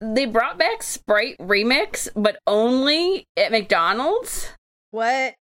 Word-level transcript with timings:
they 0.00 0.26
brought 0.26 0.58
back 0.58 0.82
Sprite 0.82 1.38
Remix, 1.38 2.08
but 2.14 2.38
only 2.46 3.26
at 3.36 3.50
McDonald's. 3.50 4.52
What? 4.90 5.34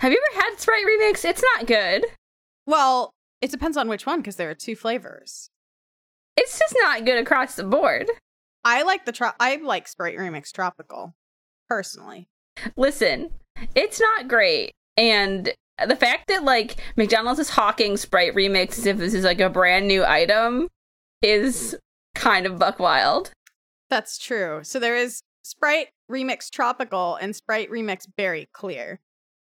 Have 0.00 0.12
you 0.12 0.22
ever 0.32 0.40
had 0.46 0.58
Sprite 0.60 0.84
Remix? 0.86 1.24
It's 1.24 1.42
not 1.54 1.66
good. 1.66 2.06
Well, 2.66 3.12
it 3.40 3.50
depends 3.50 3.76
on 3.76 3.88
which 3.88 4.06
one 4.06 4.20
because 4.20 4.36
there 4.36 4.50
are 4.50 4.54
two 4.54 4.76
flavors. 4.76 5.50
It's 6.36 6.58
just 6.58 6.76
not 6.82 7.04
good 7.04 7.18
across 7.18 7.56
the 7.56 7.64
board. 7.64 8.10
I 8.64 8.82
like 8.82 9.04
the 9.04 9.12
tro- 9.12 9.32
I 9.40 9.56
like 9.56 9.88
Sprite 9.88 10.16
Remix 10.16 10.52
Tropical, 10.52 11.14
personally. 11.68 12.28
Listen, 12.76 13.30
it's 13.74 14.00
not 14.00 14.28
great. 14.28 14.72
And 14.96 15.52
the 15.86 15.96
fact 15.96 16.28
that 16.28 16.44
like 16.44 16.76
McDonald's 16.96 17.40
is 17.40 17.50
hawking 17.50 17.96
Sprite 17.96 18.34
Remix 18.34 18.78
as 18.78 18.86
if 18.86 18.98
this 18.98 19.14
is 19.14 19.24
like 19.24 19.40
a 19.40 19.48
brand 19.48 19.88
new 19.88 20.04
item 20.04 20.68
is 21.22 21.76
kind 22.14 22.46
of 22.46 22.58
buck 22.58 22.78
wild. 22.78 23.30
That's 23.90 24.18
true. 24.18 24.60
So 24.62 24.78
there 24.78 24.96
is 24.96 25.22
Sprite 25.42 25.88
Remix 26.10 26.50
Tropical 26.50 27.16
and 27.16 27.34
Sprite 27.34 27.70
Remix 27.70 28.06
Berry 28.16 28.48
Clear. 28.52 29.00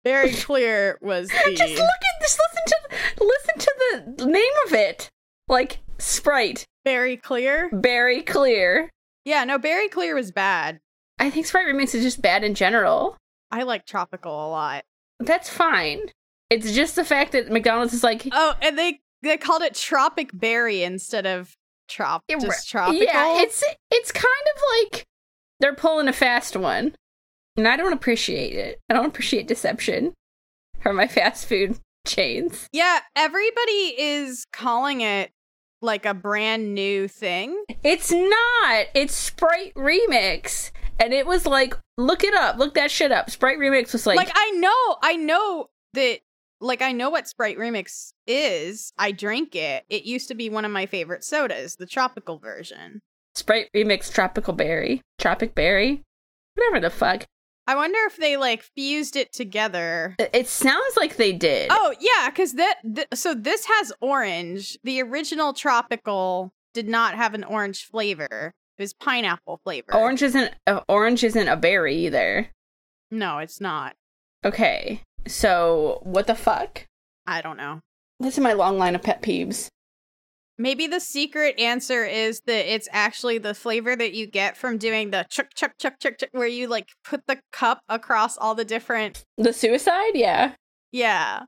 Berry 0.03 0.31
Clear 0.35 0.97
was 1.01 1.29
the 1.45 1.55
Just 1.55 1.75
look 1.75 1.79
at 1.79 2.21
just 2.21 2.39
listen 2.39 2.65
to 2.67 3.23
listen 3.23 3.59
to 3.59 4.03
the 4.17 4.25
name 4.25 4.53
of 4.67 4.73
it. 4.73 5.09
Like 5.47 5.79
Sprite, 5.97 6.65
Berry 6.85 7.17
Clear. 7.17 7.69
Berry 7.71 8.21
Clear. 8.21 8.89
Yeah, 9.25 9.43
no, 9.43 9.57
Berry 9.59 9.87
Clear 9.89 10.15
was 10.15 10.31
bad. 10.31 10.79
I 11.19 11.29
think 11.29 11.45
Sprite 11.45 11.67
Remix 11.67 11.93
is 11.93 12.03
just 12.03 12.21
bad 12.21 12.43
in 12.43 12.55
general. 12.55 13.17
I 13.51 13.63
like 13.63 13.85
Tropical 13.85 14.31
a 14.31 14.49
lot. 14.49 14.83
That's 15.19 15.49
fine. 15.49 15.99
It's 16.49 16.71
just 16.73 16.95
the 16.95 17.05
fact 17.05 17.33
that 17.33 17.51
McDonald's 17.51 17.93
is 17.93 18.03
like 18.03 18.27
Oh, 18.31 18.55
and 18.61 18.77
they 18.77 19.01
they 19.21 19.37
called 19.37 19.61
it 19.61 19.75
Tropic 19.75 20.31
Berry 20.33 20.81
instead 20.83 21.27
of 21.27 21.55
Trop 21.91 22.23
Yeah, 22.27 22.37
just 22.39 22.69
tropical. 22.69 23.03
Yeah, 23.03 23.41
it's 23.41 23.63
it's 23.89 24.11
kind 24.11 24.25
of 24.25 24.61
like 24.91 25.05
they're 25.59 25.75
pulling 25.75 26.07
a 26.07 26.13
fast 26.13 26.55
one. 26.55 26.95
And 27.57 27.67
I 27.67 27.75
don't 27.75 27.91
appreciate 27.93 28.53
it. 28.55 28.79
I 28.89 28.93
don't 28.93 29.07
appreciate 29.07 29.47
deception 29.47 30.13
from 30.79 30.95
my 30.95 31.07
fast 31.07 31.45
food 31.47 31.77
chains. 32.07 32.67
yeah, 32.71 32.99
everybody 33.15 33.93
is 33.99 34.47
calling 34.53 35.01
it 35.01 35.31
like 35.81 36.05
a 36.05 36.13
brand 36.13 36.73
new 36.73 37.07
thing. 37.07 37.63
It's 37.83 38.11
not. 38.11 38.85
It's 38.95 39.13
Sprite 39.13 39.73
Remix. 39.75 40.71
And 40.99 41.13
it 41.13 41.25
was 41.25 41.45
like, 41.45 41.75
look 41.97 42.23
it 42.23 42.33
up. 42.33 42.57
Look 42.57 42.75
that 42.75 42.91
shit 42.91 43.11
up. 43.11 43.29
Sprite 43.29 43.57
Remix 43.57 43.91
was 43.91 44.05
like, 44.07 44.17
like 44.17 44.31
I 44.33 44.51
know, 44.51 44.97
I 45.03 45.15
know 45.15 45.69
that 45.93 46.19
like 46.61 46.81
I 46.81 46.91
know 46.91 47.09
what 47.09 47.27
Sprite 47.27 47.57
Remix 47.57 48.13
is. 48.27 48.93
I 48.97 49.11
drink 49.11 49.55
it. 49.55 49.83
It 49.89 50.03
used 50.03 50.27
to 50.29 50.35
be 50.35 50.49
one 50.49 50.65
of 50.65 50.71
my 50.71 50.85
favorite 50.85 51.23
sodas, 51.23 51.75
the 51.75 51.85
tropical 51.85 52.37
version. 52.37 53.01
Sprite 53.35 53.69
Remix 53.75 54.13
Tropical 54.13 54.53
Berry. 54.53 55.01
Tropic 55.17 55.55
Berry. 55.55 56.03
Whatever 56.55 56.79
the 56.79 56.89
fuck. 56.89 57.25
I 57.67 57.75
wonder 57.75 57.99
if 58.05 58.17
they 58.17 58.37
like 58.37 58.63
fused 58.63 59.15
it 59.15 59.31
together. 59.31 60.15
It, 60.19 60.47
sounds 60.47 60.97
like 60.97 61.15
they 61.15 61.31
did. 61.31 61.69
Oh, 61.71 61.93
yeah, 61.99 62.29
cuz 62.31 62.53
that 62.53 62.79
th- 62.83 63.07
so 63.13 63.33
this 63.33 63.65
has 63.65 63.93
orange. 64.01 64.77
The 64.83 65.01
original 65.01 65.53
tropical 65.53 66.53
did 66.73 66.87
not 66.87 67.15
have 67.15 67.33
an 67.33 67.43
orange 67.43 67.85
flavor. 67.85 68.53
It 68.77 68.81
was 68.81 68.93
pineapple 68.93 69.61
flavor. 69.63 69.95
Orange 69.95 70.21
isn't 70.23 70.53
uh, 70.67 70.81
orange 70.89 71.23
isn't 71.23 71.47
a 71.47 71.55
berry 71.55 71.95
either. 71.95 72.49
No, 73.09 73.37
it's 73.37 73.61
not. 73.61 73.95
Okay. 74.43 75.03
So, 75.27 75.99
what 76.03 76.27
the 76.27 76.35
fuck? 76.35 76.85
I 77.27 77.41
don't 77.41 77.57
know. 77.57 77.79
This 78.19 78.37
is 78.37 78.43
my 78.43 78.53
long 78.53 78.77
line 78.77 78.95
of 78.95 79.01
pet 79.01 79.21
peeves. 79.21 79.67
Maybe 80.57 80.85
the 80.85 80.99
secret 80.99 81.59
answer 81.59 82.05
is 82.05 82.41
that 82.41 82.71
it's 82.71 82.87
actually 82.91 83.39
the 83.39 83.55
flavor 83.55 83.95
that 83.95 84.13
you 84.13 84.27
get 84.27 84.55
from 84.55 84.77
doing 84.77 85.09
the 85.09 85.25
chuck 85.27 85.47
chuck 85.55 85.73
chuck 85.79 85.95
chuck 85.99 86.19
chuck 86.19 86.29
where 86.33 86.47
you 86.47 86.67
like 86.67 86.89
put 87.03 87.25
the 87.25 87.39
cup 87.51 87.81
across 87.89 88.37
all 88.37 88.53
the 88.53 88.65
different 88.65 89.25
The 89.37 89.53
suicide? 89.53 90.11
Yeah. 90.13 90.53
yeah. 90.91 91.43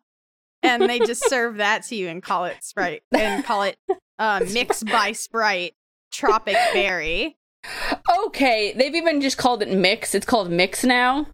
And 0.64 0.84
they 0.90 0.98
just 1.00 1.26
serve 1.30 1.58
that 1.58 1.84
to 1.88 1.96
you 1.96 2.08
and 2.08 2.24
call 2.24 2.46
it 2.46 2.64
Sprite 2.64 3.03
and 3.12 3.46
call 3.46 3.64
it 3.64 3.78
uh 4.18 4.44
mixed 4.52 4.86
by 4.88 5.12
Sprite 5.12 5.76
Tropic 6.12 6.58
Berry. 6.74 7.38
Okay, 8.26 8.74
they've 8.76 8.96
even 8.96 9.22
just 9.22 9.38
called 9.38 9.62
it 9.62 9.70
mix. 9.70 10.16
It's 10.16 10.26
called 10.26 10.50
mix 10.50 10.84
now. 10.84 11.28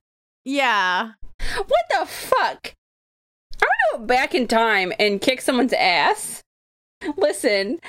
Yeah. 0.44 1.12
What 1.56 1.86
the 1.90 2.06
fuck? 2.06 2.76
I 3.62 3.66
want 3.66 3.80
to 3.94 3.98
go 4.00 4.06
back 4.06 4.34
in 4.36 4.48
time 4.48 4.94
and 5.00 5.22
kick 5.22 5.42
someone's 5.42 5.74
ass. 5.74 6.42
Listen, 7.18 7.80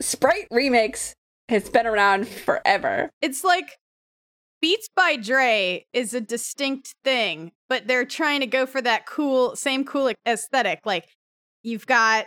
Sprite 0.00 0.48
Remix 0.52 1.12
has 1.48 1.68
been 1.68 1.86
around 1.86 2.28
forever. 2.28 3.10
It's 3.20 3.44
like 3.44 3.76
Beats 4.60 4.88
by 4.94 5.16
Dre 5.16 5.86
is 5.92 6.14
a 6.14 6.20
distinct 6.20 6.94
thing, 7.02 7.52
but 7.68 7.86
they're 7.86 8.04
trying 8.04 8.40
to 8.40 8.46
go 8.46 8.66
for 8.66 8.82
that 8.82 9.06
cool, 9.06 9.56
same 9.56 9.84
cool 9.84 10.12
aesthetic. 10.26 10.80
Like 10.84 11.08
you've 11.62 11.86
got 11.86 12.26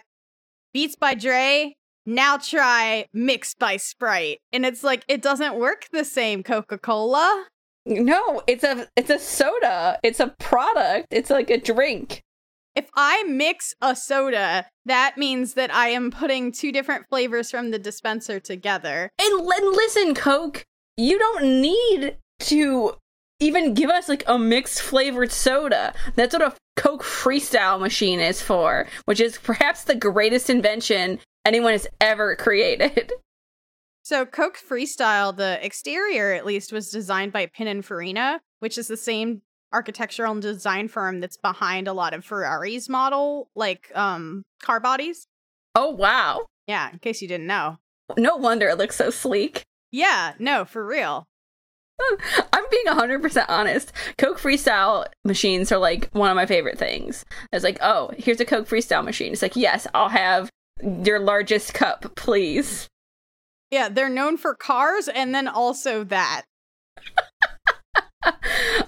Beats 0.73 0.95
by 0.95 1.13
Dre, 1.13 1.75
now 2.05 2.37
try 2.37 3.05
Mixed 3.13 3.59
by 3.59 3.77
Sprite. 3.77 4.39
And 4.51 4.65
it's 4.65 4.83
like 4.83 5.03
it 5.07 5.21
doesn't 5.21 5.55
work 5.55 5.87
the 5.91 6.03
same 6.03 6.43
Coca-Cola. 6.43 7.45
No, 7.85 8.41
it's 8.47 8.63
a 8.63 8.87
it's 8.95 9.09
a 9.09 9.19
soda. 9.19 9.99
It's 10.03 10.19
a 10.19 10.33
product. 10.39 11.07
It's 11.11 11.29
like 11.29 11.49
a 11.49 11.57
drink. 11.57 12.21
If 12.75 12.89
I 12.95 13.23
mix 13.23 13.75
a 13.81 13.95
soda, 13.95 14.65
that 14.85 15.17
means 15.17 15.53
that 15.53 15.73
I 15.73 15.89
am 15.89 16.09
putting 16.09 16.51
two 16.51 16.71
different 16.71 17.07
flavors 17.07 17.51
from 17.51 17.69
the 17.69 17.77
dispenser 17.77 18.39
together. 18.39 19.11
And, 19.19 19.39
and 19.39 19.75
listen, 19.75 20.15
Coke, 20.15 20.65
you 20.97 21.19
don't 21.19 21.61
need 21.61 22.17
to 22.39 22.95
even 23.39 23.75
give 23.75 23.91
us 23.91 24.09
like 24.09 24.23
a 24.25 24.39
mixed 24.39 24.81
flavored 24.81 25.31
soda. 25.31 25.93
That's 26.15 26.33
what 26.33 26.41
a 26.41 26.55
Coke 26.75 27.03
freestyle 27.03 27.79
machine 27.79 28.19
is 28.19 28.41
for, 28.41 28.87
which 29.05 29.19
is 29.19 29.37
perhaps 29.37 29.83
the 29.83 29.95
greatest 29.95 30.49
invention 30.49 31.19
anyone 31.45 31.73
has 31.73 31.87
ever 32.01 32.35
created. 32.35 33.11
So 34.03 34.25
Coke 34.25 34.57
Freestyle, 34.57 35.35
the 35.35 35.65
exterior 35.65 36.33
at 36.33 36.45
least, 36.45 36.73
was 36.73 36.91
designed 36.91 37.31
by 37.31 37.47
Pininfarina, 37.47 38.39
which 38.59 38.77
is 38.77 38.87
the 38.87 38.97
same 38.97 39.41
architectural 39.71 40.33
and 40.33 40.41
design 40.41 40.87
firm 40.87 41.19
that's 41.19 41.37
behind 41.37 41.87
a 41.87 41.93
lot 41.93 42.13
of 42.13 42.23
Ferrari's 42.23 42.87
model, 42.87 43.49
like 43.55 43.91
um 43.95 44.43
car 44.61 44.79
bodies. 44.79 45.25
Oh 45.75 45.89
wow. 45.89 46.45
Yeah, 46.67 46.91
in 46.91 46.99
case 46.99 47.21
you 47.21 47.27
didn't 47.27 47.47
know. 47.47 47.77
No 48.17 48.35
wonder 48.35 48.67
it 48.67 48.77
looks 48.77 48.97
so 48.97 49.09
sleek. 49.09 49.63
Yeah, 49.91 50.33
no, 50.37 50.65
for 50.65 50.85
real. 50.85 51.25
I'm 52.51 52.63
being 52.71 52.85
100% 52.87 53.45
honest. 53.47 53.91
Coke 54.17 54.39
Freestyle 54.39 55.05
machines 55.23 55.71
are 55.71 55.77
like 55.77 56.09
one 56.11 56.29
of 56.29 56.35
my 56.35 56.45
favorite 56.45 56.77
things. 56.77 57.23
It's 57.51 57.63
like, 57.63 57.77
oh, 57.81 58.11
here's 58.17 58.39
a 58.39 58.45
Coke 58.45 58.67
Freestyle 58.67 59.05
machine. 59.05 59.31
It's 59.31 59.41
like, 59.41 59.55
yes, 59.55 59.87
I'll 59.93 60.09
have 60.09 60.49
your 60.81 61.19
largest 61.19 61.73
cup, 61.73 62.15
please. 62.15 62.87
Yeah, 63.73 63.89
they're 63.89 64.07
known 64.07 64.37
for 64.37 64.53
cars 64.53 65.07
and 65.07 65.33
then 65.33 65.47
also 65.47 66.03
that. 66.03 66.43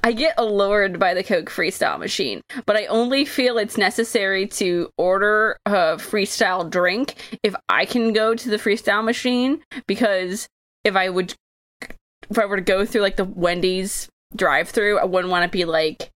I 0.04 0.12
get 0.12 0.36
allured 0.38 1.00
by 1.00 1.16
the 1.16 1.24
Coke 1.24 1.50
Freestyle 1.50 1.98
machine, 1.98 2.42
but 2.68 2.76
I 2.76 2.86
only 2.86 3.26
feel 3.26 3.58
it's 3.58 3.80
necessary 3.80 4.46
to 4.50 4.92
order 4.96 5.58
a 5.66 5.96
freestyle 5.98 6.70
drink 6.70 7.40
if 7.42 7.56
I 7.68 7.86
can 7.86 8.14
go 8.14 8.36
to 8.36 8.48
the 8.48 8.58
freestyle 8.58 9.04
machine 9.04 9.64
because 9.88 10.48
if 10.84 10.96
I 10.96 11.10
would 11.10 11.34
if 11.82 12.38
I 12.38 12.46
were 12.46 12.58
to 12.58 12.62
go 12.62 12.86
through 12.86 13.02
like 13.02 13.16
the 13.16 13.26
Wendy's 13.26 14.08
drive-through, 14.36 15.00
I 15.00 15.06
wouldn't 15.06 15.32
want 15.32 15.52
to 15.52 15.58
be 15.58 15.66
like 15.66 16.12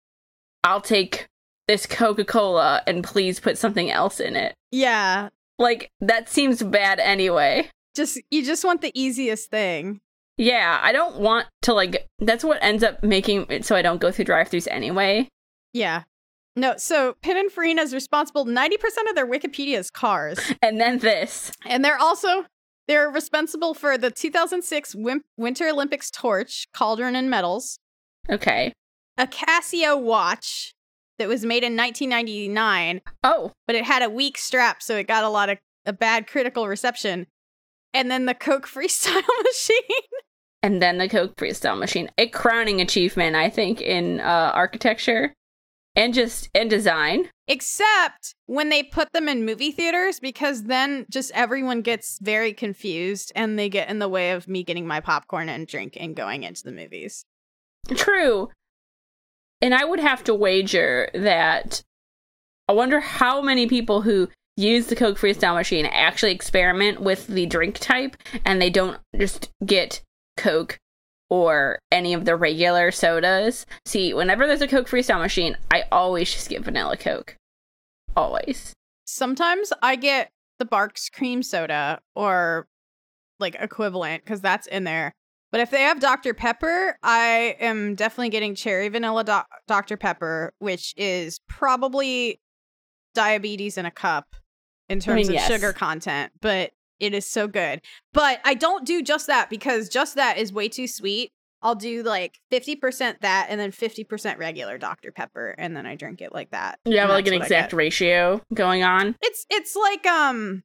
I'll 0.64 0.82
take 0.82 1.26
this 1.68 1.88
Coca-Cola 1.88 2.84
and 2.86 3.04
please 3.04 3.40
put 3.40 3.58
something 3.58 3.90
else 3.90 4.20
in 4.20 4.36
it. 4.36 4.54
Yeah, 4.72 5.30
Like 5.58 5.90
that 6.02 6.30
seems 6.30 6.62
bad 6.62 7.00
anyway. 7.00 7.72
Just 8.00 8.20
you 8.32 8.46
just 8.46 8.64
want 8.64 8.82
the 8.82 8.92
easiest 8.94 9.50
thing. 9.52 10.00
Yeah, 10.38 10.80
I 10.82 10.92
don't 10.94 11.18
want 11.20 11.48
to 11.64 11.74
like 11.74 12.08
that's 12.20 12.44
what 12.46 12.58
ends 12.62 12.82
up 12.84 13.04
making 13.04 13.46
it 13.50 13.66
so 13.66 13.76
I 13.76 13.82
don't 13.82 14.00
go 14.00 14.10
through 14.12 14.26
drive-throughs 14.26 14.68
anyway. 14.72 15.28
Yeah. 15.74 16.04
No, 16.56 16.76
so 16.78 17.16
Pininfarina 17.22 17.80
is 17.82 17.94
responsible 17.94 18.46
90% 18.46 18.74
of 19.10 19.16
their 19.16 19.28
Wikipedia 19.28 19.78
is 19.78 19.90
cars. 19.92 20.40
And 20.62 20.80
then 20.80 21.00
this. 21.00 21.52
And 21.66 21.84
they're 21.86 22.00
also 22.00 22.46
they're 22.88 23.10
responsible 23.10 23.74
for 23.74 23.98
the 23.98 24.10
2006 24.12 24.96
Wim- 24.96 25.22
Winter 25.38 25.68
Olympics 25.68 26.10
torch, 26.10 26.68
cauldron 26.74 27.16
and 27.16 27.30
medals, 27.30 27.78
Okay. 28.30 28.74
a 29.18 29.28
Casio 29.28 30.02
watch 30.02 30.74
that 31.20 31.28
was 31.28 31.44
made 31.46 31.64
in 31.64 31.76
1999, 31.78 33.02
Oh, 33.24 33.52
but 33.68 33.76
it 33.76 33.84
had 33.84 34.02
a 34.02 34.10
weak 34.10 34.38
strap, 34.38 34.82
so 34.82 34.96
it 34.96 35.08
got 35.08 35.24
a 35.26 35.30
lot 35.30 35.50
of 35.50 35.58
a 35.86 35.94
bad 35.94 36.28
critical 36.28 36.68
reception. 36.68 37.28
And 37.94 38.10
then 38.12 38.26
the 38.26 38.34
Coke 38.36 38.68
Freestyle 38.68 39.22
machine. 39.44 40.02
and 40.62 40.82
then 40.82 40.98
the 40.98 41.10
Coke 41.10 41.36
Freestyle 41.36 41.78
machine. 41.78 42.10
A 42.18 42.28
crowning 42.28 42.82
achievement, 42.82 43.36
I 43.36 43.50
think, 43.50 43.82
in 43.82 44.20
uh, 44.20 44.52
architecture 44.54 45.34
and 45.96 46.14
just 46.14 46.50
in 46.54 46.68
design. 46.68 47.30
except 47.48 48.36
when 48.46 48.70
they 48.70 48.84
put 48.84 49.12
them 49.12 49.28
in 49.28 49.44
movie 49.44 49.72
theaters 49.72 50.20
because 50.20 50.64
then 50.66 51.06
just 51.10 51.32
everyone 51.34 51.82
gets 51.82 52.20
very 52.22 52.54
confused 52.54 53.32
and 53.36 53.58
they 53.58 53.68
get 53.70 53.90
in 53.90 53.98
the 54.00 54.08
way 54.08 54.32
of 54.32 54.48
me 54.48 54.64
getting 54.64 54.86
my 54.86 55.00
popcorn 55.00 55.50
and 55.50 55.66
drink 55.68 55.98
and 56.00 56.16
going 56.16 56.44
into 56.44 56.64
the 56.64 56.72
movies. 56.72 57.26
True. 57.96 58.50
And 59.62 59.74
I 59.74 59.84
would 59.84 60.00
have 60.00 60.24
to 60.26 60.36
wager 60.36 61.10
that 61.16 61.82
I 62.70 62.74
wonder 62.74 63.00
how 63.00 63.42
many 63.42 63.66
people 63.68 64.02
who 64.04 64.30
use 64.60 64.88
the 64.88 64.96
Coke 64.96 65.18
Freestyle 65.18 65.56
machine 65.56 65.86
actually 65.86 66.34
experiment 66.34 67.00
with 67.00 67.28
the 67.28 67.46
drink 67.46 67.80
type 67.80 68.18
and 68.46 68.62
they 68.62 68.70
don't 68.70 69.00
just 69.18 69.52
get 69.66 70.02
Coke 70.38 70.78
or 71.30 71.80
any 71.92 72.14
of 72.14 72.26
the 72.26 72.36
regular 72.36 72.92
sodas. 72.92 73.66
See, 73.86 74.14
whenever 74.14 74.46
there's 74.46 74.62
a 74.62 74.68
Coke 74.68 74.90
Freestyle 74.90 75.22
machine, 75.22 75.56
I 75.72 75.86
always 75.92 76.32
just 76.32 76.50
get 76.50 76.64
vanilla 76.64 76.98
Coke. 76.98 77.38
Always. 78.16 78.74
Sometimes 79.06 79.72
I 79.82 79.96
get 79.96 80.32
the 80.60 80.66
Barq's 80.66 81.10
cream 81.10 81.42
soda 81.42 82.02
or 82.16 82.68
like 83.40 83.56
equivalent 83.60 84.24
because 84.24 84.42
that's 84.42 84.68
in 84.68 84.84
there. 84.84 85.14
But 85.52 85.62
if 85.62 85.72
they 85.72 85.82
have 85.82 86.00
Dr. 86.00 86.34
Pepper, 86.34 86.98
I 87.02 87.56
am 87.60 87.96
definitely 87.96 88.30
getting 88.30 88.54
cherry 88.54 88.90
vanilla 88.90 89.24
doc- 89.24 89.48
Dr. 89.68 89.98
Pepper, 89.98 90.54
which 90.60 90.94
is 90.96 91.40
probably 91.48 92.40
diabetes 93.16 93.78
in 93.78 93.86
a 93.86 93.92
cup 93.92 94.36
in 94.90 95.00
terms 95.00 95.28
mean, 95.28 95.28
of 95.30 95.34
yes. 95.34 95.48
sugar 95.48 95.74
content, 95.74 96.32
but 96.42 96.72
it 97.00 97.14
is 97.14 97.26
so 97.26 97.48
good. 97.48 97.82
But 98.14 98.40
I 98.44 98.54
don't 98.54 98.86
do 98.86 99.02
just 99.02 99.28
that 99.28 99.50
because 99.50 99.90
just 99.90 100.16
that 100.16 100.38
is 100.38 100.52
way 100.52 100.68
too 100.68 100.88
sweet. 100.88 101.32
I'll 101.62 101.76
do 101.76 102.04
like 102.04 102.40
50% 102.52 103.20
that 103.20 103.48
and 103.50 103.60
then 103.60 103.72
50% 103.72 104.38
regular 104.38 104.78
Dr. 104.78 105.12
Pepper 105.12 105.56
and 105.58 105.76
then 105.76 105.86
I 105.86 105.96
drink 105.96 106.22
it 106.22 106.34
like 106.34 106.52
that. 106.52 106.80
You 106.86 106.98
have 107.00 107.10
like 107.10 107.28
an 107.28 107.34
I 107.34 107.38
exact 107.38 107.74
ratio 107.74 108.42
going 108.54 108.84
on. 108.84 109.16
It's 109.22 109.46
it's 109.50 109.76
like 109.76 110.06
um 110.06 110.64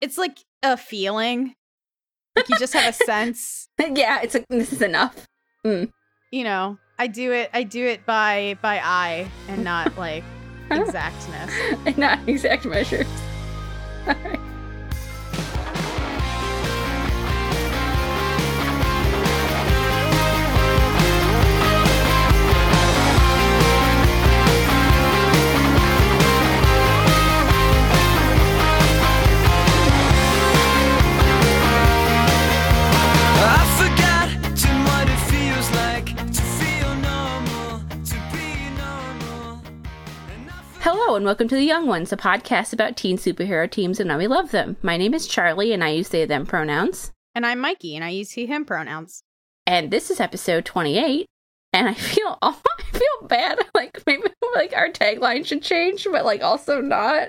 it's 0.00 0.16
like 0.16 0.38
a 0.62 0.76
feeling. 0.76 1.54
Like 2.34 2.48
you 2.48 2.56
just 2.58 2.72
have 2.72 2.88
a 2.88 3.04
sense, 3.04 3.68
yeah, 3.78 4.20
it's 4.22 4.32
like 4.32 4.46
this 4.48 4.72
is 4.72 4.80
enough. 4.80 5.26
you 5.64 5.90
know. 6.32 6.78
I 6.98 7.08
do 7.08 7.32
it 7.32 7.50
I 7.52 7.64
do 7.64 7.84
it 7.84 8.06
by 8.06 8.56
by 8.62 8.80
eye 8.82 9.28
and 9.48 9.64
not 9.64 9.98
like 9.98 10.22
exactness. 10.86 11.52
and 11.86 11.98
not 11.98 12.18
exact 12.28 12.64
measures. 12.64 13.06
Alright. 14.08 14.38
I 14.38 14.41
Hello 41.12 41.18
and 41.18 41.26
welcome 41.26 41.46
to 41.48 41.56
The 41.56 41.62
Young 41.62 41.86
Ones, 41.86 42.10
a 42.10 42.16
podcast 42.16 42.72
about 42.72 42.96
teen 42.96 43.18
superhero 43.18 43.70
teams 43.70 44.00
and 44.00 44.10
how 44.10 44.16
we 44.16 44.26
love 44.26 44.50
them. 44.50 44.78
My 44.80 44.96
name 44.96 45.12
is 45.12 45.26
Charlie 45.26 45.74
and 45.74 45.84
I 45.84 45.90
use 45.90 46.08
they 46.08 46.24
them 46.24 46.46
pronouns. 46.46 47.12
And 47.34 47.44
I'm 47.44 47.58
Mikey 47.58 47.94
and 47.94 48.02
I 48.02 48.08
use 48.08 48.30
he 48.30 48.46
him 48.46 48.64
pronouns. 48.64 49.22
And 49.66 49.90
this 49.90 50.10
is 50.10 50.20
episode 50.20 50.64
28. 50.64 51.26
And 51.74 51.86
I 51.86 51.92
feel 51.92 52.38
I 52.42 52.54
feel 52.92 53.28
bad. 53.28 53.58
Like 53.74 54.02
maybe 54.06 54.22
like 54.54 54.72
our 54.74 54.88
tagline 54.88 55.44
should 55.44 55.62
change, 55.62 56.08
but 56.10 56.24
like 56.24 56.40
also 56.40 56.80
not. 56.80 57.28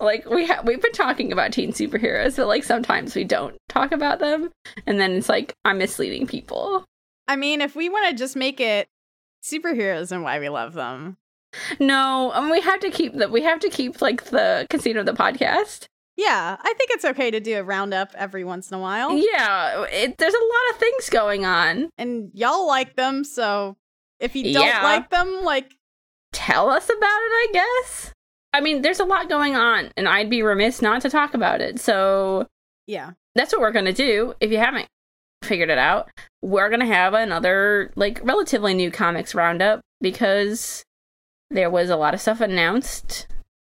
Like 0.00 0.28
we 0.28 0.44
have 0.46 0.66
we've 0.66 0.82
been 0.82 0.90
talking 0.90 1.30
about 1.30 1.52
teen 1.52 1.72
superheroes, 1.72 2.36
but 2.36 2.48
like 2.48 2.64
sometimes 2.64 3.14
we 3.14 3.22
don't 3.22 3.56
talk 3.68 3.92
about 3.92 4.18
them, 4.18 4.50
and 4.88 4.98
then 4.98 5.12
it's 5.12 5.28
like 5.28 5.54
I'm 5.64 5.78
misleading 5.78 6.26
people. 6.26 6.84
I 7.28 7.36
mean, 7.36 7.60
if 7.60 7.76
we 7.76 7.88
want 7.88 8.08
to 8.08 8.16
just 8.16 8.34
make 8.34 8.58
it 8.58 8.88
superheroes 9.44 10.10
and 10.10 10.24
why 10.24 10.40
we 10.40 10.48
love 10.48 10.72
them. 10.72 11.16
No, 11.80 12.32
um, 12.34 12.50
we 12.50 12.60
have 12.60 12.80
to 12.80 12.90
keep 12.90 13.14
the 13.16 13.28
we 13.28 13.42
have 13.42 13.60
to 13.60 13.70
keep 13.70 14.00
like 14.02 14.24
the 14.24 14.66
conceit 14.70 14.96
of 14.96 15.06
the 15.06 15.12
podcast. 15.12 15.86
Yeah, 16.16 16.56
I 16.60 16.74
think 16.74 16.90
it's 16.92 17.04
okay 17.04 17.30
to 17.32 17.40
do 17.40 17.56
a 17.58 17.64
roundup 17.64 18.10
every 18.14 18.44
once 18.44 18.70
in 18.70 18.76
a 18.76 18.80
while. 18.80 19.16
Yeah, 19.16 19.84
it, 19.90 20.16
there's 20.18 20.34
a 20.34 20.36
lot 20.38 20.70
of 20.72 20.76
things 20.78 21.10
going 21.10 21.44
on. 21.44 21.90
And 21.98 22.30
y'all 22.34 22.68
like 22.68 22.94
them, 22.94 23.24
so 23.24 23.76
if 24.20 24.36
you 24.36 24.52
don't 24.54 24.66
Yeah. 24.66 24.82
like 24.82 25.10
them, 25.10 25.42
like 25.42 25.74
Tell 26.32 26.68
us 26.68 26.86
about 26.86 26.96
it, 27.00 27.00
I 27.32 27.48
guess. 27.52 28.12
I 28.52 28.60
mean, 28.60 28.82
there's 28.82 28.98
a 29.00 29.04
lot 29.04 29.28
going 29.28 29.54
on, 29.54 29.90
and 29.96 30.08
I'd 30.08 30.28
be 30.28 30.42
remiss 30.42 30.82
not 30.82 31.00
to 31.02 31.10
talk 31.10 31.32
about 31.32 31.60
it. 31.60 31.78
So 31.78 32.48
yeah. 32.88 33.12
that's 33.36 33.52
what 33.52 33.60
we're 33.60 33.70
gonna 33.72 33.92
do. 33.92 34.34
If 34.40 34.50
you 34.50 34.58
haven't 34.58 34.86
figured 35.44 35.70
it 35.70 35.78
out, 35.78 36.10
we're 36.42 36.70
gonna 36.70 36.86
have 36.86 37.14
another 37.14 37.92
like 37.94 38.20
relatively 38.24 38.74
new 38.74 38.90
comics 38.90 39.32
roundup 39.34 39.80
because 40.00 40.82
there 41.54 41.70
was 41.70 41.88
a 41.88 41.96
lot 41.96 42.12
of 42.14 42.20
stuff 42.20 42.40
announced 42.40 43.26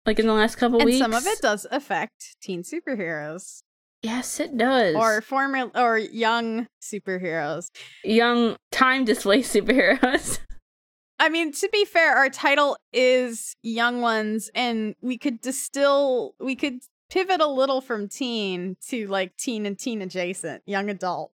like 0.06 0.20
in 0.20 0.26
the 0.28 0.34
last 0.34 0.56
couple 0.56 0.80
And 0.80 0.86
weeks. 0.86 0.98
some 1.00 1.14
of 1.14 1.26
it 1.28 1.40
does 1.42 1.66
affect 1.72 2.36
teen 2.42 2.64
superheroes 2.64 3.62
yes, 4.02 4.40
it 4.40 4.58
does. 4.58 4.96
or 4.96 5.22
former 5.22 5.70
or 5.76 5.98
young 5.98 6.68
superheroes. 6.82 7.70
young 8.04 8.56
time 8.72 9.06
displaced 9.06 9.54
superheroes. 9.56 10.40
I 11.20 11.30
mean, 11.30 11.54
to 11.54 11.70
be 11.72 11.86
fair, 11.86 12.16
our 12.18 12.30
title 12.30 12.76
is 12.92 13.56
Young 13.64 14.02
Ones, 14.02 14.50
and 14.56 14.96
we 15.02 15.18
could 15.18 15.40
distill, 15.40 16.34
we 16.40 16.56
could 16.56 16.80
pivot 17.10 17.40
a 17.40 17.48
little 17.48 17.80
from 17.80 18.10
teen 18.10 18.76
to 18.90 19.08
like 19.08 19.38
teen 19.38 19.66
and 19.66 19.80
teen 19.80 20.02
adjacent, 20.02 20.64
young 20.66 20.90
adult. 20.90 21.32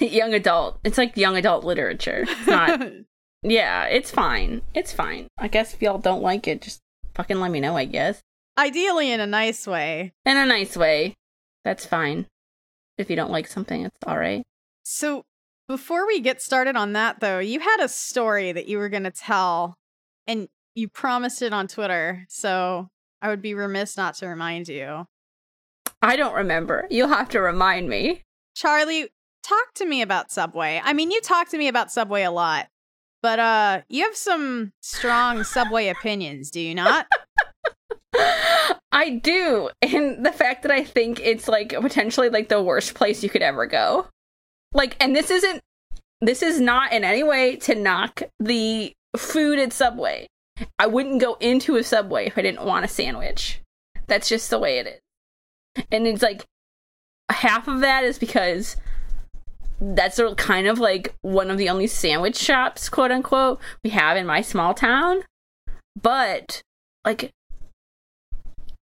young 0.00 0.34
adult. 0.34 0.80
It's 0.82 0.98
like 0.98 1.16
young 1.16 1.36
adult 1.36 1.62
literature. 1.64 2.24
It's 2.26 2.46
not. 2.48 2.80
yeah, 3.42 3.84
it's 3.86 4.10
fine. 4.10 4.62
It's 4.74 4.92
fine. 4.92 5.28
I 5.38 5.48
guess 5.48 5.74
if 5.74 5.82
y'all 5.82 5.98
don't 5.98 6.22
like 6.22 6.46
it, 6.48 6.62
just 6.62 6.80
fucking 7.14 7.40
let 7.40 7.50
me 7.50 7.60
know. 7.60 7.76
I 7.76 7.84
guess 7.84 8.20
Ideally, 8.58 9.10
in 9.10 9.20
a 9.20 9.26
nice 9.26 9.66
way. 9.66 10.12
in 10.26 10.36
a 10.36 10.44
nice 10.46 10.76
way. 10.76 11.14
That's 11.64 11.86
fine. 11.86 12.26
If 12.98 13.08
you 13.08 13.16
don't 13.16 13.30
like 13.30 13.46
something, 13.46 13.84
it's 13.84 13.96
all 14.06 14.18
right. 14.18 14.42
So, 14.84 15.22
before 15.68 16.06
we 16.06 16.20
get 16.20 16.42
started 16.42 16.76
on 16.76 16.92
that, 16.92 17.20
though, 17.20 17.38
you 17.38 17.60
had 17.60 17.80
a 17.80 17.88
story 17.88 18.52
that 18.52 18.68
you 18.68 18.76
were 18.78 18.88
going 18.90 19.04
to 19.04 19.10
tell, 19.10 19.76
and 20.26 20.48
you 20.74 20.88
promised 20.88 21.40
it 21.40 21.52
on 21.54 21.66
Twitter. 21.68 22.26
So, 22.28 22.88
I 23.22 23.28
would 23.28 23.40
be 23.40 23.54
remiss 23.54 23.96
not 23.96 24.14
to 24.16 24.26
remind 24.26 24.68
you. 24.68 25.06
I 26.02 26.16
don't 26.16 26.34
remember. 26.34 26.86
You'll 26.90 27.08
have 27.08 27.28
to 27.30 27.40
remind 27.40 27.88
me. 27.88 28.22
Charlie, 28.54 29.08
talk 29.42 29.72
to 29.76 29.86
me 29.86 30.02
about 30.02 30.30
Subway. 30.32 30.80
I 30.84 30.92
mean, 30.92 31.10
you 31.10 31.20
talk 31.22 31.48
to 31.50 31.58
me 31.58 31.68
about 31.68 31.90
Subway 31.92 32.22
a 32.22 32.30
lot, 32.30 32.66
but 33.22 33.38
uh, 33.38 33.80
you 33.88 34.04
have 34.04 34.16
some 34.16 34.72
strong 34.82 35.44
Subway 35.44 35.88
opinions, 35.88 36.50
do 36.50 36.60
you 36.60 36.74
not? 36.74 37.06
I 38.92 39.20
do. 39.22 39.70
And 39.80 40.24
the 40.24 40.32
fact 40.32 40.62
that 40.62 40.72
I 40.72 40.84
think 40.84 41.20
it's 41.20 41.48
like 41.48 41.70
potentially 41.70 42.28
like 42.28 42.48
the 42.48 42.62
worst 42.62 42.94
place 42.94 43.22
you 43.22 43.30
could 43.30 43.42
ever 43.42 43.66
go. 43.66 44.08
Like, 44.74 44.96
and 45.00 45.14
this 45.14 45.30
isn't, 45.30 45.60
this 46.20 46.42
is 46.42 46.60
not 46.60 46.92
in 46.92 47.04
any 47.04 47.22
way 47.22 47.56
to 47.56 47.74
knock 47.74 48.22
the 48.38 48.92
food 49.16 49.58
at 49.58 49.72
Subway. 49.72 50.26
I 50.78 50.86
wouldn't 50.86 51.20
go 51.20 51.34
into 51.40 51.76
a 51.76 51.84
Subway 51.84 52.26
if 52.26 52.36
I 52.36 52.42
didn't 52.42 52.64
want 52.64 52.84
a 52.84 52.88
sandwich. 52.88 53.60
That's 54.06 54.28
just 54.28 54.50
the 54.50 54.58
way 54.58 54.78
it 54.78 54.86
is. 54.86 55.84
And 55.90 56.06
it's 56.06 56.22
like 56.22 56.44
half 57.30 57.68
of 57.68 57.80
that 57.80 58.04
is 58.04 58.18
because 58.18 58.76
that's 59.82 60.20
kind 60.36 60.68
of 60.68 60.78
like 60.78 61.14
one 61.22 61.50
of 61.50 61.58
the 61.58 61.68
only 61.68 61.86
sandwich 61.88 62.36
shops, 62.36 62.88
quote 62.88 63.10
unquote, 63.10 63.58
we 63.82 63.90
have 63.90 64.16
in 64.16 64.26
my 64.26 64.40
small 64.40 64.74
town. 64.74 65.22
But 66.00 66.62
like 67.04 67.30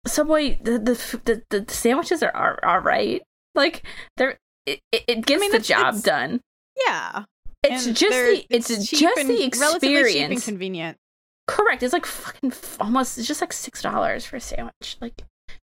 Subway, 0.06 0.58
the 0.63 0.79
the 0.79 1.20
the, 1.25 1.44
the 1.65 1.74
sandwiches 1.74 2.24
are 2.24 2.34
are 2.36 2.60
all 2.63 2.79
right. 2.79 3.22
Like 3.56 3.84
they're 4.15 4.38
it, 4.65 4.79
it 4.91 5.25
gets 5.25 5.41
mean, 5.41 5.51
the 5.51 5.60
job 5.60 5.96
it's- 5.96 6.03
done. 6.03 6.41
Yeah. 6.86 7.24
It's 7.63 7.88
And 7.88 7.96
just 7.96 8.12
the 8.12 8.46
it's, 8.50 8.67
cheap 8.67 9.00
just 9.00 9.15
the 9.15 9.27
cheap 9.27 9.29
and 9.29 9.32
experience. 9.41 10.46
convenient. 10.46 10.98
Correct. 11.48 11.82
It's 11.84 11.91
like 11.94 12.06
fucking 12.06 12.53
almost. 12.79 13.17
It's 13.17 13.27
just 13.27 13.41
like 13.41 13.51
six 13.51 13.82
dollars 13.82 14.25
for 14.25 14.36
a 14.38 14.39
sandwich. 14.39 14.98
Like 15.01 15.24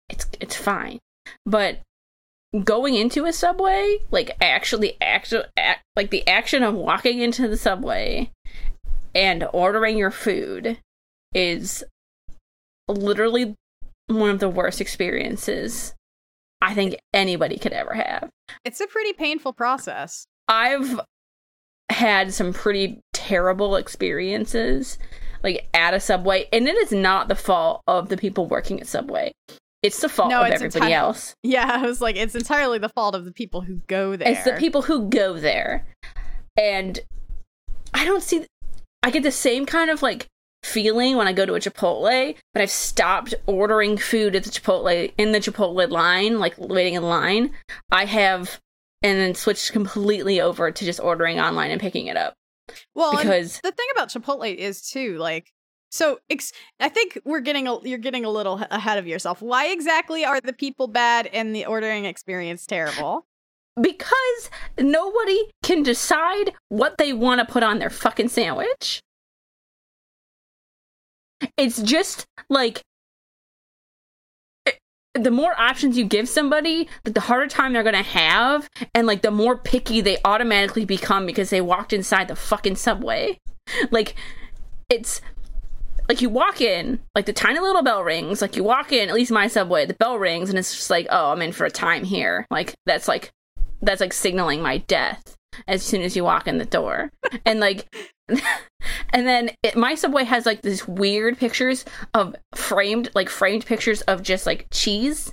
it's 0.09 0.27
it's 0.41 0.57
fine, 0.57 0.99
but 1.45 1.81
going 2.65 2.95
into 2.95 3.27
a 3.27 3.33
subway, 3.33 3.99
like 4.11 4.37
actually, 4.41 4.97
actual, 5.01 5.45
act, 5.57 5.83
like 5.97 6.11
the 6.11 6.27
action 6.27 6.63
of 6.63 6.75
walking 6.75 7.21
into 7.21 7.49
the 7.49 7.57
subway 7.57 8.31
and 9.15 9.47
ordering 9.53 9.97
your 9.99 10.11
food 10.11 10.79
is 11.35 11.85
literally 12.89 13.55
one 14.09 14.31
of 14.31 14.41
the 14.41 14.49
worst 14.49 14.81
experiences 14.81 15.95
I 16.61 16.75
think 16.75 16.97
anybody 17.15 17.57
could 17.57 17.73
ever 17.73 17.95
have. 17.95 18.31
It's 18.65 18.81
a 18.81 18.87
pretty 18.87 19.13
painful 19.13 19.53
process. 19.53 20.27
I've 20.49 21.01
had 21.89 22.35
some 22.35 22.53
pretty 22.53 23.01
terrible 23.13 23.77
experiences 23.77 24.99
like 25.43 25.69
at 25.73 25.95
a 25.95 26.01
Subway, 26.01 26.49
and 26.53 26.69
it 26.69 26.77
is 26.77 26.93
not 26.93 27.29
the 27.29 27.35
fault 27.35 27.83
of 27.87 28.09
the 28.11 28.17
people 28.17 28.47
working 28.47 28.81
at 28.81 28.87
Subway. 28.87 29.33
It's 29.83 30.01
the 30.01 30.09
fault 30.09 30.31
No, 30.31 30.43
of 30.43 30.51
everybody 30.51 30.87
enti- 30.87 30.93
else. 30.93 31.35
Yeah, 31.43 31.67
I 31.71 31.87
was 31.87 32.01
like, 32.01 32.17
it's 32.17 32.35
entirely 32.35 32.79
the 32.79 32.89
fault 32.91 33.15
of 33.15 33.25
the 33.25 33.33
people 33.33 33.63
who 33.63 33.81
go 33.87 34.17
there. 34.17 34.29
It's 34.29 34.45
the 34.45 34.53
people 34.53 34.83
who 34.83 35.09
go 35.09 35.39
there. 35.39 35.87
And 36.59 37.01
I 37.95 38.05
don't 38.05 38.23
see 38.23 38.47
I 39.03 39.11
get 39.11 39.23
the 39.23 39.33
same 39.33 39.65
kind 39.65 39.91
of 39.91 40.03
like 40.03 40.27
feeling 40.63 41.17
when 41.17 41.27
I 41.27 41.33
go 41.33 41.47
to 41.47 41.55
a 41.55 41.61
Chipotle, 41.61 42.37
but 42.53 42.63
I've 42.63 42.71
stopped 42.71 43.35
ordering 43.47 43.97
food 43.97 44.37
at 44.37 44.45
the 44.45 44.51
Chipotle 44.51 45.11
in 45.17 45.33
the 45.33 45.41
Chipotle 45.41 45.89
line, 45.89 46.39
like 46.39 46.55
waiting 46.59 46.95
in 46.95 47.03
line. 47.03 47.51
I 47.91 48.05
have 48.05 48.61
and 49.03 49.19
then 49.19 49.35
switched 49.35 49.73
completely 49.73 50.43
over 50.43 50.71
to 50.71 50.85
just 50.85 51.01
ordering 51.01 51.41
online 51.41 51.71
and 51.71 51.81
picking 51.81 52.07
it 52.07 52.19
up 52.19 52.35
well, 52.95 53.17
because 53.17 53.61
the 53.63 53.73
thing 53.73 53.87
about 53.95 54.11
Chipotle 54.11 54.55
is 54.55 54.83
too 54.83 55.17
like 55.19 55.53
so 55.91 56.21
ex- 56.31 56.53
I 56.79 56.89
think 56.89 57.21
we're 57.25 57.41
getting 57.41 57.69
a, 57.69 57.81
you're 57.83 57.99
getting 57.99 58.25
a 58.25 58.31
little 58.31 58.61
ahead 58.71 58.99
of 58.99 59.07
yourself. 59.07 59.43
Why 59.43 59.67
exactly 59.67 60.25
are 60.25 60.41
the 60.41 60.53
people 60.53 60.87
bad 60.87 61.27
and 61.27 61.55
the 61.55 61.67
ordering 61.67 62.05
experience 62.05 62.67
terrible? 62.67 63.27
because 63.81 64.51
nobody 64.79 65.39
can 65.63 65.83
decide 65.83 66.53
what 66.69 66.99
they 66.99 67.13
want 67.13 67.41
to 67.41 67.51
put 67.51 67.63
on 67.63 67.79
their 67.79 67.91
fucking 67.91 68.29
sandwich. 68.29 69.03
It's 71.57 71.81
just 71.81 72.27
like 72.49 72.83
eh, 74.67 74.73
the 75.15 75.31
more 75.31 75.59
options 75.59 75.97
you 75.97 76.05
give 76.05 76.29
somebody, 76.29 76.89
the 77.05 77.21
harder 77.21 77.47
time 77.47 77.73
they're 77.73 77.83
gonna 77.83 78.03
have, 78.03 78.69
and 78.95 79.07
like 79.07 79.23
the 79.23 79.31
more 79.31 79.57
picky 79.57 80.01
they 80.01 80.19
automatically 80.25 80.85
become 80.85 81.25
because 81.25 81.51
they 81.51 81.61
walked 81.61 81.93
inside 81.93 82.29
the 82.29 82.37
fucking 82.37 82.77
subway. 82.77 83.39
Like 83.91 84.17
it's 84.91 85.21
like 86.11 86.21
you 86.21 86.29
walk 86.29 86.61
in, 86.61 86.99
like 87.15 87.27
the 87.27 87.33
tiny 87.33 87.61
little 87.61 87.85
bell 87.85 88.03
rings, 88.03 88.43
like 88.43 88.57
you 88.57 88.65
walk 88.65 88.91
in, 88.91 89.09
at 89.09 89.15
least 89.15 89.31
my 89.31 89.47
subway, 89.47 89.87
the 89.87 89.95
bell 89.95 90.19
rings, 90.19 90.51
and 90.51 90.59
it's 90.59 90.75
just 90.75 90.91
like, 90.91 91.07
oh, 91.09 91.31
I'm 91.31 91.41
in 91.41 91.53
for 91.53 91.65
a 91.65 91.71
time 91.71 92.03
here. 92.03 92.49
Like 92.51 92.75
that's 92.85 93.07
like 93.07 93.31
that's 93.81 94.01
like 94.01 94.13
signaling 94.13 94.61
my 94.61 94.79
death 94.79 95.37
as 95.69 95.85
soon 95.85 96.03
as 96.03 96.17
you 96.17 96.25
walk 96.25 96.49
in 96.49 96.59
the 96.59 96.65
door. 96.65 97.11
and 97.47 97.61
like 97.61 97.87
and 98.29 99.29
then 99.29 99.53
it, 99.63 99.77
my 99.77 99.95
subway 99.95 100.25
has 100.25 100.47
like 100.47 100.63
these 100.63 100.89
weird 100.89 101.39
pictures 101.39 101.85
of 102.13 102.35
framed 102.57 103.11
like 103.15 103.29
framed 103.29 103.65
pictures 103.65 104.03
of 104.03 104.25
just 104.25 104.47
like 104.47 104.67
cheese. 104.73 105.33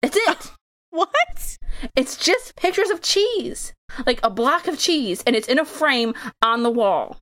That's 0.00 0.16
it. 0.16 0.50
What? 0.92 1.58
It's 1.94 2.16
just 2.16 2.56
pictures 2.56 2.90
of 2.90 3.00
cheese. 3.00 3.74
Like 4.06 4.18
a 4.24 4.30
block 4.30 4.66
of 4.66 4.76
cheese 4.76 5.22
and 5.24 5.36
it's 5.36 5.46
in 5.46 5.60
a 5.60 5.64
frame 5.64 6.14
on 6.42 6.64
the 6.64 6.70
wall. 6.70 7.18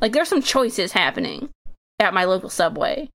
Like 0.00 0.12
there's 0.12 0.28
some 0.28 0.42
choices 0.42 0.92
happening 0.92 1.50
at 1.98 2.14
my 2.14 2.24
local 2.24 2.48
subway. 2.48 3.08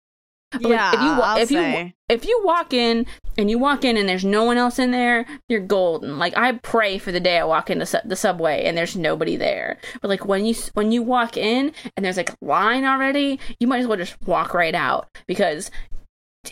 But, 0.51 0.63
like, 0.63 0.71
yeah, 0.71 0.91
if 0.91 1.01
you 1.01 1.07
I'll 1.07 1.37
if 1.37 1.51
you 1.51 1.93
if 2.09 2.25
you 2.25 2.41
walk 2.43 2.73
in 2.73 3.07
and 3.37 3.49
you 3.49 3.57
walk 3.57 3.83
in 3.83 3.97
and 3.97 4.07
there's 4.07 4.25
no 4.25 4.43
one 4.43 4.57
else 4.57 4.77
in 4.77 4.91
there, 4.91 5.25
you're 5.49 5.59
golden. 5.59 6.19
Like 6.19 6.37
I 6.37 6.51
pray 6.53 6.99
for 6.99 7.11
the 7.11 7.19
day 7.19 7.39
I 7.39 7.43
walk 7.43 7.71
into 7.71 7.87
su- 7.87 7.97
the 8.05 8.15
subway 8.15 8.63
and 8.63 8.77
there's 8.77 8.95
nobody 8.95 9.35
there. 9.35 9.79
But 10.01 10.09
like 10.09 10.25
when 10.25 10.45
you 10.45 10.53
when 10.73 10.91
you 10.91 11.01
walk 11.01 11.37
in 11.37 11.73
and 11.97 12.05
there's 12.05 12.17
like 12.17 12.29
a 12.29 12.37
line 12.41 12.85
already, 12.85 13.39
you 13.59 13.67
might 13.67 13.79
as 13.79 13.87
well 13.87 13.97
just 13.97 14.15
walk 14.25 14.53
right 14.53 14.75
out 14.75 15.07
because 15.27 15.71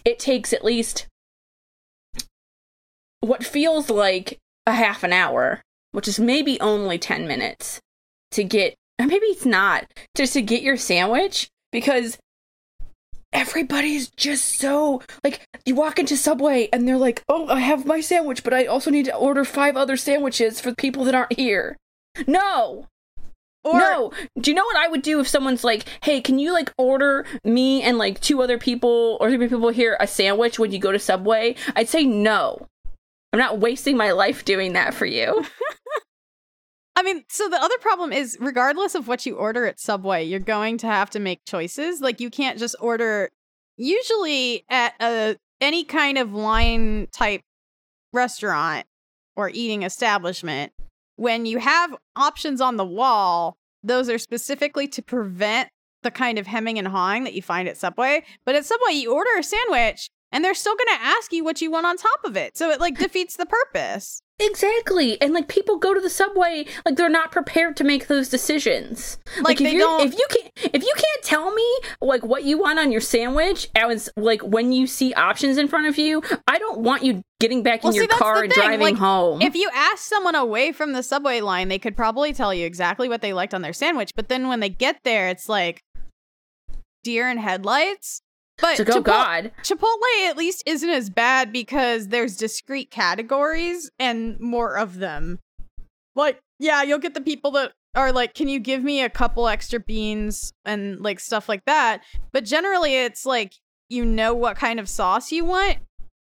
it 0.04 0.18
takes 0.18 0.52
at 0.52 0.66
least 0.66 1.08
what 3.20 3.46
feels 3.46 3.90
like 3.90 4.40
a 4.66 4.74
half 4.74 5.04
an 5.04 5.14
hour, 5.14 5.62
which 5.92 6.08
is 6.08 6.20
maybe 6.20 6.60
only 6.60 6.98
10 6.98 7.28
minutes 7.28 7.80
to 8.32 8.44
get 8.44 8.76
or 9.02 9.08
maybe 9.08 9.26
it's 9.26 9.46
not, 9.46 9.86
just 10.16 10.34
to 10.34 10.42
get 10.42 10.62
your 10.62 10.78
sandwich 10.78 11.50
because 11.72 12.18
everybody's 13.34 14.10
just 14.12 14.60
so 14.60 15.02
like 15.24 15.42
you 15.66 15.74
walk 15.74 15.98
into 15.98 16.18
subway 16.18 16.68
and 16.74 16.86
they're 16.86 16.98
like 16.98 17.24
oh 17.30 17.48
i 17.48 17.62
have 17.62 17.86
my 17.86 18.02
sandwich 18.02 18.44
but 18.44 18.54
i 18.54 18.66
also 18.66 18.92
need 18.92 19.06
to 19.06 19.16
order 19.16 19.46
five 19.46 19.78
other 19.78 19.96
sandwiches 19.96 20.60
for 20.60 20.76
people 20.76 21.06
that 21.06 21.16
aren't 21.16 21.38
here. 21.38 21.78
No. 22.28 22.88
Or 23.64 23.80
no. 23.80 24.12
do 24.40 24.52
you 24.52 24.56
know 24.56 24.66
what 24.66 24.76
i 24.76 24.88
would 24.88 25.02
do 25.02 25.22
if 25.22 25.28
someone's 25.30 25.64
like 25.64 25.86
hey 26.04 26.20
can 26.20 26.40
you 26.40 26.52
like 26.52 26.74
order 26.78 27.26
me 27.46 27.82
and 27.84 27.98
like 27.98 28.20
two 28.20 28.42
other 28.42 28.58
people 28.58 29.18
or 29.22 29.30
three 29.30 29.48
people 29.48 29.70
here 29.70 29.96
a 30.00 30.08
sandwich 30.08 30.60
when 30.60 30.72
you 30.72 30.80
go 30.80 30.92
to 30.92 31.00
subway? 31.00 31.56
I'd 31.76 31.90
say 31.90 32.04
no. 32.04 32.68
I'm 33.32 33.40
not 33.40 33.60
wasting 33.60 33.96
my 33.96 34.12
life 34.12 34.44
doing 34.44 34.74
that 34.74 34.94
for 34.94 35.06
you 35.06 35.46
I 36.96 37.04
mean, 37.04 37.24
so 37.30 37.48
the 37.48 37.62
other 37.62 37.78
problem 37.80 38.12
is 38.12 38.38
regardless 38.40 38.96
of 38.96 39.08
what 39.08 39.26
you 39.26 39.36
order 39.36 39.66
at 39.66 39.80
Subway, 39.80 40.24
you're 40.26 40.40
going 40.40 40.78
to 40.80 40.88
have 40.88 41.10
to 41.12 41.20
make 41.20 41.46
choices. 41.46 42.02
Like 42.02 42.20
you 42.20 42.30
can't 42.30 42.60
just 42.60 42.76
order 42.80 43.30
usually 43.78 44.66
at 44.70 44.94
a 45.00 45.38
any 45.60 45.84
kind 45.84 46.18
of 46.18 46.34
line 46.34 47.08
type 47.12 47.42
restaurant 48.14 48.86
or 49.36 49.50
eating 49.54 49.84
establishment 49.84 50.74
when 51.22 51.46
you 51.46 51.60
have 51.60 51.96
options 52.16 52.60
on 52.60 52.78
the 52.78 52.86
wall, 52.86 53.56
those 53.84 54.10
are 54.10 54.18
specifically 54.18 54.88
to 54.88 55.04
prevent 55.04 55.70
the 56.02 56.10
kind 56.10 56.40
of 56.40 56.48
hemming 56.48 56.80
and 56.80 56.88
hawing 56.88 57.26
that 57.26 57.36
you 57.36 57.44
find 57.44 57.68
at 57.68 57.78
Subway. 57.78 58.24
But 58.44 58.56
at 58.56 58.66
Subway, 58.66 58.94
you 58.94 59.14
order 59.14 59.30
a 59.38 59.44
sandwich 59.44 60.10
and 60.32 60.44
they're 60.44 60.54
still 60.54 60.76
going 60.76 60.98
to 60.98 61.04
ask 61.04 61.32
you 61.34 61.44
what 61.44 61.62
you 61.62 61.70
want 61.72 61.86
on 61.86 61.98
top 61.98 62.24
of 62.24 62.36
it. 62.38 62.58
So 62.58 62.70
it 62.70 62.80
like 62.80 62.98
defeats 63.00 63.36
the 63.38 63.46
purpose. 63.46 64.22
Exactly. 64.40 65.22
And 65.22 65.34
like 65.34 65.48
people 65.48 65.78
go 65.78 65.94
to 65.94 66.02
the 66.02 66.10
subway 66.10 66.66
like 66.84 66.96
they're 66.96 67.10
not 67.10 67.32
prepared 67.32 67.78
to 67.78 67.84
make 67.84 68.08
those 68.08 68.28
decisions. 68.28 69.20
Like, 69.42 69.62
if 69.62 69.66
they 69.66 69.74
you 69.74 69.80
don't- 69.80 70.02
if 70.02 70.14
you 70.14 70.26
can't 70.30 70.52
if 70.74 70.82
you 70.84 70.94
can't 70.96 71.24
tell 71.24 71.54
me 71.54 71.80
like 72.02 72.26
what 72.26 72.44
you 72.44 72.58
want 72.58 72.80
on 72.80 72.92
your 72.92 73.02
sandwich 73.02 73.68
as 73.76 74.10
like 74.18 74.42
when 74.42 74.72
you 74.72 74.88
see 74.88 75.14
options 75.14 75.58
in 75.60 75.68
front 75.68 75.86
of 75.88 75.98
you, 76.00 76.24
I 76.48 76.58
don't 76.58 76.80
want 76.80 77.04
you 77.04 77.22
getting 77.40 77.62
back 77.62 77.84
Well, 77.84 77.92
in 77.92 77.94
see, 77.94 78.00
your 78.00 78.08
car 78.08 78.44
and 78.44 78.52
thing, 78.52 78.64
driving 78.64 78.80
like, 78.82 78.96
home. 78.98 79.42
If 79.44 79.56
you 79.56 79.70
ask 79.76 80.00
someone 80.06 80.34
away 80.36 80.72
from 80.72 80.94
the 80.94 81.04
subway 81.04 81.42
line, 81.42 81.68
they 81.68 81.80
could 81.80 81.96
probably 81.96 82.34
tell 82.34 82.52
you 82.54 82.66
exactly 82.66 83.08
what 83.10 83.22
they 83.22 83.34
liked 83.34 83.54
on 83.54 83.62
their 83.62 83.74
sandwich. 83.74 84.12
But 84.16 84.28
then 84.30 84.48
when 84.48 84.60
they 84.60 84.70
get 84.70 85.02
there, 85.04 85.28
it's 85.30 85.48
like 85.50 85.84
deer 87.04 87.30
in 87.30 87.38
headlights. 87.38 88.22
But 88.58 88.78
so 88.78 88.84
go 88.84 89.02
Chipotle- 89.02 89.04
God. 89.04 89.52
Chipotle 89.64 90.30
at 90.30 90.38
least 90.38 90.64
isn't 90.66 90.90
as 90.90 91.10
bad 91.10 91.52
because 91.52 92.10
there's 92.10 92.38
discrete 92.38 92.92
categories 92.92 93.90
and 93.98 94.40
more 94.40 94.78
of 94.78 95.00
them. 95.00 95.40
Like, 96.16 96.40
yeah, 96.60 96.84
you'll 96.84 97.00
get 97.00 97.14
the 97.14 97.22
people 97.22 97.52
that 97.52 97.72
are 97.96 98.12
like, 98.12 98.34
can 98.34 98.48
you 98.48 98.60
give 98.60 98.84
me 98.84 99.02
a 99.02 99.10
couple 99.10 99.48
extra 99.48 99.80
beans 99.80 100.54
and 100.64 101.02
like 101.02 101.20
stuff 101.20 101.50
like 101.50 101.66
that. 101.66 102.02
But 102.32 102.46
generally, 102.46 102.96
it's 102.96 103.26
like, 103.26 103.54
you 103.90 104.06
know 104.06 104.34
what 104.34 104.58
kind 104.58 104.80
of 104.80 104.88
sauce 104.88 105.32
you 105.32 105.44
want. 105.44 105.80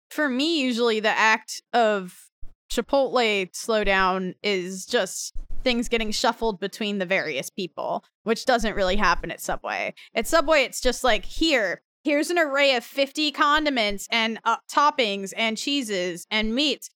For 0.09 0.27
me, 0.27 0.61
usually 0.61 0.99
the 0.99 1.09
act 1.09 1.61
of 1.73 2.27
Chipotle 2.71 3.49
slowdown 3.51 4.33
is 4.43 4.85
just 4.85 5.33
things 5.63 5.87
getting 5.87 6.11
shuffled 6.11 6.59
between 6.59 6.97
the 6.97 7.05
various 7.05 7.49
people, 7.49 8.03
which 8.23 8.45
doesn't 8.45 8.75
really 8.75 8.97
happen 8.97 9.31
at 9.31 9.39
Subway. 9.39 9.93
At 10.13 10.27
Subway, 10.27 10.63
it's 10.63 10.81
just 10.81 11.03
like, 11.03 11.23
here, 11.23 11.81
here's 12.03 12.29
an 12.29 12.39
array 12.39 12.75
of 12.75 12.83
50 12.83 13.31
condiments 13.31 14.07
and 14.11 14.39
uh, 14.43 14.57
toppings 14.71 15.33
and 15.37 15.57
cheeses 15.57 16.25
and 16.31 16.53
meats. 16.55 16.89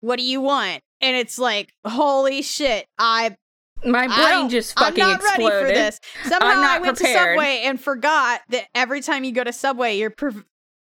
What 0.00 0.18
do 0.18 0.24
you 0.24 0.40
want? 0.40 0.82
And 1.00 1.16
it's 1.16 1.38
like, 1.38 1.72
holy 1.86 2.42
shit, 2.42 2.86
I 2.98 3.36
My 3.84 4.06
brain 4.08 4.48
just 4.50 4.74
I'm 4.76 4.86
fucking 4.92 5.02
not 5.04 5.20
exploded. 5.20 5.48
ready 5.62 5.66
for 5.66 5.72
this. 5.78 6.00
Somehow 6.24 6.48
I'm 6.48 6.58
I 6.64 6.78
went 6.80 6.96
prepared. 6.96 7.16
to 7.16 7.32
Subway 7.32 7.62
and 7.64 7.80
forgot 7.80 8.40
that 8.50 8.64
every 8.74 9.00
time 9.00 9.24
you 9.24 9.32
go 9.32 9.44
to 9.44 9.52
Subway, 9.52 9.96
you're 9.96 10.10
pre- 10.10 10.42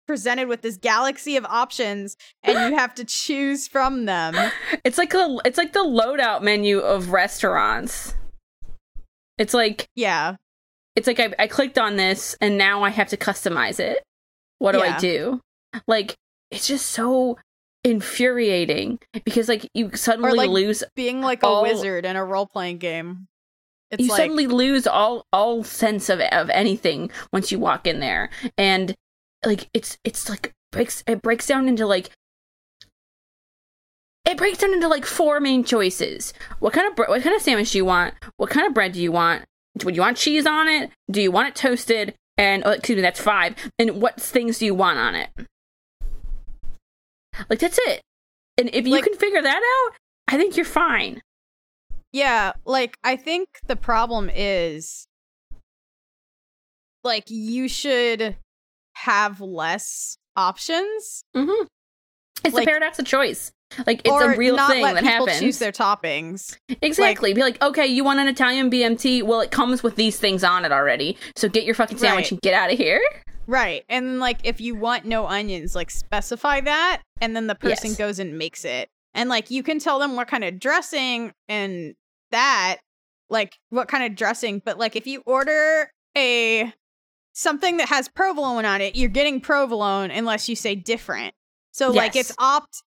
presented 0.07 0.49
with 0.49 0.63
this 0.63 0.77
galaxy 0.77 1.37
of 1.37 1.45
options, 1.45 2.17
and 2.43 2.59
you 2.73 2.77
have 2.79 2.93
to 2.97 3.05
choose 3.05 3.69
from 3.69 4.07
them. 4.07 4.35
It's 4.85 4.99
like 4.99 5.15
a 5.15 5.37
it's 5.45 5.59
like 5.59 5.73
the 5.73 5.85
loadout 5.85 6.43
menu 6.43 6.79
of 6.79 7.11
restaurants. 7.11 8.15
It's 9.39 9.55
like 9.55 9.89
Yeah, 9.95 10.37
it's 10.97 11.07
like 11.07 11.21
I, 11.21 11.33
I 11.39 11.47
clicked 11.47 11.79
on 11.79 11.97
this 11.97 12.37
and 12.41 12.59
now 12.59 12.83
I 12.83 12.91
have 12.91 13.09
to 13.09 13.17
customize 13.17 13.81
it. 13.81 14.03
What 14.59 14.73
do 14.73 14.81
I 14.81 14.99
do? 14.99 15.41
Like 15.87 16.17
it's 16.51 16.67
just 16.67 16.87
so 16.87 17.39
infuriating 17.85 18.99
because 19.25 19.49
like 19.49 19.69
you 19.73 19.95
suddenly 19.95 20.33
like, 20.33 20.51
lose 20.51 20.85
being 20.95 21.23
like 21.23 21.43
a 21.43 21.63
wizard 21.63 22.05
in 22.05 22.17
a 22.17 22.25
role 22.25 22.47
playing 22.47 22.79
game. 22.79 23.29
It's 23.91 24.03
you 24.03 24.09
like 24.09 24.19
suddenly 24.19 24.47
lose 24.47 24.87
all 24.87 25.27
all 25.33 25.65
sense 25.65 26.09
of 26.09 26.21
of 26.21 26.51
anything 26.51 27.11
once 27.33 27.51
you 27.51 27.59
walk 27.59 27.87
in 27.87 28.01
there 28.01 28.31
and 28.59 28.95
like 29.45 29.69
it's 29.73 29.99
it's 30.05 30.29
like 30.29 30.53
breaks 30.71 31.03
it 31.07 31.23
breaks 31.23 31.47
down 31.47 31.69
into 31.69 31.87
like 31.87 32.11
it 34.27 34.37
breaks 34.37 34.59
down 34.59 34.73
into 34.73 34.89
like 34.89 35.07
four 35.07 35.41
main 35.41 35.65
choices. 35.65 36.35
What 36.59 36.73
kind 36.73 36.87
of 36.87 36.95
bre- 36.95 37.09
what 37.09 37.23
kind 37.23 37.35
of 37.35 37.43
sandwich 37.43 37.73
do 37.73 37.79
you 37.79 37.85
want? 37.85 38.15
What 38.37 38.51
kind 38.51 38.67
of 38.67 38.75
bread 38.75 38.93
do 38.93 39.01
you 39.01 39.13
want? 39.13 39.45
Do 39.79 39.91
you 39.91 40.00
want 40.00 40.17
cheese 40.17 40.47
on 40.47 40.69
it? 40.69 40.91
Do 41.11 41.21
you 41.23 41.31
want 41.31 41.49
it 41.49 41.55
toasted? 41.55 42.15
And 42.37 42.62
oh, 42.65 42.71
excuse 42.71 42.97
me, 42.97 43.03
that's 43.03 43.21
five. 43.21 43.55
And 43.79 44.00
what 44.00 44.21
things 44.21 44.59
do 44.59 44.67
you 44.67 44.75
want 44.75 44.99
on 44.99 45.15
it? 45.15 45.29
Like 47.49 47.59
that's 47.61 47.79
it. 47.87 48.03
And 48.59 48.71
if 48.73 48.87
you 48.87 48.93
Like- 48.93 49.05
can 49.05 49.15
figure 49.15 49.43
that 49.43 49.62
out, 49.62 49.97
I 50.29 50.37
think 50.37 50.57
you're 50.57 50.65
fine. 50.67 51.23
Yeah, 52.12 52.53
like 52.65 52.97
I 53.05 53.17
think 53.17 53.49
the 53.67 53.77
problem 53.77 54.31
is 54.35 55.07
like 57.05 57.25
you 57.29 57.69
should 57.69 58.37
have 58.95 59.41
less 59.41 60.17
options 60.37 61.23
Mm-hmm. 61.37 61.67
It's 62.45 62.55
Like- 62.55 62.65
the 62.65 62.69
paradox 62.69 62.99
of 62.99 63.07
choice. 63.07 63.53
Like 63.87 64.00
it's 64.00 64.11
or 64.11 64.33
a 64.33 64.37
real 64.37 64.57
thing 64.67 64.83
that 64.83 64.97
people 64.97 65.27
happens. 65.27 65.39
choose 65.41 65.59
their 65.59 65.73
toppings. 65.73 66.57
exactly. 66.83 67.33
Be 67.35 67.41
like, 67.41 67.62
okay, 67.62 67.87
you 67.87 68.03
want 68.05 68.19
an 68.21 68.27
Italian 68.29 68.71
BMT? 68.71 69.23
Well, 69.23 69.41
it 69.41 69.50
comes 69.50 69.83
with 69.83 69.97
these 69.97 70.19
things 70.19 70.43
on 70.43 70.65
it 70.65 70.73
already. 70.73 71.17
So 71.37 71.49
get 71.49 71.65
your 71.65 71.75
fucking 71.75 71.99
sandwich 71.99 72.25
Right. 72.27 72.33
and 72.33 72.41
get 72.43 72.55
out 72.55 72.73
of 72.73 72.79
here. 72.79 73.00
Right. 73.47 73.85
And 73.89 74.19
like 74.21 74.41
if 74.45 74.61
you 74.61 74.75
want 74.75 75.05
no 75.07 75.27
onions, 75.27 75.75
like 75.75 75.91
specify 75.91 76.61
that 76.62 77.03
and 77.21 77.35
then 77.37 77.47
the 77.47 77.55
person 77.55 77.91
Yes. 77.91 77.97
goes 77.97 78.19
and 78.19 78.37
makes 78.39 78.65
it. 78.65 78.89
And 79.15 79.29
like 79.29 79.50
you 79.50 79.62
can 79.62 79.79
tell 79.79 79.99
them 79.99 80.15
what 80.17 80.29
kind 80.29 80.45
of 80.45 80.59
dressing 80.61 81.33
and 81.49 81.95
that 82.33 82.79
like 83.29 83.57
what 83.71 83.87
kind 83.89 84.05
of 84.05 84.17
dressing, 84.17 84.61
but 84.65 84.79
like 84.79 84.97
if 84.97 85.07
you 85.07 85.23
order 85.27 85.91
a 86.17 86.73
something 87.33 87.77
that 87.77 87.89
has 87.89 88.09
provolone 88.09 88.65
on 88.65 88.81
it, 88.81 88.97
you're 88.97 89.09
getting 89.09 89.41
provolone 89.41 90.11
unless 90.11 90.49
you 90.49 90.57
say 90.57 90.75
different. 90.75 91.35
So 91.73 91.91
like 91.91 92.17
it's 92.17 92.35
opt 92.39 92.83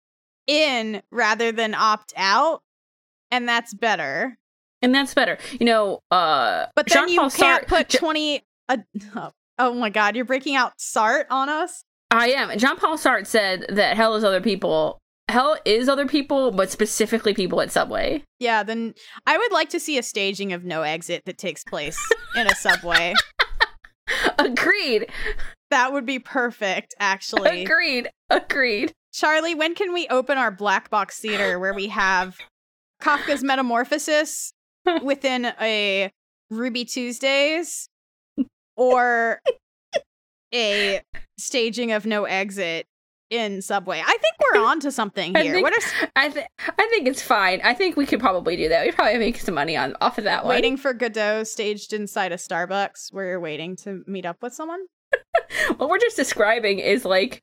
in 0.49 1.01
rather 1.11 1.51
than 1.51 1.73
opt 1.75 2.11
out 2.17 2.61
and 3.31 3.47
that's 3.47 3.73
better. 3.73 4.37
And 4.81 4.93
that's 4.95 5.13
better. 5.13 5.37
You 5.59 5.65
know, 5.65 5.99
uh 6.11 6.65
But 6.75 6.87
then 6.87 7.07
you 7.09 7.15
Jean-Paul 7.15 7.29
can't 7.31 7.65
Sartre- 7.65 7.67
put 7.67 7.89
20 7.89 8.43
uh, 8.69 8.77
Oh 9.57 9.73
my 9.73 9.89
god, 9.89 10.15
you're 10.15 10.25
breaking 10.25 10.55
out 10.55 10.73
Sart 10.77 11.27
on 11.29 11.49
us? 11.49 11.83
I 12.11 12.29
am. 12.31 12.57
John 12.57 12.77
Paul 12.77 12.97
Sartre 12.97 13.27
said 13.27 13.65
that 13.69 13.95
hell 13.95 14.15
is 14.15 14.23
other 14.23 14.41
people. 14.41 14.97
Hell 15.29 15.57
is 15.63 15.87
other 15.87 16.07
people, 16.07 16.49
but 16.51 16.71
specifically 16.71 17.35
people 17.35 17.61
at 17.61 17.71
Subway. 17.71 18.23
Yeah, 18.39 18.63
then 18.63 18.95
I 19.27 19.37
would 19.37 19.51
like 19.51 19.69
to 19.69 19.79
see 19.79 19.99
a 19.99 20.03
staging 20.03 20.53
of 20.53 20.63
No 20.63 20.81
Exit 20.81 21.25
that 21.25 21.37
takes 21.37 21.63
place 21.63 21.99
in 22.35 22.47
a 22.47 22.55
subway. 22.55 23.13
Agreed. 24.39 25.07
That 25.69 25.93
would 25.93 26.05
be 26.07 26.17
perfect, 26.17 26.95
actually. 26.99 27.63
Agreed. 27.63 28.09
Agreed. 28.31 28.93
Charlie, 29.13 29.55
when 29.55 29.75
can 29.75 29.93
we 29.93 30.07
open 30.09 30.37
our 30.37 30.51
black 30.51 30.89
box 30.89 31.19
theater 31.19 31.59
where 31.59 31.73
we 31.73 31.87
have 31.87 32.37
Kafka's 33.01 33.43
Metamorphosis 33.43 34.53
within 35.03 35.45
a 35.59 36.11
Ruby 36.49 36.85
Tuesdays 36.85 37.89
or 38.77 39.41
a 40.53 41.01
staging 41.37 41.91
of 41.91 42.05
No 42.05 42.25
Exit 42.25 42.85
in 43.29 43.61
Subway? 43.61 43.99
I 43.99 44.05
think 44.17 44.35
we're 44.53 44.61
on 44.63 44.79
to 44.81 44.91
something 44.91 45.35
I 45.35 45.43
here. 45.43 45.53
think- 45.53 45.63
what 45.63 45.73
are 45.73 46.09
I 46.15 46.29
th- 46.29 46.45
I 46.59 46.87
think 46.89 47.07
it's 47.07 47.21
fine. 47.21 47.61
I 47.63 47.73
think 47.73 47.95
we 47.97 48.05
could 48.05 48.19
probably 48.19 48.55
do 48.57 48.69
that. 48.69 48.85
We 48.85 48.91
probably 48.91 49.17
make 49.19 49.37
some 49.39 49.55
money 49.55 49.75
on 49.75 49.95
off 50.01 50.17
of 50.17 50.23
that 50.25 50.45
one. 50.45 50.53
waiting 50.55 50.77
for 50.77 50.93
Godot 50.93 51.43
staged 51.43 51.93
inside 51.93 52.31
a 52.31 52.35
Starbucks 52.37 53.11
where 53.11 53.25
you're 53.27 53.39
waiting 53.39 53.75
to 53.77 54.03
meet 54.07 54.25
up 54.25 54.37
with 54.41 54.53
someone? 54.53 54.81
What 55.77 55.89
we're 55.89 55.97
just 55.99 56.15
describing 56.15 56.79
is 56.79 57.05
like 57.05 57.41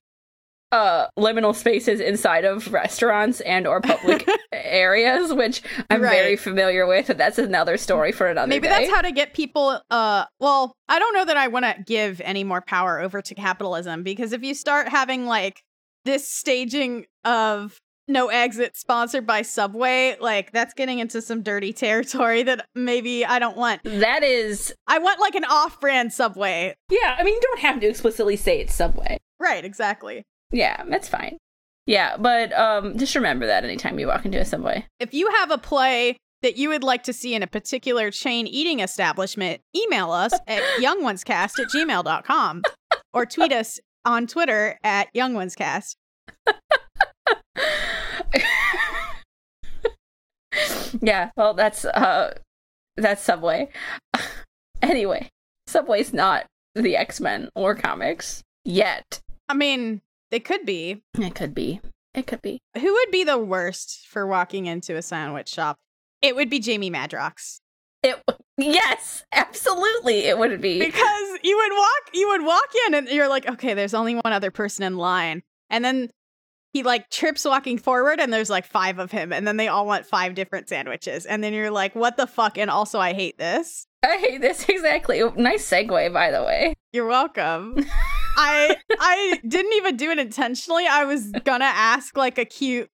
uh 0.72 1.06
liminal 1.18 1.54
spaces 1.54 2.00
inside 2.00 2.44
of 2.44 2.72
restaurants 2.72 3.40
and 3.42 3.66
or 3.66 3.80
public 3.80 4.28
areas, 4.52 5.32
which 5.32 5.62
I'm 5.90 6.00
very 6.00 6.36
familiar 6.36 6.86
with. 6.86 7.06
That's 7.06 7.38
another 7.38 7.76
story 7.76 8.10
for 8.12 8.26
another 8.26 8.48
Maybe 8.48 8.66
day. 8.66 8.74
that's 8.74 8.90
how 8.90 9.00
to 9.02 9.12
get 9.12 9.32
people 9.32 9.80
uh 9.90 10.24
well, 10.40 10.74
I 10.88 10.98
don't 10.98 11.14
know 11.14 11.24
that 11.24 11.36
I 11.36 11.48
want 11.48 11.64
to 11.66 11.76
give 11.86 12.20
any 12.24 12.42
more 12.44 12.60
power 12.60 12.98
over 13.00 13.22
to 13.22 13.34
capitalism 13.34 14.02
because 14.02 14.32
if 14.32 14.42
you 14.42 14.54
start 14.54 14.88
having 14.88 15.26
like 15.26 15.62
this 16.04 16.28
staging 16.28 17.06
of 17.24 17.78
no 18.08 18.28
exit 18.28 18.76
sponsored 18.76 19.26
by 19.26 19.42
Subway, 19.42 20.16
like 20.20 20.52
that's 20.52 20.74
getting 20.74 21.00
into 21.00 21.20
some 21.20 21.42
dirty 21.42 21.72
territory 21.72 22.42
that 22.44 22.66
maybe 22.74 23.24
I 23.24 23.38
don't 23.40 23.56
want. 23.56 23.82
that 23.84 24.22
is 24.22 24.72
I 24.86 24.98
want 24.98 25.20
like 25.20 25.34
an 25.34 25.44
off-brand 25.44 26.12
Subway. 26.12 26.74
yeah. 26.90 27.16
I 27.18 27.24
mean, 27.24 27.34
you 27.34 27.40
don't 27.40 27.60
have 27.60 27.80
to 27.80 27.86
explicitly 27.88 28.36
say 28.36 28.60
it's 28.60 28.74
Subway. 28.74 29.18
Right, 29.40 29.64
exactly. 29.64 30.24
Yeah, 30.50 30.82
that's 30.88 31.08
fine. 31.08 31.38
Yeah, 31.86 32.16
but 32.16 32.52
um, 32.58 32.98
just 32.98 33.14
remember 33.14 33.46
that 33.46 33.64
anytime 33.64 33.98
you 33.98 34.08
walk 34.08 34.24
into 34.24 34.40
a 34.40 34.44
Subway. 34.44 34.86
If 34.98 35.14
you 35.14 35.30
have 35.30 35.50
a 35.50 35.58
play 35.58 36.16
that 36.42 36.56
you 36.56 36.68
would 36.68 36.82
like 36.82 37.04
to 37.04 37.12
see 37.12 37.34
in 37.34 37.42
a 37.42 37.46
particular 37.46 38.10
chain 38.10 38.46
eating 38.46 38.80
establishment, 38.80 39.60
email 39.74 40.10
us 40.10 40.32
at 40.48 40.62
youngonescast 40.80 41.60
at 41.60 41.68
gmail.com 41.68 42.62
or 43.12 43.26
tweet 43.26 43.52
us 43.52 43.78
on 44.04 44.26
Twitter 44.26 44.78
at 44.82 45.08
youngonescast. 45.14 45.94
yeah, 51.00 51.30
well, 51.36 51.54
that's 51.54 51.84
uh, 51.84 52.34
that's 52.96 53.22
Subway. 53.22 53.68
anyway, 54.82 55.28
Subway's 55.66 56.12
not 56.12 56.46
the 56.74 56.96
X 56.96 57.20
Men 57.20 57.48
or 57.54 57.74
comics 57.74 58.42
yet. 58.64 59.20
I 59.48 59.54
mean, 59.54 60.00
they 60.36 60.40
could 60.40 60.66
be. 60.66 61.02
It 61.18 61.34
could 61.34 61.54
be. 61.54 61.80
It 62.12 62.26
could 62.26 62.42
be. 62.42 62.60
Who 62.78 62.92
would 62.92 63.10
be 63.10 63.24
the 63.24 63.38
worst 63.38 64.06
for 64.06 64.26
walking 64.26 64.66
into 64.66 64.94
a 64.94 65.00
sandwich 65.00 65.48
shop? 65.48 65.78
It 66.20 66.36
would 66.36 66.50
be 66.50 66.58
Jamie 66.58 66.90
Madrox. 66.90 67.60
It. 68.02 68.22
Yes, 68.58 69.24
absolutely. 69.32 70.26
It 70.26 70.38
would 70.38 70.60
be. 70.60 70.78
Because 70.78 71.38
you 71.42 71.56
would 71.56 71.72
walk 71.72 72.10
you 72.12 72.28
would 72.28 72.44
walk 72.44 72.68
in 72.86 72.94
and 72.96 73.08
you're 73.08 73.30
like, 73.30 73.48
okay, 73.48 73.72
there's 73.72 73.94
only 73.94 74.16
one 74.16 74.34
other 74.34 74.50
person 74.50 74.84
in 74.84 74.98
line. 74.98 75.42
And 75.70 75.82
then 75.82 76.10
he 76.74 76.82
like 76.82 77.08
trips 77.08 77.46
walking 77.46 77.78
forward 77.78 78.20
and 78.20 78.30
there's 78.30 78.50
like 78.50 78.66
five 78.66 78.98
of 78.98 79.10
him 79.10 79.32
and 79.32 79.46
then 79.46 79.56
they 79.56 79.68
all 79.68 79.86
want 79.86 80.04
five 80.04 80.34
different 80.34 80.68
sandwiches. 80.68 81.24
And 81.24 81.42
then 81.42 81.54
you're 81.54 81.70
like, 81.70 81.94
what 81.94 82.18
the 82.18 82.26
fuck? 82.26 82.58
And 82.58 82.68
also 82.68 82.98
I 82.98 83.14
hate 83.14 83.38
this. 83.38 83.86
I 84.04 84.18
hate 84.18 84.42
this 84.42 84.66
exactly. 84.68 85.22
Nice 85.34 85.66
segue, 85.66 86.12
by 86.12 86.30
the 86.30 86.44
way. 86.44 86.74
You're 86.92 87.06
welcome. 87.06 87.86
I 88.36 88.76
I 89.00 89.40
didn't 89.46 89.72
even 89.74 89.96
do 89.96 90.10
it 90.10 90.18
intentionally. 90.18 90.86
I 90.86 91.04
was 91.04 91.30
gonna 91.44 91.64
ask 91.64 92.16
like 92.16 92.38
a 92.38 92.44
cute 92.44 92.88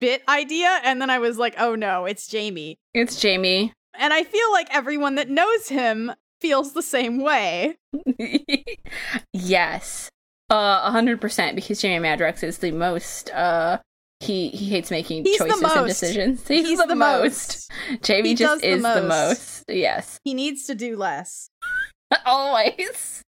bit 0.00 0.22
idea, 0.28 0.80
and 0.84 1.00
then 1.00 1.10
I 1.10 1.18
was 1.18 1.38
like, 1.38 1.54
oh 1.58 1.74
no, 1.74 2.04
it's 2.04 2.26
Jamie. 2.28 2.78
It's 2.94 3.20
Jamie. 3.20 3.72
And 3.96 4.12
I 4.12 4.24
feel 4.24 4.50
like 4.52 4.68
everyone 4.74 5.14
that 5.16 5.30
knows 5.30 5.68
him 5.68 6.12
feels 6.40 6.72
the 6.74 6.82
same 6.82 7.18
way. 7.20 7.76
yes, 9.32 10.08
uh, 10.50 10.90
hundred 10.90 11.20
percent. 11.20 11.56
Because 11.56 11.80
Jamie 11.80 12.06
Madrox 12.06 12.42
is 12.42 12.58
the 12.58 12.72
most. 12.72 13.30
Uh, 13.30 13.78
he 14.20 14.48
he 14.48 14.66
hates 14.70 14.90
making 14.90 15.24
He's 15.24 15.38
the 15.38 15.46
choices 15.46 15.62
and 15.76 15.86
decisions. 15.86 16.48
He's, 16.48 16.66
He's 16.68 16.78
the, 16.78 16.86
the 16.86 16.94
most. 16.94 17.70
Jamie 18.02 18.30
He 18.30 18.34
just 18.34 18.62
the 18.62 18.68
is 18.68 18.82
the 18.82 19.02
most. 19.02 19.08
most. 19.08 19.64
Yes, 19.68 20.18
He 20.24 20.34
needs 20.34 20.66
to 20.66 20.74
do 20.74 20.96
less. 20.96 21.50
always, 22.26 23.22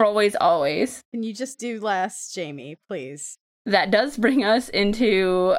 always, 0.00 0.36
always. 0.36 1.00
Can 1.12 1.22
you 1.22 1.34
just 1.34 1.58
do 1.58 1.80
less, 1.80 2.32
Jamie, 2.32 2.76
please? 2.88 3.36
That 3.66 3.90
does 3.90 4.16
bring 4.16 4.44
us 4.44 4.68
into 4.70 5.56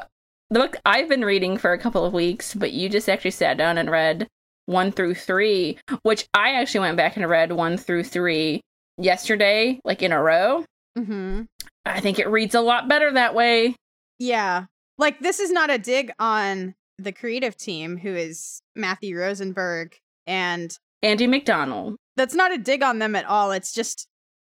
the 0.50 0.58
book 0.58 0.76
I've 0.84 1.08
been 1.08 1.24
reading 1.24 1.56
for 1.56 1.72
a 1.72 1.78
couple 1.78 2.04
of 2.04 2.12
weeks, 2.12 2.54
but 2.54 2.72
you 2.72 2.88
just 2.88 3.08
actually 3.08 3.30
sat 3.30 3.56
down 3.56 3.78
and 3.78 3.90
read 3.90 4.28
one 4.66 4.92
through 4.92 5.14
three, 5.14 5.78
which 6.02 6.26
I 6.34 6.52
actually 6.54 6.80
went 6.80 6.96
back 6.96 7.16
and 7.16 7.28
read 7.28 7.52
one 7.52 7.76
through 7.76 8.04
three 8.04 8.60
yesterday, 8.98 9.80
like 9.84 10.02
in 10.02 10.12
a 10.12 10.22
row. 10.22 10.64
Mm-hmm. 10.98 11.42
I 11.84 12.00
think 12.00 12.18
it 12.18 12.28
reads 12.28 12.54
a 12.54 12.60
lot 12.60 12.88
better 12.88 13.12
that 13.12 13.34
way. 13.34 13.76
Yeah. 14.18 14.66
Like 14.98 15.20
this 15.20 15.40
is 15.40 15.50
not 15.50 15.70
a 15.70 15.78
dig 15.78 16.12
on 16.18 16.74
the 16.98 17.12
creative 17.12 17.56
team 17.56 17.96
who 17.96 18.14
is 18.14 18.60
Matthew 18.76 19.18
Rosenberg 19.18 19.96
and 20.26 20.76
Andy 21.02 21.26
McDonald. 21.26 21.96
that's 22.16 22.34
not 22.34 22.52
a 22.52 22.58
dig 22.58 22.82
on 22.82 22.98
them 22.98 23.16
at 23.16 23.24
all. 23.24 23.50
It's 23.50 23.72
just 23.72 24.06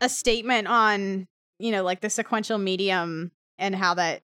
a 0.03 0.09
statement 0.09 0.69
on, 0.69 1.27
you 1.59 1.71
know, 1.71 1.83
like 1.83 2.01
the 2.01 2.11
sequential 2.11 2.59
medium 2.59 3.31
and 3.59 3.75
how 3.75 3.95
that 3.95 4.21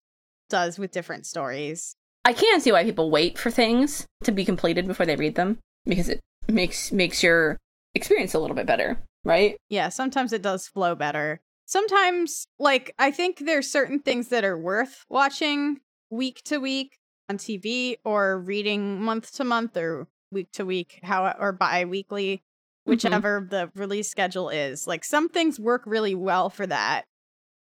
does 0.49 0.77
with 0.77 0.91
different 0.91 1.25
stories. 1.25 1.95
I 2.25 2.33
can 2.33 2.59
see 2.59 2.71
why 2.71 2.83
people 2.83 3.09
wait 3.09 3.39
for 3.39 3.49
things 3.49 4.05
to 4.23 4.31
be 4.31 4.45
completed 4.45 4.85
before 4.85 5.05
they 5.05 5.15
read 5.15 5.35
them 5.35 5.57
because 5.85 6.09
it 6.09 6.19
makes 6.47 6.91
makes 6.91 7.23
your 7.23 7.57
experience 7.95 8.33
a 8.33 8.39
little 8.39 8.55
bit 8.55 8.67
better, 8.67 9.01
right? 9.23 9.55
Yeah, 9.69 9.89
sometimes 9.89 10.33
it 10.33 10.41
does 10.41 10.67
flow 10.67 10.95
better. 10.95 11.39
Sometimes, 11.65 12.45
like, 12.59 12.93
I 12.99 13.11
think 13.11 13.39
there's 13.39 13.71
certain 13.71 13.99
things 13.99 14.27
that 14.29 14.43
are 14.43 14.57
worth 14.57 15.05
watching 15.09 15.79
week 16.09 16.41
to 16.45 16.57
week 16.57 16.97
on 17.29 17.37
TV 17.37 17.97
or 18.03 18.39
reading 18.39 19.01
month 19.01 19.31
to 19.33 19.43
month 19.43 19.77
or 19.77 20.07
week 20.31 20.51
to 20.53 20.65
week, 20.65 20.99
how 21.03 21.33
or 21.39 21.51
bi 21.51 21.85
weekly, 22.89 23.09
whichever 23.09 23.47
the 23.49 23.69
release 23.75 24.09
schedule 24.09 24.49
is. 24.49 24.85
Like, 24.87 25.03
some 25.05 25.29
things 25.29 25.59
work 25.59 25.83
really 25.85 26.15
well 26.15 26.49
for 26.49 26.65
that. 26.67 27.03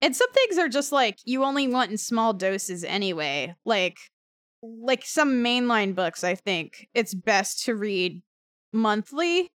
And 0.00 0.14
some 0.14 0.30
things 0.32 0.58
are 0.58 0.68
just 0.68 0.92
like 0.92 1.18
you 1.24 1.42
only 1.44 1.66
want 1.66 1.90
in 1.90 1.98
small 1.98 2.32
doses 2.32 2.84
anyway. 2.84 3.54
Like, 3.64 3.96
like 4.62 5.04
some 5.04 5.42
mainline 5.44 5.94
books, 5.94 6.22
I 6.22 6.34
think 6.36 6.86
it's 6.94 7.14
best 7.14 7.64
to 7.64 7.74
read 7.74 8.22
monthly, 8.72 9.48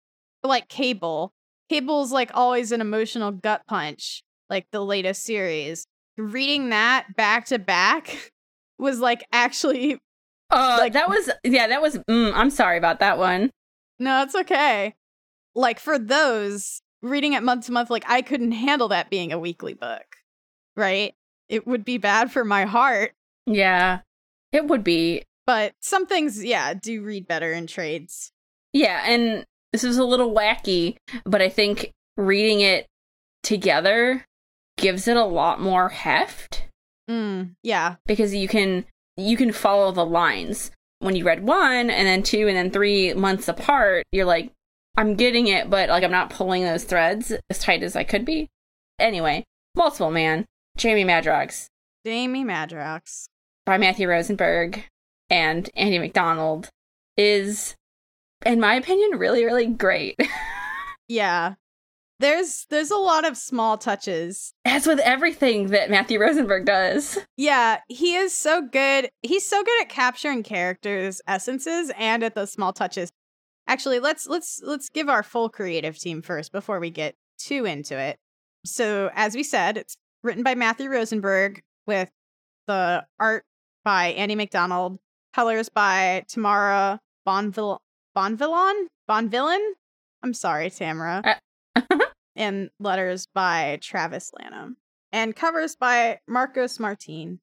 like 0.42 0.68
Cable. 0.68 1.32
Cable's 1.70 2.12
like 2.12 2.30
always 2.34 2.72
an 2.72 2.80
emotional 2.80 3.30
gut 3.30 3.62
punch, 3.68 4.22
like 4.50 4.66
the 4.72 4.84
latest 4.84 5.22
series. 5.22 5.86
Reading 6.18 6.70
that 6.70 7.14
back 7.16 7.46
to 7.46 7.58
back 7.58 8.32
was 8.78 8.98
like 9.00 9.24
actually 9.32 9.98
Uh, 10.50 10.76
Like- 10.80 10.92
that 10.94 11.08
was 11.08 11.30
yeah, 11.44 11.68
that 11.68 11.80
was. 11.80 11.98
Mm, 12.10 12.32
I'm 12.34 12.50
sorry 12.50 12.78
about 12.78 12.98
that 13.00 13.16
one. 13.16 13.50
no, 14.00 14.22
it's 14.22 14.34
okay. 14.34 14.94
Like 15.54 15.78
for 15.78 15.98
those 15.98 16.80
reading 17.02 17.32
it 17.32 17.42
month 17.42 17.66
to 17.66 17.72
month, 17.72 17.90
like 17.90 18.04
I 18.08 18.22
couldn't 18.22 18.52
handle 18.52 18.88
that 18.88 19.10
being 19.10 19.32
a 19.32 19.38
weekly 19.38 19.74
book, 19.74 20.04
right? 20.76 21.14
It 21.48 21.66
would 21.66 21.84
be 21.84 21.98
bad 21.98 22.30
for 22.32 22.44
my 22.44 22.64
heart. 22.64 23.12
Yeah. 23.46 24.00
It 24.52 24.66
would 24.66 24.84
be. 24.84 25.24
But 25.46 25.74
some 25.80 26.06
things, 26.06 26.42
yeah, 26.44 26.72
do 26.74 27.02
read 27.02 27.26
better 27.26 27.52
in 27.52 27.66
trades. 27.66 28.30
Yeah, 28.72 29.02
and 29.04 29.44
this 29.72 29.82
is 29.84 29.98
a 29.98 30.04
little 30.04 30.32
wacky, 30.32 30.96
but 31.24 31.42
I 31.42 31.48
think 31.48 31.90
reading 32.16 32.60
it 32.60 32.86
together 33.42 34.24
gives 34.78 35.08
it 35.08 35.16
a 35.16 35.24
lot 35.24 35.60
more 35.60 35.88
heft 35.88 36.64
Mm, 37.10 37.56
yeah. 37.62 37.96
because 38.06 38.34
you 38.34 38.46
can 38.48 38.84
you 39.16 39.36
can 39.36 39.52
follow 39.52 39.90
the 39.92 40.06
lines. 40.06 40.70
When 41.00 41.16
you 41.16 41.24
read 41.24 41.44
one 41.44 41.90
and 41.90 42.06
then 42.06 42.22
two 42.22 42.46
and 42.46 42.56
then 42.56 42.70
three 42.70 43.12
months 43.12 43.48
apart, 43.48 44.04
you're 44.12 44.24
like, 44.24 44.52
I'm 44.96 45.14
getting 45.14 45.46
it, 45.46 45.70
but 45.70 45.88
like 45.88 46.04
I'm 46.04 46.10
not 46.10 46.30
pulling 46.30 46.64
those 46.64 46.84
threads 46.84 47.32
as 47.50 47.58
tight 47.58 47.82
as 47.82 47.96
I 47.96 48.04
could 48.04 48.24
be. 48.24 48.48
Anyway, 48.98 49.44
Multiple 49.74 50.10
Man, 50.10 50.44
Jamie 50.76 51.04
Madrox 51.04 51.66
Jamie 52.04 52.44
Madrox. 52.44 53.24
by 53.64 53.78
Matthew 53.78 54.08
Rosenberg 54.08 54.84
and 55.30 55.70
Andy 55.74 55.98
McDonald 55.98 56.68
is, 57.16 57.74
in 58.44 58.60
my 58.60 58.74
opinion, 58.74 59.18
really, 59.18 59.44
really 59.44 59.66
great. 59.66 60.16
Yeah. 61.08 61.54
There's 62.20 62.66
there's 62.70 62.90
a 62.92 62.96
lot 62.96 63.26
of 63.26 63.36
small 63.36 63.76
touches. 63.76 64.54
As 64.64 64.86
with 64.86 65.00
everything 65.00 65.66
that 65.68 65.90
Matthew 65.90 66.18
Rosenberg 66.20 66.64
does. 66.64 67.18
Yeah, 67.36 67.80
he 67.88 68.14
is 68.14 68.32
so 68.32 68.62
good. 68.62 69.10
He's 69.22 69.46
so 69.46 69.62
good 69.62 69.82
at 69.82 69.88
capturing 69.90 70.42
characters' 70.42 71.20
essences 71.26 71.90
and 71.98 72.22
at 72.22 72.34
those 72.34 72.52
small 72.52 72.72
touches. 72.72 73.10
Actually, 73.72 74.00
let's 74.00 74.28
let's 74.28 74.60
let's 74.62 74.90
give 74.90 75.08
our 75.08 75.22
full 75.22 75.48
creative 75.48 75.98
team 75.98 76.20
first 76.20 76.52
before 76.52 76.78
we 76.78 76.90
get 76.90 77.14
too 77.38 77.64
into 77.64 77.98
it. 77.98 78.18
So, 78.66 79.10
as 79.14 79.34
we 79.34 79.42
said, 79.42 79.78
it's 79.78 79.96
written 80.22 80.42
by 80.42 80.54
Matthew 80.54 80.90
Rosenberg 80.90 81.62
with 81.86 82.10
the 82.66 83.06
art 83.18 83.44
by 83.82 84.08
Andy 84.08 84.34
McDonald, 84.34 84.98
colors 85.32 85.70
by 85.70 86.22
Tamara 86.28 87.00
Bonvill 87.26 87.78
Bonvillon 88.14 88.88
Bonvillain. 89.08 89.66
I'm 90.22 90.34
sorry, 90.34 90.68
Tamara. 90.68 91.40
Uh, 91.74 91.80
and 92.36 92.68
letters 92.78 93.26
by 93.34 93.78
Travis 93.80 94.32
Lanham. 94.38 94.76
And 95.12 95.34
covers 95.34 95.76
by 95.76 96.18
Marcos 96.28 96.78
Martin. 96.78 97.40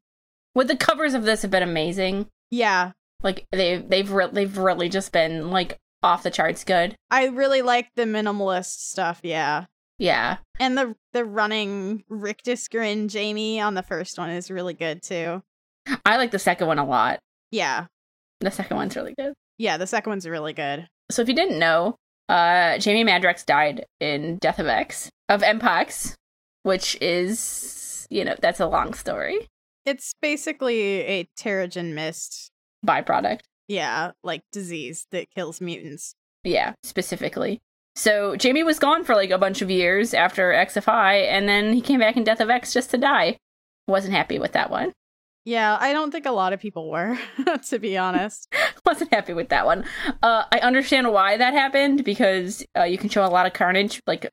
Would 0.54 0.68
the 0.68 0.78
covers 0.78 1.15
of 1.15 1.24
this 1.24 1.42
have 1.42 1.50
been 1.50 1.63
amazing? 1.63 2.28
Yeah, 2.52 2.92
Like 3.24 3.48
they 3.52 3.78
they've 3.78 4.12
re- 4.12 4.30
they've 4.32 4.60
really 4.60 4.89
just 4.89 5.12
been 5.12 5.50
like 5.50 5.80
off 6.04 6.24
the 6.24 6.32
charts 6.32 6.64
good. 6.64 6.96
I 7.12 7.26
really 7.28 7.62
like 7.62 7.90
the 7.96 8.04
minimalist 8.04 8.78
stuff, 8.80 9.20
yeah. 9.24 9.66
Yeah. 9.98 10.38
And 10.60 10.78
the 10.78 10.96
the 11.14 11.26
running 11.26 12.04
rictus 12.10 12.68
grin 12.68 13.10
Jamie 13.10 13.60
on 13.60 13.74
the 13.74 13.84
first 13.84 14.18
one 14.18 14.30
is 14.30 14.50
really 14.50 14.74
good 14.74 15.04
too. 15.04 15.42
I 16.06 16.18
like 16.18 16.32
the 16.32 16.40
second 16.40 16.68
one 16.68 16.80
a 16.80 16.86
lot. 16.86 17.20
Yeah. 17.52 17.88
The 18.40 18.52
second 18.52 18.78
one's 18.78 18.96
really 18.96 19.14
good. 19.18 19.34
Yeah, 19.58 19.78
the 19.78 19.88
second 19.88 20.12
one's 20.12 20.28
really 20.28 20.54
good. 20.54 20.88
So 21.12 21.22
if 21.22 21.28
you 21.28 21.36
didn't 21.36 21.60
know, 21.60 21.96
uh 22.30 22.78
Jamie 22.78 23.10
Madrox 23.10 23.46
died 23.46 23.86
in 24.00 24.38
Death 24.38 24.60
of 24.60 24.68
X 24.68 25.10
of 25.28 25.42
Mpox, 25.42 26.14
which 26.64 26.98
is 27.02 28.08
you 28.10 28.24
know, 28.24 28.36
that's 28.42 28.60
a 28.60 28.68
long 28.68 28.94
story. 28.94 29.48
It's 29.86 30.14
basically 30.22 31.02
a 31.02 31.30
Terrigen 31.38 31.94
mist, 31.94 32.52
Byproduct. 32.86 33.42
Yeah, 33.69 34.12
like 34.23 34.41
disease 34.51 35.08
that 35.12 35.29
kills 35.32 35.62
mutants. 35.62 36.15
Yeah, 36.43 36.73
specifically. 36.84 37.62
So 37.95 38.36
Jamie 38.36 38.63
was 38.63 38.79
gone 38.79 39.03
for 39.05 39.15
like 39.15 39.29
a 39.29 39.38
bunch 39.38 39.62
of 39.62 39.69
years 39.69 40.13
after 40.13 40.51
XFI, 40.51 41.27
and 41.29 41.47
then 41.47 41.73
he 41.73 41.79
came 41.79 41.99
back 41.99 42.17
in 42.17 42.23
Death 42.25 42.41
of 42.41 42.49
X 42.49 42.73
just 42.73 42.91
to 42.91 42.97
die. 42.97 43.38
Wasn't 43.88 44.13
happy 44.13 44.39
with 44.39 44.51
that 44.53 44.69
one. 44.69 44.91
Yeah, 45.45 45.77
I 45.79 45.93
don't 45.93 46.12
think 46.12 46.25
a 46.25 46.32
lot 46.32 46.53
of 46.53 46.60
people 46.60 46.89
were, 46.89 47.17
to 47.69 47.79
be 47.79 47.97
honest. 47.97 48.53
Wasn't 48.86 49.13
happy 49.13 49.34
with 49.34 49.49
that 49.49 49.65
one. 49.65 49.86
Uh, 50.21 50.43
I 50.51 50.60
understand 50.60 51.12
why 51.12 51.38
that 51.38 51.53
happened 51.53 52.03
because 52.03 52.65
uh, 52.77 52.84
you 52.84 52.97
can 52.97 53.10
show 53.10 53.25
a 53.25 53.29
lot 53.29 53.45
of 53.45 53.53
carnage, 53.53 54.01
like 54.05 54.29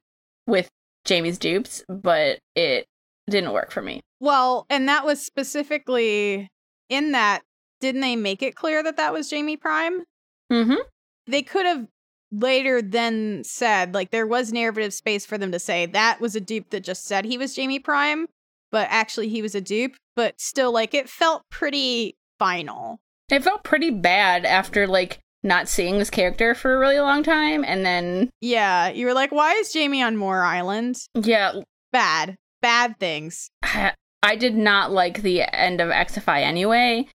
with 0.46 0.68
Jamie's 1.04 1.38
dupes, 1.38 1.84
but 1.88 2.38
it 2.54 2.86
didn't 3.28 3.52
work 3.52 3.70
for 3.70 3.82
me. 3.82 4.00
Well, 4.20 4.66
and 4.70 4.88
that 4.88 5.04
was 5.04 5.20
specifically 5.24 6.48
in 6.88 7.12
that. 7.12 7.42
Didn't 7.80 8.00
they 8.00 8.16
make 8.16 8.42
it 8.42 8.54
clear 8.56 8.82
that 8.82 8.96
that 8.96 9.12
was 9.12 9.28
Jamie 9.28 9.56
Prime? 9.56 10.04
Mm-hmm. 10.52 10.76
They 11.26 11.42
could 11.42 11.66
have 11.66 11.86
later 12.32 12.80
then 12.82 13.42
said, 13.44 13.94
like, 13.94 14.10
there 14.10 14.26
was 14.26 14.52
narrative 14.52 14.92
space 14.94 15.26
for 15.26 15.38
them 15.38 15.52
to 15.52 15.58
say 15.58 15.86
that 15.86 16.20
was 16.20 16.34
a 16.36 16.40
dupe 16.40 16.70
that 16.70 16.84
just 16.84 17.04
said 17.04 17.24
he 17.24 17.38
was 17.38 17.54
Jamie 17.54 17.78
Prime, 17.78 18.26
but 18.72 18.86
actually 18.90 19.28
he 19.28 19.42
was 19.42 19.54
a 19.54 19.60
dupe. 19.60 19.96
But 20.14 20.40
still, 20.40 20.72
like, 20.72 20.94
it 20.94 21.08
felt 21.08 21.42
pretty 21.50 22.14
final. 22.38 22.98
It 23.28 23.42
felt 23.44 23.64
pretty 23.64 23.90
bad 23.90 24.44
after 24.44 24.86
like 24.86 25.18
not 25.42 25.68
seeing 25.68 25.98
this 25.98 26.10
character 26.10 26.54
for 26.54 26.74
a 26.74 26.78
really 26.78 26.98
long 26.98 27.22
time, 27.22 27.64
and 27.64 27.84
then 27.84 28.30
Yeah, 28.40 28.88
you 28.88 29.04
were 29.06 29.12
like, 29.14 29.30
why 29.32 29.52
is 29.54 29.72
Jamie 29.72 30.02
on 30.02 30.16
Muir 30.16 30.42
Island? 30.42 30.96
yeah, 31.14 31.60
Bad. 31.92 32.36
Bad 32.62 32.98
things. 32.98 33.48
I 33.62 33.92
I 34.22 34.34
did 34.36 34.56
not 34.56 34.90
like 34.90 35.22
the 35.22 35.42
end 35.54 35.80
of 35.80 35.90
XFI 35.90 36.40
anyway, 36.42 37.06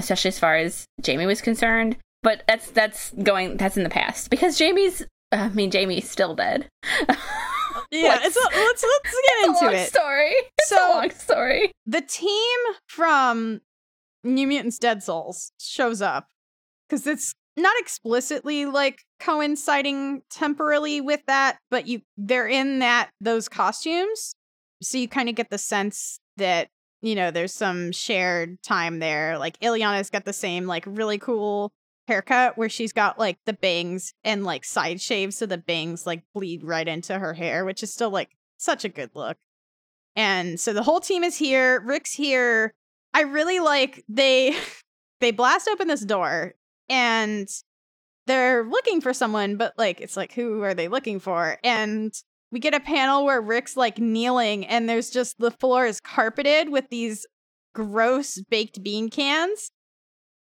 especially 0.00 0.28
as 0.28 0.38
far 0.38 0.56
as 0.56 0.84
Jamie 1.00 1.26
was 1.26 1.40
concerned. 1.40 1.96
But 2.22 2.42
that's 2.48 2.70
that's 2.72 3.12
going 3.22 3.56
that's 3.56 3.76
in 3.76 3.82
the 3.84 3.88
past 3.90 4.28
because 4.30 4.58
Jamie's. 4.58 5.02
Uh, 5.32 5.36
I 5.36 5.48
mean, 5.50 5.70
Jamie's 5.70 6.10
still 6.10 6.34
dead. 6.34 6.68
Yeah, 7.92 8.08
Let's- 8.08 8.26
it's 8.26 8.36
a, 8.36 8.40
let's 8.56 8.82
let's 8.84 8.84
It's 9.04 9.28
get 9.28 9.46
a 9.46 9.50
into 9.50 9.64
long 9.64 9.74
it. 9.74 9.88
story. 9.88 10.30
It's 10.58 10.72
a 10.72 10.74
So- 10.76 10.90
long 10.90 11.10
story. 11.10 11.72
the 11.86 12.00
team 12.00 12.58
from 12.86 13.60
New 14.22 14.46
Mutants 14.46 14.78
Dead 14.78 15.02
Souls 15.02 15.50
shows 15.58 16.00
up 16.02 16.26
because 16.88 17.06
it's 17.06 17.32
not 17.56 17.74
explicitly 17.78 18.64
like 18.66 19.00
coinciding 19.18 20.22
temporally 20.30 21.00
with 21.00 21.20
that, 21.26 21.58
but 21.70 21.86
you 21.88 22.02
they're 22.16 22.46
in 22.48 22.78
that 22.80 23.10
those 23.20 23.48
costumes, 23.48 24.34
so 24.82 24.98
you 24.98 25.08
kind 25.08 25.28
of 25.28 25.34
get 25.34 25.50
the 25.50 25.58
sense 25.58 26.20
that 26.36 26.68
you 27.02 27.14
know 27.14 27.30
there's 27.30 27.54
some 27.54 27.92
shared 27.92 28.62
time 28.62 28.98
there. 28.98 29.38
Like 29.38 29.56
Illyana's 29.60 30.10
got 30.10 30.24
the 30.24 30.32
same 30.32 30.66
like 30.66 30.84
really 30.86 31.18
cool 31.18 31.72
haircut 32.08 32.58
where 32.58 32.68
she's 32.68 32.92
got 32.92 33.18
like 33.18 33.38
the 33.46 33.52
bangs 33.52 34.12
and 34.24 34.44
like 34.44 34.64
side 34.64 35.00
shaves 35.00 35.36
so 35.36 35.46
the 35.46 35.56
bangs 35.56 36.06
like 36.06 36.22
bleed 36.34 36.64
right 36.64 36.86
into 36.86 37.18
her 37.18 37.34
hair, 37.34 37.64
which 37.64 37.82
is 37.82 37.92
still 37.92 38.10
like 38.10 38.30
such 38.56 38.84
a 38.84 38.88
good 38.88 39.10
look. 39.14 39.38
And 40.16 40.58
so 40.58 40.72
the 40.72 40.82
whole 40.82 41.00
team 41.00 41.24
is 41.24 41.36
here. 41.36 41.80
Rick's 41.80 42.12
here. 42.12 42.74
I 43.14 43.22
really 43.22 43.60
like 43.60 44.04
they 44.08 44.56
they 45.20 45.30
blast 45.30 45.68
open 45.68 45.88
this 45.88 46.04
door 46.04 46.54
and 46.88 47.48
they're 48.26 48.64
looking 48.64 49.00
for 49.00 49.14
someone, 49.14 49.56
but 49.56 49.72
like 49.78 50.00
it's 50.00 50.16
like 50.16 50.32
who 50.32 50.62
are 50.62 50.74
they 50.74 50.88
looking 50.88 51.20
for? 51.20 51.58
And 51.64 52.12
we 52.52 52.58
get 52.60 52.74
a 52.74 52.80
panel 52.80 53.24
where 53.24 53.40
Rick's 53.40 53.76
like 53.76 53.98
kneeling 53.98 54.66
and 54.66 54.88
there's 54.88 55.10
just 55.10 55.38
the 55.38 55.50
floor 55.50 55.86
is 55.86 56.00
carpeted 56.00 56.70
with 56.70 56.88
these 56.90 57.26
gross 57.74 58.40
baked 58.50 58.82
bean 58.82 59.08
cans. 59.08 59.70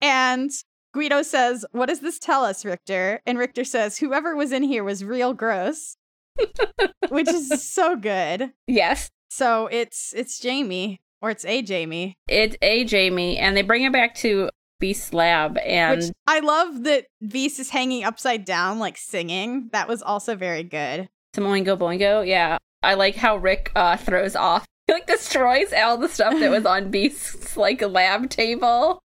And 0.02 0.52
Guido 0.94 1.22
says, 1.24 1.66
What 1.72 1.88
does 1.88 2.00
this 2.02 2.20
tell 2.20 2.44
us, 2.44 2.64
Rictor? 2.64 3.22
And 3.26 3.38
Rictor 3.38 3.64
says, 3.64 3.98
Whoever 3.98 4.36
was 4.36 4.52
in 4.52 4.64
here 4.64 4.84
was 4.84 5.04
real 5.04 5.34
gross. 5.34 5.98
Which 7.10 7.28
is 7.30 7.64
so 7.68 7.96
good. 7.96 8.52
Yes, 8.68 9.10
So 9.30 9.68
it's 9.68 10.14
it's 10.16 10.40
Jamie 10.40 11.02
or 11.22 11.32
it's 11.32 11.46
a 11.46 11.64
Jamie. 11.64 12.16
it's 12.28 12.56
a 12.62 12.84
Jamie, 12.84 13.38
and 13.40 13.58
they 13.58 13.64
bring 13.64 13.84
it 13.84 13.92
back 13.92 14.14
to 14.16 14.52
Beast's 14.80 15.14
lab, 15.14 15.58
and 15.66 16.00
Which 16.02 16.12
I 16.28 16.40
love 16.42 16.84
that 16.84 17.06
Beast 17.28 17.60
is 17.60 17.72
hanging 17.72 18.04
upside 18.04 18.46
down, 18.46 18.78
like 18.78 18.98
singing. 18.98 19.70
That 19.72 19.88
was 19.88 20.04
also 20.04 20.36
very 20.36 20.62
good. 20.62 21.10
Some 21.38 21.46
Oingo 21.46 21.78
Boingo. 21.78 22.28
Yeah, 22.28 22.58
I 22.82 22.96
like 22.96 23.16
how 23.16 23.38
Rick 23.38 23.72
uh, 23.76 23.96
throws 23.96 24.36
off, 24.36 24.66
he, 24.88 24.94
like 24.94 25.06
destroys 25.06 25.72
all 25.72 25.98
the 25.98 26.10
stuff 26.10 26.34
that 26.40 26.50
was 26.50 26.66
on 26.66 26.90
Beast's 26.92 27.56
like 27.56 27.82
lab 27.82 28.30
table. 28.30 29.00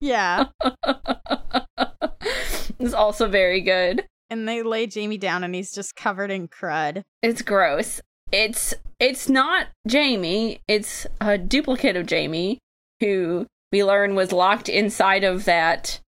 Yeah. 0.00 0.44
it's 2.78 2.92
also 2.92 3.28
very 3.28 3.62
good. 3.62 4.04
and 4.28 4.46
they 4.46 4.62
lay 4.62 4.86
Jamie 4.86 5.18
down 5.18 5.42
and 5.42 5.54
he's 5.54 5.72
just 5.72 5.96
covered 5.96 6.30
in 6.30 6.48
crud. 6.48 7.02
It's 7.22 7.40
gross. 7.42 8.00
It's 8.30 8.74
it's 8.98 9.28
not 9.30 9.68
Jamie. 9.86 10.60
It's 10.68 11.06
a 11.20 11.38
duplicate 11.38 11.96
of 11.96 12.06
Jamie 12.06 12.58
who 13.00 13.46
we 13.72 13.82
learn 13.82 14.14
was 14.14 14.32
locked 14.32 14.68
inside 14.68 15.24
of 15.24 15.46
that 15.46 16.00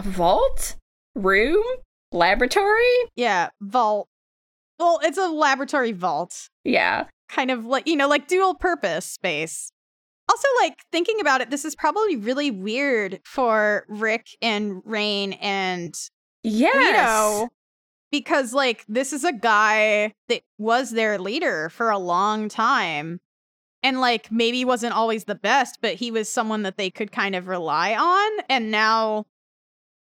vault 0.00 0.76
room 1.16 1.64
laboratory. 2.12 2.94
Yeah, 3.16 3.48
vault. 3.60 4.06
Well, 4.78 5.00
it's 5.02 5.18
a 5.18 5.28
laboratory 5.28 5.92
vault. 5.92 6.48
Yeah. 6.64 7.06
Kind 7.28 7.50
of 7.50 7.64
like, 7.64 7.86
you 7.86 7.96
know, 7.96 8.08
like 8.08 8.28
dual 8.28 8.54
purpose 8.54 9.06
space. 9.06 9.72
Also, 10.28 10.48
like 10.60 10.74
thinking 10.92 11.20
about 11.20 11.40
it, 11.40 11.50
this 11.50 11.64
is 11.64 11.74
probably 11.74 12.16
really 12.16 12.50
weird 12.50 13.20
for 13.24 13.86
Rick 13.88 14.28
and 14.42 14.82
Rain 14.84 15.32
and 15.34 15.94
Yes. 16.42 16.74
Guido 16.74 17.50
because 18.10 18.54
like 18.54 18.84
this 18.88 19.12
is 19.12 19.24
a 19.24 19.32
guy 19.32 20.14
that 20.28 20.42
was 20.56 20.90
their 20.90 21.18
leader 21.18 21.68
for 21.68 21.90
a 21.90 21.98
long 21.98 22.48
time 22.48 23.20
and 23.82 24.00
like 24.00 24.30
maybe 24.32 24.64
wasn't 24.64 24.94
always 24.94 25.24
the 25.24 25.34
best 25.34 25.78
but 25.82 25.94
he 25.94 26.10
was 26.10 26.28
someone 26.28 26.62
that 26.62 26.76
they 26.76 26.90
could 26.90 27.12
kind 27.12 27.34
of 27.34 27.48
rely 27.48 27.94
on 27.94 28.44
and 28.48 28.70
now 28.70 29.26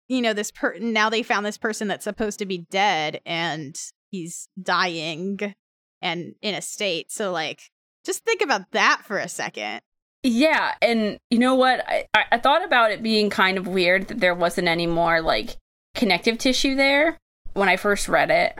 you 0.07 0.21
know 0.21 0.33
this 0.33 0.51
per 0.51 0.77
now 0.79 1.09
they 1.09 1.23
found 1.23 1.45
this 1.45 1.57
person 1.57 1.87
that's 1.87 2.03
supposed 2.05 2.39
to 2.39 2.45
be 2.45 2.59
dead 2.69 3.19
and 3.25 3.77
he's 4.11 4.49
dying 4.61 5.53
and 6.01 6.35
in 6.41 6.55
a 6.55 6.61
state 6.61 7.11
so 7.11 7.31
like 7.31 7.69
just 8.05 8.23
think 8.23 8.41
about 8.41 8.71
that 8.71 9.01
for 9.05 9.17
a 9.17 9.27
second 9.27 9.81
Yeah, 10.23 10.73
and 10.81 11.19
you 11.29 11.39
know 11.39 11.55
what? 11.55 11.85
I, 11.87 12.05
I 12.13 12.37
thought 12.37 12.65
about 12.65 12.91
it 12.91 13.03
being 13.03 13.29
kind 13.29 13.57
of 13.57 13.67
weird 13.67 14.07
that 14.07 14.19
there 14.19 14.35
wasn't 14.35 14.67
any 14.67 14.87
more 14.87 15.21
like 15.21 15.57
connective 15.95 16.37
tissue 16.37 16.75
there 16.75 17.17
when 17.53 17.69
I 17.69 17.77
first 17.77 18.09
read 18.09 18.29
it. 18.31 18.57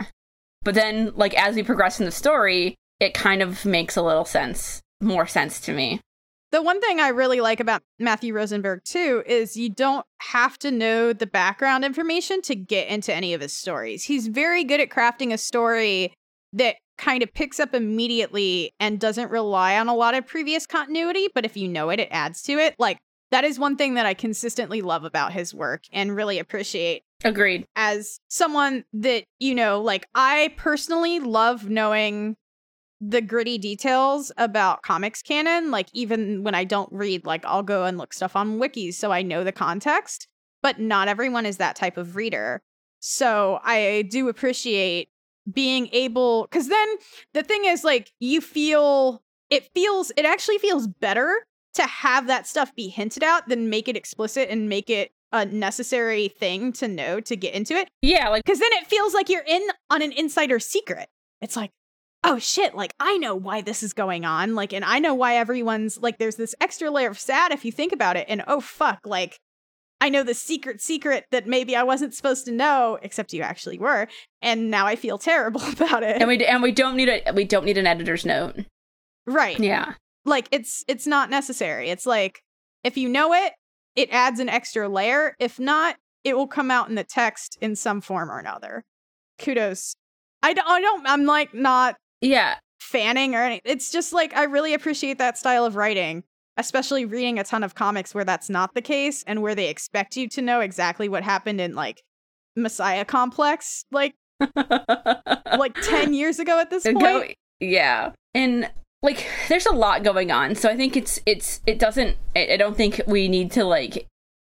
But 0.63 0.75
then, 0.75 1.11
like 1.15 1.33
as 1.33 1.55
we 1.55 1.63
progress 1.63 1.99
in 1.99 2.05
the 2.05 2.11
story, 2.11 2.75
it 2.99 3.13
kind 3.13 3.41
of 3.41 3.65
makes 3.65 3.95
a 3.95 4.01
little 4.01 4.25
sense, 4.25 4.81
more 5.01 5.27
sense 5.27 5.59
to 5.61 5.73
me. 5.73 5.99
The 6.51 6.61
one 6.61 6.79
thing 6.79 6.99
I 6.99 7.09
really 7.09 7.41
like 7.41 7.59
about 7.59 7.81
Matthew 7.99 8.33
Rosenberg 8.33 8.83
too 8.85 9.23
is 9.25 9.57
you 9.57 9.69
don't 9.69 10.05
have 10.19 10.57
to 10.59 10.71
know 10.71 11.11
the 11.11 11.27
background 11.27 11.83
information 11.83 12.41
to 12.43 12.55
get 12.55 12.87
into 12.87 13.13
any 13.13 13.33
of 13.33 13.41
his 13.41 13.53
stories. 13.53 14.05
He's 14.05 14.27
very 14.27 14.63
good 14.63 14.79
at 14.79 14.89
crafting 14.89 15.33
a 15.33 15.37
story 15.37 16.13
that 16.53 16.77
kind 16.97 17.21
of 17.21 17.33
picks 17.33 17.59
up 17.59 17.75
immediately 17.75 18.71
and 18.79 18.99
doesn't 18.99 19.29
rely 19.29 19.77
on 19.77 19.87
a 19.87 19.95
lot 19.95 20.15
of 20.15 20.25
previous 20.25 20.65
continuity, 20.65 21.27
but 21.35 21.45
if 21.45 21.57
you 21.57 21.67
know 21.67 21.89
it, 21.89 21.99
it 21.99 22.07
adds 22.11 22.41
to 22.43 22.53
it. 22.53 22.75
Like 22.79 22.97
that 23.31 23.43
is 23.43 23.59
one 23.59 23.75
thing 23.75 23.95
that 23.95 24.05
I 24.05 24.13
consistently 24.13 24.81
love 24.81 25.03
about 25.03 25.33
his 25.33 25.53
work 25.53 25.83
and 25.91 26.15
really 26.15 26.39
appreciate 26.39 27.03
Agreed. 27.23 27.65
as 27.75 28.19
someone 28.29 28.85
that 28.93 29.23
you 29.39 29.55
know 29.55 29.81
like 29.81 30.07
i 30.13 30.53
personally 30.55 31.19
love 31.19 31.67
knowing 31.67 32.35
the 32.99 33.21
gritty 33.21 33.57
details 33.57 34.31
about 34.37 34.81
comics 34.81 35.21
canon 35.21 35.69
like 35.69 35.87
even 35.93 36.43
when 36.43 36.55
i 36.55 36.63
don't 36.63 36.91
read 36.91 37.25
like 37.25 37.45
i'll 37.45 37.61
go 37.61 37.85
and 37.85 37.97
look 37.97 38.11
stuff 38.11 38.35
on 38.35 38.59
wikis 38.59 38.95
so 38.95 39.11
i 39.11 39.21
know 39.21 39.43
the 39.43 39.51
context 39.51 40.27
but 40.61 40.79
not 40.79 41.07
everyone 41.07 41.45
is 41.45 41.57
that 41.57 41.75
type 41.75 41.97
of 41.97 42.15
reader. 42.15 42.61
So 42.99 43.59
i 43.63 44.03
do 44.09 44.27
appreciate 44.27 45.09
being 45.51 45.87
able 45.93 46.43
because 46.43 46.67
then 46.67 46.87
the 47.33 47.43
thing 47.43 47.65
is 47.65 47.83
like 47.83 48.11
you 48.19 48.41
feel 48.41 49.21
it 49.49 49.69
feels 49.73 50.11
it 50.17 50.25
actually 50.25 50.57
feels 50.57 50.87
better 50.87 51.45
to 51.75 51.83
have 51.83 52.27
that 52.27 52.47
stuff 52.47 52.75
be 52.75 52.89
hinted 52.89 53.23
at 53.23 53.47
than 53.47 53.69
make 53.69 53.87
it 53.87 53.95
explicit 53.95 54.49
and 54.49 54.67
make 54.67 54.89
it 54.89 55.11
a 55.31 55.45
necessary 55.45 56.27
thing 56.27 56.73
to 56.73 56.87
know 56.87 57.19
to 57.19 57.35
get 57.35 57.53
into 57.53 57.75
it. 57.75 57.87
Yeah, 58.01 58.29
like 58.29 58.43
because 58.43 58.59
then 58.59 58.71
it 58.73 58.87
feels 58.87 59.13
like 59.13 59.29
you're 59.29 59.43
in 59.47 59.65
on 59.89 60.01
an 60.01 60.11
insider 60.11 60.59
secret. 60.59 61.07
It's 61.41 61.55
like 61.55 61.71
oh 62.27 62.39
shit 62.39 62.75
like 62.75 62.93
i 62.99 63.17
know 63.17 63.35
why 63.35 63.61
this 63.61 63.81
is 63.81 63.93
going 63.93 64.25
on 64.25 64.53
like 64.53 64.73
and 64.73 64.83
i 64.85 64.99
know 64.99 65.13
why 65.13 65.35
everyone's 65.35 65.97
like 65.99 66.17
there's 66.17 66.35
this 66.35 66.53
extra 66.61 66.91
layer 66.91 67.09
of 67.09 67.19
sad 67.19 67.51
if 67.51 67.63
you 67.63 67.71
think 67.71 67.91
about 67.93 68.15
it 68.15 68.25
and 68.27 68.43
oh 68.47 68.59
fuck 68.59 68.99
like 69.05 69.39
i 70.01 70.09
know 70.09 70.23
the 70.23 70.33
secret 70.33 70.81
secret 70.81 71.25
that 71.31 71.47
maybe 71.47 71.75
i 71.75 71.83
wasn't 71.83 72.13
supposed 72.13 72.45
to 72.45 72.51
know 72.51 72.99
except 73.01 73.33
you 73.33 73.41
actually 73.41 73.79
were 73.79 74.07
and 74.41 74.69
now 74.69 74.85
i 74.85 74.95
feel 74.95 75.17
terrible 75.17 75.61
about 75.71 76.03
it. 76.03 76.17
And 76.17 76.27
we 76.27 76.43
and 76.45 76.61
we 76.61 76.71
don't 76.71 76.95
need 76.95 77.09
a 77.09 77.31
we 77.33 77.45
don't 77.45 77.65
need 77.65 77.77
an 77.77 77.87
editor's 77.87 78.25
note. 78.25 78.55
right. 79.25 79.59
Yeah. 79.59 79.93
like 80.25 80.47
it's 80.51 80.83
it's 80.87 81.07
not 81.07 81.29
necessary. 81.29 81.89
It's 81.89 82.05
like 82.05 82.41
if 82.83 82.97
you 82.97 83.09
know 83.09 83.33
it 83.33 83.53
it 83.95 84.09
adds 84.11 84.39
an 84.39 84.49
extra 84.49 84.87
layer. 84.87 85.35
If 85.39 85.59
not 85.59 85.95
it 86.23 86.35
will 86.35 86.47
come 86.47 86.71
out 86.71 86.89
in 86.89 86.95
the 86.95 87.03
text 87.03 87.57
in 87.61 87.75
some 87.75 88.01
form 88.01 88.29
or 88.29 88.39
another. 88.39 88.83
Kudos. 89.39 89.95
I 90.43 90.53
don't, 90.53 90.67
I 90.67 90.81
don't 90.81 91.07
i'm 91.07 91.25
like 91.25 91.53
not 91.53 91.95
Yeah. 92.21 92.55
fanning 92.79 93.35
or 93.35 93.43
anything 93.43 93.61
it's 93.65 93.91
just 93.91 94.13
like 94.13 94.35
i 94.35 94.43
really 94.43 94.73
appreciate 94.73 95.17
that 95.17 95.37
style 95.37 95.65
of 95.65 95.75
writing 95.75 96.23
especially 96.57 97.05
reading 97.05 97.37
a 97.37 97.43
ton 97.43 97.63
of 97.63 97.75
comics 97.75 98.15
where 98.15 98.25
that's 98.25 98.49
not 98.49 98.73
the 98.73 98.81
case 98.81 99.23
and 99.27 99.41
where 99.41 99.53
they 99.55 99.69
expect 99.69 100.15
you 100.15 100.27
to 100.29 100.41
know 100.41 100.59
exactly 100.61 101.09
what 101.09 101.23
happened 101.23 101.59
in 101.59 101.75
like 101.75 102.01
messiah 102.55 103.05
complex 103.05 103.85
like 103.91 104.15
like 105.57 105.75
10 105.81 106.13
years 106.21 106.39
ago 106.39 106.59
at 106.59 106.69
this 106.69 106.83
point 106.83 106.99
Go, 106.99 107.23
yeah. 107.59 108.11
And 108.33 108.69
like 109.01 109.27
there's 109.47 109.65
a 109.65 109.73
lot 109.73 110.03
going 110.03 110.31
on. 110.31 110.55
So 110.55 110.69
I 110.69 110.75
think 110.75 110.95
it's 110.95 111.19
it's 111.25 111.61
it 111.65 111.79
doesn't 111.79 112.17
I, 112.35 112.53
I 112.53 112.57
don't 112.57 112.75
think 112.75 113.01
we 113.07 113.27
need 113.27 113.51
to 113.53 113.63
like 113.63 114.07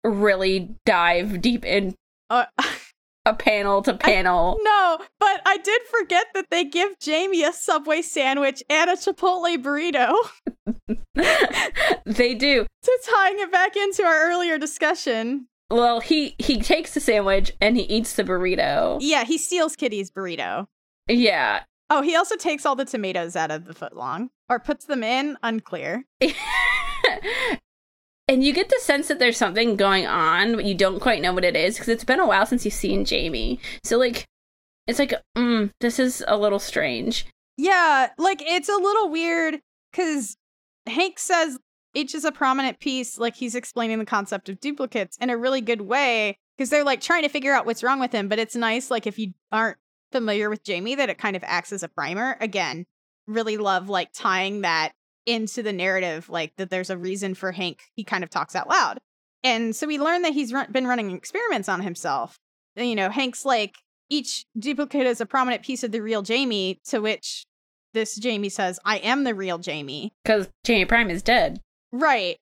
really 0.05 0.75
dive 0.85 1.41
deep 1.41 1.65
in 1.65 1.95
uh, 2.31 2.47
a 3.25 3.35
panel 3.35 3.83
to 3.83 3.95
panel. 3.95 4.59
No, 4.63 4.99
but 5.19 5.41
I 5.47 5.59
did 5.59 5.83
forget 5.83 6.27
that 6.35 6.47
they 6.51 6.65
give 6.65 6.99
Jamie 6.99 7.45
a 7.45 7.53
Subway 7.53 8.03
sandwich 8.03 8.63
and 8.69 8.91
a 8.91 8.95
Chipotle 8.95 9.63
burrito. 9.63 10.15
they 12.07 12.35
do. 12.35 12.67
So 12.83 12.93
tying 13.11 13.39
it 13.39 13.53
back 13.53 13.77
into 13.77 14.05
our 14.05 14.29
earlier 14.29 14.59
discussion. 14.59 15.47
Well, 15.71 16.01
he 16.01 16.35
he 16.39 16.61
takes 16.61 16.95
the 16.95 17.01
sandwich 17.01 17.53
and 17.61 17.77
he 17.77 17.85
eats 17.85 18.15
the 18.15 18.25
burrito. 18.25 18.99
Yeah, 19.01 19.25
he 19.25 19.39
steals 19.39 19.77
Kitty's 19.77 20.11
burrito. 20.11 20.67
Yeah. 21.09 21.63
Oh, 21.89 22.03
he 22.03 22.17
also 22.17 22.37
takes 22.37 22.65
all 22.65 22.77
the 22.77 22.85
tomatoes 22.85 23.37
out 23.37 23.51
of 23.51 23.67
the 23.67 23.75
footlong. 23.75 24.31
Or 24.49 24.59
puts 24.59 24.85
them 24.85 25.03
in, 25.03 25.37
unclear. 25.43 26.05
and 28.29 28.45
you 28.45 28.53
get 28.53 28.69
the 28.69 28.81
sense 28.81 29.09
that 29.09 29.19
there's 29.19 29.37
something 29.37 29.77
going 29.77 30.07
on, 30.07 30.55
but 30.55 30.65
you 30.65 30.75
don't 30.75 31.01
quite 31.01 31.23
know 31.23 31.33
what 31.33 31.45
it 31.45 31.57
is 31.57 31.75
because 31.75 31.89
it's 31.89 32.05
been 32.05 32.21
a 32.21 32.27
while 32.27 32.47
since 32.47 32.65
you've 32.65 32.75
seen 32.75 33.05
Jamie. 33.05 33.61
So 33.83 33.99
like 33.99 34.27
it's 34.87 34.99
like, 34.99 35.15
mm, 35.37 35.71
this 35.81 35.99
is 35.99 36.25
a 36.27 36.37
little 36.37 36.59
strange. 36.59 37.27
Yeah, 37.57 38.09
like 38.19 38.43
it's 38.43 38.69
a 38.69 38.77
little 38.77 39.11
weird 39.11 39.61
because 39.91 40.37
Hank 40.87 41.19
says 41.19 41.59
H 41.95 42.15
is 42.15 42.25
a 42.25 42.33
prominent 42.33 42.81
piece, 42.81 43.19
like 43.19 43.37
he's 43.37 43.55
explaining 43.55 43.99
the 43.99 44.05
concept 44.05 44.49
of 44.49 44.61
duplicates 44.61 45.17
in 45.19 45.31
a 45.31 45.37
really 45.37 45.61
good 45.61 45.83
way 45.83 46.39
because 46.57 46.71
they're 46.71 46.85
like 46.85 47.01
trying 47.01 47.23
to 47.23 47.29
figure 47.29 47.53
out 47.53 47.67
what's 47.67 47.83
wrong 47.83 48.01
with 48.01 48.13
him. 48.13 48.29
But 48.29 48.39
it's 48.39 48.57
nice, 48.57 48.91
like 48.91 49.07
if 49.07 49.19
you 49.19 49.33
aren't 49.51 49.79
familiar 50.11 50.49
with 50.49 50.65
Jamie, 50.65 50.95
that 50.95 51.11
it 51.11 51.19
kind 51.19 51.37
of 51.37 51.45
acts 51.45 51.73
as 51.73 51.83
a 51.83 51.89
primer. 51.89 52.37
Again, 52.41 52.87
really 53.27 53.57
love 53.57 53.89
like 53.89 54.13
tying 54.13 54.63
that 54.63 54.93
into 55.27 55.63
the 55.63 55.73
narrative, 55.73 56.29
like 56.29 56.55
that 56.57 56.71
there's 56.71 56.91
a 56.91 56.99
reason 56.99 57.35
for 57.35 57.53
Hank. 57.53 57.83
He 57.95 58.05
kind 58.05 58.25
of 58.25 58.31
talks 58.31 58.57
out 58.57 58.69
loud. 58.69 58.99
And 59.45 59.75
so 59.75 59.87
we 59.87 59.99
learn 59.99 60.23
that 60.23 60.33
he's 60.33 60.53
run- 60.53 60.71
been 60.71 60.87
running 60.87 61.11
experiments 61.11 61.69
on 61.69 61.81
himself. 61.83 62.39
And, 62.77 62.89
You 62.89 62.95
know, 62.95 63.11
Hank's 63.11 63.45
like, 63.45 63.75
each 64.09 64.45
duplicate 64.59 65.07
is 65.07 65.21
a 65.21 65.27
prominent 65.27 65.63
piece 65.63 65.83
of 65.83 65.91
the 65.91 66.03
real 66.03 66.23
Jamie, 66.23 66.81
to 66.89 67.01
which 67.01 67.45
this 67.95 68.17
Jamie 68.17 68.49
says, 68.49 68.79
I 68.85 68.99
am 68.99 69.25
the 69.25 69.35
real 69.35 69.59
Jamie. 69.59 70.13
Because 70.23 70.49
Jamie 70.65 70.85
Prime 70.85 71.11
is 71.11 71.23
dead. 71.23 71.61
Right. 71.93 72.37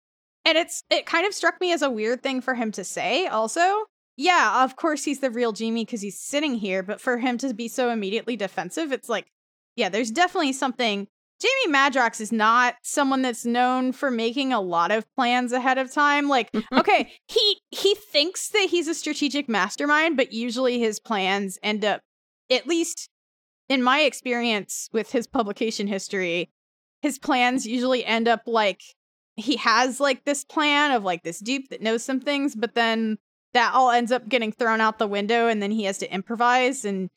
And 0.44 0.56
it's 0.56 0.82
it 0.90 1.06
kind 1.06 1.26
of 1.26 1.34
struck 1.34 1.60
me 1.60 1.72
as 1.72 1.82
a 1.82 1.90
weird 1.90 2.22
thing 2.22 2.40
for 2.40 2.54
him 2.54 2.72
to 2.72 2.84
say 2.84 3.26
also. 3.26 3.84
Yeah, 4.16 4.64
of 4.64 4.76
course 4.76 5.04
he's 5.04 5.20
the 5.20 5.30
real 5.30 5.52
Jamie 5.52 5.84
because 5.84 6.02
he's 6.02 6.18
sitting 6.20 6.54
here, 6.54 6.82
but 6.82 7.00
for 7.00 7.18
him 7.18 7.38
to 7.38 7.54
be 7.54 7.68
so 7.68 7.90
immediately 7.90 8.36
defensive, 8.36 8.92
it's 8.92 9.08
like, 9.08 9.26
yeah, 9.76 9.88
there's 9.88 10.10
definitely 10.10 10.52
something. 10.52 11.08
Jamie 11.40 11.74
Madrox 11.74 12.20
is 12.20 12.32
not 12.32 12.74
someone 12.82 13.22
that's 13.22 13.46
known 13.46 13.92
for 13.92 14.10
making 14.10 14.52
a 14.52 14.60
lot 14.60 14.90
of 14.90 15.06
plans 15.14 15.52
ahead 15.52 15.78
of 15.78 15.90
time. 15.90 16.28
Like, 16.28 16.52
mm-hmm. 16.52 16.78
okay, 16.78 17.12
he 17.28 17.60
he 17.70 17.94
thinks 17.94 18.48
that 18.50 18.68
he's 18.70 18.88
a 18.88 18.94
strategic 18.94 19.48
mastermind, 19.48 20.16
but 20.16 20.32
usually 20.32 20.78
his 20.78 21.00
plans 21.00 21.58
end 21.62 21.84
up 21.84 22.02
at 22.50 22.66
least 22.66 23.08
in 23.68 23.82
my 23.82 24.00
experience 24.00 24.88
with 24.92 25.12
his 25.12 25.26
publication 25.26 25.86
history, 25.86 26.50
his 27.02 27.18
plans 27.18 27.66
usually 27.66 28.04
end 28.04 28.28
up 28.28 28.42
like 28.46 28.82
he 29.36 29.56
has 29.56 30.00
like 30.00 30.24
this 30.24 30.44
plan 30.44 30.90
of 30.90 31.04
like 31.04 31.22
this 31.22 31.38
dupe 31.38 31.68
that 31.70 31.80
knows 31.80 32.02
some 32.02 32.20
things, 32.20 32.54
but 32.54 32.74
then 32.74 33.16
that 33.54 33.72
all 33.72 33.90
ends 33.90 34.12
up 34.12 34.28
getting 34.28 34.52
thrown 34.52 34.80
out 34.80 34.98
the 34.98 35.06
window 35.06 35.46
and 35.46 35.62
then 35.62 35.70
he 35.70 35.84
has 35.84 35.98
to 35.98 36.12
improvise 36.12 36.84
and 36.84 37.08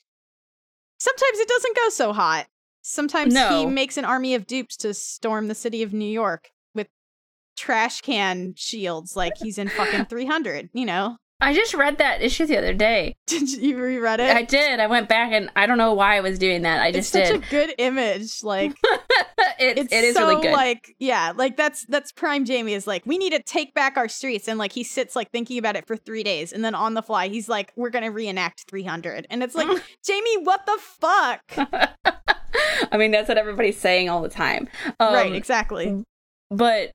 sometimes 0.98 1.38
it 1.38 1.48
doesn't 1.48 1.76
go 1.76 1.88
so 1.90 2.12
hot. 2.12 2.46
Sometimes 2.86 3.34
he 3.34 3.64
makes 3.64 3.96
an 3.96 4.04
army 4.04 4.34
of 4.34 4.46
dupes 4.46 4.76
to 4.76 4.92
storm 4.92 5.48
the 5.48 5.54
city 5.54 5.82
of 5.82 5.94
New 5.94 6.04
York 6.04 6.50
with 6.74 6.88
trash 7.56 8.02
can 8.02 8.52
shields 8.58 9.16
like 9.16 9.32
he's 9.38 9.56
in 9.56 9.70
fucking 9.70 10.04
300, 10.10 10.68
you 10.74 10.84
know. 10.84 11.16
I 11.40 11.54
just 11.54 11.72
read 11.72 11.96
that 11.96 12.20
issue 12.20 12.44
the 12.44 12.58
other 12.58 12.74
day. 12.74 13.16
Did 13.26 13.50
you 13.50 13.78
reread 13.78 14.20
it? 14.20 14.36
I 14.36 14.42
did. 14.42 14.80
I 14.80 14.86
went 14.86 15.08
back 15.08 15.32
and 15.32 15.50
I 15.56 15.64
don't 15.64 15.78
know 15.78 15.94
why 15.94 16.18
I 16.18 16.20
was 16.20 16.38
doing 16.38 16.60
that. 16.62 16.82
I 16.82 16.92
just 16.92 17.14
it's 17.14 17.28
such 17.28 17.40
did. 17.40 17.44
a 17.44 17.50
good 17.50 17.74
image. 17.78 18.42
Like 18.42 18.72
it, 19.58 19.78
it's 19.78 19.92
it 19.92 20.04
is 20.04 20.14
so 20.14 20.28
really 20.28 20.42
good. 20.42 20.52
like 20.52 20.94
yeah, 20.98 21.32
like 21.34 21.56
that's 21.56 21.86
that's 21.86 22.12
prime 22.12 22.44
Jamie 22.44 22.74
is 22.74 22.86
like 22.86 23.04
we 23.06 23.16
need 23.16 23.30
to 23.30 23.42
take 23.42 23.72
back 23.72 23.96
our 23.96 24.08
streets 24.08 24.46
and 24.46 24.58
like 24.58 24.72
he 24.72 24.84
sits 24.84 25.16
like 25.16 25.30
thinking 25.32 25.56
about 25.56 25.74
it 25.74 25.86
for 25.86 25.96
3 25.96 26.22
days 26.22 26.52
and 26.52 26.62
then 26.62 26.74
on 26.74 26.92
the 26.92 27.02
fly 27.02 27.28
he's 27.28 27.48
like 27.48 27.72
we're 27.76 27.90
going 27.90 28.04
to 28.04 28.10
reenact 28.10 28.64
300 28.68 29.26
and 29.30 29.42
it's 29.42 29.54
like 29.54 29.68
Jamie 30.04 30.44
what 30.44 30.66
the 30.66 30.78
fuck? 30.78 31.42
I 32.92 32.96
mean, 32.96 33.10
that's 33.10 33.28
what 33.28 33.38
everybody's 33.38 33.78
saying 33.78 34.08
all 34.08 34.22
the 34.22 34.28
time. 34.28 34.68
Um, 35.00 35.14
right, 35.14 35.32
exactly. 35.34 36.04
but 36.50 36.90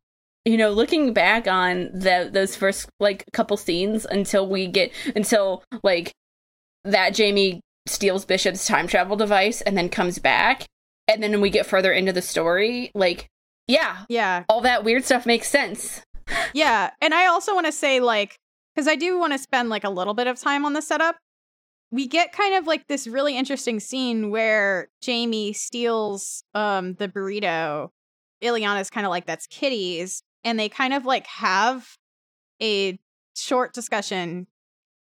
you 0.46 0.56
know 0.56 0.72
looking 0.72 1.14
back 1.14 1.48
on 1.48 1.90
the 1.94 2.30
those 2.32 2.56
first 2.56 2.88
like 3.02 3.26
couple 3.34 3.58
scenes 3.58 4.06
until 4.10 4.48
we 4.48 4.68
get 4.68 4.90
until 5.16 5.64
like 5.84 6.14
that 6.86 7.14
jamie 7.14 7.60
steals 7.86 8.24
Bishop's 8.24 8.66
time 8.66 8.88
travel 8.88 9.16
device 9.18 9.62
and 9.62 9.78
then 9.78 9.90
comes 9.90 10.18
back. 10.20 10.66
And 11.08 11.24
then 11.24 11.42
we 11.42 11.50
get 11.50 11.66
further 11.66 11.92
into 11.92 12.14
the 12.14 12.22
story, 12.22 12.92
like, 12.94 13.26
yeah, 13.68 14.06
Yeah. 14.10 14.44
all 14.48 14.62
that 14.62 14.84
weird 14.84 15.04
stuff 15.06 15.26
makes 15.26 15.48
sense. 15.50 16.04
Yeah. 16.54 16.92
And 17.02 17.16
I 17.16 17.26
also 17.26 17.56
want 17.56 17.66
to 17.66 17.72
say, 17.72 18.00
like, 18.00 18.36
because 18.76 18.88
I 18.88 18.96
do 18.96 19.18
want 19.18 19.34
to 19.34 19.40
spend 19.40 19.70
like 19.70 19.84
a 19.84 19.90
little 19.90 20.14
bit 20.14 20.28
of 20.28 20.40
time 20.40 20.66
on 20.66 20.74
the 20.74 20.82
setup. 20.84 21.18
We 21.92 22.08
get 22.08 22.32
kind 22.32 22.56
of 22.56 22.68
like 22.68 22.88
this 22.88 23.08
really 23.08 23.38
interesting 23.38 23.80
scene 23.80 24.30
where 24.30 24.90
Jamie 25.02 25.54
steals 25.54 26.44
um 26.54 26.94
the 26.96 27.08
burrito. 27.08 27.90
Illyana's 28.42 28.90
kind 28.90 29.06
of 29.06 29.10
like 29.10 29.26
that's 29.26 29.48
Kitty's, 29.48 30.24
and 30.44 30.60
they 30.60 30.70
kind 30.70 30.94
of 30.94 31.06
like 31.06 31.28
have 31.28 31.98
a 32.62 32.98
short 33.36 33.74
discussion. 33.74 34.48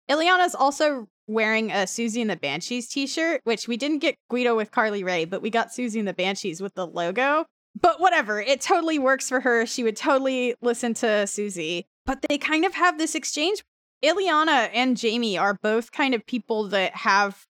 Illyana's 0.09 0.55
also 0.55 1.07
wearing 1.27 1.71
a 1.71 1.85
Siouxsie 1.85 2.21
and 2.21 2.29
the 2.29 2.35
Banshees 2.35 2.89
t-shirt, 2.89 3.41
which 3.45 3.67
we 3.67 3.77
didn't 3.77 3.99
get 3.99 4.15
Guido 4.29 4.55
with 4.55 4.71
Carly 4.71 5.03
Rae, 5.03 5.25
but 5.25 5.41
we 5.41 5.49
got 5.49 5.69
Siouxsie 5.69 5.99
and 5.99 6.07
the 6.07 6.13
Banshees 6.13 6.61
with 6.61 6.73
the 6.73 6.85
logo. 6.85 7.45
But 7.79 8.01
whatever, 8.01 8.41
it 8.41 8.59
totally 8.59 8.99
works 8.99 9.29
for 9.29 9.39
her. 9.39 9.65
She 9.65 9.83
would 9.83 9.95
totally 9.95 10.55
listen 10.61 10.93
to 10.95 11.05
Siouxsie. 11.05 11.85
But 12.05 12.25
they 12.27 12.37
kind 12.37 12.65
of 12.65 12.73
have 12.73 12.97
this 12.97 13.15
exchange. 13.15 13.63
Illyana 14.03 14.69
and 14.73 14.97
Jamie 14.97 15.37
are 15.37 15.57
both 15.61 15.91
kind 15.91 16.13
of 16.13 16.25
people 16.25 16.67
that 16.69 16.95
have 16.95 17.45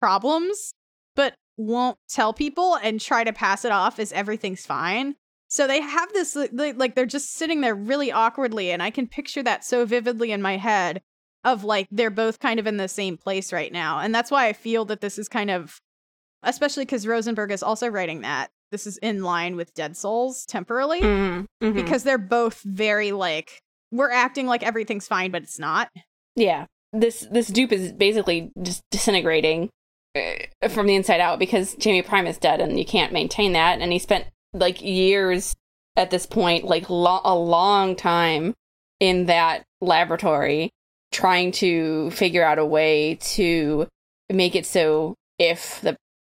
problems, 0.00 0.74
but 1.14 1.34
won't 1.56 1.98
tell 2.08 2.32
people 2.32 2.76
and 2.82 3.00
try 3.00 3.24
to 3.24 3.32
pass 3.32 3.64
it 3.64 3.72
off 3.72 3.98
as 3.98 4.12
everything's 4.12 4.66
fine. 4.66 5.14
So 5.48 5.66
they 5.68 5.80
have 5.80 6.12
this, 6.12 6.36
like, 6.52 6.94
they're 6.94 7.06
just 7.06 7.34
sitting 7.34 7.60
there 7.60 7.74
really 7.76 8.10
awkwardly. 8.10 8.72
And 8.72 8.82
I 8.82 8.90
can 8.90 9.06
picture 9.06 9.42
that 9.44 9.64
so 9.64 9.86
vividly 9.86 10.32
in 10.32 10.42
my 10.42 10.56
head 10.56 11.00
of 11.44 11.62
like, 11.62 11.86
they're 11.92 12.10
both 12.10 12.40
kind 12.40 12.58
of 12.58 12.66
in 12.66 12.76
the 12.76 12.88
same 12.88 13.16
place 13.16 13.52
right 13.52 13.70
now. 13.72 14.00
And 14.00 14.12
that's 14.12 14.30
why 14.30 14.48
I 14.48 14.52
feel 14.52 14.84
that 14.86 15.00
this 15.00 15.16
is 15.18 15.28
kind 15.28 15.50
of, 15.50 15.78
especially 16.42 16.84
because 16.86 17.06
Rosenberg 17.06 17.52
is 17.52 17.62
also 17.62 17.86
writing 17.88 18.22
that, 18.22 18.50
this 18.72 18.86
is 18.86 18.96
in 18.98 19.22
line 19.22 19.54
with 19.54 19.74
Dead 19.74 19.96
Souls 19.96 20.44
temporarily 20.46 21.00
Mhm, 21.00 21.46
mhm. 21.62 21.74
because 21.74 22.02
they're 22.02 22.18
both 22.18 22.60
very 22.62 23.12
like, 23.12 23.60
we're 23.94 24.10
acting 24.10 24.46
like 24.46 24.62
everything's 24.62 25.06
fine, 25.06 25.30
but 25.30 25.42
it's 25.42 25.58
not. 25.58 25.90
yeah, 26.36 26.66
this 26.92 27.26
this 27.30 27.48
dupe 27.48 27.72
is 27.72 27.92
basically 27.92 28.50
just 28.62 28.82
disintegrating 28.90 29.70
uh, 30.16 30.68
from 30.68 30.86
the 30.86 30.94
inside 30.94 31.20
out 31.20 31.38
because 31.38 31.74
Jamie 31.76 32.02
Prime 32.02 32.26
is 32.26 32.38
dead 32.38 32.60
and 32.60 32.78
you 32.78 32.84
can't 32.84 33.12
maintain 33.12 33.52
that. 33.52 33.80
And 33.80 33.92
he 33.92 33.98
spent 33.98 34.26
like 34.52 34.82
years 34.82 35.54
at 35.96 36.10
this 36.10 36.26
point, 36.26 36.64
like 36.64 36.90
lo- 36.90 37.20
a 37.24 37.34
long 37.34 37.96
time 37.96 38.54
in 39.00 39.26
that 39.26 39.64
laboratory 39.80 40.70
trying 41.12 41.52
to 41.52 42.10
figure 42.10 42.44
out 42.44 42.58
a 42.58 42.66
way 42.66 43.16
to 43.20 43.86
make 44.32 44.56
it 44.56 44.66
so 44.66 45.14
if 45.38 45.80
the 45.80 45.96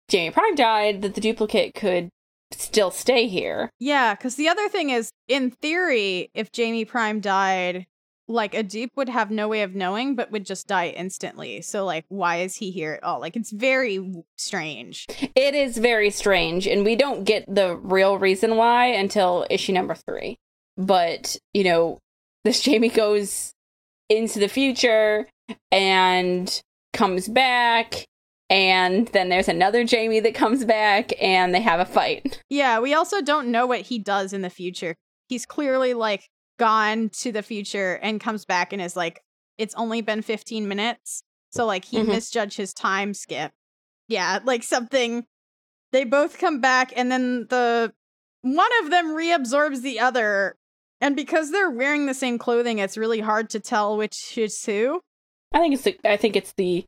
Jamie 0.09 0.31
Prime 0.31 0.55
died, 0.55 1.03
that 1.03 1.15
the 1.15 1.21
duplicate 1.21 1.75
could 1.75 2.09
still 2.53 2.91
stay 2.91 3.29
here. 3.29 3.71
Yeah, 3.79 4.15
because 4.15 4.37
the 4.37 4.49
other 4.49 4.69
thing 4.69 4.91
is, 4.91 5.11
in 5.29 5.51
theory, 5.51 6.31
if 6.35 6.53
Jamie 6.53 6.85
Prime 6.85 7.21
died, 7.21 7.87
like 8.29 8.55
a 8.55 8.63
dupe 8.63 8.97
would 8.97 9.09
have 9.09 9.31
no 9.31 9.49
way 9.49 9.63
of 9.63 9.75
knowing, 9.75 10.15
but 10.15 10.31
would 10.31 10.45
just 10.45 10.67
die 10.67 10.89
instantly. 10.89 11.63
So, 11.63 11.85
like, 11.85 12.05
why 12.09 12.39
is 12.39 12.57
he 12.57 12.71
here 12.71 12.95
at 12.95 13.05
all? 13.05 13.21
Like, 13.21 13.37
it's 13.37 13.53
very 13.53 14.23
strange. 14.37 15.07
It 15.35 15.55
is 15.55 15.79
very 15.79 16.11
strange, 16.11 16.67
and 16.67 16.85
we 16.85 16.97
don't 16.97 17.25
get 17.25 17.45
the 17.53 17.77
real 17.77 18.19
reason 18.19 18.57
why 18.57 18.87
until 18.87 19.47
issue 19.51 19.73
number 19.73 19.95
three. 19.95 20.39
But, 20.77 21.37
you 21.55 21.65
know, 21.65 21.99
this 22.45 22.61
Jamie 22.63 22.89
goes 22.89 23.53
into 24.09 24.39
the 24.39 24.49
future 24.49 25.29
and 25.71 26.63
comes 26.93 27.29
back, 27.29 28.07
and 28.49 29.09
then 29.09 29.29
there's 29.29 29.49
another 29.49 29.85
Jamie 29.85 30.21
that 30.21 30.35
comes 30.35 30.65
back, 30.65 31.13
and 31.21 31.55
they 31.55 31.61
have 31.61 31.81
a 31.81 31.85
fight. 31.85 32.43
Yeah, 32.49 32.81
we 32.81 32.95
also 32.95 33.21
don't 33.21 33.49
know 33.49 33.67
what 33.67 33.83
he 33.83 33.99
does 33.99 34.33
in 34.33 34.43
the 34.43 34.51
future. 34.51 34.95
He's 35.29 35.47
clearly 35.47 35.95
like 35.95 36.29
gone 36.59 37.11
to 37.21 37.33
the 37.33 37.43
future 37.43 37.95
and 38.03 38.21
comes 38.21 38.45
back 38.45 38.73
and 38.73 38.81
is 38.81 38.97
like, 38.97 39.21
it's 39.59 39.75
only 39.75 40.01
been 40.01 40.23
15 40.23 40.69
minutes. 40.69 41.23
So, 41.51 41.67
like, 41.67 41.85
he 41.87 41.99
Mhm. 41.99 42.09
misjudged 42.09 42.57
his 42.57 42.73
time 42.75 43.15
skip. 43.15 43.53
Yeah, 44.09 44.39
like 44.45 44.63
something. 44.63 45.25
They 45.93 46.05
both 46.05 46.39
come 46.39 46.61
back, 46.61 46.93
and 46.97 47.11
then 47.11 47.47
the 47.49 47.93
one 48.43 48.71
of 48.83 48.91
them 48.91 49.09
reabsorbs 49.09 49.83
the 49.83 49.99
other. 50.01 50.57
And 51.01 51.17
because 51.17 51.51
they're 51.51 51.71
wearing 51.71 52.07
the 52.07 52.15
same 52.15 52.39
clothing, 52.39 52.79
it's 52.79 52.97
really 52.97 53.21
hard 53.21 53.51
to 53.51 53.61
tell 53.61 53.97
which 53.97 54.39
is 54.39 54.65
who. 54.65 55.01
I 55.53 55.59
think 55.59 55.75
it's 55.75 55.83
the, 55.83 55.99
I 56.05 56.17
think 56.17 56.37
it's 56.37 56.53
the 56.57 56.85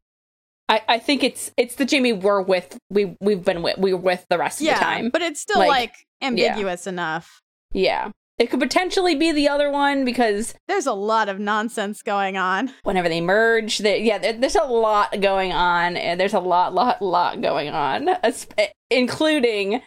I, 0.69 0.83
I 0.89 0.99
think 0.99 1.23
it's 1.25 1.51
it's 1.57 1.77
the 1.77 1.85
Jamie 1.85 2.13
we're 2.13 2.43
with 2.43 2.79
we 2.91 3.17
we've 3.21 3.43
been 3.45 3.63
with 3.63 3.79
we 3.79 3.93
were 3.95 4.01
with 4.01 4.27
the 4.29 4.39
rest 4.39 4.61
of 4.61 4.67
the 4.67 4.73
time. 4.75 5.11
but 5.11 5.23
it's 5.23 5.41
still 5.41 5.59
Like, 5.59 5.69
like, 5.71 5.95
ambiguous 6.21 6.87
enough. 6.87 7.41
Yeah. 7.73 8.11
It 8.39 8.51
could 8.51 8.61
potentially 8.61 9.17
be 9.17 9.33
the 9.33 9.49
other 9.49 9.69
one 9.69 10.05
because 10.05 10.55
There's 10.69 10.87
a 10.87 10.93
lot 10.93 11.29
of 11.29 11.41
nonsense 11.41 12.03
going 12.03 12.37
on. 12.37 12.73
whenever 12.85 13.09
they 13.09 13.21
merge, 13.21 13.79
they, 13.79 14.03
yeah, 14.05 14.19
there, 14.19 14.33
there's 14.33 14.55
a 14.55 14.63
lot 14.63 15.21
going 15.21 15.53
on, 15.53 15.97
and 15.97 16.21
there's 16.21 16.35
a 16.35 16.39
lot, 16.39 16.73
lot, 16.73 17.03
lot 17.03 17.41
going 17.41 17.69
on, 17.71 18.09
eh, 18.09 18.69
including 18.91 19.83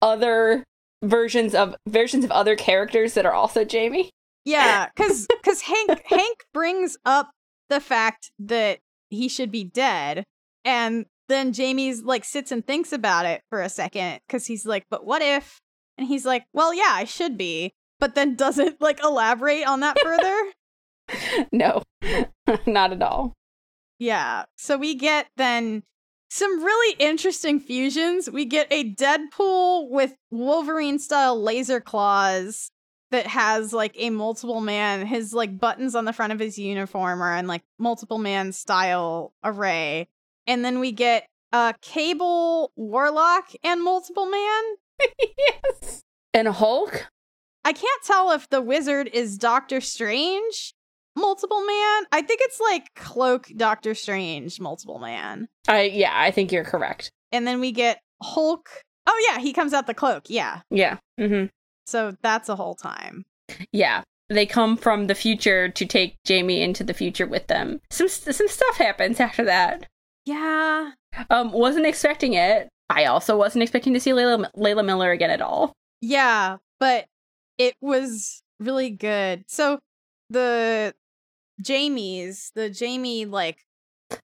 other 0.00 0.62
versions 1.02 1.56
of 1.56 1.74
versions 1.88 2.24
of 2.24 2.30
other 2.30 2.54
characters 2.54 3.14
that 3.14 3.26
are 3.26 3.32
also 3.32 3.64
Jamie. 3.64 4.10
Yeah, 4.44 4.86
because 4.94 5.26
because 5.42 5.62
Hank 5.62 6.00
Hank 6.06 6.38
brings 6.54 6.96
up 7.04 7.30
the 7.68 7.80
fact 7.80 8.30
that 8.38 8.78
he 9.10 9.28
should 9.28 9.50
be 9.50 9.64
dead, 9.64 10.24
and 10.64 11.06
then 11.28 11.52
Jamie's 11.52 12.02
like 12.02 12.24
sits 12.24 12.50
and 12.52 12.66
thinks 12.66 12.92
about 12.92 13.26
it 13.26 13.42
for 13.50 13.60
a 13.60 13.68
second 13.68 14.20
because 14.26 14.46
he's 14.46 14.64
like, 14.66 14.84
"But 14.90 15.04
what 15.06 15.22
if?" 15.22 15.60
And 15.96 16.06
he's 16.08 16.24
like, 16.26 16.44
"Well, 16.52 16.72
yeah, 16.74 16.90
I 16.92 17.04
should 17.04 17.36
be," 17.38 17.72
but 18.00 18.14
then 18.14 18.34
doesn't 18.36 18.80
like 18.80 19.02
elaborate 19.02 19.66
on 19.66 19.80
that 19.80 19.98
further. 20.00 20.36
No, 21.52 21.82
not 22.66 22.92
at 22.92 23.00
all. 23.00 23.32
yeah, 23.98 24.44
so 24.58 24.76
we 24.76 24.94
get 24.94 25.28
then 25.38 25.82
some 26.28 26.62
really 26.62 26.96
interesting 26.98 27.58
fusions. 27.60 28.28
We 28.30 28.44
get 28.44 28.66
a 28.70 28.92
Deadpool 28.94 29.88
with 29.88 30.14
Wolverine 30.30 30.98
style 30.98 31.42
laser 31.42 31.80
claws 31.80 32.70
that 33.10 33.26
has 33.26 33.72
like 33.72 33.94
a 33.96 34.10
multiple 34.10 34.60
man 34.60 35.06
his 35.06 35.32
like 35.32 35.58
buttons 35.58 35.94
on 35.94 36.04
the 36.04 36.12
front 36.12 36.32
of 36.32 36.38
his 36.38 36.58
uniform 36.58 37.22
are 37.22 37.36
in 37.36 37.46
like 37.46 37.62
multiple 37.78 38.18
man 38.18 38.52
style 38.52 39.32
array 39.44 40.08
and 40.46 40.64
then 40.64 40.78
we 40.80 40.92
get 40.92 41.26
uh 41.52 41.72
cable 41.80 42.72
warlock 42.76 43.50
and 43.64 43.82
multiple 43.82 44.26
man 44.26 44.62
yes. 45.38 46.02
And 46.34 46.48
Hulk. 46.48 47.06
i 47.64 47.72
can't 47.72 48.02
tell 48.04 48.30
if 48.32 48.48
the 48.50 48.60
wizard 48.60 49.08
is 49.12 49.38
doctor 49.38 49.80
strange 49.80 50.74
multiple 51.16 51.64
man 51.66 52.04
i 52.12 52.22
think 52.22 52.40
it's 52.44 52.60
like 52.60 52.94
cloak 52.94 53.50
doctor 53.56 53.94
strange 53.94 54.60
multiple 54.60 54.98
man 54.98 55.48
I 55.66 55.82
yeah, 55.82 56.12
I 56.14 56.30
think 56.30 56.52
you're 56.52 56.64
correct. 56.64 57.10
and 57.32 57.46
then 57.46 57.60
we 57.60 57.72
get 57.72 58.00
hulk 58.22 58.68
oh 59.06 59.26
yeah 59.28 59.40
he 59.40 59.52
comes 59.52 59.72
out 59.72 59.86
the 59.86 59.94
cloak 59.94 60.24
yeah 60.28 60.60
Yeah. 60.70 60.98
Mm 61.18 61.28
hmm 61.28 61.44
so 61.88 62.14
that's 62.22 62.48
a 62.48 62.56
whole 62.56 62.74
time 62.74 63.24
Yeah. 63.72 64.02
They 64.30 64.44
come 64.44 64.76
from 64.76 65.06
the 65.06 65.14
future 65.14 65.70
to 65.70 65.86
take 65.86 66.22
Jamie 66.24 66.60
into 66.60 66.84
the 66.84 66.92
future 66.92 67.26
with 67.26 67.46
them. 67.46 67.80
Some 67.90 68.08
some 68.08 68.46
stuff 68.46 68.76
happens 68.76 69.20
after 69.28 69.42
that. 69.44 69.86
yeah 70.26 70.90
Um, 71.30 71.50
wasn't 71.50 71.86
expecting 71.86 72.34
it. 72.34 72.68
I 72.90 73.06
also 73.06 73.38
wasn't 73.38 73.62
expecting 73.62 73.94
to 73.94 74.00
see 74.00 74.10
Layla, 74.10 74.50
Layla 74.54 74.84
Miller 74.84 75.12
again 75.12 75.30
at 75.30 75.40
all. 75.40 75.72
Yeah, 76.02 76.58
but 76.78 77.06
it 77.56 77.74
was 77.80 78.42
really 78.60 78.90
good. 78.90 79.44
So 79.48 79.78
the 80.28 80.94
Jamies, 81.62 82.52
the 82.54 82.68
Jamie 82.70 83.24
like 83.24 83.64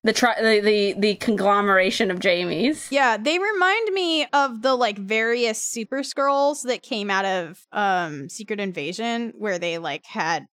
The 0.02 0.12
tri- 0.12 0.40
the, 0.40 0.60
the 0.60 0.94
the 0.98 1.14
conglomeration 1.16 2.10
of 2.10 2.18
Jamies. 2.18 2.90
yeah, 2.90 3.16
they 3.16 3.38
remind 3.38 3.92
me 3.92 4.26
of 4.32 4.62
the 4.62 4.74
like 4.74 4.98
various 4.98 5.62
super 5.62 5.98
Skrulls 5.98 6.62
that 6.62 6.82
came 6.82 7.10
out 7.10 7.24
of 7.24 7.66
um 7.72 8.28
Secret 8.28 8.60
Invasion 8.60 9.32
where 9.36 9.58
they 9.58 9.78
like 9.78 10.06
had 10.06 10.46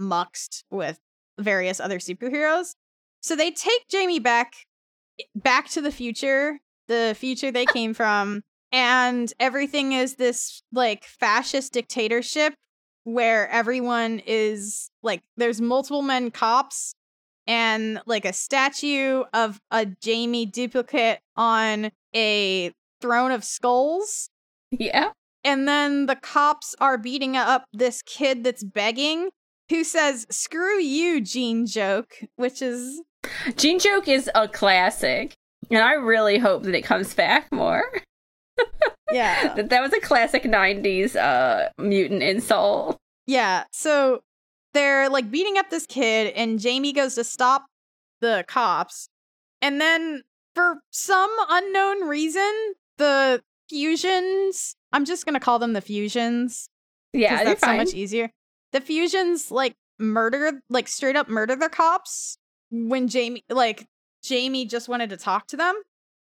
muxed 0.00 0.64
with 0.70 0.98
various 1.38 1.80
other 1.80 1.98
superheroes. 1.98 2.74
So 3.20 3.34
they 3.34 3.50
take 3.50 3.88
Jamie 3.90 4.20
back 4.20 4.52
back 5.34 5.68
to 5.70 5.80
the 5.80 5.92
future, 5.92 6.60
the 6.86 7.16
future 7.18 7.50
they 7.50 7.66
came 7.66 7.94
from, 7.94 8.42
and 8.70 9.32
everything 9.40 9.92
is 9.92 10.16
this 10.16 10.62
like 10.72 11.04
fascist 11.04 11.72
dictatorship 11.72 12.54
where 13.04 13.48
everyone 13.48 14.20
is 14.26 14.90
like 15.02 15.22
there's 15.36 15.60
multiple 15.60 16.02
men 16.02 16.30
cops 16.30 16.94
and 17.48 18.00
like 18.06 18.24
a 18.26 18.32
statue 18.32 19.24
of 19.32 19.58
a 19.72 19.86
Jamie 19.86 20.46
duplicate 20.46 21.18
on 21.34 21.90
a 22.14 22.72
throne 23.00 23.32
of 23.32 23.42
skulls. 23.42 24.28
Yeah. 24.70 25.10
And 25.42 25.66
then 25.66 26.06
the 26.06 26.16
cops 26.16 26.76
are 26.80 26.98
beating 26.98 27.36
up 27.36 27.64
this 27.72 28.02
kid 28.02 28.44
that's 28.44 28.62
begging 28.62 29.30
who 29.70 29.82
says, 29.82 30.26
Screw 30.30 30.78
you, 30.78 31.20
Gene 31.20 31.66
Joke, 31.66 32.12
which 32.36 32.60
is 32.60 33.00
Gene 33.56 33.78
Joke 33.78 34.08
is 34.08 34.30
a 34.34 34.46
classic. 34.46 35.34
And 35.70 35.80
I 35.82 35.94
really 35.94 36.38
hope 36.38 36.62
that 36.64 36.74
it 36.74 36.82
comes 36.82 37.14
back 37.14 37.50
more. 37.50 37.84
Yeah. 39.10 39.54
that 39.54 39.70
that 39.70 39.80
was 39.80 39.94
a 39.94 40.00
classic 40.00 40.42
90s 40.42 41.16
uh 41.16 41.70
mutant 41.78 42.22
insult. 42.22 42.98
Yeah. 43.26 43.64
So 43.72 44.20
they're 44.74 45.08
like 45.08 45.30
beating 45.30 45.58
up 45.58 45.70
this 45.70 45.86
kid, 45.86 46.32
and 46.34 46.58
Jamie 46.58 46.92
goes 46.92 47.14
to 47.16 47.24
stop 47.24 47.66
the 48.20 48.44
cops. 48.48 49.08
And 49.60 49.80
then, 49.80 50.22
for 50.54 50.78
some 50.90 51.30
unknown 51.48 52.08
reason, 52.08 52.52
the 52.96 53.42
fusions, 53.68 54.76
I'm 54.92 55.04
just 55.04 55.24
going 55.24 55.34
to 55.34 55.40
call 55.40 55.58
them 55.58 55.72
the 55.72 55.80
fusions 55.80 56.68
Yeah, 57.12 57.44
that's 57.44 57.60
so 57.60 57.76
much 57.76 57.94
easier. 57.94 58.30
The 58.72 58.80
fusions 58.80 59.50
like 59.50 59.74
murder, 59.98 60.60
like 60.68 60.88
straight 60.88 61.16
up 61.16 61.28
murder 61.28 61.56
the 61.56 61.68
cops 61.68 62.38
when 62.70 63.08
Jamie, 63.08 63.44
like, 63.48 63.86
Jamie 64.22 64.66
just 64.66 64.88
wanted 64.88 65.10
to 65.10 65.16
talk 65.16 65.46
to 65.48 65.56
them. 65.56 65.74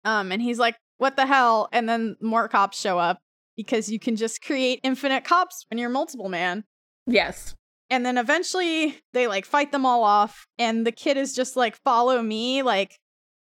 Um, 0.03 0.31
and 0.31 0.41
he's 0.41 0.59
like, 0.59 0.75
what 0.97 1.15
the 1.15 1.25
hell? 1.25 1.67
And 1.71 1.89
then 1.89 2.15
more 2.21 2.47
cops 2.47 2.79
show 2.79 2.99
up 2.99 3.19
because 3.57 3.89
you 3.89 3.99
can 3.99 4.15
just 4.15 4.41
create 4.41 4.79
infinite 4.83 5.23
cops 5.23 5.65
when 5.69 5.77
you're 5.77 5.89
multiple 5.89 6.29
man. 6.29 6.63
yes. 7.07 7.55
And 7.95 8.05
then 8.05 8.17
eventually 8.17 8.99
they 9.13 9.25
like 9.25 9.45
fight 9.45 9.71
them 9.71 9.85
all 9.85 10.03
off, 10.03 10.47
and 10.59 10.85
the 10.85 10.91
kid 10.91 11.15
is 11.15 11.33
just 11.33 11.55
like, 11.55 11.77
follow 11.77 12.21
me, 12.21 12.61
like, 12.61 12.99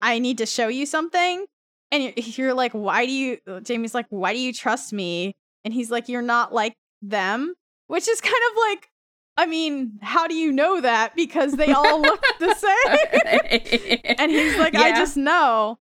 I 0.01 0.21
need 0.21 0.39
to 0.39 0.47
show 0.47 0.69
you 0.69 0.87
something. 0.87 1.47
And 1.91 2.05
you're, 2.05 2.13
you're 2.17 2.55
like, 2.55 2.71
why 2.71 3.07
do 3.07 3.13
you, 3.13 3.39
uh, 3.49 3.59
Jamie's 3.59 3.93
like, 3.93 4.07
why 4.09 4.33
do 4.33 4.39
you 4.39 4.53
trust 4.53 4.93
me? 4.93 5.35
And 5.65 5.75
he's 5.75 5.91
like, 5.91 6.09
you're 6.09 6.23
not 6.23 6.55
like 6.55 6.75
them, 7.03 7.55
which 7.89 8.07
is 8.07 8.21
kind 8.21 8.37
of 8.53 8.57
like, 8.57 8.89
I 9.37 9.47
mean, 9.47 9.99
how 10.01 10.29
do 10.29 10.37
you 10.37 10.53
know 10.53 10.81
that? 10.81 11.17
Because 11.17 11.55
they 11.55 11.73
all 11.73 12.01
look 12.03 12.23
the 12.39 12.55
same. 12.55 13.99
and 14.17 14.31
he's 14.31 14.57
like, 14.59 14.77
I 14.77 14.93
just 14.93 15.17
know. 15.17 15.81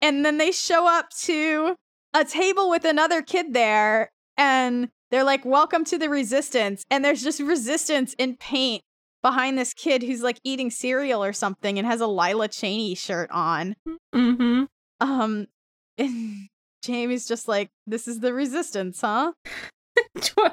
And 0.00 0.24
then 0.24 0.38
they 0.38 0.52
show 0.52 0.88
up 0.88 1.10
to 1.24 1.76
a 2.14 2.24
table 2.24 2.70
with 2.70 2.86
another 2.86 3.20
kid 3.20 3.52
there, 3.52 4.10
and 4.38 4.88
they're 5.10 5.24
like, 5.24 5.44
Welcome 5.44 5.84
to 5.86 5.98
the 5.98 6.08
resistance. 6.08 6.84
And 6.90 7.04
there's 7.04 7.22
just 7.22 7.40
resistance 7.40 8.14
in 8.18 8.36
paint 8.36 8.82
behind 9.22 9.58
this 9.58 9.74
kid 9.74 10.02
who's 10.02 10.22
like 10.22 10.38
eating 10.44 10.70
cereal 10.70 11.22
or 11.24 11.32
something 11.32 11.78
and 11.78 11.86
has 11.86 12.00
a 12.00 12.06
Lila 12.06 12.48
Cheney 12.48 12.94
shirt 12.94 13.30
on. 13.30 13.74
mm-hmm. 14.14 14.64
Um, 15.00 15.46
and 15.98 16.48
Jamie's 16.82 17.26
just 17.26 17.48
like, 17.48 17.70
This 17.86 18.06
is 18.08 18.20
the 18.20 18.32
resistance, 18.32 19.00
huh? 19.00 19.32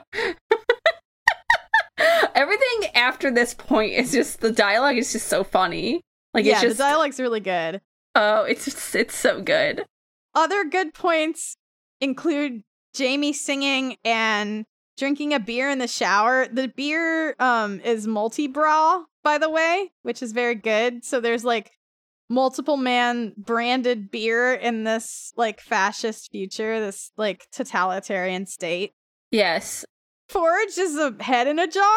Everything 2.36 2.89
after 2.95 3.32
this 3.32 3.54
point 3.54 3.93
is 3.93 4.12
just 4.12 4.41
the 4.41 4.51
dialogue 4.51 4.97
is 4.97 5.12
just 5.12 5.28
so 5.28 5.43
funny. 5.43 6.01
Like 6.34 6.45
yeah, 6.45 6.54
it's 6.54 6.62
just 6.62 6.78
the 6.78 6.84
dialogue's 6.84 7.20
really 7.20 7.39
good. 7.39 7.82
oh, 8.16 8.43
it's 8.43 8.95
it's 8.95 9.16
so 9.16 9.41
good. 9.41 9.86
Other 10.34 10.64
good 10.66 10.93
points 10.93 11.56
include 12.01 12.64
Jamie 12.94 13.34
singing 13.34 13.98
and 14.04 14.66
drinking 14.98 15.34
a 15.34 15.39
beer 15.39 15.70
in 15.70 15.80
the 15.80 15.88
shower. 15.88 16.48
The 16.52 16.68
beer 16.68 17.36
um 17.39 17.80
is 17.82 18.08
multi-bra, 18.08 19.04
by 19.24 19.38
the 19.38 19.50
way, 19.50 19.91
which 20.04 20.22
is 20.22 20.32
very 20.32 20.56
good. 20.56 21.04
So 21.04 21.20
there's 21.20 21.44
like 21.44 21.72
multiple 22.30 22.78
man 22.78 23.34
branded 23.38 24.10
beer 24.12 24.54
in 24.54 24.84
this 24.84 25.34
like 25.36 25.60
fascist 25.60 26.32
future, 26.32 26.80
this 26.80 27.12
like 27.18 27.48
totalitarian 27.52 28.46
state. 28.46 28.94
Yes. 29.32 29.86
Forge 30.30 30.78
is 30.78 30.96
a 30.96 31.16
head 31.22 31.48
in 31.48 31.60
a 31.60 31.68
jar. 31.68 31.84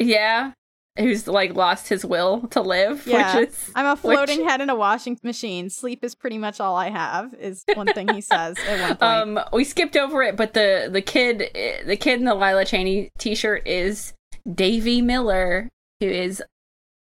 Yeah. 0.00 0.52
Who's 0.98 1.28
like 1.28 1.54
lost 1.54 1.88
his 1.88 2.04
will 2.04 2.46
to 2.48 2.60
live, 2.60 3.06
Yeah. 3.06 3.38
which 3.40 3.48
is 3.50 3.70
I'm 3.74 3.86
a 3.86 3.90
Which- 3.92 4.00
floating 4.00 4.44
head 4.48 4.60
in 4.60 4.68
a 4.70 4.74
washing 4.74 5.18
machine. 5.22 5.70
Sleep 5.70 6.02
is 6.04 6.14
pretty 6.14 6.38
much 6.38 6.60
all 6.60 6.74
I 6.76 6.90
have, 6.90 7.34
is 7.34 7.64
one 7.74 7.86
thing 7.86 8.08
he 8.12 8.20
says 8.20 8.56
at 8.68 8.80
one 8.80 8.96
point. 8.96 9.38
um 9.38 9.44
we 9.52 9.64
skipped 9.64 9.96
over 9.96 10.22
it, 10.22 10.36
but 10.36 10.54
the 10.54 10.88
the 10.90 11.00
kid 11.02 11.50
the 11.86 11.96
kid 11.96 12.18
in 12.18 12.24
the 12.24 12.34
Lila 12.34 12.64
Cheney 12.64 13.10
t-shirt 13.18 13.66
is 13.66 14.12
Davy 14.52 15.00
Miller, 15.02 15.68
who 16.00 16.06
is 16.06 16.42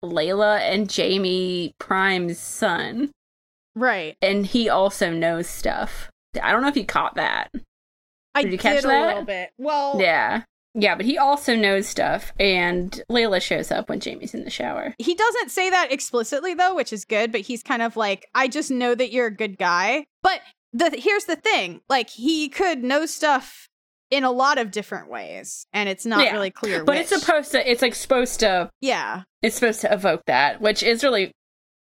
Layla 0.05 0.61
and 0.61 0.89
Jamie 0.91 1.74
Prime's 1.78 2.39
son. 2.39 3.11
right. 3.74 4.16
And 4.22 4.47
he 4.47 4.68
also 4.68 5.11
knows 5.11 5.49
stuff. 5.49 6.11
I 6.43 6.53
don't 6.53 6.62
know 6.62 6.68
if 6.68 6.76
you 6.76 6.85
caught 6.85 7.14
that. 7.16 7.51
I 8.35 8.43
Did 8.43 8.53
you 8.53 8.59
catch 8.59 8.76
did 8.83 8.85
a 8.87 9.07
little 9.07 9.24
bit. 9.24 9.51
Well, 9.59 9.97
Yeah. 10.01 10.43
Yeah, 10.75 10.95
but 10.95 11.05
he 11.05 11.18
also 11.18 11.55
knows 11.55 11.87
stuff, 11.87 12.33
and 12.41 12.91
Layla 13.11 13.43
shows 13.43 13.70
up 13.70 13.89
when 13.91 14.01
Jamie's 14.01 14.33
in 14.35 14.45
the 14.45 14.51
shower. 14.51 14.95
He 14.99 15.14
doesn't 15.14 15.51
say 15.51 15.68
that 15.68 15.93
explicitly 15.93 16.55
though, 16.55 16.75
which 16.75 16.93
is 16.93 17.05
good, 17.05 17.31
but 17.31 17.43
he's 17.43 17.62
kind 17.62 17.83
of 17.83 17.97
like, 17.97 18.27
I 18.35 18.49
just 18.49 18.70
know 18.70 18.95
that 18.95 19.12
you're 19.12 19.27
a 19.27 19.35
good 19.37 19.59
guy. 19.59 20.07
But 20.23 20.41
the 20.73 20.91
here's 20.97 21.27
the 21.27 21.37
thing, 21.37 21.83
like 21.91 22.09
he 22.09 22.49
could 22.49 22.83
know 22.83 23.05
stuff 23.07 23.68
in 24.11 24.25
a 24.25 24.31
lot 24.31 24.57
of 24.59 24.70
different 24.70 25.11
ways, 25.11 25.66
and 25.75 25.89
it's 25.89 26.07
not 26.07 26.25
Yeah, 26.25 26.33
really 26.33 26.51
clear. 26.51 26.85
But 26.85 26.97
which. 26.97 27.12
it's 27.12 27.20
supposed 27.23 27.53
to 27.53 27.70
it's 27.70 27.83
like 27.83 27.95
supposed 27.95 28.41
to 28.41 28.70
Yeah. 28.81 29.23
it's 29.43 29.55
supposed 29.57 29.81
to 29.83 29.93
evoke 29.93 30.23
that, 30.27 30.61
which 30.62 30.83
is 30.83 31.03
really 31.05 31.33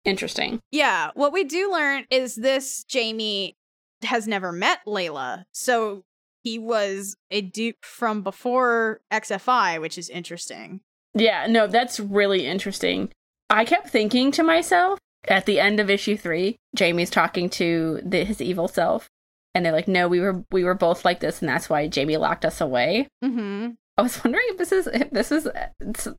interesting. 0.04 0.60
Yeah. 0.72 1.12
What 1.14 1.32
we 1.32 1.44
do 1.46 1.72
learn 1.72 2.06
is 2.10 2.36
this 2.36 2.84
Jamie 2.86 3.56
has 4.04 4.28
never 4.28 4.52
met 4.52 4.80
Layla. 4.88 5.44
So 5.54 6.04
he 6.44 6.60
was 6.60 7.16
a 7.30 7.42
dupe 7.42 7.84
from 7.84 8.22
before 8.22 9.02
XFI, 9.12 9.80
which 9.80 9.98
is 9.98 10.10
interesting. 10.10 10.82
Yeah, 11.14 11.48
no, 11.48 11.68
that's 11.68 12.00
really 12.00 12.46
interesting. 12.48 13.12
I 13.50 13.66
kept 13.66 13.90
thinking 13.90 14.32
to 14.32 14.44
myself 14.44 15.00
at 15.28 15.46
the 15.46 15.60
end 15.60 15.80
of 15.80 15.90
issue 15.90 16.18
3, 16.18 16.56
Jamie's 16.76 17.10
talking 17.10 17.50
to 17.52 18.02
the, 18.04 18.24
his 18.24 18.42
evil 18.42 18.68
self 18.68 19.10
and 19.54 19.66
they're 19.66 19.74
like, 19.74 19.88
"No, 19.88 20.08
we 20.08 20.20
were 20.20 20.44
we 20.52 20.64
were 20.64 20.74
both 20.74 21.04
like 21.04 21.20
this 21.20 21.42
and 21.42 21.50
that's 21.50 21.70
why 21.70 21.88
Jamie 21.88 22.18
locked 22.18 22.46
us 22.46 22.62
away." 22.62 23.08
Mm-hmm. 23.24 23.72
I 23.98 24.02
was 24.02 24.22
wondering 24.24 24.46
if 24.48 24.58
this 24.58 24.72
is 24.72 24.88
if 24.88 25.12
this 25.12 25.32
is 25.32 25.48
uh, 25.48 25.68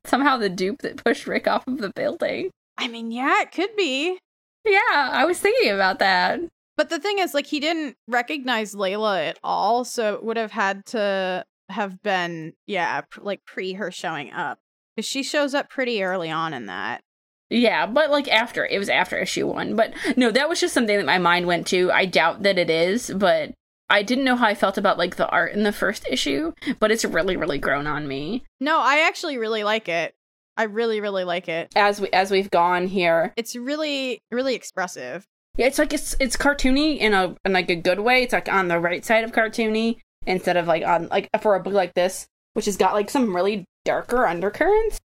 somehow 0.05 0.37
the 0.37 0.49
dupe 0.49 0.81
that 0.81 1.03
pushed 1.03 1.27
Rick 1.27 1.47
off 1.47 1.67
of 1.67 1.79
the 1.79 1.91
building. 1.95 2.51
I 2.77 2.87
mean, 2.87 3.11
yeah, 3.11 3.41
it 3.41 3.51
could 3.51 3.75
be. 3.75 4.17
Yeah, 4.65 5.09
I 5.11 5.25
was 5.25 5.39
thinking 5.39 5.71
about 5.71 5.99
that. 5.99 6.39
But 6.75 6.89
the 6.89 6.99
thing 6.99 7.19
is, 7.19 7.33
like, 7.33 7.47
he 7.47 7.59
didn't 7.59 7.97
recognize 8.07 8.73
Layla 8.73 9.29
at 9.29 9.39
all, 9.43 9.85
so 9.85 10.15
it 10.15 10.23
would 10.23 10.37
have 10.37 10.51
had 10.51 10.85
to 10.87 11.45
have 11.69 12.01
been, 12.01 12.53
yeah, 12.65 13.01
pr- 13.01 13.21
like 13.21 13.45
pre 13.45 13.73
her 13.73 13.91
showing 13.91 14.31
up. 14.31 14.59
Because 14.95 15.07
she 15.07 15.23
shows 15.23 15.53
up 15.53 15.69
pretty 15.69 16.03
early 16.03 16.29
on 16.29 16.53
in 16.53 16.67
that. 16.67 17.01
Yeah, 17.49 17.85
but 17.85 18.09
like 18.09 18.27
after 18.27 18.65
it 18.65 18.79
was 18.79 18.89
after 18.89 19.17
issue 19.17 19.47
one. 19.47 19.75
But 19.75 19.93
no, 20.17 20.31
that 20.31 20.49
was 20.49 20.59
just 20.59 20.73
something 20.73 20.97
that 20.97 21.05
my 21.05 21.17
mind 21.19 21.45
went 21.47 21.67
to. 21.67 21.91
I 21.91 22.05
doubt 22.05 22.43
that 22.43 22.57
it 22.57 22.69
is, 22.69 23.11
but 23.15 23.51
I 23.89 24.01
didn't 24.01 24.23
know 24.23 24.35
how 24.35 24.47
I 24.47 24.55
felt 24.55 24.77
about 24.77 24.97
like 24.97 25.15
the 25.17 25.27
art 25.29 25.53
in 25.53 25.63
the 25.63 25.71
first 25.71 26.07
issue, 26.09 26.53
but 26.79 26.91
it's 26.91 27.05
really, 27.05 27.37
really 27.37 27.59
grown 27.59 27.85
on 27.85 28.07
me 28.07 28.43
No, 28.59 28.79
I 28.79 29.01
actually 29.07 29.37
really 29.37 29.63
like 29.63 29.87
it. 29.87 30.15
I 30.57 30.63
really, 30.63 31.01
really 31.01 31.23
like 31.23 31.47
it. 31.49 31.71
as 31.75 31.99
we 32.01 32.09
as 32.09 32.29
we've 32.31 32.49
gone 32.51 32.87
here. 32.87 33.33
It's 33.35 33.55
really, 33.55 34.21
really 34.31 34.55
expressive. 34.55 35.27
Yeah, 35.57 35.67
it's 35.67 35.77
like 35.79 35.93
it's 35.93 36.15
it's 36.19 36.35
cartoony 36.35 36.97
in 36.97 37.13
a 37.13 37.35
in 37.45 37.53
like 37.53 37.69
a 37.69 37.75
good 37.75 37.99
way. 37.99 38.23
It's 38.23 38.33
like 38.33 38.49
on 38.49 38.67
the 38.67 38.79
right 38.79 39.05
side 39.05 39.23
of 39.23 39.31
cartoony 39.31 39.97
instead 40.25 40.57
of 40.57 40.67
like 40.67 40.83
on 40.83 41.07
like 41.09 41.29
for 41.41 41.55
a 41.55 41.59
book 41.59 41.73
like 41.73 41.93
this, 41.93 42.25
which 42.53 42.65
has 42.65 42.77
got 42.77 42.93
like 42.93 43.09
some 43.09 43.35
really 43.35 43.65
darker 43.85 44.25
undercurrents, 44.25 44.99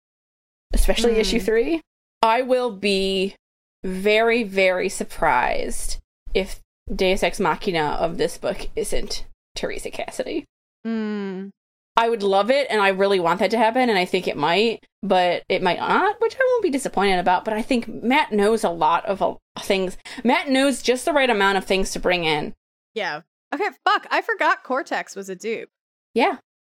especially 0.73 1.13
Mm. 1.15 1.19
issue 1.19 1.39
three. 1.39 1.81
I 2.21 2.41
will 2.43 2.71
be 2.71 3.35
very 3.83 4.43
very 4.43 4.89
surprised 4.89 5.97
if 6.33 6.59
Deus 6.93 7.23
Ex 7.23 7.39
Machina 7.39 7.97
of 7.99 8.17
this 8.17 8.37
book 8.37 8.69
isn't 8.75 9.25
Theresa 9.55 9.89
Cassidy. 9.91 10.45
Mm. 10.85 11.49
I 11.97 12.09
would 12.09 12.23
love 12.23 12.49
it, 12.51 12.67
and 12.69 12.79
I 12.79 12.89
really 12.89 13.19
want 13.19 13.39
that 13.39 13.51
to 13.51 13.57
happen, 13.57 13.89
and 13.89 13.97
I 13.97 14.05
think 14.05 14.27
it 14.27 14.37
might, 14.37 14.85
but 15.07 15.43
it 15.49 15.61
might 15.61 15.79
not, 15.79 16.19
which 16.19 16.35
I 16.35 16.43
won't 16.51 16.63
be 16.63 16.69
disappointed 16.69 17.19
about. 17.19 17.45
But 17.45 17.53
I 17.53 17.61
think 17.61 17.87
Matt 17.87 18.31
knows 18.31 18.63
a 18.63 18.69
lot 18.69 19.05
of 19.05 19.21
uh, 19.21 19.35
things. 19.59 19.97
Matt 20.23 20.49
knows 20.49 20.81
just 20.81 21.05
the 21.05 21.13
right 21.13 21.29
amount 21.29 21.57
of 21.57 21.65
things 21.65 21.91
to 21.91 21.99
bring 21.99 22.23
in. 22.23 22.53
Yeah. 22.93 23.21
Okay, 23.53 23.69
fuck. 23.85 24.07
I 24.11 24.21
forgot 24.21 24.63
Cortex 24.63 25.15
was 25.15 25.29
a 25.29 25.35
dupe. 25.35 25.69
Yeah, 26.13 26.37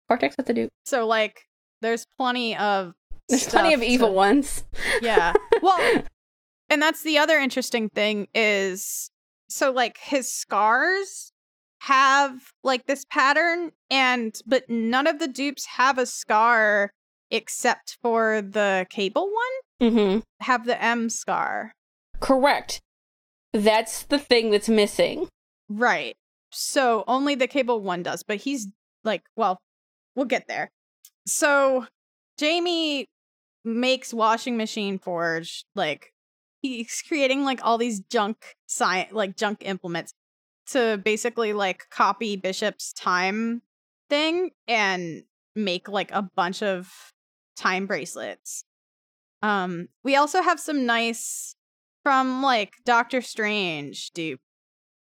Cortex 0.08 0.36
with 0.36 0.48
the 0.48 0.54
Duke. 0.54 0.70
So, 0.86 1.06
like, 1.06 1.46
there's 1.82 2.06
plenty 2.18 2.56
of. 2.58 2.94
There's 3.30 3.48
plenty 3.48 3.74
of 3.74 3.84
evil 3.84 4.10
to- 4.10 4.14
ones. 4.14 4.64
Yeah. 5.02 5.34
Well, 5.62 6.04
and 6.70 6.80
that's 6.82 7.02
the 7.02 7.18
other 7.18 7.38
interesting 7.40 7.90
thing 7.90 8.28
is 8.36 9.10
so, 9.50 9.72
like, 9.72 9.98
his 9.98 10.32
scars 10.32 11.32
have, 11.80 12.52
like, 12.64 12.86
this 12.86 13.06
pattern, 13.10 13.72
and, 13.90 14.40
but 14.46 14.70
none 14.70 15.08
of 15.08 15.18
the 15.18 15.28
dupes 15.28 15.66
have 15.66 15.98
a 15.98 16.06
scar 16.06 16.92
except 17.32 17.98
for 18.02 18.42
the 18.42 18.86
cable 18.90 19.26
one, 19.26 19.90
Mm-hmm. 19.92 20.20
have 20.42 20.66
the 20.66 20.82
M 20.84 21.10
scar. 21.10 21.74
Correct. 22.20 22.80
That's 23.54 24.04
the 24.04 24.18
thing 24.20 24.50
that's 24.50 24.68
missing. 24.70 25.28
Right. 25.70 26.16
So 26.52 27.04
only 27.08 27.36
the 27.36 27.48
cable 27.48 27.82
one 27.82 28.02
does, 28.04 28.24
but 28.24 28.38
he's 28.38 28.68
like, 29.04 29.24
well, 29.36 29.60
we'll 30.16 30.26
get 30.26 30.48
there. 30.48 30.72
So 31.28 31.86
Jamie 32.40 33.06
makes 33.64 34.14
washing 34.14 34.58
machine 34.58 34.98
forge 34.98 35.66
like 35.76 36.14
he's 36.62 37.04
creating 37.08 37.44
like 37.44 37.60
all 37.64 37.78
these 37.78 38.00
junk 38.00 38.56
science 38.66 39.12
like 39.12 39.36
junk 39.36 39.60
implements 39.62 40.14
to 40.68 41.00
basically 41.04 41.52
like 41.54 41.90
copy 41.90 42.36
Bishop's 42.38 42.94
time 42.94 43.62
thing 44.10 44.52
and 44.68 45.24
make 45.56 45.90
like 45.90 46.12
a 46.12 46.22
bunch 46.36 46.64
of 46.64 47.12
time 47.58 47.86
bracelets. 47.88 48.64
Um 49.42 49.90
we 50.04 50.16
also 50.16 50.42
have 50.42 50.60
some 50.60 50.86
nice 50.86 51.56
from 52.04 52.42
like 52.42 52.74
Doctor 52.86 53.22
Strange 53.22 54.12
dupe. 54.12 54.40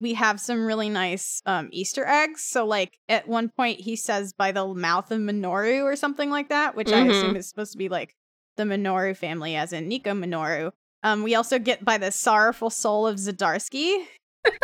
We 0.01 0.15
have 0.15 0.41
some 0.41 0.67
really 0.67 0.89
nice 0.89 1.41
um 1.47 1.69
Easter 1.73 2.05
eggs. 2.07 2.43
So 2.43 2.67
like 2.67 2.99
at 3.09 3.29
one 3.29 3.49
point 3.49 3.81
he 3.81 3.97
says 3.97 4.33
by 4.33 4.53
the 4.53 4.67
mouth 4.75 5.11
of 5.11 5.21
Minoru 5.21 5.83
or 5.85 5.97
something 5.97 6.31
like 6.31 6.49
that, 6.49 6.75
which 6.75 6.93
I 6.93 7.05
Mhm. 7.05 7.11
assume 7.11 7.37
is 7.37 7.49
supposed 7.49 7.73
to 7.73 7.79
be 7.79 7.89
like 7.89 8.15
the 8.57 8.65
Minoru 8.65 9.17
family 9.17 9.55
as 9.57 9.73
in 9.73 9.89
Nico 9.89 10.13
Minoru. 10.13 10.73
Um 11.03 11.23
we 11.23 11.35
also 11.35 11.59
get 11.59 11.85
by 11.85 11.99
the 11.99 12.11
sorrowful 12.11 12.71
soul 12.71 13.07
of 13.07 13.17
Zdarsky, 13.17 14.05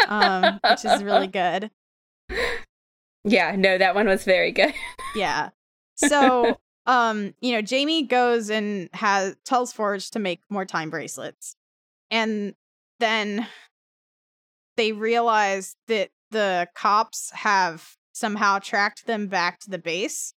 um, 0.09 0.61
which 0.67 0.85
is 0.85 1.03
really 1.03 1.27
good. 1.43 1.71
Yeah, 3.25 3.55
no, 3.57 3.79
that 3.79 3.95
one 3.95 4.07
was 4.07 4.25
very 4.25 4.53
good. 4.53 4.75
Yeah. 5.17 5.51
So, 5.95 6.59
um, 6.87 7.35
you 7.41 7.53
know, 7.53 7.63
Jamie 7.63 8.03
goes 8.03 8.51
and 8.51 8.89
has 8.93 9.37
tells 9.45 9.73
Forge 9.73 10.11
to 10.13 10.19
make 10.19 10.41
more 10.49 10.65
time 10.65 10.91
bracelets. 10.91 11.57
And 12.11 12.55
then 13.01 13.47
they 14.77 14.93
realize 14.93 15.77
that 15.89 16.11
the 16.31 16.69
cops 16.75 17.31
have 17.33 17.97
somehow 18.13 18.59
tracked 18.59 19.07
them 19.07 19.27
back 19.27 19.61
to 19.61 19.71
the 19.71 19.79
base 19.79 20.35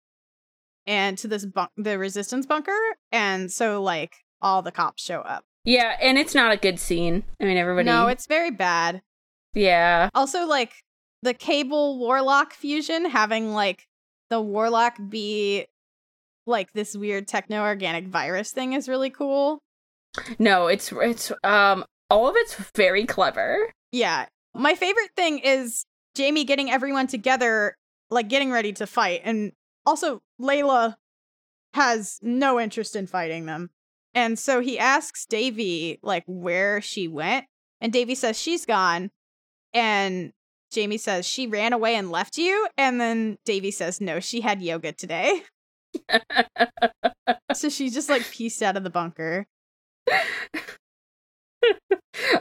and 0.86 1.18
to 1.18 1.28
this 1.28 1.46
bunk 1.46 1.70
the 1.78 1.98
resistance 1.98 2.46
bunker. 2.46 2.78
And 3.12 3.52
so 3.52 3.82
like 3.82 4.16
all 4.42 4.62
the 4.62 4.72
cops 4.72 5.04
show 5.04 5.22
up. 5.22 5.46
Yeah, 5.66 5.96
and 6.02 6.18
it's 6.18 6.36
not 6.36 6.52
a 6.52 6.58
good 6.58 6.78
scene. 6.78 7.24
I 7.40 7.46
mean, 7.46 7.56
everybody. 7.58 7.86
No, 7.86 8.08
it's 8.08 8.28
very 8.28 8.52
bad. 8.52 9.02
yeah, 9.54 10.10
Also, 10.14 10.46
like 10.46 10.74
the 11.22 11.34
cable 11.34 11.98
warlock 12.00 12.52
fusion, 12.54 13.06
having 13.06 13.54
like 13.54 13.88
the 14.30 14.42
warlock 14.42 14.98
be 15.08 15.68
like 16.46 16.74
this 16.74 16.96
weird 16.96 17.28
techno 17.28 17.62
organic 17.62 18.08
virus 18.08 18.52
thing 18.52 18.74
is 18.74 18.90
really 18.90 19.10
cool. 19.10 19.60
no, 20.40 20.68
it's 20.68 20.92
it's 20.92 21.32
um 21.44 21.86
all 22.10 22.28
of 22.28 22.36
it's 22.36 22.56
very 22.76 23.06
clever. 23.06 23.72
Yeah. 23.92 24.28
My 24.54 24.76
favorite 24.76 25.12
thing 25.16 25.40
is 25.40 25.86
Jamie 26.16 26.44
getting 26.44 26.70
everyone 26.70 27.08
together, 27.08 27.76
like 28.10 28.30
getting 28.30 28.52
ready 28.52 28.74
to 28.74 28.86
fight. 28.86 29.22
And 29.24 29.52
also, 29.86 30.22
Layla 30.40 30.96
has 31.74 32.20
no 32.22 32.60
interest 32.60 32.96
in 32.96 33.08
fighting 33.08 33.46
them. 33.46 33.72
And 34.14 34.38
so 34.38 34.62
he 34.62 34.78
asks 34.78 35.26
Davy, 35.26 36.00
like, 36.04 36.24
where 36.28 36.82
she 36.82 37.08
went. 37.08 37.46
And 37.82 37.92
Davy 37.92 38.16
says 38.16 38.40
she's 38.40 38.66
gone. 38.66 39.10
And 39.74 40.34
Jamie 40.72 40.98
says 40.98 41.26
she 41.26 41.48
ran 41.48 41.74
away 41.74 41.96
and 41.96 42.12
left 42.12 42.38
you. 42.38 42.68
And 42.78 43.02
then 43.02 43.38
Davy 43.44 43.72
says, 43.72 44.00
no, 44.00 44.20
she 44.20 44.42
had 44.42 44.62
yoga 44.62 44.92
today. 44.92 45.44
so 47.54 47.70
she 47.70 47.90
just 47.90 48.10
like 48.10 48.30
pieced 48.32 48.62
out 48.62 48.78
of 48.78 48.84
the 48.84 48.90
bunker. 48.90 49.46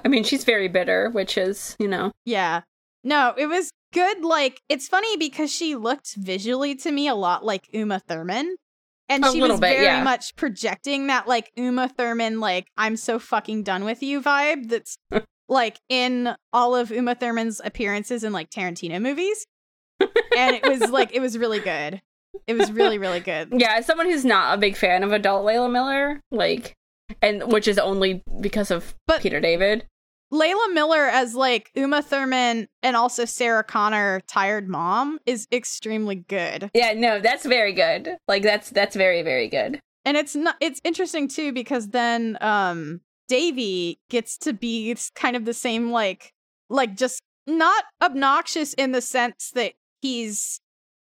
I 0.04 0.08
mean, 0.08 0.24
she's 0.24 0.44
very 0.44 0.68
bitter, 0.68 1.10
which 1.10 1.38
is 1.38 1.76
you 1.78 1.88
know. 1.88 2.12
Yeah. 2.24 2.62
No, 3.04 3.34
it 3.36 3.46
was 3.46 3.70
good. 3.92 4.24
Like, 4.24 4.60
it's 4.68 4.88
funny 4.88 5.16
because 5.16 5.52
she 5.52 5.76
looked 5.76 6.14
visually 6.14 6.74
to 6.76 6.92
me 6.92 7.08
a 7.08 7.14
lot 7.14 7.44
like 7.44 7.68
Uma 7.72 7.98
Thurman. 8.00 8.56
And 9.08 9.24
A 9.24 9.32
she 9.32 9.42
was 9.42 9.60
bit, 9.60 9.74
very 9.74 9.84
yeah. 9.84 10.04
much 10.04 10.36
projecting 10.36 11.08
that, 11.08 11.26
like, 11.26 11.50
Uma 11.56 11.88
Thurman, 11.88 12.40
like, 12.40 12.68
I'm 12.78 12.96
so 12.96 13.18
fucking 13.18 13.64
done 13.64 13.84
with 13.84 14.02
you 14.02 14.22
vibe 14.22 14.68
that's, 14.68 14.96
like, 15.48 15.80
in 15.88 16.34
all 16.52 16.74
of 16.74 16.90
Uma 16.90 17.14
Thurman's 17.14 17.60
appearances 17.62 18.24
in, 18.24 18.32
like, 18.32 18.48
Tarantino 18.48 19.02
movies. 19.02 19.46
And 20.00 20.56
it 20.56 20.66
was, 20.66 20.90
like, 20.90 21.14
it 21.14 21.20
was 21.20 21.36
really 21.36 21.60
good. 21.60 22.00
It 22.46 22.54
was 22.54 22.72
really, 22.72 22.98
really 22.98 23.20
good. 23.20 23.52
Yeah, 23.56 23.74
as 23.76 23.86
someone 23.86 24.06
who's 24.06 24.24
not 24.24 24.54
a 24.54 24.60
big 24.60 24.76
fan 24.76 25.02
of 25.02 25.12
adult 25.12 25.44
Layla 25.46 25.70
Miller, 25.70 26.20
like, 26.30 26.74
and 27.20 27.52
which 27.52 27.68
is 27.68 27.78
only 27.78 28.22
because 28.40 28.70
of 28.70 28.94
But- 29.06 29.20
Peter 29.22 29.40
David. 29.40 29.86
Layla 30.32 30.72
Miller 30.72 31.04
as, 31.08 31.34
like, 31.34 31.70
Uma 31.74 32.00
Thurman 32.00 32.66
and 32.82 32.96
also 32.96 33.26
Sarah 33.26 33.62
Connor, 33.62 34.22
tired 34.26 34.66
mom, 34.66 35.18
is 35.26 35.46
extremely 35.52 36.14
good. 36.16 36.70
Yeah, 36.72 36.94
no, 36.94 37.20
that's 37.20 37.44
very 37.44 37.74
good. 37.74 38.16
Like, 38.28 38.42
that's 38.42 38.70
that's 38.70 38.96
very 38.96 39.20
very 39.22 39.48
good. 39.48 39.78
and 40.06 40.16
it's 40.16 40.34
not 40.34 40.56
it's 40.60 40.80
interesting 40.84 41.28
too 41.28 41.52
because 41.52 41.88
then 41.88 42.36
um 42.40 43.02
davy 43.28 44.00
gets 44.10 44.38
to 44.38 44.52
be 44.54 44.96
kind 45.14 45.36
of 45.36 45.44
the 45.44 45.54
same 45.54 45.90
like 45.92 46.32
like 46.70 46.96
just 46.96 47.20
not 47.46 47.84
obnoxious 48.02 48.72
in 48.74 48.92
the 48.92 49.00
sense 49.02 49.50
that 49.54 49.74
he's 50.00 50.60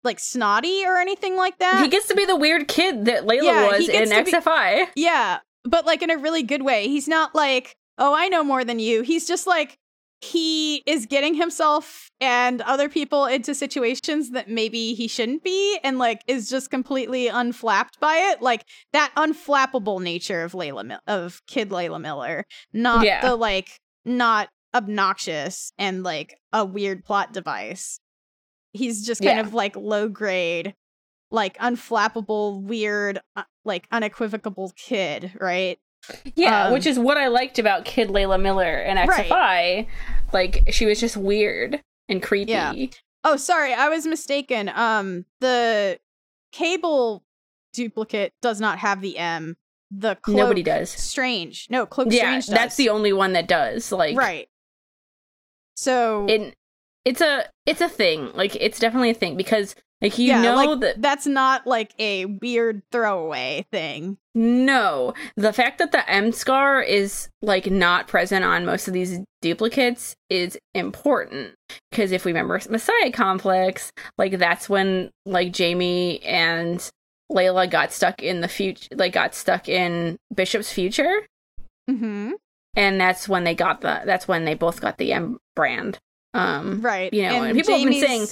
like 0.07 0.19
snotty 0.19 0.83
or 0.85 0.97
anything 0.97 1.35
like 1.35 1.59
that. 1.59 1.83
He 1.83 1.89
gets 1.89 2.07
to 2.07 2.15
be 2.15 2.25
the 2.25 2.35
weird 2.35 2.67
kid 2.67 3.05
that 3.05 3.27
Layla 3.27 3.43
Yeah, 3.43 3.67
was 3.77 3.87
in 3.87 4.09
to 4.09 4.23
be- 4.23 4.31
XFI. 4.31 4.87
yeah 4.95 5.39
but 5.63 5.85
like 5.85 6.01
in 6.01 6.09
a 6.09 6.17
really 6.17 6.43
good 6.43 6.63
way. 6.63 6.87
He's 6.87 7.07
not 7.07 7.35
like 7.35 7.75
oh 7.99 8.13
i 8.15 8.27
know 8.29 8.43
more 8.43 8.63
than 8.63 8.79
you. 8.79 9.01
He's 9.03 9.27
just 9.27 9.45
like 9.45 9.77
he 10.21 10.77
is 10.87 11.05
getting 11.05 11.35
himself 11.35 12.09
and 12.19 12.61
other 12.61 12.89
people 12.89 13.25
into 13.25 13.53
situations 13.53 14.31
that 14.31 14.49
maybe 14.49 14.95
he 14.95 15.07
shouldn't 15.07 15.43
be 15.43 15.77
and 15.83 15.99
like 15.99 16.23
is 16.25 16.49
just 16.49 16.71
completely 16.71 17.27
unflapped 17.27 17.99
by 17.99 18.15
it. 18.31 18.41
Like 18.41 18.65
that 18.93 19.11
unflappable 19.15 20.01
nature 20.01 20.41
of 20.43 20.53
Layla 20.53 20.83
Mil- 20.85 20.99
of 21.05 21.41
kid 21.45 21.69
Layla 21.69 22.01
Miller. 22.01 22.45
Not 22.73 23.05
Yeah. 23.05 23.21
the 23.21 23.35
like 23.35 23.79
not 24.05 24.49
obnoxious 24.73 25.71
and 25.77 26.01
like 26.03 26.35
a 26.53 26.65
weird 26.65 27.03
plot 27.05 27.33
device 27.33 27.99
he's 28.77 29.05
just 29.05 29.21
kind 29.21 29.37
Yeah. 29.37 29.45
of 29.45 29.53
like 29.53 29.75
low 29.75 30.07
grade 30.07 30.73
like 31.31 31.57
unflappable 31.57 32.61
weird 32.61 33.19
uh, 33.35 33.43
like 33.65 33.87
unequivocal 33.91 34.71
kid 34.77 35.31
right 35.41 35.77
Yeah, 36.35 36.67
Um, 36.67 36.73
which 36.73 36.85
is 36.85 36.97
what 36.97 37.17
I 37.17 37.27
liked 37.27 37.59
about 37.59 37.83
Kid 37.83 38.07
Layla 38.09 38.41
Miller 38.41 38.79
in 38.79 38.95
XFI. 38.95 39.29
Right. 39.29 39.87
Like, 40.31 40.63
she 40.71 40.85
was 40.85 41.01
just 41.01 41.17
weird 41.17 41.81
and 42.07 42.23
creepy. 42.23 42.51
Yeah. 42.51 42.73
Oh, 43.25 43.35
sorry, 43.35 43.73
I 43.73 43.89
was 43.89 44.05
mistaken. 44.05 44.69
Um, 44.69 45.25
the 45.41 45.99
cable 46.53 47.23
duplicate 47.73 48.33
does 48.41 48.61
not 48.61 48.79
have 48.79 49.01
the 49.01 49.17
M. 49.17 49.57
The 49.91 50.15
cloak, 50.15 50.37
Nobody 50.37 50.63
does. 50.63 50.89
Strange. 50.91 51.67
No, 51.69 51.85
cloak 51.85 52.07
Yeah, 52.11 52.19
strange. 52.21 52.45
Does. 52.45 52.55
that's 52.55 52.75
the 52.77 52.87
only 52.89 53.11
one 53.11 53.33
that 53.33 53.47
does. 53.49 53.91
Like, 53.91 54.15
right. 54.17 54.47
So 55.75 56.25
it 56.27 56.55
it's 57.07 57.21
a 57.21 57.45
it's 57.65 57.79
a 57.79 57.87
thing. 57.87 58.31
Like 58.33 58.55
it's 58.57 58.79
definitely 58.79 59.11
a 59.11 59.13
thing 59.15 59.37
because 59.37 59.75
like 60.01 60.17
you 60.17 60.27
yeah, 60.27 60.41
know 60.41 60.55
like, 60.55 60.79
that 60.81 61.01
that's 61.01 61.25
not 61.25 61.65
like 61.65 61.93
a 61.97 62.25
weird 62.25 62.83
throwaway 62.91 63.65
thing. 63.71 64.17
no. 64.35 65.13
The 65.37 65.53
fact 65.53 65.79
that 65.79 65.93
the 65.93 66.07
m 66.11 66.33
scar 66.33 66.81
is 66.81 67.29
like 67.41 67.71
not 67.71 68.09
present 68.09 68.43
on 68.43 68.65
most 68.65 68.89
of 68.89 68.93
these 68.93 69.19
duplicates 69.41 70.17
is 70.29 70.57
important. 70.75 71.53
Because 71.91 72.11
if 72.11 72.25
we 72.25 72.31
remember 72.31 72.59
messiah 72.69 73.11
complex 73.11 73.93
like 74.17 74.37
that's 74.37 74.67
when 74.67 75.09
like 75.25 75.53
jamie 75.53 76.21
and 76.23 76.89
layla 77.31 77.69
got 77.69 77.93
stuck 77.93 78.21
in 78.21 78.41
the 78.41 78.47
future 78.49 78.89
like 78.95 79.13
got 79.13 79.33
stuck 79.33 79.69
in 79.69 80.17
bishop's 80.35 80.73
future. 80.73 81.25
Mm-hmm. 81.89 82.31
and 82.75 82.99
that's 82.99 83.29
when 83.29 83.45
they 83.45 83.55
got 83.55 83.79
the 83.79 84.01
that's 84.05 84.27
when 84.27 84.43
they 84.43 84.55
both 84.55 84.81
got 84.81 84.97
the 84.97 85.13
m 85.13 85.37
brand 85.55 85.99
um 86.37 86.81
Right. 86.81 87.13
You 87.13 87.23
know, 87.23 87.43
and 87.43 87.57
people 87.57 87.77
have 87.77 87.89
been 87.89 87.99
saying- 88.01 88.27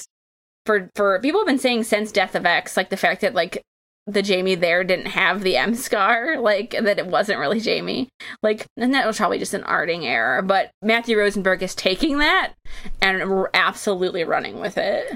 for 0.66 0.90
for 0.96 1.20
people 1.22 1.40
have 1.42 1.48
been 1.48 1.60
saying 1.60 1.84
since 1.84 2.12
Death 2.12 2.36
of 2.36 2.46
X, 2.46 2.76
like 2.78 2.90
the 2.90 2.98
fact 2.98 3.22
that 3.22 3.34
like 3.36 3.62
the 4.08 4.22
Jamie 4.22 4.54
there 4.56 4.84
didn't 4.84 5.08
have 5.08 5.42
the 5.42 5.58
M 5.58 5.74
scar, 5.76 6.38
like 6.40 6.72
that 6.72 7.00
it 7.00 7.08
wasn't 7.08 7.40
really 7.40 7.60
Jamie, 7.60 8.10
like 8.44 8.66
and 8.78 8.94
that 8.94 9.08
was 9.08 9.18
probably 9.18 9.40
just 9.40 9.54
an 9.54 9.64
arting 9.64 10.04
error. 10.06 10.42
But 10.42 10.72
Matthew 10.82 11.18
Rosenberg 11.18 11.62
is 11.64 11.74
taking 11.76 12.20
that 12.20 12.54
and 13.02 13.48
absolutely 13.54 14.24
running 14.24 14.60
with 14.60 14.78
it. 14.78 15.12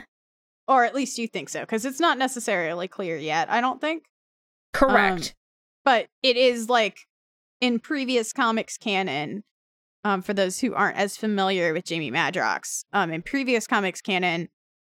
or 0.67 0.83
at 0.85 0.93
least 0.95 1.17
you 1.17 1.27
think 1.27 1.49
so, 1.49 1.61
because 1.61 1.83
it's 1.85 1.99
not 1.99 2.17
necessarily 2.19 2.87
clear 2.87 3.17
yet. 3.17 3.49
I 3.49 3.59
don't 3.61 3.81
think. 3.81 4.03
Correct. 4.73 5.33
but 5.83 6.05
it 6.21 6.37
is 6.37 6.69
like 6.69 6.97
in 7.59 7.79
previous 7.79 8.31
comics 8.33 8.77
canon 8.77 9.43
um 10.03 10.21
for 10.21 10.33
those 10.33 10.59
who 10.59 10.73
aren't 10.73 10.97
as 10.97 11.17
familiar 11.17 11.73
with 11.73 11.85
Jamie 11.85 12.11
Madrox 12.11 12.83
um 12.93 13.11
in 13.11 13.21
previous 13.21 13.67
comics 13.67 14.01
canon 14.01 14.49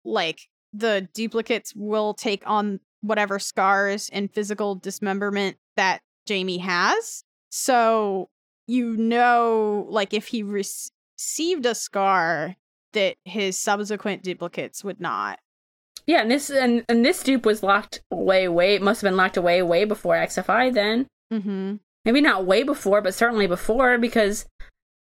like 0.05 0.49
the 0.73 1.09
duplicates 1.15 1.73
will 1.75 2.15
take 2.15 2.43
on 2.47 2.81
whatever 3.01 3.39
scars 3.39 4.11
and 4.13 4.33
physical 4.33 4.75
dismemberment 4.75 5.57
that 5.77 6.01
Jamie 6.27 6.59
has. 6.59 7.23
So 7.51 8.29
you 8.67 8.97
know 8.97 9.87
like 9.91 10.13
if 10.15 10.29
he 10.29 10.43
rec- 10.43 10.65
received 11.17 11.65
a 11.67 11.75
scar 11.75 12.57
that 12.93 13.17
his 13.25 13.57
subsequent 13.59 14.23
duplicates 14.23 14.83
would 14.83 15.01
not. 15.01 15.39
Yeah, 16.07 16.23
and 16.23 16.31
this 16.31 16.51
and, 16.51 16.85
and 16.89 17.05
this 17.05 17.23
dupe 17.23 17.47
was 17.47 17.63
locked 17.63 18.03
away 18.11 18.49
way 18.49 18.75
It 18.75 18.83
must 18.83 19.01
have 19.01 19.09
been 19.09 19.17
locked 19.17 19.37
away 19.37 19.63
way 19.63 19.85
before 19.85 20.17
XFI 20.17 20.73
then. 20.73 21.07
mhm 21.33 21.81
maybe 22.05 22.21
not 22.21 22.45
way 22.45 22.63
before, 22.63 23.01
but 23.01 23.15
certainly 23.15 23.47
before 23.47 23.97
because 23.97 24.45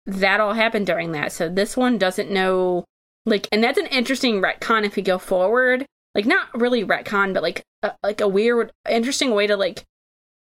that 0.06 0.40
all 0.40 0.54
happened 0.54 0.88
during 0.88 1.12
that. 1.14 1.32
So 1.32 1.50
this 1.50 1.78
one 1.78 1.98
doesn't 1.98 2.32
know 2.32 2.86
like 3.26 3.48
and 3.52 3.64
that's 3.64 3.78
an 3.78 3.88
interesting 3.88 4.42
retcon 4.42 4.86
if 4.86 4.98
you 4.98 5.04
go 5.04 5.18
forward. 5.18 5.86
Like 6.16 6.26
not 6.26 6.48
really 6.54 6.84
retcon, 6.84 7.34
but 7.34 7.44
like 7.44 7.64
a, 7.82 7.94
like 8.04 8.22
a 8.22 8.28
weird 8.28 8.72
interesting 8.90 9.32
way 9.32 9.48
to 9.48 9.58
like 9.58 9.84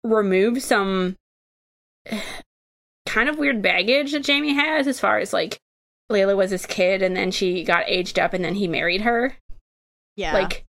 remove 0.04 0.62
some 0.62 1.16
kind 3.06 3.30
of 3.30 3.40
weird 3.40 3.62
baggage 3.62 4.12
that 4.12 4.24
Jamie 4.24 4.54
has 4.54 4.88
as 4.88 5.00
far 5.00 5.18
as 5.20 5.34
like 5.34 5.58
Layla 6.12 6.38
was 6.38 6.52
his 6.52 6.66
kid 6.66 7.02
and 7.02 7.16
then 7.16 7.32
she 7.32 7.64
got 7.64 7.86
aged 7.88 8.20
up 8.20 8.34
and 8.34 8.44
then 8.44 8.56
he 8.56 8.68
married 8.68 9.02
her. 9.02 9.36
Yeah. 10.16 10.34
Like 10.34 10.66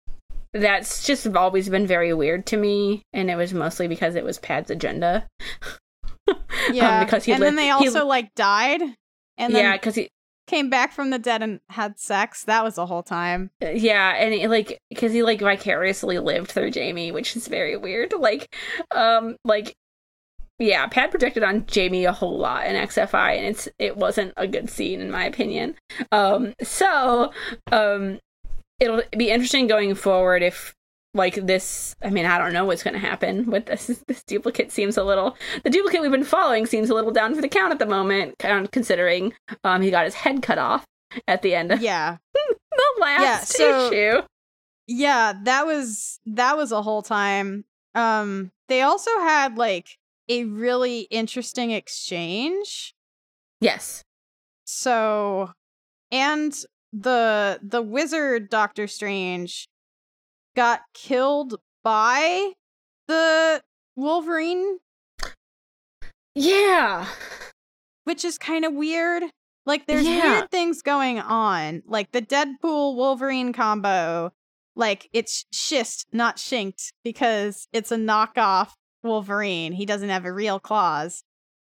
that's 0.53 1.05
just 1.05 1.27
always 1.35 1.69
been 1.69 1.87
very 1.87 2.13
weird 2.13 2.45
to 2.47 2.57
me 2.57 3.03
and 3.13 3.29
it 3.29 3.35
was 3.35 3.53
mostly 3.53 3.87
because 3.87 4.15
it 4.15 4.23
was 4.23 4.39
PAD's 4.39 4.69
agenda. 4.69 5.27
yeah. 6.73 6.99
um, 6.99 7.05
because 7.05 7.25
he 7.25 7.31
and 7.31 7.41
then 7.41 7.55
they 7.55 7.65
he- 7.65 7.71
also 7.71 8.05
like 8.05 8.33
died 8.35 8.81
and 9.37 9.53
then 9.53 9.63
yeah, 9.63 9.77
cuz 9.77 9.95
he 9.95 10.09
came 10.47 10.69
back 10.69 10.93
from 10.93 11.09
the 11.09 11.19
dead 11.19 11.43
and 11.43 11.59
had 11.69 11.99
sex. 11.99 12.43
That 12.45 12.63
was 12.63 12.75
the 12.75 12.85
whole 12.85 13.03
time. 13.03 13.51
yeah, 13.61 14.15
and 14.15 14.33
he, 14.33 14.47
like 14.47 14.79
cuz 14.95 15.11
he 15.11 15.23
like 15.23 15.39
vicariously 15.39 16.19
lived 16.19 16.51
through 16.51 16.71
Jamie, 16.71 17.11
which 17.11 17.35
is 17.35 17.47
very 17.47 17.75
weird. 17.77 18.13
Like 18.17 18.55
um 18.91 19.35
like 19.43 19.75
yeah, 20.59 20.87
PAD 20.87 21.11
projected 21.11 21.43
on 21.43 21.67
Jamie 21.67 22.05
a 22.05 22.11
whole 22.11 22.37
lot 22.37 22.65
in 22.65 22.75
XFI 22.75 23.37
and 23.37 23.45
it's 23.45 23.69
it 23.77 23.95
wasn't 23.97 24.33
a 24.37 24.47
good 24.47 24.69
scene 24.69 25.01
in 25.01 25.11
my 25.11 25.25
opinion. 25.25 25.75
Um 26.11 26.53
so 26.63 27.31
um 27.71 28.19
it'll 28.79 29.01
be 29.15 29.29
interesting 29.29 29.67
going 29.67 29.93
forward 29.95 30.43
if 30.43 30.73
like 31.17 31.35
this 31.45 31.95
I 32.01 32.09
mean 32.09 32.25
I 32.25 32.37
don't 32.37 32.53
know 32.53 32.63
what's 32.65 32.83
going 32.83 32.93
to 32.93 32.99
happen 32.99 33.51
with 33.51 33.65
this 33.65 33.87
this 34.07 34.23
duplicate 34.23 34.71
seems 34.71 34.95
a 34.97 35.03
little 35.03 35.35
the 35.63 35.69
duplicate 35.69 36.01
we've 36.01 36.11
been 36.11 36.23
following 36.23 36.65
seems 36.65 36.89
a 36.89 36.93
little 36.93 37.11
down 37.11 37.35
for 37.35 37.41
the 37.41 37.49
count 37.49 37.73
at 37.73 37.79
the 37.79 37.85
moment 37.85 38.37
considering 38.71 39.33
um 39.65 39.81
he 39.81 39.91
got 39.91 40.05
his 40.05 40.13
head 40.13 40.41
cut 40.41 40.57
off 40.57 40.85
at 41.27 41.41
the 41.41 41.53
end 41.55 41.71
of 41.71 41.81
Yeah. 41.81 42.17
the 42.33 42.93
last 43.01 43.21
Yeah, 43.21 43.39
so- 43.41 43.91
issue. 43.91 44.21
Yeah, 44.89 45.33
that 45.43 45.65
was 45.65 46.19
that 46.25 46.55
was 46.55 46.71
a 46.71 46.81
whole 46.81 47.01
time. 47.01 47.65
Um 47.95 48.51
they 48.69 48.81
also 48.83 49.11
had 49.19 49.57
like 49.57 49.97
a 50.29 50.43
really 50.45 51.01
interesting 51.09 51.71
exchange. 51.71 52.93
Yes. 53.59 54.03
So 54.65 55.51
and 56.11 56.53
the 56.93 57.59
the 57.63 57.81
wizard 57.81 58.49
Doctor 58.49 58.87
Strange 58.87 59.67
got 60.57 60.81
killed 60.95 61.61
by 61.83 62.53
the 63.07 63.61
Wolverine, 63.95 64.79
Yeah. 66.35 67.07
which 68.05 68.25
is 68.25 68.37
kind 68.39 68.65
of 68.65 68.73
weird. 68.73 69.23
Like 69.67 69.85
there's 69.85 70.07
Yeah. 70.07 70.33
weird 70.39 70.51
things 70.51 70.81
going 70.81 71.19
on. 71.19 71.83
Like 71.85 72.11
the 72.11 72.21
Deadpool 72.23 72.95
Wolverine 72.95 73.53
combo, 73.53 74.31
like 74.75 75.09
it's 75.13 75.45
schist, 75.51 76.07
not 76.11 76.39
shinked, 76.39 76.91
because 77.03 77.67
it's 77.71 77.91
a 77.91 77.97
knockoff 77.97 78.71
Wolverine. 79.03 79.73
He 79.73 79.85
doesn't 79.85 80.09
have 80.09 80.25
a 80.25 80.33
real 80.33 80.59
claws. 80.59 81.23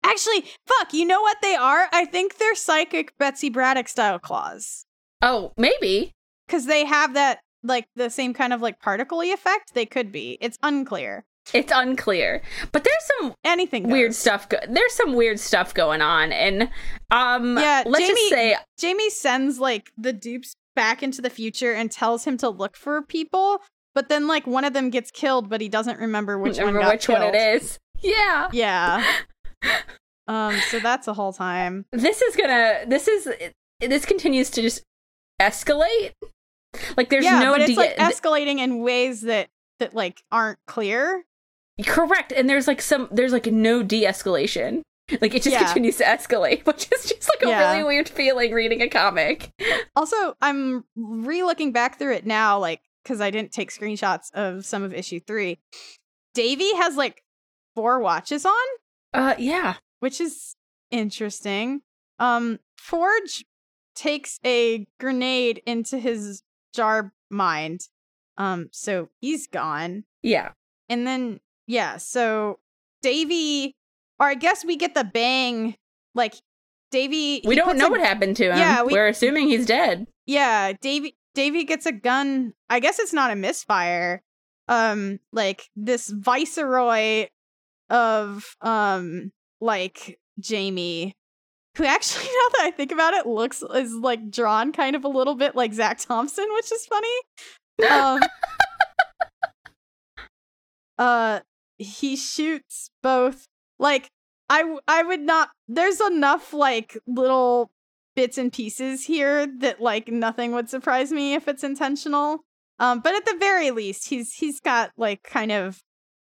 Actually, 0.04 0.46
fuck, 0.66 0.94
you 0.94 1.06
know 1.06 1.22
what 1.22 1.38
they 1.42 1.56
are? 1.56 1.90
I 1.92 2.06
think 2.06 2.38
they're 2.38 2.56
psychic 2.56 3.18
Betsy 3.18 3.50
Braddock 3.50 3.90
style 3.90 4.20
claws. 4.20 4.86
Oh, 5.22 5.52
maybe. 5.58 6.14
because 6.48 6.66
they 6.68 6.86
have 6.86 7.14
that 7.16 7.40
like 7.64 7.88
the 7.96 8.10
same 8.10 8.34
kind 8.34 8.54
of 8.54 8.62
like 8.62 8.80
particle 8.80 9.22
effect 9.22 9.74
they 9.74 9.86
could 9.86 10.12
be 10.12 10.38
it's 10.42 10.58
unclear 10.64 11.26
It's 11.54 11.72
unclear. 11.74 12.42
But 12.74 12.84
there's 12.84 13.06
some 13.20 13.34
anything 13.46 13.90
weird 13.90 14.14
stuff 14.14 14.50
go- 14.50 14.60
there's 14.70 14.94
some 14.94 15.14
weird 15.16 15.40
stuff 15.40 15.74
going 15.74 16.02
on 16.02 16.32
and 16.34 16.70
um 17.12 17.58
Yeah, 17.58 17.84
let's 17.86 18.08
just 18.08 18.30
say 18.30 18.56
jamie 18.80 19.10
sends 19.10 19.60
like 19.60 19.92
the 19.98 20.14
dupes 20.14 20.56
back 20.76 21.02
into 21.02 21.22
the 21.22 21.30
future 21.30 21.74
and 21.74 21.90
tells 21.92 22.26
him 22.26 22.38
to 22.38 22.50
look 22.50 22.76
for 22.76 23.02
people 23.02 23.62
but 23.96 24.10
then 24.10 24.28
like 24.28 24.46
one 24.46 24.64
of 24.66 24.74
them 24.74 24.90
gets 24.92 25.10
killed 25.10 25.50
but 25.50 25.60
he 25.62 25.70
doesn't 25.70 26.00
remember 26.00 26.38
which 26.38 26.58
remember 26.60 26.80
one 26.80 26.86
got 26.88 26.94
which 26.96 27.10
one 27.10 27.24
it 27.24 27.34
killed. 27.34 27.78
Yeah. 28.02 28.50
yeah 28.54 29.04
um 30.28 30.56
so 30.70 30.80
that's 30.80 31.08
a 31.08 31.14
whole 31.14 31.34
time 31.34 31.86
This 31.92 32.22
is 32.22 32.36
gonna 32.36 32.82
this 32.88 33.08
is 33.08 33.28
this 33.80 34.06
continues 34.06 34.50
to 34.52 34.62
just 34.62 34.84
escalate. 35.42 36.12
Like 36.96 37.10
there's 37.10 37.26
yeah 37.26 37.40
no 37.40 37.52
but 37.54 37.62
it's 37.62 37.72
de- 37.72 37.78
like 37.78 37.96
escalating 37.98 38.60
in 38.60 38.80
ways 38.80 39.22
that 39.22 39.50
that 39.80 39.94
like 39.94 40.22
aren't 40.32 40.60
clear 40.68 41.24
correct 41.86 42.32
and 42.32 42.50
there's 42.50 42.68
like 42.68 42.82
some 42.82 43.08
there's 43.12 43.32
like 43.32 43.46
no 43.48 43.84
de-escalation. 43.84 44.82
Like 45.22 45.34
it 45.36 45.44
just 45.44 45.54
Yeah. 45.54 45.64
continues 45.64 45.98
to 45.98 46.04
escalate, 46.04 46.66
which 46.66 46.88
is 46.92 47.06
just 47.06 47.30
like 47.30 47.44
a 47.46 47.50
Yeah. 47.50 47.72
really 47.72 47.84
weird 47.84 48.10
feeling 48.10 48.52
reading 48.52 48.82
a 48.82 48.90
comic. 48.90 49.52
Also, 49.96 50.36
I'm 50.42 50.84
re-looking 50.96 51.72
back 51.72 51.98
through 52.00 52.14
it 52.16 52.26
now, 52.26 52.58
like 52.60 52.82
because 53.04 53.22
I 53.22 53.30
didn't 53.32 53.52
take 53.54 53.72
screenshots 53.72 54.34
of 54.34 54.66
some 54.66 54.84
of 54.84 54.94
issue 54.94 55.20
three. 55.22 55.60
Davy 56.34 56.76
has 56.76 56.96
like 56.98 57.24
four 57.76 58.00
watches 58.00 58.46
on, 58.46 58.54
Uh 59.14 59.36
yeah. 59.38 59.76
which 60.00 60.20
is 60.20 60.56
interesting. 60.92 61.82
Um, 62.20 62.60
Forge 62.78 63.46
takes 63.96 64.40
a 64.46 64.88
grenade 65.00 65.62
into 65.66 66.00
his 66.00 66.42
jar 66.74 67.12
mind, 67.30 67.82
um, 68.38 68.70
so 68.72 69.10
he's 69.22 69.48
gone. 69.48 70.04
Yeah. 70.24 70.52
And 70.90 71.06
then 71.08 71.40
yeah, 71.68 71.98
so 71.98 72.60
Davy, 73.02 73.76
or 74.20 74.28
I 74.28 74.36
guess 74.36 74.64
we 74.66 74.76
get 74.78 74.96
the 74.96 75.04
bang, 75.04 75.76
like 76.16 76.36
Davy. 76.92 77.42
We 77.46 77.56
don't 77.56 77.78
know 77.78 77.88
a 77.88 77.92
what 77.92 78.00
happened 78.00 78.36
to 78.38 78.46
him. 78.52 78.58
Yeah, 78.58 78.84
we- 78.84 78.94
We're 78.94 79.08
assuming 79.08 79.48
he's 79.48 79.66
dead. 79.66 80.08
Yeah, 80.26 80.74
Davy 80.82 81.16
Davy 81.36 81.64
gets 81.66 81.86
a 81.86 81.92
gun. 81.92 82.54
I 82.70 82.80
guess 82.80 83.00
it's 83.00 83.14
not 83.14 83.32
a 83.32 83.36
misfire. 83.36 84.22
Um, 84.70 85.20
like 85.32 85.70
this 85.76 86.10
viceroy 86.10 87.28
of 87.90 88.46
um 88.62 89.32
like 89.62 90.20
Jamie, 90.40 91.16
who 91.78 91.86
actually 91.86 92.26
now 92.26 92.50
that 92.54 92.62
I 92.64 92.72
think 92.72 92.92
about 92.92 93.14
it, 93.14 93.26
looks 93.26 93.64
is 93.74 93.94
like 93.94 94.30
drawn 94.30 94.72
kind 94.72 94.96
of 94.96 95.04
a 95.04 95.10
little 95.10 95.36
bit 95.36 95.56
like 95.56 95.74
Zach 95.74 96.00
Thompson, 96.00 96.46
which 96.54 96.72
is 96.72 96.86
funny. 96.86 97.90
Um 97.90 98.20
uh 100.98 101.40
he 101.78 102.16
shoots 102.16 102.90
both 103.04 103.46
like 103.80 104.10
I, 104.50 104.78
I 104.88 105.04
would 105.04 105.20
not 105.20 105.50
there's 105.68 106.02
enough 106.02 106.54
like 106.54 106.98
little 107.06 107.70
bits 108.16 108.38
and 108.38 108.52
pieces 108.52 109.06
here 109.06 109.46
that 109.60 109.80
like 109.80 110.08
nothing 110.08 110.52
would 110.52 110.70
surprise 110.70 111.12
me 111.12 111.36
if 111.36 111.48
it's 111.48 111.64
intentional. 111.64 112.40
Um, 112.80 113.00
but 113.00 113.16
at 113.16 113.26
the 113.26 113.38
very 113.40 113.72
least, 113.72 114.10
he's 114.10 114.34
he's 114.34 114.60
got 114.60 114.92
like 114.98 115.24
kind 115.24 115.52
of 115.52 115.80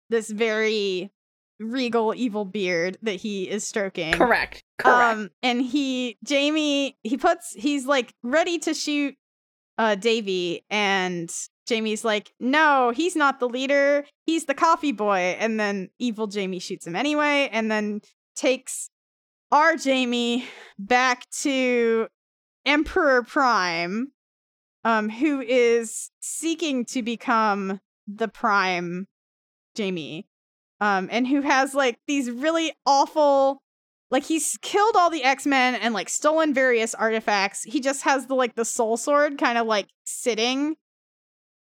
this 0.09 0.31
very 0.31 1.11
regal 1.59 2.15
evil 2.15 2.45
beard 2.45 2.97
that 3.03 3.17
he 3.17 3.49
is 3.49 3.67
stroking. 3.67 4.13
Correct. 4.13 4.63
Correct. 4.81 5.19
Um, 5.19 5.31
and 5.43 5.63
he 5.63 6.19
Jamie 6.25 6.99
he 7.03 7.17
puts 7.17 7.53
he's 7.53 7.87
like 7.87 8.15
ready 8.23 8.59
to 8.61 8.75
shoot 8.75 9.15
uh 9.79 9.95
Davy 9.95 10.65
and 10.71 11.31
Jamie's 11.71 12.05
like, 12.05 12.33
no, 12.41 12.91
he's 12.91 13.15
not 13.15 13.39
the 13.39 13.49
leader. 13.49 14.05
He's 14.27 14.47
the 14.47 14.55
coffee 14.55 14.91
boy. 14.91 15.37
And 15.39 15.61
then 15.61 15.89
evil 16.01 16.27
Jamie 16.27 16.59
shoots 16.59 16.85
him 16.85 16.97
anyway, 16.97 17.49
and 17.53 17.71
then 17.71 18.01
takes 18.35 18.91
our 19.53 19.77
Jamie 19.77 20.47
back 20.81 21.31
to 21.43 22.09
Emperor 22.67 23.23
Prime, 23.23 24.11
um, 24.85 25.11
who 25.11 25.41
is 25.41 26.11
seeking 26.21 26.85
to 26.87 27.03
become 27.03 27.81
the 28.09 28.27
Prime 28.27 29.07
Jamie, 29.77 30.27
um, 30.81 31.09
and 31.13 31.29
who 31.29 31.43
has 31.43 31.73
like 31.73 32.01
these 32.09 32.31
really 32.33 32.73
awful. 32.85 33.63
Like 34.11 34.25
he's 34.25 34.59
killed 34.61 34.97
all 34.97 35.11
the 35.11 35.23
X 35.23 35.47
Men 35.47 35.77
and 35.77 35.95
like 35.95 36.09
stolen 36.09 36.53
various 36.53 36.95
artifacts. 36.95 37.63
He 37.63 37.81
just 37.81 38.03
has 38.03 38.27
the 38.27 38.35
like 38.35 38.57
the 38.57 38.65
soul 38.65 38.97
sword 38.97 39.39
kind 39.39 39.57
of 39.57 39.67
like 39.67 39.87
sitting 40.05 40.77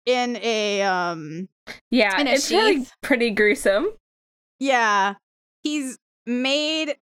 in 0.04 0.36
a 0.42 0.82
um 0.82 1.48
yeah, 1.90 2.20
in 2.20 2.26
a 2.26 2.32
it's 2.32 2.50
really 2.50 2.86
pretty 3.02 3.30
gruesome. 3.30 3.88
Yeah. 4.58 5.14
He's 5.62 5.98
made 6.26 6.96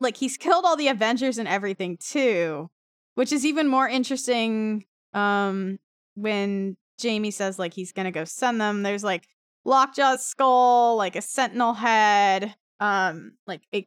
like 0.00 0.16
he's 0.16 0.36
killed 0.36 0.64
all 0.64 0.76
the 0.76 0.88
Avengers 0.88 1.38
and 1.38 1.48
everything 1.48 1.96
too, 1.98 2.70
which 3.16 3.32
is 3.32 3.44
even 3.44 3.66
more 3.66 3.88
interesting 3.88 4.84
um 5.14 5.78
when 6.14 6.76
Jamie 6.98 7.32
says 7.32 7.58
like 7.58 7.74
he's 7.74 7.90
going 7.90 8.06
to 8.06 8.12
go 8.12 8.24
send 8.24 8.60
them. 8.60 8.84
There's 8.84 9.02
like 9.02 9.26
Lockjaw's 9.66 10.24
skull, 10.24 10.96
like 10.96 11.16
a 11.16 11.22
sentinel 11.22 11.74
head, 11.74 12.54
um 12.78 13.32
like 13.48 13.62
a 13.74 13.86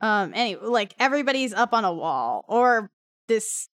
um 0.00 0.32
anyway, 0.34 0.60
like 0.64 0.94
everybody's 0.98 1.52
up 1.52 1.72
on 1.72 1.84
a 1.84 1.92
wall 1.92 2.44
or 2.48 2.90
this 3.28 3.68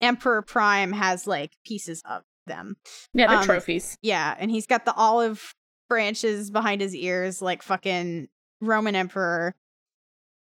Emperor 0.00 0.42
Prime 0.42 0.92
has 0.92 1.26
like 1.26 1.52
pieces 1.64 2.02
of 2.08 2.22
them. 2.46 2.76
Yeah, 3.14 3.28
they're 3.28 3.38
Um, 3.38 3.44
trophies. 3.44 3.96
Yeah, 4.02 4.34
and 4.38 4.50
he's 4.50 4.66
got 4.66 4.84
the 4.84 4.94
olive 4.94 5.54
branches 5.88 6.50
behind 6.50 6.80
his 6.80 6.94
ears, 6.94 7.40
like 7.42 7.62
fucking 7.62 8.28
Roman 8.60 8.94
emperor 8.94 9.54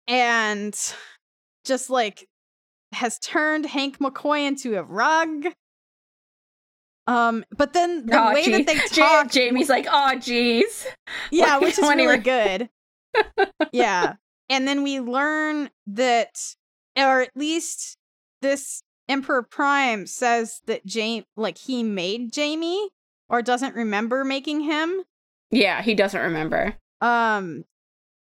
and 0.07 0.79
just 1.65 1.91
like 1.91 2.27
has 2.93 3.19
turned 3.19 3.67
Hank 3.67 3.99
McCoy 3.99 4.47
into 4.47 4.77
a 4.79 4.83
rug. 4.83 5.47
Um, 7.07 7.45
but 7.57 7.73
then 7.75 8.07
the 8.07 8.17
Aw, 8.17 8.33
way 8.35 8.45
gee. 8.45 8.51
that 8.53 8.67
they 8.67 8.79
talk, 8.95 9.31
Jamie's 9.31 9.69
like, 9.69 9.87
oh, 9.87 10.13
jeez. 10.17 10.87
yeah, 11.31 11.57
like, 11.57 11.63
which 11.63 11.79
is 11.79 11.89
really 11.89 12.19
good. 12.19 12.69
yeah, 13.73 14.15
and 14.49 14.67
then 14.67 14.83
we 14.83 15.01
learn 15.01 15.71
that, 15.87 16.57
or 16.97 17.23
at 17.23 17.37
least 17.37 17.97
this 18.43 18.83
Emperor 19.09 19.43
Prime 19.43 20.07
says 20.07 20.61
that 20.67 20.87
Jamie, 20.87 21.27
like 21.37 21.59
he 21.59 21.83
made 21.83 22.33
Jamie, 22.33 22.89
or 23.29 23.43
doesn't 23.43 23.75
remember 23.75 24.25
making 24.25 24.61
him. 24.61 25.03
Yeah, 25.51 25.83
he 25.83 25.95
doesn't 25.95 26.21
remember. 26.21 26.77
Um, 27.01 27.65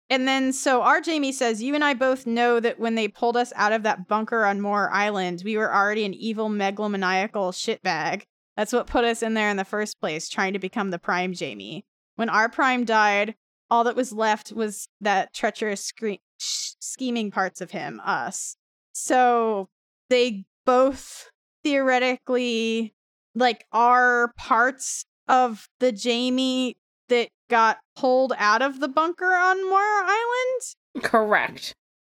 and 0.10 0.28
then 0.28 0.54
so 0.54 0.82
our 0.82 1.02
Jamie 1.02 1.32
says, 1.32 1.64
"You 1.64 1.76
and 1.76 1.84
I 1.84 1.94
both 1.94 2.26
know 2.26 2.60
that 2.60 2.80
when 2.80 2.96
they 2.96 3.08
pulled 3.08 3.38
us 3.38 3.54
out 3.56 3.72
of 3.72 3.84
that 3.84 4.08
bunker 4.08 4.46
on 4.46 4.62
Muir 4.62 4.90
Island, 4.92 5.42
we 5.46 5.58
were 5.58 5.74
already 5.74 6.04
an 6.04 6.14
evil 6.14 6.50
megalomaniacal 6.50 7.54
shitbag. 7.54 8.24
That's 8.58 8.74
what 8.74 8.88
put 8.88 9.06
us 9.06 9.24
in 9.24 9.34
there 9.34 9.50
in 9.50 9.58
the 9.58 9.64
first 9.64 10.00
place, 10.00 10.28
trying 10.28 10.54
to 10.54 10.60
become 10.60 10.92
the 10.92 11.00
Prime 11.00 11.34
Jamie. 11.34 11.86
When 12.16 12.30
our 12.30 12.50
Prime 12.50 12.84
died, 12.84 13.36
all 13.72 13.86
that 13.86 13.96
was 13.96 14.12
left 14.12 14.52
was 14.52 14.88
that 15.00 15.34
treacherous 15.34 15.84
scre- 15.86 16.22
scheming 16.38 17.32
parts 17.32 17.62
of 17.62 17.72
him, 17.72 18.00
us. 18.04 18.56
So 18.94 19.70
they 20.10 20.44
both 20.66 21.30
theoretically 21.64 22.94
like 23.34 23.66
are 23.72 24.34
parts 24.38 25.06
of 25.28 25.68
the 25.80 25.92
Jamie 25.92 26.76
that 27.08 27.30
got 27.50 27.80
pulled 27.96 28.34
out 28.38 28.62
of 28.62 28.80
the 28.80 28.88
bunker 28.88 29.34
on 29.34 29.58
Muir 29.58 30.04
Island, 30.04 31.04
Correct. 31.04 31.74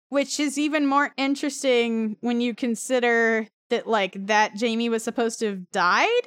which 0.10 0.40
is 0.40 0.58
even 0.58 0.86
more 0.86 1.12
interesting 1.18 2.16
when 2.22 2.40
you 2.42 2.56
consider 2.56 3.48
that 3.70 3.88
like 3.88 4.28
that 4.28 4.56
Jamie 4.56 4.90
was 4.90 5.04
supposed 5.04 5.40
to 5.40 5.48
have 5.48 5.72
died. 5.72 6.24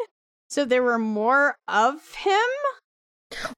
So 0.49 0.65
there 0.65 0.83
were 0.83 0.99
more 0.99 1.57
of 1.67 1.95
him. 2.15 2.41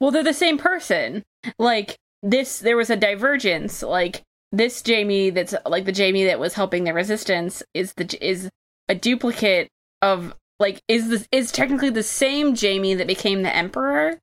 Well, 0.01 0.11
they're 0.11 0.23
the 0.23 0.33
same 0.35 0.59
person. 0.59 1.23
Like 1.59 1.97
this, 2.23 2.59
there 2.61 2.77
was 2.77 2.91
a 2.91 2.97
divergence. 2.97 3.83
Like 3.83 4.23
this 4.53 4.83
Jamie, 4.83 5.31
that's 5.31 5.55
like 5.67 5.85
the 5.85 5.93
Jamie 5.93 6.25
that 6.25 6.41
was 6.41 6.55
helping 6.55 6.85
the 6.85 6.95
resistance, 6.95 7.63
is 7.75 7.93
the 7.95 8.19
is 8.21 8.49
a 8.89 8.95
duplicate 8.95 9.69
of 10.03 10.35
like 10.59 10.81
is 10.89 11.09
this 11.09 11.29
is 11.33 11.53
technically 11.53 11.91
the 11.91 12.03
same 12.03 12.55
Jamie 12.55 12.95
that 12.95 13.07
became 13.07 13.43
the 13.43 13.55
Emperor. 13.55 14.19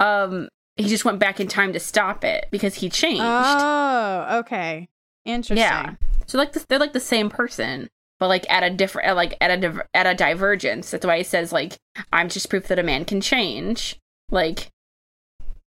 Um, 0.00 0.48
he 0.76 0.88
just 0.88 1.04
went 1.04 1.18
back 1.18 1.40
in 1.40 1.48
time 1.48 1.72
to 1.72 1.80
stop 1.80 2.24
it 2.24 2.46
because 2.50 2.76
he 2.76 2.88
changed. 2.88 3.22
Oh, 3.24 4.38
okay. 4.40 4.88
Interesting. 5.24 5.58
yeah, 5.58 5.94
so 6.26 6.36
like 6.38 6.52
this, 6.52 6.64
they're 6.64 6.78
like 6.78 6.92
the 6.92 7.00
same 7.00 7.30
person. 7.30 7.88
But 8.18 8.28
like 8.28 8.48
at 8.50 8.62
a 8.62 8.70
different, 8.70 9.16
like 9.16 9.36
at 9.40 9.50
a 9.50 9.56
div- 9.56 9.82
at 9.94 10.06
a 10.06 10.14
divergence. 10.14 10.90
That's 10.90 11.04
why 11.04 11.18
he 11.18 11.24
says 11.24 11.52
like 11.52 11.78
I'm 12.12 12.28
just 12.28 12.48
proof 12.48 12.68
that 12.68 12.78
a 12.78 12.82
man 12.82 13.04
can 13.04 13.20
change. 13.20 13.98
Like 14.30 14.68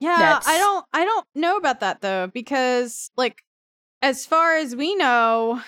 Yeah, 0.00 0.18
That's- 0.18 0.46
I 0.46 0.58
don't 0.58 0.84
I 0.92 1.04
don't 1.04 1.26
know 1.34 1.56
about 1.56 1.80
that 1.80 2.00
though 2.02 2.26
because 2.26 3.10
like 3.16 3.42
as 4.02 4.26
far 4.26 4.56
as 4.56 4.76
we 4.76 4.94
know, 4.94 5.62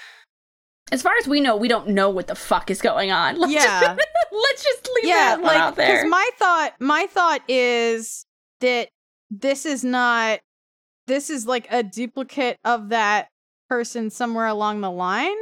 as 0.92 1.00
far 1.02 1.12
as 1.20 1.26
we 1.26 1.40
know, 1.40 1.56
we 1.56 1.68
don't 1.68 1.88
know 1.88 2.10
what 2.10 2.26
the 2.26 2.34
fuck 2.34 2.70
is 2.70 2.80
going 2.82 3.10
on. 3.10 3.36
Let's 3.38 3.52
Yeah. 3.52 3.80
just, 3.80 4.00
let's 4.32 4.62
just 4.64 4.90
leave 4.96 5.06
yeah, 5.08 5.36
that 5.36 5.40
one 5.40 5.46
like 5.54 5.56
out 5.58 5.76
there. 5.76 5.96
Because 5.96 6.10
my 6.10 6.30
thought 6.38 6.74
my 6.80 7.06
thought 7.06 7.40
is 7.48 8.26
that 8.60 8.88
this 9.30 9.64
is 9.66 9.84
not 9.84 10.40
this 11.06 11.30
is 11.30 11.46
like 11.46 11.66
a 11.70 11.82
duplicate 11.82 12.58
of 12.64 12.90
that 12.90 13.28
person 13.68 14.10
somewhere 14.10 14.46
along 14.46 14.80
the 14.80 14.90
line 14.90 15.36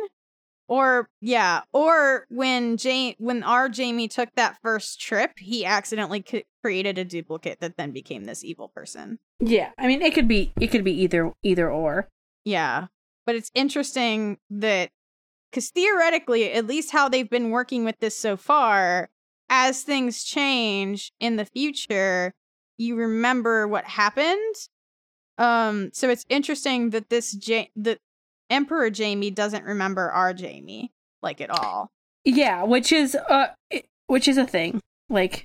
or 0.69 1.09
yeah 1.21 1.62
or 1.73 2.27
when 2.31 2.77
Jane 2.77 3.15
when 3.19 3.43
our 3.43 3.69
Jamie 3.69 4.09
took 4.09 4.31
that 4.37 4.59
first 4.62 5.01
trip 5.01 5.33
he 5.39 5.65
accidentally 5.65 6.25
c- 6.27 6.45
created 6.62 6.99
a 6.99 7.05
duplicate 7.05 7.61
that 7.61 7.77
then 7.77 7.91
became 7.93 8.25
this 8.25 8.43
evil 8.43 8.69
person 8.69 9.19
yeah, 9.41 9.71
I 9.79 9.87
mean, 9.87 10.03
it 10.03 10.15
could 10.15 10.29
be 10.29 10.53
it 10.61 10.69
could 10.69 10.85
be 10.85 11.03
either 11.03 11.33
either 11.43 11.71
or. 11.71 12.09
Yeah. 12.45 12.87
But 13.27 13.35
it's 13.35 13.51
interesting 13.55 14.39
that 14.51 14.91
because 15.51 15.71
theoretically, 15.71 16.53
at 16.53 16.67
least 16.67 16.93
how 16.93 17.09
they've 17.09 17.29
been 17.29 17.51
working 17.51 17.85
with 17.85 17.99
this 18.01 18.17
so 18.17 18.37
far, 18.37 19.11
as 19.49 19.83
things 19.83 20.25
change 20.25 21.12
in 21.21 21.37
the 21.37 21.45
future, 21.45 22.33
you 22.77 22.97
remember 22.97 23.67
what 23.67 23.85
happened. 23.85 24.55
Um, 25.37 25.91
so 25.93 26.11
it's 26.11 26.27
interesting 26.29 26.91
that 26.91 27.11
this 27.11 27.37
ja- 27.47 27.71
the 27.75 27.99
Emperor 28.51 28.91
Jamie 28.91 29.31
doesn't 29.31 29.65
remember 29.65 30.11
our 30.11 30.33
Jamie 30.35 30.93
like 31.23 31.41
at 31.41 31.51
all. 31.51 31.91
Yeah, 32.25 32.63
which 32.65 32.93
is 32.93 33.15
uh, 33.15 33.49
which 34.07 34.29
is 34.29 34.37
a 34.39 34.47
thing. 34.47 34.81
Like, 35.09 35.45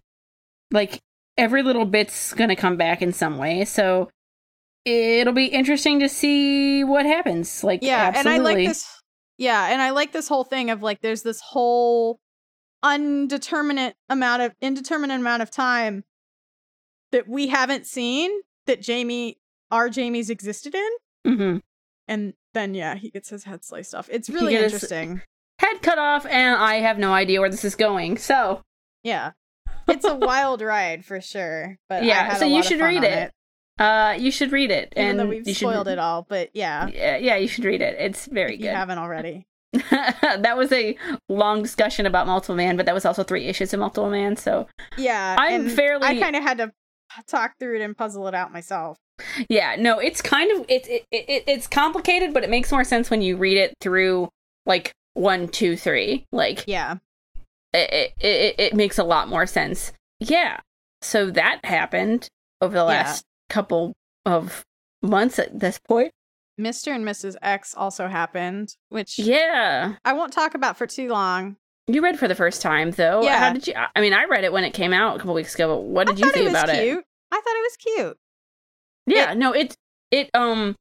like 0.72 1.00
every 1.38 1.64
little 1.64 1.86
bit's 1.86 2.34
gonna 2.34 2.56
come 2.56 2.78
back 2.78 3.02
in 3.02 3.14
some 3.14 3.38
way. 3.38 3.66
So 3.66 4.10
it'll 4.86 5.34
be 5.34 5.46
interesting 5.48 6.00
to 6.00 6.10
see 6.10 6.84
what 6.84 7.06
happens. 7.06 7.64
Like, 7.64 7.80
Yeah, 7.84 8.12
absolutely. 8.16 8.32
and 8.38 8.48
I 8.48 8.52
like 8.54 8.68
this. 8.68 9.02
Yeah, 9.38 9.68
and 9.72 9.82
I 9.82 9.92
like 9.92 10.12
this 10.12 10.28
whole 10.28 10.44
thing 10.44 10.70
of 10.70 10.82
like 10.82 11.02
there's 11.02 11.24
this 11.24 11.40
whole 11.42 12.20
undeterminate 12.84 13.96
amount 14.10 14.42
of 14.42 14.54
indeterminate 14.62 15.20
amount 15.20 15.42
of 15.42 15.52
time 15.52 16.04
that 17.12 17.28
we 17.28 17.48
haven't 17.48 17.86
seen 17.86 18.32
that 18.68 18.82
Jamie 18.82 19.38
our 19.72 19.90
Jamie's 19.90 20.30
existed 20.30 20.76
in. 20.76 20.90
hmm 21.36 21.58
And 22.08 22.34
then 22.54 22.74
yeah, 22.74 22.96
he 22.96 23.10
gets 23.10 23.30
his 23.30 23.44
head 23.46 23.64
sliced 23.64 23.94
off. 23.96 24.10
It's 24.12 24.30
really 24.30 24.56
interesting. 24.56 25.22
Head 25.60 25.82
cut 25.82 25.98
off, 26.00 26.26
and 26.26 26.56
I 26.56 26.76
have 26.76 26.98
no 26.98 27.14
idea 27.14 27.40
where 27.42 27.50
this 27.50 27.66
is 27.66 27.76
going. 27.76 28.18
So 28.18 28.62
Yeah. 29.04 29.32
It's 29.88 30.06
a 30.06 30.16
wild 30.16 30.62
ride 30.62 31.04
for 31.04 31.20
sure. 31.20 31.78
But 31.90 32.04
I 32.04 32.06
Yeah, 32.06 32.34
so 32.36 32.46
you 32.46 32.62
should 32.64 32.80
read 32.80 32.98
on 32.98 33.04
it. 33.06 33.32
uh, 33.80 34.16
you 34.20 34.30
should 34.32 34.52
read 34.52 34.70
it, 34.72 34.94
Even 34.96 35.10
and 35.10 35.20
though 35.20 35.26
we've 35.26 35.48
you 35.48 35.54
should, 35.54 35.68
spoiled 35.68 35.88
it 35.88 35.98
all, 36.00 36.26
but 36.30 36.50
yeah, 36.54 36.88
Yeah, 36.88 37.18
yeah, 37.18 37.36
you 37.38 37.48
should 37.48 37.66
read 37.66 37.82
it. 37.82 37.96
It's 38.00 38.26
very 38.28 38.54
if 38.54 38.60
you 38.60 38.68
good. 38.68 38.76
haven't 38.76 39.00
already. 39.00 39.46
that 39.92 40.56
was 40.58 40.72
a 40.72 40.96
long 41.28 41.62
discussion 41.64 42.06
about 42.06 42.26
Multiple 42.28 42.56
Man, 42.56 42.76
but 42.78 42.86
that 42.86 42.94
was 42.96 43.06
also 43.06 43.24
three 43.24 43.46
issues 43.48 43.74
of 43.74 43.80
Multiple 43.80 44.10
Man. 44.10 44.36
So 44.36 44.68
Yeah. 44.98 45.36
I'm 45.40 45.70
fairly- 45.70 46.08
I 46.08 46.20
kind 46.20 46.36
of 46.36 46.44
had 46.44 46.58
to 46.60 46.72
talk 47.28 47.54
through 47.60 47.78
it 47.78 47.82
and 47.82 47.96
puzzle 47.98 48.28
it 48.28 48.34
out 48.36 48.52
myself. 48.52 48.98
yeah, 49.50 49.76
no, 49.78 50.00
it's 50.00 50.22
kind 50.22 50.52
of 50.52 50.66
it's 50.70 50.88
it, 50.88 51.06
it, 51.12 51.44
it's 51.48 51.68
complicated, 51.68 52.34
but 52.34 52.44
it 52.44 52.50
makes 52.50 52.72
more 52.72 52.84
sense 52.84 53.10
when 53.10 53.22
you 53.22 53.38
read 53.38 53.58
it 53.58 53.74
through 53.82 54.30
like 54.66 54.92
one, 55.14 55.48
two, 55.48 55.76
three. 55.76 56.26
Like 56.32 56.64
Yeah. 56.68 56.96
it 57.74 58.14
it, 58.20 58.26
it, 58.26 58.56
it 58.60 58.74
makes 58.76 58.98
a 58.98 59.04
lot 59.04 59.28
more 59.28 59.46
sense. 59.46 59.92
Yeah. 60.20 60.60
So 61.02 61.32
that 61.32 61.64
happened 61.66 62.28
over 62.62 62.74
the 62.74 62.80
Yeah. 62.82 62.86
last 62.86 63.24
couple 63.50 63.94
of 64.26 64.64
months 65.02 65.40
at 65.40 65.60
this 65.60 65.80
point. 65.88 66.12
Mr. 66.60 66.94
and 66.94 67.06
Mrs. 67.06 67.36
X 67.42 67.74
also 67.74 68.08
happened, 68.10 68.76
which 68.90 69.18
Yeah. 69.18 69.96
I 70.04 70.14
won't 70.14 70.34
talk 70.34 70.56
about 70.56 70.78
for 70.78 70.86
too 70.88 71.08
long. 71.08 71.56
You 71.90 72.04
read 72.04 72.20
for 72.20 72.28
the 72.28 72.36
first 72.36 72.62
time 72.62 72.92
though. 72.92 73.24
Yeah. 73.24 73.40
How 73.40 73.54
did 73.54 73.68
you 73.68 73.74
I 73.96 74.02
mean, 74.02 74.14
I 74.14 74.26
read 74.26 74.44
it 74.44 74.54
when 74.54 74.64
it 74.64 74.74
came 74.74 74.94
out 74.94 75.16
a 75.16 75.20
couple 75.20 75.34
weeks 75.34 75.56
ago, 75.56 75.76
but 75.76 75.84
what 75.84 76.08
did 76.08 76.22
I 76.22 76.28
you 76.28 76.32
think 76.32 76.46
it 76.46 76.52
was 76.52 76.64
about 76.64 76.70
it? 76.70 76.84
cute. 76.84 77.04
I 77.32 77.36
thought 77.36 77.56
it 77.56 77.64
was 77.64 77.78
cute. 77.78 78.18
Yeah, 79.08 79.34
no, 79.34 79.54
it 79.54 79.76
it 80.12 80.30
um 80.34 80.76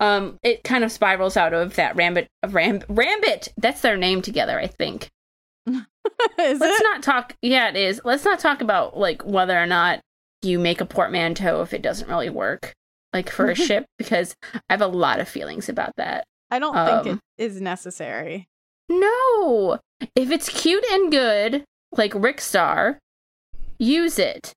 um 0.00 0.38
it 0.42 0.64
kind 0.64 0.82
of 0.82 0.90
spirals 0.90 1.36
out 1.36 1.52
of 1.52 1.74
that 1.76 1.96
Rambit 1.96 2.26
Ram 2.48 2.80
Rambit. 2.80 3.48
That's 3.58 3.82
their 3.82 3.96
name 3.96 4.22
together, 4.22 4.58
I 4.58 4.66
think. 4.66 5.10
Is 5.66 6.60
Let's 6.60 6.80
it? 6.80 6.84
not 6.84 7.02
talk. 7.02 7.36
Yeah, 7.42 7.68
it 7.68 7.76
is. 7.76 8.00
Let's 8.04 8.24
not 8.24 8.38
talk 8.38 8.60
about 8.60 8.98
like 8.98 9.24
whether 9.24 9.58
or 9.58 9.66
not 9.66 10.00
you 10.42 10.58
make 10.58 10.80
a 10.80 10.86
portmanteau 10.86 11.62
if 11.62 11.72
it 11.72 11.82
doesn't 11.82 12.08
really 12.08 12.28
work, 12.30 12.74
like 13.12 13.30
for 13.30 13.50
a 13.50 13.54
ship, 13.54 13.86
because 13.98 14.34
I 14.52 14.60
have 14.68 14.82
a 14.82 14.86
lot 14.86 15.20
of 15.20 15.28
feelings 15.28 15.68
about 15.68 15.96
that. 15.96 16.24
I 16.50 16.58
don't 16.58 16.76
um, 16.76 17.04
think 17.04 17.16
it 17.16 17.42
is 17.42 17.60
necessary. 17.60 18.48
No, 18.90 19.78
if 20.14 20.30
it's 20.30 20.48
cute 20.48 20.84
and 20.92 21.10
good, 21.10 21.64
like 21.92 22.12
Rickstar, 22.12 22.98
use 23.78 24.18
it. 24.18 24.52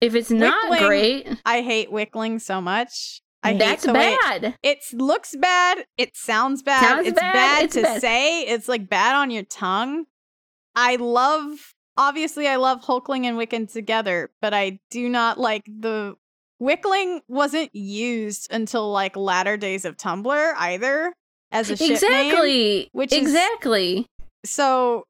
If 0.00 0.14
it's 0.14 0.30
not 0.30 0.70
Wickling, 0.70 0.86
great, 0.86 1.40
I 1.44 1.62
hate 1.62 1.90
Wickling 1.90 2.40
so 2.40 2.60
much. 2.60 3.20
I 3.42 3.54
that's 3.54 3.86
bad. 3.86 4.56
it 4.62 4.78
looks 4.92 5.36
bad. 5.36 5.84
It 5.96 6.16
sounds 6.16 6.62
bad. 6.62 6.80
Sounds 6.82 7.06
it's 7.06 7.18
bad, 7.20 7.32
bad, 7.32 7.64
it's 7.64 7.74
to 7.76 7.82
bad. 7.82 8.00
say. 8.00 8.42
It's 8.42 8.68
like 8.68 8.88
bad 8.88 9.14
on 9.14 9.30
your 9.30 9.44
tongue. 9.44 10.04
I 10.74 10.96
love, 10.96 11.72
obviously, 11.96 12.48
I 12.48 12.56
love 12.56 12.82
Hulkling 12.82 13.24
and 13.24 13.38
Wiccan 13.38 13.72
together, 13.72 14.30
but 14.42 14.52
I 14.52 14.80
do 14.90 15.08
not 15.08 15.38
like 15.38 15.64
the. 15.66 16.16
Wickling 16.60 17.20
wasn't 17.28 17.74
used 17.74 18.50
until 18.50 18.90
like 18.90 19.14
latter 19.14 19.56
days 19.58 19.84
of 19.84 19.96
Tumblr 19.98 20.52
either 20.56 21.12
as 21.52 21.68
a 21.70 21.76
ship 21.76 21.80
name. 21.86 21.92
exactly 21.92 22.88
which 22.92 23.12
is- 23.12 23.18
exactly 23.18 24.06
So 24.46 25.04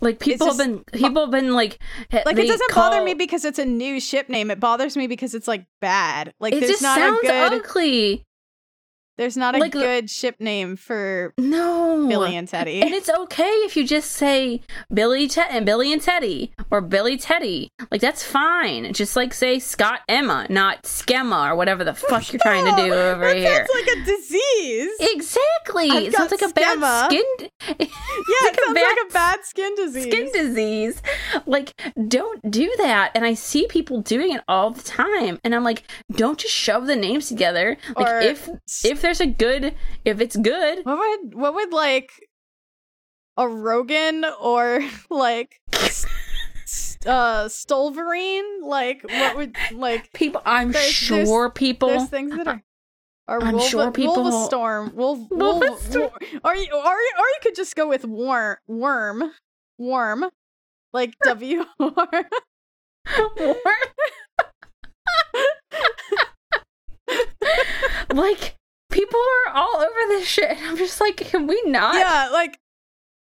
Like 0.00 0.18
people 0.18 0.48
just- 0.48 0.60
have 0.60 0.66
been 0.66 0.84
people 0.92 1.22
have 1.22 1.30
been 1.30 1.54
like 1.54 1.78
Like 2.12 2.36
it 2.38 2.48
doesn't 2.48 2.74
bother 2.74 3.02
me 3.02 3.14
because 3.14 3.44
it's 3.44 3.58
a 3.58 3.64
new 3.64 4.00
ship 4.00 4.28
name. 4.28 4.50
It 4.50 4.58
bothers 4.58 4.96
me 4.96 5.06
because 5.06 5.34
it's 5.34 5.46
like 5.46 5.64
bad. 5.80 6.32
Like 6.40 6.54
it 6.54 6.60
just 6.60 6.82
not 6.82 6.98
sounds 6.98 7.20
good 7.22 7.30
ugly. 7.30 8.24
There's 9.18 9.36
not 9.36 9.54
a 9.54 9.58
like, 9.58 9.72
good 9.72 10.08
ship 10.08 10.36
name 10.40 10.76
for 10.76 11.34
No, 11.36 12.06
Billy 12.08 12.34
and 12.34 12.48
Teddy. 12.48 12.80
And 12.80 12.92
it's 12.92 13.10
okay 13.10 13.44
if 13.64 13.76
you 13.76 13.86
just 13.86 14.10
say 14.12 14.62
Billy 14.92 15.28
Ted 15.28 15.48
and 15.50 15.66
Billy 15.66 15.92
and 15.92 16.00
Teddy 16.00 16.52
or 16.70 16.80
Billy 16.80 17.18
Teddy. 17.18 17.68
Like 17.90 18.00
that's 18.00 18.24
fine. 18.24 18.92
Just 18.94 19.14
like 19.14 19.34
say 19.34 19.58
Scott 19.58 20.00
Emma, 20.08 20.46
not 20.48 20.84
Skemma 20.84 21.50
or 21.50 21.56
whatever 21.56 21.84
the 21.84 21.92
fuck 21.94 22.32
you're 22.32 22.40
trying 22.40 22.64
to 22.64 22.70
do 22.82 22.92
over 22.92 23.26
that 23.26 23.36
here. 23.36 23.66
sounds 23.66 23.70
like 23.86 23.96
a 23.98 24.04
disease. 24.04 24.90
exactly. 25.00 25.90
I've 25.90 26.02
It 26.04 26.14
sounds 26.14 26.30
like 26.30 26.42
a 26.42 26.48
bad 26.54 27.06
skin 27.10 27.24
yeah, 27.68 27.76
like 27.78 28.54
it 28.54 28.60
sounds 28.64 28.74
bad 28.74 28.96
like 28.96 29.10
a 29.10 29.12
bad 29.12 29.44
skin 29.44 29.74
disease. 29.74 30.04
skin 30.04 30.32
disease. 30.32 31.02
Like 31.44 31.74
don't 32.08 32.50
do 32.50 32.72
that. 32.78 33.12
And 33.14 33.24
I 33.26 33.34
see 33.34 33.66
people 33.66 34.00
doing 34.00 34.32
it 34.32 34.42
all 34.48 34.70
the 34.70 34.82
time. 34.82 35.38
And 35.44 35.54
I'm 35.54 35.64
like, 35.64 35.84
don't 36.12 36.38
just 36.38 36.54
shove 36.54 36.86
the 36.86 36.96
names 36.96 37.28
together. 37.28 37.76
Like 37.94 38.08
Or 38.08 38.20
if 38.20 38.48
if 38.84 39.01
there's 39.02 39.20
a 39.20 39.26
good 39.26 39.74
if 40.04 40.20
it's 40.20 40.36
good, 40.36 40.84
What 40.84 40.98
would 40.98 41.34
what 41.34 41.54
would 41.54 41.72
like 41.72 42.10
a 43.36 43.48
Rogan 43.48 44.24
or 44.40 44.80
like 45.10 45.60
uh 47.06 47.46
Stolverine? 47.48 48.62
Like 48.62 49.02
what 49.04 49.36
would 49.36 49.56
like 49.72 50.12
people 50.12 50.40
I'm 50.44 50.72
There's- 50.72 51.08
there's- 51.08 51.28
sure 51.28 51.50
people 51.50 51.88
there's 51.90 52.08
things 52.08 52.34
that 52.36 52.46
are 52.48 52.62
or 53.28 53.42
I'm 53.42 53.54
Wolva, 53.54 53.68
sure 53.70 53.90
people- 53.92 54.16
Wolvestorm, 54.16 54.94
Wolf, 54.94 55.20
Wolf, 55.30 55.62
Wolvestorm. 55.62 56.10
or 56.44 56.54
you 56.56 56.68
or 56.74 56.84
or 56.84 56.96
you 56.96 57.38
could 57.42 57.54
just 57.54 57.76
go 57.76 57.88
with 57.88 58.04
worm, 58.04 58.56
worm, 58.66 59.32
worm, 59.78 60.24
like 60.92 61.14
W 61.24 61.64
R. 61.78 62.24
like 68.12 68.56
people 68.92 69.20
are 69.46 69.54
all 69.54 69.76
over 69.76 70.08
this 70.08 70.26
shit. 70.28 70.50
and 70.50 70.60
I'm 70.66 70.76
just 70.76 71.00
like, 71.00 71.16
can 71.16 71.46
we 71.46 71.60
not? 71.66 71.94
yeah, 71.96 72.28
like 72.32 72.58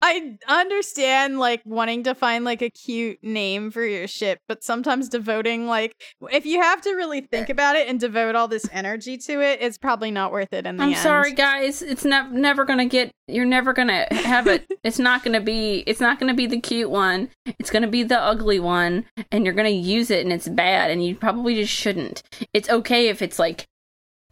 I 0.02 0.36
understand 0.46 1.38
like 1.38 1.62
wanting 1.64 2.02
to 2.04 2.14
find 2.14 2.44
like 2.44 2.60
a 2.60 2.68
cute 2.68 3.18
name 3.22 3.70
for 3.70 3.82
your 3.84 4.06
ship, 4.06 4.40
but 4.46 4.62
sometimes 4.62 5.08
devoting 5.08 5.66
like 5.66 5.96
if 6.30 6.44
you 6.44 6.60
have 6.60 6.82
to 6.82 6.92
really 6.92 7.22
think 7.22 7.48
about 7.48 7.76
it 7.76 7.88
and 7.88 7.98
devote 7.98 8.34
all 8.34 8.46
this 8.46 8.68
energy 8.72 9.16
to 9.16 9.40
it, 9.40 9.58
it's 9.62 9.78
probably 9.78 10.10
not 10.10 10.32
worth 10.32 10.52
it 10.52 10.66
in 10.66 10.76
the 10.76 10.82
I'm 10.82 10.90
end. 10.90 10.98
sorry, 10.98 11.32
guys. 11.32 11.80
It's 11.80 12.04
never 12.04 12.30
never 12.30 12.64
gonna 12.66 12.84
get. 12.86 13.10
You're 13.26 13.46
never 13.46 13.72
gonna 13.72 14.06
have 14.10 14.46
it. 14.46 14.66
it's 14.84 14.98
not 14.98 15.24
gonna 15.24 15.40
be. 15.40 15.78
It's 15.86 16.00
not 16.00 16.20
gonna 16.20 16.34
be 16.34 16.46
the 16.46 16.60
cute 16.60 16.90
one. 16.90 17.30
It's 17.58 17.70
gonna 17.70 17.88
be 17.88 18.02
the 18.02 18.20
ugly 18.20 18.60
one, 18.60 19.06
and 19.32 19.46
you're 19.46 19.54
gonna 19.54 19.70
use 19.70 20.10
it, 20.10 20.22
and 20.22 20.32
it's 20.32 20.46
bad, 20.46 20.90
and 20.90 21.04
you 21.04 21.16
probably 21.16 21.54
just 21.54 21.72
shouldn't. 21.72 22.22
It's 22.52 22.68
okay 22.68 23.08
if 23.08 23.22
it's 23.22 23.38
like 23.38 23.64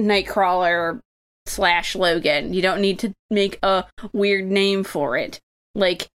Nightcrawler 0.00 1.00
slash 1.47 1.95
Logan. 1.95 2.55
You 2.55 2.62
don't 2.62 2.80
need 2.80 2.99
to 3.01 3.12
make 3.30 3.59
a 3.62 3.84
weird 4.12 4.47
name 4.47 4.84
for 4.84 5.16
it. 5.16 5.40
Like, 5.74 6.09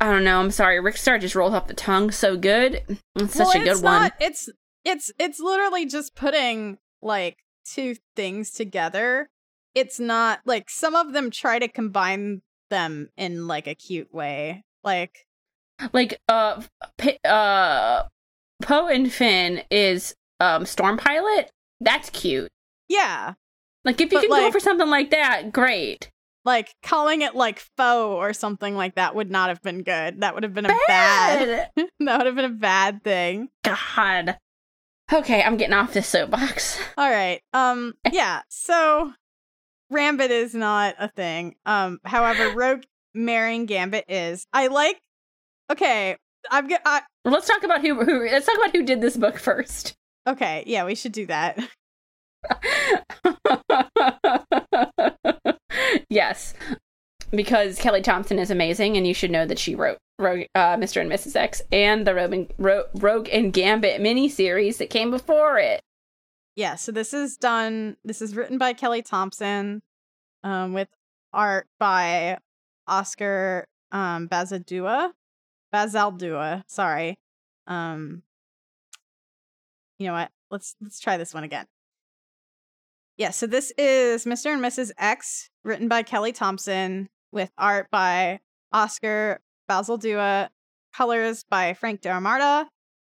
I 0.00 0.10
don't 0.10 0.24
know. 0.24 0.40
I'm 0.40 0.50
sorry. 0.50 0.78
Rickstar 0.78 1.20
just 1.20 1.34
rolled 1.34 1.54
off 1.54 1.66
the 1.68 1.74
tongue 1.74 2.10
so 2.10 2.36
good. 2.36 2.82
It's 3.16 3.34
such 3.34 3.46
well, 3.46 3.56
a 3.56 3.58
good 3.58 3.68
it's 3.68 3.82
one. 3.82 4.02
not, 4.02 4.12
It's 4.20 4.48
it's 4.84 5.12
it's 5.18 5.38
literally 5.38 5.86
just 5.86 6.14
putting 6.14 6.78
like 7.02 7.36
two 7.64 7.96
things 8.16 8.50
together. 8.50 9.28
It's 9.74 10.00
not 10.00 10.40
like 10.44 10.68
some 10.68 10.94
of 10.94 11.12
them 11.12 11.30
try 11.30 11.58
to 11.58 11.68
combine 11.68 12.42
them 12.70 13.10
in 13.16 13.46
like 13.46 13.66
a 13.66 13.74
cute 13.74 14.12
way. 14.12 14.64
Like 14.82 15.24
like 15.92 16.20
uh 16.28 16.62
P- 16.98 17.18
uh 17.24 18.04
Poe 18.62 18.86
and 18.88 19.12
Finn 19.12 19.62
is 19.70 20.14
um 20.40 20.66
Storm 20.66 20.96
Pilot. 20.96 21.50
That's 21.80 22.10
cute. 22.10 22.50
yeah, 22.88 23.34
Like 23.84 24.00
if 24.00 24.12
you 24.12 24.18
But, 24.20 24.28
can 24.28 24.46
go 24.46 24.50
for 24.52 24.60
something 24.60 24.88
like 24.88 25.10
that, 25.10 25.52
great. 25.52 26.10
like 26.44 26.74
calling 26.82 27.22
it 27.22 27.34
like 27.34 27.60
foe 27.76 28.12
or 28.16 28.32
something 28.32 28.76
like 28.76 28.94
that 28.96 29.14
would 29.14 29.30
not 29.30 29.48
have 29.48 29.62
been 29.62 29.82
good. 29.82 30.20
That 30.20 30.34
would 30.34 30.42
have 30.42 30.54
been 30.54 30.66
a 30.66 30.76
bad. 30.88 31.70
Bad. 31.76 31.88
that 32.00 32.16
would 32.18 32.26
have 32.26 32.36
been 32.36 32.44
a 32.44 32.48
bad 32.50 33.02
thing. 33.02 33.48
God. 33.64 34.36
Okay, 35.12 35.42
I'm 35.42 35.56
getting 35.56 35.74
off 35.74 35.92
this 35.92 36.08
soapbox. 36.08 36.78
All 36.96 37.10
right. 37.10 37.40
Um 37.52 37.94
yeah, 38.12 38.42
so 38.48 39.12
Rambit 39.92 40.30
is 40.30 40.54
not 40.54 40.94
a 40.98 41.08
thing. 41.08 41.54
Um 41.66 41.98
however, 42.04 42.50
Rogue 42.56 42.82
marrying 43.14 43.66
Gambit 43.66 44.04
is. 44.08 44.46
I 44.52 44.68
like 44.68 44.98
Okay, 45.70 46.16
I'm 46.50 46.66
get 46.68 46.82
I 46.84 47.02
Let's 47.24 47.46
talk 47.46 47.62
about 47.62 47.82
who 47.82 48.02
who 48.04 48.26
let's 48.28 48.46
talk 48.46 48.56
about 48.56 48.72
who 48.74 48.84
did 48.84 49.00
this 49.00 49.16
book 49.16 49.38
first. 49.38 49.94
Okay, 50.26 50.62
yeah, 50.66 50.84
we 50.84 50.94
should 50.94 51.12
do 51.12 51.26
that. 51.26 51.58
yes. 56.08 56.54
Because 57.30 57.78
Kelly 57.78 58.02
Thompson 58.02 58.38
is 58.38 58.50
amazing 58.50 58.96
and 58.96 59.06
you 59.06 59.14
should 59.14 59.30
know 59.30 59.46
that 59.46 59.58
she 59.58 59.74
wrote 59.74 59.98
Rogue, 60.18 60.44
uh, 60.54 60.76
Mr. 60.76 61.00
and 61.00 61.10
Mrs. 61.10 61.34
X 61.34 61.62
and 61.72 62.06
the 62.06 62.14
Rogue 62.14 62.32
and, 62.32 62.52
Ro- 62.58 62.84
Rogue 62.94 63.28
and 63.32 63.52
Gambit 63.52 64.00
miniseries 64.00 64.76
that 64.78 64.90
came 64.90 65.10
before 65.10 65.58
it. 65.58 65.80
Yeah, 66.54 66.74
so 66.74 66.92
this 66.92 67.14
is 67.14 67.38
done 67.38 67.96
this 68.04 68.20
is 68.20 68.36
written 68.36 68.58
by 68.58 68.74
Kelly 68.74 69.00
Thompson 69.00 69.80
um 70.44 70.74
with 70.74 70.88
art 71.32 71.66
by 71.80 72.36
Oscar 72.86 73.66
um 73.90 74.28
Bazadua. 74.28 75.12
Bazaldua, 75.74 76.62
sorry. 76.66 77.16
Um 77.66 78.22
You 79.98 80.08
know 80.08 80.12
what? 80.12 80.30
Let's 80.50 80.76
let's 80.82 81.00
try 81.00 81.16
this 81.16 81.32
one 81.32 81.44
again. 81.44 81.64
Yeah, 83.16 83.30
so 83.30 83.46
this 83.46 83.72
is 83.76 84.24
Mr. 84.24 84.52
and 84.52 84.62
Mrs. 84.62 84.90
X 84.98 85.50
written 85.64 85.88
by 85.88 86.02
Kelly 86.02 86.32
Thompson 86.32 87.08
with 87.30 87.50
art 87.58 87.88
by 87.90 88.40
Oscar 88.72 89.40
Bazaldua, 89.70 90.48
colors 90.94 91.44
by 91.48 91.74
Frank 91.74 92.00
D'Armata, 92.00 92.66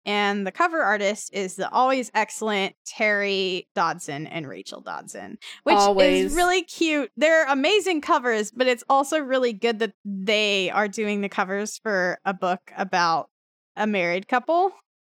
and 0.07 0.47
the 0.47 0.53
cover 0.53 0.81
artist 0.83 1.31
is 1.35 1.57
the 1.57 1.71
always 1.71 2.11
excellent 2.15 2.75
Terry 2.87 3.69
Dodson 3.75 4.27
and 4.27 4.49
Rachel 4.49 4.81
Dodson, 4.81 5.39
which 5.65 5.77
Always. 5.77 6.27
is 6.27 6.35
really 6.35 6.63
cute. 6.63 7.11
They're 7.17 7.47
amazing 7.47 8.01
covers, 8.01 8.51
but 8.51 8.67
it's 8.67 8.85
also 8.89 9.19
really 9.19 9.53
good 9.53 9.79
that 9.81 9.93
they 10.05 10.71
are 10.71 10.89
doing 10.89 11.21
the 11.21 11.29
covers 11.29 11.79
for 11.79 12.19
a 12.25 12.33
book 12.33 12.73
about 12.77 13.29
a 13.77 13.87
married 13.87 14.27
couple. 14.27 14.73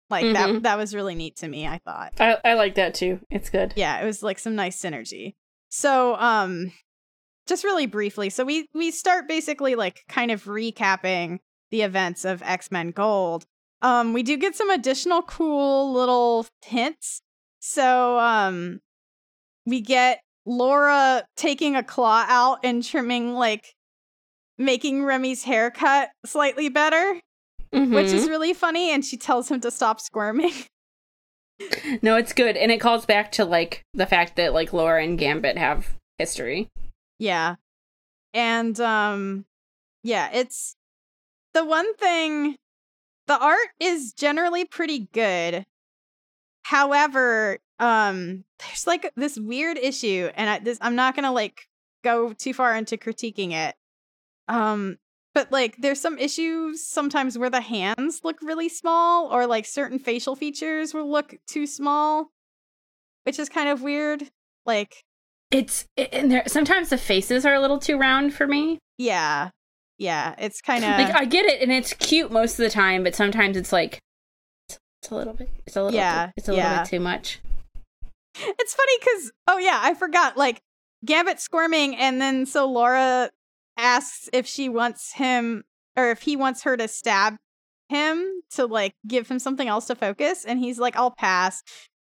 Like 0.09 0.33
that 0.33 0.49
Mhm. 0.49 0.61
that 0.63 0.77
was 0.77 0.93
really 0.93 1.15
neat 1.15 1.35
to 1.37 1.47
me, 1.47 1.65
I 1.67 1.79
thought. 1.79 2.13
I, 2.19 2.37
I 2.45 2.53
like 2.53 2.75
that 2.75 2.93
too. 2.93 3.19
It's 3.29 3.49
good. 3.49 3.73
Yeah, 3.75 3.99
it 4.01 4.05
was 4.05 4.21
like 4.21 4.37
some 4.39 4.55
nice 4.55 4.79
synergy. 4.79 5.33
So, 5.69 6.15
um 6.17 6.71
just 7.47 7.63
really 7.63 7.85
briefly, 7.85 8.29
so 8.29 8.43
we 8.43 8.67
we 8.73 8.91
start 8.91 9.27
basically 9.27 9.75
like 9.75 10.01
kind 10.09 10.31
of 10.31 10.43
recapping 10.45 11.39
the 11.71 11.81
events 11.81 12.23
of 12.25 12.41
X-Men 12.43 12.91
Gold. 12.91 13.45
Um 13.81 14.13
we 14.13 14.21
do 14.23 14.37
get 14.37 14.55
some 14.55 14.69
additional 14.69 15.21
cool 15.23 15.91
little 15.93 16.45
hints. 16.63 17.21
So, 17.59 18.19
um 18.19 18.79
we 19.65 19.81
get 19.81 20.21
Laura 20.45 21.23
taking 21.35 21.75
a 21.75 21.81
claw 21.83 22.23
out 22.27 22.59
and 22.63 22.83
trimming 22.83 23.33
like 23.33 23.73
making 24.59 25.03
Remy's 25.03 25.43
haircut 25.43 26.09
slightly 26.25 26.69
better, 26.69 27.19
which 27.75 28.07
is 28.07 28.27
really 28.29 28.53
funny 28.53 28.91
and 28.91 29.03
she 29.03 29.17
tells 29.17 29.49
him 29.49 29.59
to 29.61 29.71
stop 29.71 29.99
squirming. 29.99 30.53
no, 32.01 32.15
it's 32.15 32.33
good, 32.33 32.57
and 32.57 32.71
it 32.71 32.79
calls 32.79 33.05
back 33.05 33.31
to 33.33 33.45
like 33.45 33.83
the 33.93 34.05
fact 34.05 34.35
that 34.35 34.53
like 34.53 34.73
Laura 34.73 35.03
and 35.03 35.17
Gambit 35.17 35.57
have 35.57 35.95
history. 36.17 36.67
Yeah. 37.19 37.55
And 38.33 38.79
um 38.79 39.45
yeah, 40.03 40.29
it's 40.33 40.75
the 41.53 41.65
one 41.65 41.95
thing 41.95 42.57
the 43.27 43.39
art 43.39 43.69
is 43.79 44.13
generally 44.13 44.65
pretty 44.65 45.07
good. 45.13 45.65
However, 46.63 47.59
um 47.79 48.43
there's 48.59 48.87
like 48.87 49.11
this 49.15 49.37
weird 49.37 49.77
issue 49.77 50.29
and 50.35 50.49
I 50.49 50.59
this 50.59 50.77
I'm 50.81 50.95
not 50.95 51.15
going 51.15 51.23
to 51.23 51.31
like 51.31 51.67
go 52.03 52.33
too 52.33 52.53
far 52.53 52.75
into 52.75 52.97
critiquing 52.97 53.51
it. 53.51 53.75
Um 54.47 54.97
but 55.35 55.51
like 55.51 55.75
there's 55.77 55.99
some 55.99 56.17
issues 56.17 56.83
sometimes 56.83 57.37
where 57.37 57.51
the 57.51 57.61
hands 57.61 58.21
look 58.23 58.37
really 58.41 58.69
small 58.69 59.27
or 59.27 59.45
like 59.45 59.65
certain 59.65 59.99
facial 59.99 60.35
features 60.35 60.93
will 60.93 61.11
look 61.11 61.35
too 61.45 61.67
small, 61.67 62.31
which 63.23 63.37
is 63.37 63.49
kind 63.49 63.69
of 63.69 63.83
weird. 63.83 64.23
Like 64.65 65.03
It's 65.51 65.85
it, 65.95 66.09
and 66.11 66.31
there 66.31 66.43
sometimes 66.47 66.89
the 66.89 66.97
faces 66.97 67.45
are 67.45 67.53
a 67.53 67.59
little 67.59 67.77
too 67.77 67.97
round 67.97 68.33
for 68.33 68.47
me. 68.47 68.79
yeah. 68.97 69.51
Yeah, 69.97 70.35
it's 70.37 70.59
kind 70.59 70.83
of 70.83 70.89
like 70.89 71.15
I 71.15 71.23
get 71.23 71.45
it, 71.45 71.61
and 71.61 71.71
it's 71.71 71.93
cute 71.93 72.29
most 72.29 72.53
of 72.59 72.63
the 72.65 72.69
time, 72.69 73.03
but 73.03 73.15
sometimes 73.15 73.55
it's 73.55 73.71
like 73.71 73.99
it's, 74.67 74.77
it's 75.01 75.09
a 75.11 75.15
little 75.15 75.31
bit. 75.33 75.49
It's 75.65 75.77
a 75.77 75.83
little. 75.83 75.97
Yeah, 75.97 76.25
bit, 76.25 76.33
it's 76.35 76.49
a 76.49 76.51
little 76.53 76.77
bit 76.79 76.85
too 76.85 76.99
much. 76.99 77.39
It's 78.37 78.73
funny 78.73 78.91
because 78.99 79.31
oh 79.47 79.57
yeah, 79.57 79.79
I 79.81 79.93
forgot. 79.93 80.35
Like 80.35 80.59
Gambit 81.05 81.39
squirming, 81.39 81.95
and 81.95 82.19
then 82.19 82.45
so 82.45 82.69
Laura 82.69 83.29
asks 83.77 84.29
if 84.33 84.45
she 84.47 84.69
wants 84.69 85.13
him 85.13 85.63
or 85.95 86.11
if 86.11 86.21
he 86.21 86.35
wants 86.35 86.63
her 86.63 86.75
to 86.77 86.87
stab 86.87 87.35
him 87.89 88.41
to 88.51 88.65
like 88.65 88.93
give 89.07 89.27
him 89.27 89.39
something 89.39 89.67
else 89.67 89.85
to 89.87 89.95
focus 89.95 90.45
and 90.45 90.59
he's 90.59 90.79
like 90.79 90.95
I'll 90.95 91.11
pass. 91.11 91.63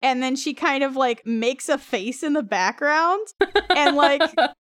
And 0.03 0.21
then 0.21 0.35
she 0.35 0.53
kind 0.53 0.83
of 0.83 0.95
like 0.95 1.25
makes 1.25 1.69
a 1.69 1.77
face 1.77 2.23
in 2.23 2.33
the 2.33 2.43
background 2.43 3.27
and 3.69 3.95
like 3.95 4.21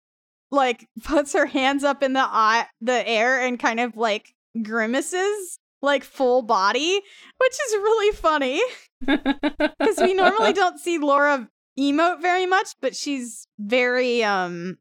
like 0.51 0.88
puts 1.05 1.32
her 1.34 1.47
hands 1.47 1.84
up 1.84 2.03
in 2.03 2.14
the 2.14 2.20
eye 2.20 2.66
the 2.80 3.07
air 3.07 3.40
and 3.40 3.59
kind 3.59 3.80
of 3.80 3.97
like 3.97 4.34
grimaces 4.62 5.59
like 5.82 6.05
full 6.05 6.42
body, 6.42 7.01
which 7.38 7.53
is 7.66 7.72
really 7.74 8.16
funny 8.16 8.61
because 9.07 9.99
we 10.01 10.14
normally 10.14 10.53
don't 10.53 10.80
see 10.80 10.99
Laura 10.99 11.49
emote 11.78 12.22
very 12.22 12.47
much, 12.47 12.68
but 12.80 12.97
she's 12.97 13.47
very 13.59 14.24
um 14.24 14.78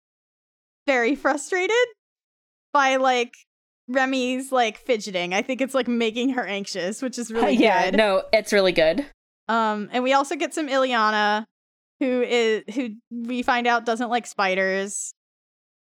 very 0.88 1.16
frustrated 1.16 1.76
by 2.76 2.98
like 2.98 3.38
Remy's 3.88 4.52
like 4.52 4.78
fidgeting. 4.78 5.34
I 5.34 5.42
think 5.42 5.62
it's 5.62 5.74
like 5.74 5.88
making 5.88 6.32
her 6.32 6.46
anxious, 6.46 7.02
which 7.02 7.18
is 7.18 7.32
really 7.32 7.56
yeah, 7.56 7.86
good. 7.86 7.98
no, 7.98 8.24
it's 8.34 8.52
really 8.52 8.74
good. 8.74 9.06
Um, 9.48 9.90
and 9.94 10.04
we 10.04 10.12
also 10.12 10.36
get 10.36 10.54
some 10.54 10.68
Illyana, 10.68 11.46
who 12.02 12.22
is 12.22 12.64
who 12.76 12.90
we 13.10 13.44
find 13.44 13.66
out 13.66 13.86
doesn't 13.86 14.10
like 14.10 14.28
spiders, 14.28 15.14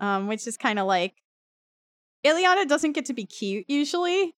um, 0.01 0.27
which 0.27 0.47
is 0.47 0.59
kind 0.59 0.79
of 0.79 0.87
like 0.87 1.14
Illyana 2.27 2.68
doesn't 2.68 2.93
get 2.93 3.07
to 3.07 3.14
be 3.14 3.24
cute 3.24 3.64
usually. 3.68 4.35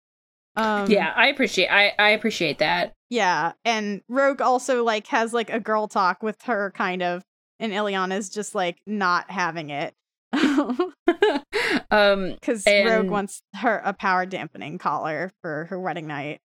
Um, 0.55 0.91
yeah, 0.91 1.13
I 1.15 1.27
appreciate 1.29 1.69
I 1.69 1.93
I 1.97 2.09
appreciate 2.11 2.59
that. 2.59 2.93
yeah, 3.09 3.53
and 3.65 4.01
Rogue 4.07 4.41
also 4.43 4.83
like 4.83 5.07
has 5.07 5.33
like 5.33 5.49
a 5.49 5.59
girl 5.59 5.87
talk 5.87 6.21
with 6.21 6.39
her 6.43 6.71
kind 6.75 7.01
of, 7.01 7.23
and 7.59 7.73
Illyana's 7.73 8.29
just 8.29 8.53
like 8.53 8.77
not 8.85 9.31
having 9.31 9.71
it. 9.71 9.95
um 11.91 12.31
Because 12.33 12.65
Rogue 12.65 13.09
wants 13.09 13.41
her 13.55 13.81
a 13.83 13.93
power 13.93 14.25
dampening 14.25 14.77
collar 14.77 15.31
for 15.41 15.65
her 15.65 15.79
wedding 15.79 16.07
night. 16.07 16.39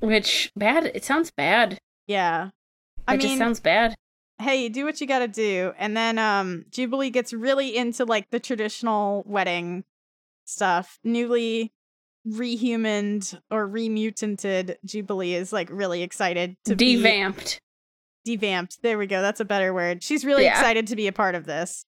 which 0.00 0.52
bad 0.56 0.86
it 0.94 1.04
sounds 1.04 1.30
bad. 1.30 1.78
Yeah. 2.06 2.50
I 3.06 3.14
it 3.14 3.18
mean, 3.18 3.26
just 3.28 3.38
sounds 3.38 3.60
bad. 3.60 3.94
hey, 4.40 4.68
do 4.68 4.84
what 4.84 5.00
you 5.00 5.06
gotta 5.06 5.28
do. 5.28 5.72
And 5.78 5.96
then 5.96 6.18
um 6.18 6.64
Jubilee 6.70 7.10
gets 7.10 7.32
really 7.32 7.76
into 7.76 8.04
like 8.04 8.26
the 8.30 8.40
traditional 8.40 9.22
wedding 9.26 9.84
stuff. 10.44 10.98
Newly 11.04 11.72
rehumaned 12.28 13.38
or 13.50 13.66
remutanted 13.66 14.76
Jubilee 14.84 15.34
is 15.34 15.52
like 15.52 15.68
really 15.70 16.02
excited 16.02 16.56
to 16.66 16.76
be 16.76 16.96
Devamped. 16.96 17.58
devamped. 18.26 18.80
There 18.82 18.98
we 18.98 19.06
go. 19.06 19.20
That's 19.22 19.40
a 19.40 19.44
better 19.44 19.74
word. 19.74 20.02
She's 20.04 20.24
really 20.24 20.44
Yeah. 20.44 20.52
excited 20.58 20.86
to 20.88 20.96
be 20.96 21.06
a 21.08 21.12
part 21.12 21.34
of 21.34 21.46
this. 21.46 21.84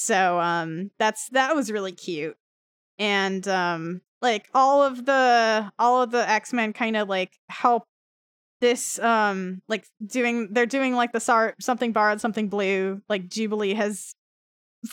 So 0.00 0.38
um 0.38 0.92
that's 1.00 1.28
that 1.30 1.56
was 1.56 1.72
really 1.72 1.90
cute. 1.90 2.36
And 3.00 3.46
um 3.48 4.00
like 4.22 4.48
all 4.54 4.84
of 4.84 5.04
the 5.04 5.72
all 5.76 6.02
of 6.02 6.12
the 6.12 6.28
X-Men 6.28 6.72
kind 6.72 6.96
of 6.96 7.08
like 7.08 7.32
help 7.48 7.82
this 8.60 9.00
um 9.00 9.60
like 9.66 9.86
doing 10.06 10.50
they're 10.52 10.66
doing 10.66 10.94
like 10.94 11.10
the 11.10 11.18
sar- 11.18 11.56
something 11.58 11.92
borrowed 11.92 12.20
something 12.20 12.48
blue 12.48 13.02
like 13.08 13.28
Jubilee 13.28 13.74
has 13.74 14.14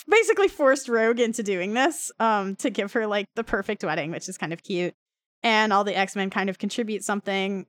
basically 0.09 0.47
forced 0.47 0.89
Rogue 0.89 1.19
into 1.19 1.43
doing 1.43 1.75
this 1.75 2.11
um 2.19 2.55
to 2.55 2.71
give 2.71 2.93
her 2.93 3.05
like 3.05 3.27
the 3.35 3.43
perfect 3.43 3.83
wedding 3.83 4.09
which 4.09 4.27
is 4.27 4.39
kind 4.39 4.53
of 4.53 4.63
cute. 4.63 4.95
And 5.43 5.71
all 5.71 5.83
the 5.83 5.95
X-Men 5.95 6.31
kind 6.31 6.49
of 6.49 6.57
contribute 6.57 7.03
something. 7.03 7.67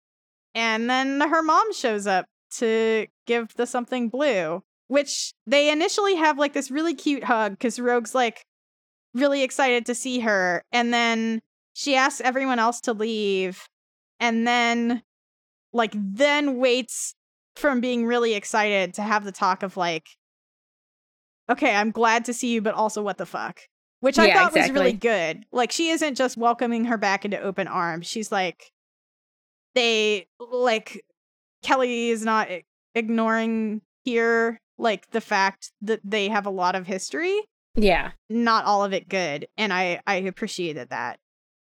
And 0.55 0.89
then 0.89 1.21
her 1.21 1.43
mom 1.43 1.75
shows 1.75 2.07
up 2.07 2.25
to 2.53 3.09
give 3.27 3.53
the 3.57 3.67
something 3.67 4.09
blue 4.09 4.63
which 4.89 5.33
they 5.47 5.71
initially 5.71 6.17
have 6.17 6.39
like 6.39 6.53
this 6.53 6.71
really 6.71 6.95
cute 6.95 7.25
hug 7.25 7.59
cuz 7.59 7.79
Rogue's 7.79 8.15
like 8.15 8.45
really 9.15 9.43
excited 9.43 9.87
to 9.87 9.95
see 9.95 10.21
her 10.21 10.63
and 10.73 10.93
then 10.93 11.41
she 11.73 11.97
asks 11.97 12.21
everyone 12.21 12.59
else 12.59 12.81
to 12.83 12.93
leave 12.93 13.67
and 14.21 14.47
then 14.47 15.03
like 15.73 15.93
then 15.95 16.57
waits 16.59 17.15
from 17.55 17.81
being 17.81 18.05
really 18.07 18.35
excited 18.35 18.95
to 18.95 19.03
have 19.03 19.25
the 19.25 19.33
talk 19.33 19.63
of 19.63 19.77
like 19.77 20.07
okay 21.51 21.75
i'm 21.75 21.91
glad 21.91 22.25
to 22.27 22.35
see 22.35 22.53
you 22.53 22.61
but 22.61 22.75
also 22.75 23.03
what 23.03 23.17
the 23.17 23.27
fuck 23.27 23.61
which 24.01 24.19
i 24.19 24.27
Yeah, 24.27 24.49
thought 24.49 24.55
was 24.55 24.71
really 24.71 24.93
good. 24.93 25.45
Like 25.53 25.73
she 25.73 25.89
isn't 25.89 26.17
just 26.17 26.37
welcoming 26.37 26.85
her 26.85 26.99
back 26.99 27.25
into 27.25 27.41
open 27.41 27.67
arms. 27.67 28.07
She's 28.07 28.31
like 28.31 28.71
they 29.75 30.27
like 30.39 31.03
kelly 31.63 32.11
is 32.11 32.25
not 32.25 32.49
ignoring 32.95 33.81
here 34.05 34.61
like 34.79 35.11
the 35.11 35.21
fact 35.21 35.73
that 35.81 36.01
they 36.05 36.29
have 36.29 36.47
a 36.47 36.51
lot 36.51 36.75
of 36.75 36.87
history 36.87 37.41
Yeah. 37.75 38.13
not 38.29 38.65
all 38.65 38.85
of 38.85 38.93
it 38.93 39.09
good 39.09 39.47
and 39.57 39.73
i 39.73 40.01
i 40.07 40.17
appreciated 40.17 40.89
that 40.91 41.19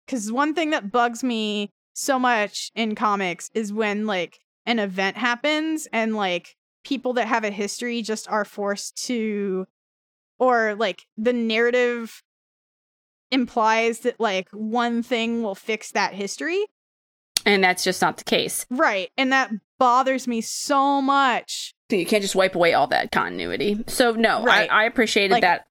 because 0.07 0.30
one 0.32 0.54
thing 0.54 0.70
that 0.70 0.90
bugs 0.92 1.22
me 1.24 1.70
so 1.94 2.18
much 2.18 2.70
in 2.74 2.94
comics 2.94 3.50
is 3.54 3.72
when 3.72 4.07
like 4.07 4.38
an 4.66 4.78
event 4.78 5.16
happens 5.16 5.86
and 5.92 6.14
like 6.16 6.57
people 6.84 7.12
that 7.14 7.26
have 7.26 7.44
a 7.44 7.50
history 7.50 8.02
just 8.02 8.28
are 8.28 8.44
forced 8.44 8.96
to 9.07 9.66
or 10.38 10.74
like 10.74 11.07
the 11.16 11.32
narrative 11.32 12.22
implies 13.30 14.00
that 14.00 14.18
like 14.20 14.48
one 14.52 15.02
thing 15.02 15.42
will 15.42 15.54
fix 15.54 15.90
that 15.92 16.14
history 16.14 16.64
And 17.44 17.62
that's 17.62 17.84
just 17.84 18.02
not 18.02 18.16
the 18.18 18.24
case. 18.24 18.66
right 18.70 19.11
and 19.16 19.32
that 19.32 19.50
bothers 19.78 20.26
me 20.28 20.40
so 20.40 21.00
much 21.02 21.74
you 21.91 22.07
can't 22.07 22.22
just 22.22 22.34
wipe 22.34 22.55
away 22.55 22.74
all 22.74 22.87
that 22.89 23.12
continuity. 23.12 23.84
So 23.87 24.12
no, 24.12 24.43
Right. 24.43 24.70
I, 24.70 24.82
I 24.82 24.84
appreciated 24.84 25.32
Like- 25.32 25.43
that 25.43 25.66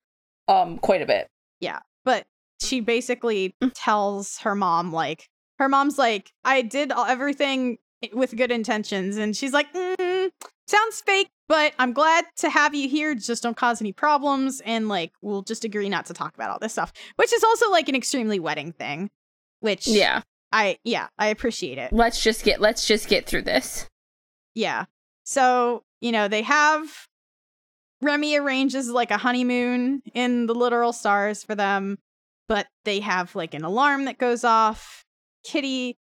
um 0.47 0.77
quite 0.77 1.01
a 1.01 1.05
bit. 1.05 1.27
Yeah. 1.59 1.79
But 2.03 2.25
she 2.61 2.79
basically 2.79 3.55
tells 3.73 4.37
her 4.39 4.55
mom 4.55 4.91
like 4.93 5.27
her 5.59 5.67
mom's 5.69 5.97
like 5.97 6.31
i 6.45 6.61
did 6.61 6.91
all- 6.91 7.05
everything 7.05 7.77
with 8.13 8.35
good 8.37 8.49
intentions 8.51 9.17
and 9.17 9.35
she's 9.35 9.51
like 9.51 9.71
mm, 9.73 10.29
sounds 10.67 11.01
fake 11.05 11.29
but 11.49 11.73
i'm 11.79 11.91
glad 11.91 12.23
to 12.37 12.49
have 12.49 12.73
you 12.73 12.87
here 12.87 13.13
just 13.13 13.43
don't 13.43 13.57
cause 13.57 13.81
any 13.81 13.91
problems 13.91 14.61
and 14.65 14.87
like 14.87 15.11
we'll 15.21 15.41
just 15.41 15.65
agree 15.65 15.89
not 15.89 16.05
to 16.05 16.13
talk 16.13 16.33
about 16.33 16.49
all 16.49 16.59
this 16.59 16.71
stuff 16.71 16.93
which 17.17 17.33
is 17.33 17.43
also 17.43 17.69
like 17.71 17.89
an 17.89 17.95
extremely 17.95 18.39
wedding 18.39 18.71
thing 18.71 19.09
which 19.59 19.85
Yeah. 19.87 20.21
i 20.53 20.77
yeah 20.85 21.07
i 21.19 21.27
appreciate 21.27 21.77
it 21.77 21.91
Let's 21.91 22.23
just 22.23 22.43
get 22.45 22.61
let's 22.61 22.87
just 22.87 23.07
get 23.09 23.25
through 23.25 23.43
this. 23.43 23.87
yeah 24.55 24.85
so 25.23 25.83
you 26.05 26.11
know 26.11 26.27
they 26.27 26.43
have 26.43 27.07
remy 28.01 28.37
arranges 28.37 28.89
like 28.89 29.11
a 29.11 29.17
honeymoon 29.17 30.01
in 30.13 30.45
the 30.45 30.53
literal 30.53 30.93
stars 30.93 31.43
for 31.43 31.55
them 31.55 31.97
but 32.47 32.67
they 32.83 32.99
have 32.99 33.35
like 33.35 33.53
an 33.53 33.63
alarm 33.63 34.05
that 34.05 34.17
goes 34.17 34.43
off. 34.43 35.03
Kitty 35.43 35.97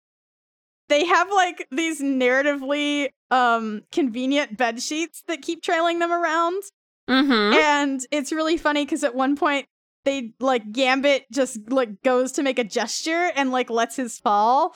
they 0.90 1.06
have 1.06 1.32
like 1.32 1.68
these 1.72 2.02
narratively 2.02 3.10
um 3.30 3.82
convenient 3.92 4.58
bed 4.58 4.82
sheets 4.82 5.24
that 5.28 5.42
keep 5.42 5.62
trailing 5.62 6.00
them 6.00 6.12
around. 6.12 6.64
Mm-hmm. 7.10 7.54
and 7.58 8.06
it's 8.12 8.32
really 8.32 8.58
funny 8.58 8.86
because 8.86 9.04
at 9.04 9.16
one 9.16 9.36
point 9.36 9.66
they 10.06 10.34
like 10.40 10.72
gambit 10.72 11.26
just 11.32 11.60
like 11.70 12.02
goes 12.04 12.32
to 12.34 12.44
make 12.44 12.58
a 12.58 12.64
gesture 12.64 13.32
and 13.36 13.52
like 13.52 13.70
lets 13.70 13.96
his 13.96 14.20
fall 14.20 14.74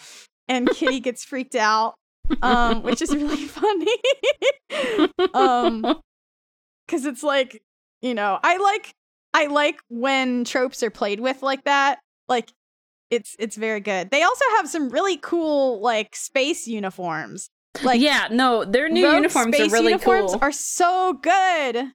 and 0.47 0.67
kitty 0.69 0.99
gets 1.07 1.23
freaked 1.23 1.55
out 1.55 1.95
um 2.41 2.83
which 2.83 3.01
is 3.01 3.13
really 3.13 3.45
funny 3.47 3.97
um 5.33 5.81
because 6.85 7.05
it's 7.05 7.23
like 7.23 7.61
you 8.01 8.13
know 8.13 8.39
i 8.43 8.57
like 8.57 8.93
i 9.33 9.45
like 9.47 9.79
when 9.89 10.43
tropes 10.43 10.83
are 10.83 10.89
played 10.89 11.19
with 11.19 11.41
like 11.41 11.63
that 11.63 11.99
like 12.27 12.51
it's 13.09 13.35
it's 13.39 13.55
very 13.55 13.79
good 13.79 14.09
they 14.11 14.23
also 14.23 14.45
have 14.57 14.67
some 14.67 14.89
really 14.89 15.17
cool 15.17 15.81
like 15.81 16.15
space 16.15 16.67
uniforms 16.67 17.49
like 17.83 17.99
yeah, 17.99 18.29
no, 18.31 18.63
their 18.63 18.87
new 18.87 19.05
uniforms 19.05 19.59
are 19.59 19.67
really 19.67 19.87
uniforms 19.87 20.31
cool. 20.31 20.39
are 20.41 20.53
so 20.53 21.11
good 21.21 21.91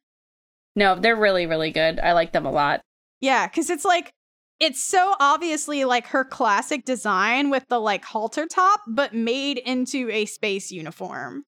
no, 0.76 0.94
they're 0.94 1.16
really, 1.16 1.46
really 1.46 1.70
good. 1.72 1.98
I 1.98 2.12
like 2.12 2.32
them 2.32 2.46
a 2.46 2.50
lot. 2.50 2.80
Yeah, 3.20 3.46
because 3.46 3.70
it's 3.70 3.84
like 3.84 4.12
it's 4.60 4.82
so 4.84 5.14
obviously 5.18 5.84
like 5.84 6.06
her 6.08 6.24
classic 6.24 6.84
design 6.84 7.50
with 7.50 7.66
the 7.68 7.80
like 7.80 8.04
halter 8.04 8.46
top, 8.46 8.82
but 8.86 9.14
made 9.14 9.58
into 9.58 10.08
a 10.10 10.26
space 10.26 10.70
uniform. 10.70 11.44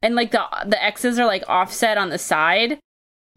And 0.00 0.14
like 0.14 0.30
the 0.30 0.44
the 0.66 0.82
X's 0.82 1.18
are 1.18 1.26
like 1.26 1.42
offset 1.48 1.98
on 1.98 2.10
the 2.10 2.18
side 2.18 2.78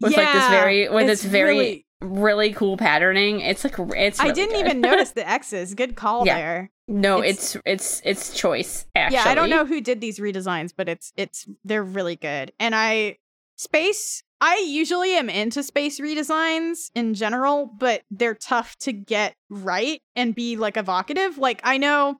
with 0.00 0.16
like 0.16 0.32
this 0.32 0.48
very 0.48 0.88
with 0.88 1.06
this 1.08 1.24
very 1.24 1.56
really- 1.58 1.86
really 2.02 2.52
cool 2.52 2.76
patterning. 2.76 3.40
It's 3.40 3.64
like 3.64 3.74
it's. 3.96 4.20
I 4.20 4.30
didn't 4.30 4.54
good. 4.54 4.66
even 4.66 4.80
notice 4.90 5.10
the 5.10 5.28
X's. 5.28 5.74
Good 5.74 5.96
call 5.96 6.24
Yeah. 6.26 6.36
there. 6.36 6.70
no, 6.86 7.18
it's- 7.22 7.56
it's 7.56 8.00
it's 8.04 8.30
it's 8.30 8.38
choice. 8.38 8.86
Actually, 8.94 9.16
Yeah, 9.16 9.24
I 9.28 9.34
don't 9.34 9.50
know 9.50 9.64
who 9.64 9.80
did 9.80 10.00
these 10.00 10.20
redesigns, 10.20 10.72
but 10.76 10.88
it's 10.88 11.12
it's 11.16 11.48
they're 11.64 11.82
really 11.82 12.14
good. 12.16 12.52
And 12.60 12.74
I 12.76 13.16
space 13.56 14.22
I 14.40 14.64
usually 14.66 15.12
am 15.14 15.30
into 15.30 15.62
space 15.62 15.98
redesigns 16.00 16.90
in 16.94 17.14
general, 17.14 17.66
but 17.78 18.02
they're 18.10 18.34
tough 18.34 18.76
to 18.80 18.92
get 18.92 19.34
right 19.48 20.00
and 20.14 20.34
be 20.34 20.56
like 20.56 20.76
evocative. 20.76 21.38
Like 21.38 21.60
I 21.64 21.78
know 21.78 22.16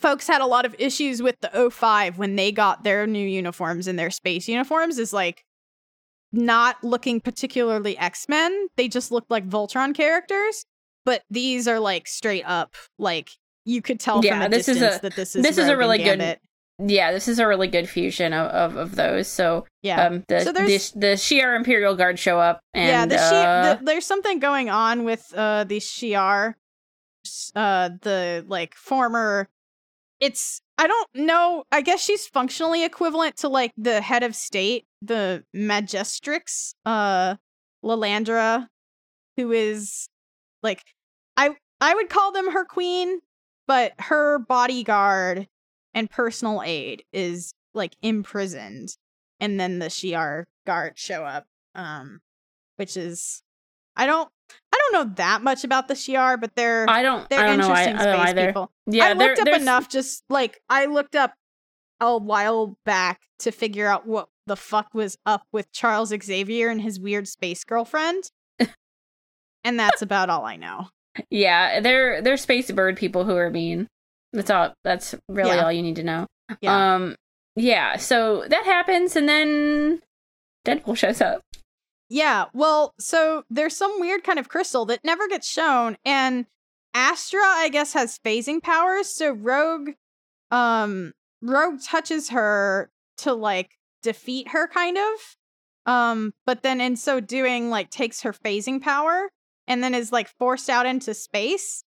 folks 0.00 0.26
had 0.26 0.40
a 0.40 0.46
lot 0.46 0.64
of 0.66 0.74
issues 0.78 1.22
with 1.22 1.36
the 1.40 1.48
O5 1.54 2.16
when 2.16 2.34
they 2.36 2.50
got 2.50 2.82
their 2.82 3.06
new 3.06 3.24
uniforms 3.26 3.86
and 3.86 3.96
their 3.98 4.10
space 4.10 4.48
uniforms 4.48 4.98
is 4.98 5.12
like 5.12 5.44
not 6.32 6.82
looking 6.82 7.20
particularly 7.20 7.96
X-Men. 7.96 8.66
They 8.76 8.88
just 8.88 9.12
looked 9.12 9.30
like 9.30 9.48
Voltron 9.48 9.94
characters. 9.94 10.64
but 11.04 11.22
these 11.30 11.68
are 11.68 11.78
like 11.78 12.08
straight 12.08 12.44
up 12.46 12.74
like 12.98 13.30
you 13.66 13.80
could 13.82 14.00
tell 14.00 14.16
from 14.16 14.24
Yeah, 14.26 14.44
a 14.46 14.48
this 14.48 14.68
is 14.68 14.78
distance 14.78 14.96
a- 14.96 15.02
that 15.02 15.16
this 15.16 15.36
is 15.36 15.42
this 15.44 15.58
is 15.58 15.68
a 15.68 15.76
really 15.76 15.98
good. 15.98 16.38
Yeah, 16.78 17.12
this 17.12 17.28
is 17.28 17.38
a 17.38 17.46
really 17.46 17.68
good 17.68 17.88
fusion 17.88 18.32
of, 18.32 18.50
of, 18.50 18.76
of 18.76 18.96
those. 18.96 19.28
So 19.28 19.66
yeah 19.82 20.06
um 20.06 20.24
the 20.28 20.40
So 20.40 20.52
the, 20.52 20.92
the 20.96 21.06
Shi'ar 21.16 21.56
Imperial 21.56 21.94
Guard 21.94 22.18
show 22.18 22.40
up 22.40 22.60
and 22.72 22.88
yeah 22.88 23.06
the, 23.06 23.16
Shi- 23.16 23.46
uh, 23.46 23.74
the 23.74 23.84
there's 23.84 24.06
something 24.06 24.40
going 24.40 24.70
on 24.70 25.04
with 25.04 25.32
uh 25.36 25.64
the 25.64 25.78
Shi'ar 25.78 26.54
uh 27.54 27.90
the 28.02 28.44
like 28.48 28.74
former 28.74 29.48
it's 30.20 30.60
I 30.76 30.86
don't 30.88 31.08
know 31.14 31.64
I 31.70 31.80
guess 31.80 32.02
she's 32.02 32.26
functionally 32.26 32.84
equivalent 32.84 33.36
to 33.38 33.48
like 33.48 33.72
the 33.76 34.00
head 34.00 34.22
of 34.22 34.34
state 34.34 34.86
the 35.00 35.44
Majestrix 35.54 36.74
uh 36.84 37.36
Lilandra 37.84 38.66
who 39.36 39.52
is 39.52 40.08
like 40.62 40.82
I 41.36 41.50
I 41.80 41.94
would 41.94 42.08
call 42.08 42.32
them 42.32 42.50
her 42.50 42.64
queen 42.64 43.20
but 43.66 43.92
her 43.98 44.38
bodyguard 44.40 45.46
and 45.94 46.10
personal 46.10 46.62
aid 46.64 47.04
is 47.12 47.54
like 47.74 47.96
imprisoned 48.02 48.96
and 49.40 49.58
then 49.58 49.78
the 49.78 49.86
Shi'ar 49.86 50.44
guard 50.66 50.92
show 50.96 51.24
up 51.24 51.46
um 51.74 52.20
which 52.76 52.96
is 52.96 53.42
I 53.96 54.06
don't 54.06 54.28
I 54.72 54.78
don't 54.78 54.92
know 54.92 55.14
that 55.16 55.42
much 55.42 55.64
about 55.64 55.88
the 55.88 55.94
Shi'ar 55.94 56.40
but 56.40 56.54
they're 56.54 56.86
I 56.88 57.02
don't 57.02 57.28
they're 57.28 57.40
I 57.40 57.46
don't 57.46 57.58
know 57.58 57.68
I, 57.68 57.82
I 57.82 57.84
interesting 57.84 58.12
don't 58.12 58.28
space 58.28 58.46
people. 58.46 58.72
Yeah, 58.86 59.06
I 59.06 59.12
looked 59.12 59.38
up 59.38 59.48
enough 59.48 59.88
just 59.88 60.24
like 60.28 60.60
I 60.68 60.86
looked 60.86 61.16
up 61.16 61.34
a 62.00 62.18
while 62.18 62.76
back 62.84 63.22
to 63.40 63.50
figure 63.50 63.86
out 63.86 64.06
what 64.06 64.28
the 64.46 64.56
fuck 64.56 64.92
was 64.94 65.16
up 65.24 65.42
with 65.52 65.72
Charles 65.72 66.12
Xavier 66.22 66.68
and 66.68 66.80
his 66.80 67.00
weird 67.00 67.28
space 67.28 67.64
girlfriend. 67.64 68.30
and 69.64 69.78
that's 69.78 70.02
about 70.02 70.30
all 70.30 70.44
I 70.44 70.56
know. 70.56 70.88
Yeah, 71.30 71.80
they're 71.80 72.20
they're 72.20 72.36
space 72.36 72.70
bird 72.70 72.96
people 72.96 73.24
who 73.24 73.36
are 73.36 73.50
mean. 73.50 73.88
That's 74.34 74.50
all. 74.50 74.74
That's 74.84 75.14
really 75.28 75.50
Yeah. 75.56 75.64
all 75.64 75.72
you 75.72 75.80
need 75.82 75.96
to 75.96 76.02
know. 76.02 76.26
Yeah. 76.60 76.94
Um. 76.94 77.16
Yeah. 77.56 77.96
So 77.96 78.44
that 78.48 78.64
happens, 78.64 79.16
and 79.16 79.28
then 79.28 80.02
Deadpool 80.66 80.96
shows 80.96 81.20
up. 81.20 81.40
Yeah, 82.10 82.44
well, 82.52 82.92
so 82.98 83.44
there's 83.48 83.74
some 83.76 83.98
weird 83.98 84.24
kind 84.24 84.38
of 84.38 84.48
crystal 84.48 84.84
that 84.86 85.00
never 85.04 85.26
gets 85.26 85.48
shown, 85.48 85.96
and 86.04 86.46
Astra, 86.92 87.40
I 87.42 87.70
guess, 87.70 87.94
has 87.94 88.18
phasing 88.24 88.62
powers. 88.62 89.08
So 89.08 89.30
Rogue, 89.32 89.90
um, 90.50 91.12
Rogue 91.40 91.80
touches 91.82 92.28
her 92.30 92.90
to 93.18 93.32
like 93.32 93.70
defeat 94.02 94.48
her, 94.48 94.68
kind 94.68 94.98
of. 94.98 95.36
Um, 95.86 96.34
but 96.46 96.62
then 96.62 96.80
in 96.80 96.96
so 96.96 97.20
doing, 97.20 97.70
like 97.70 97.90
takes 97.90 98.22
her 98.22 98.32
phasing 98.32 98.80
power, 98.82 99.30
and 99.66 99.82
then 99.82 99.94
is 99.94 100.12
like 100.12 100.28
forced 100.38 100.68
out 100.68 100.86
into 100.86 101.14
space. 101.14 101.84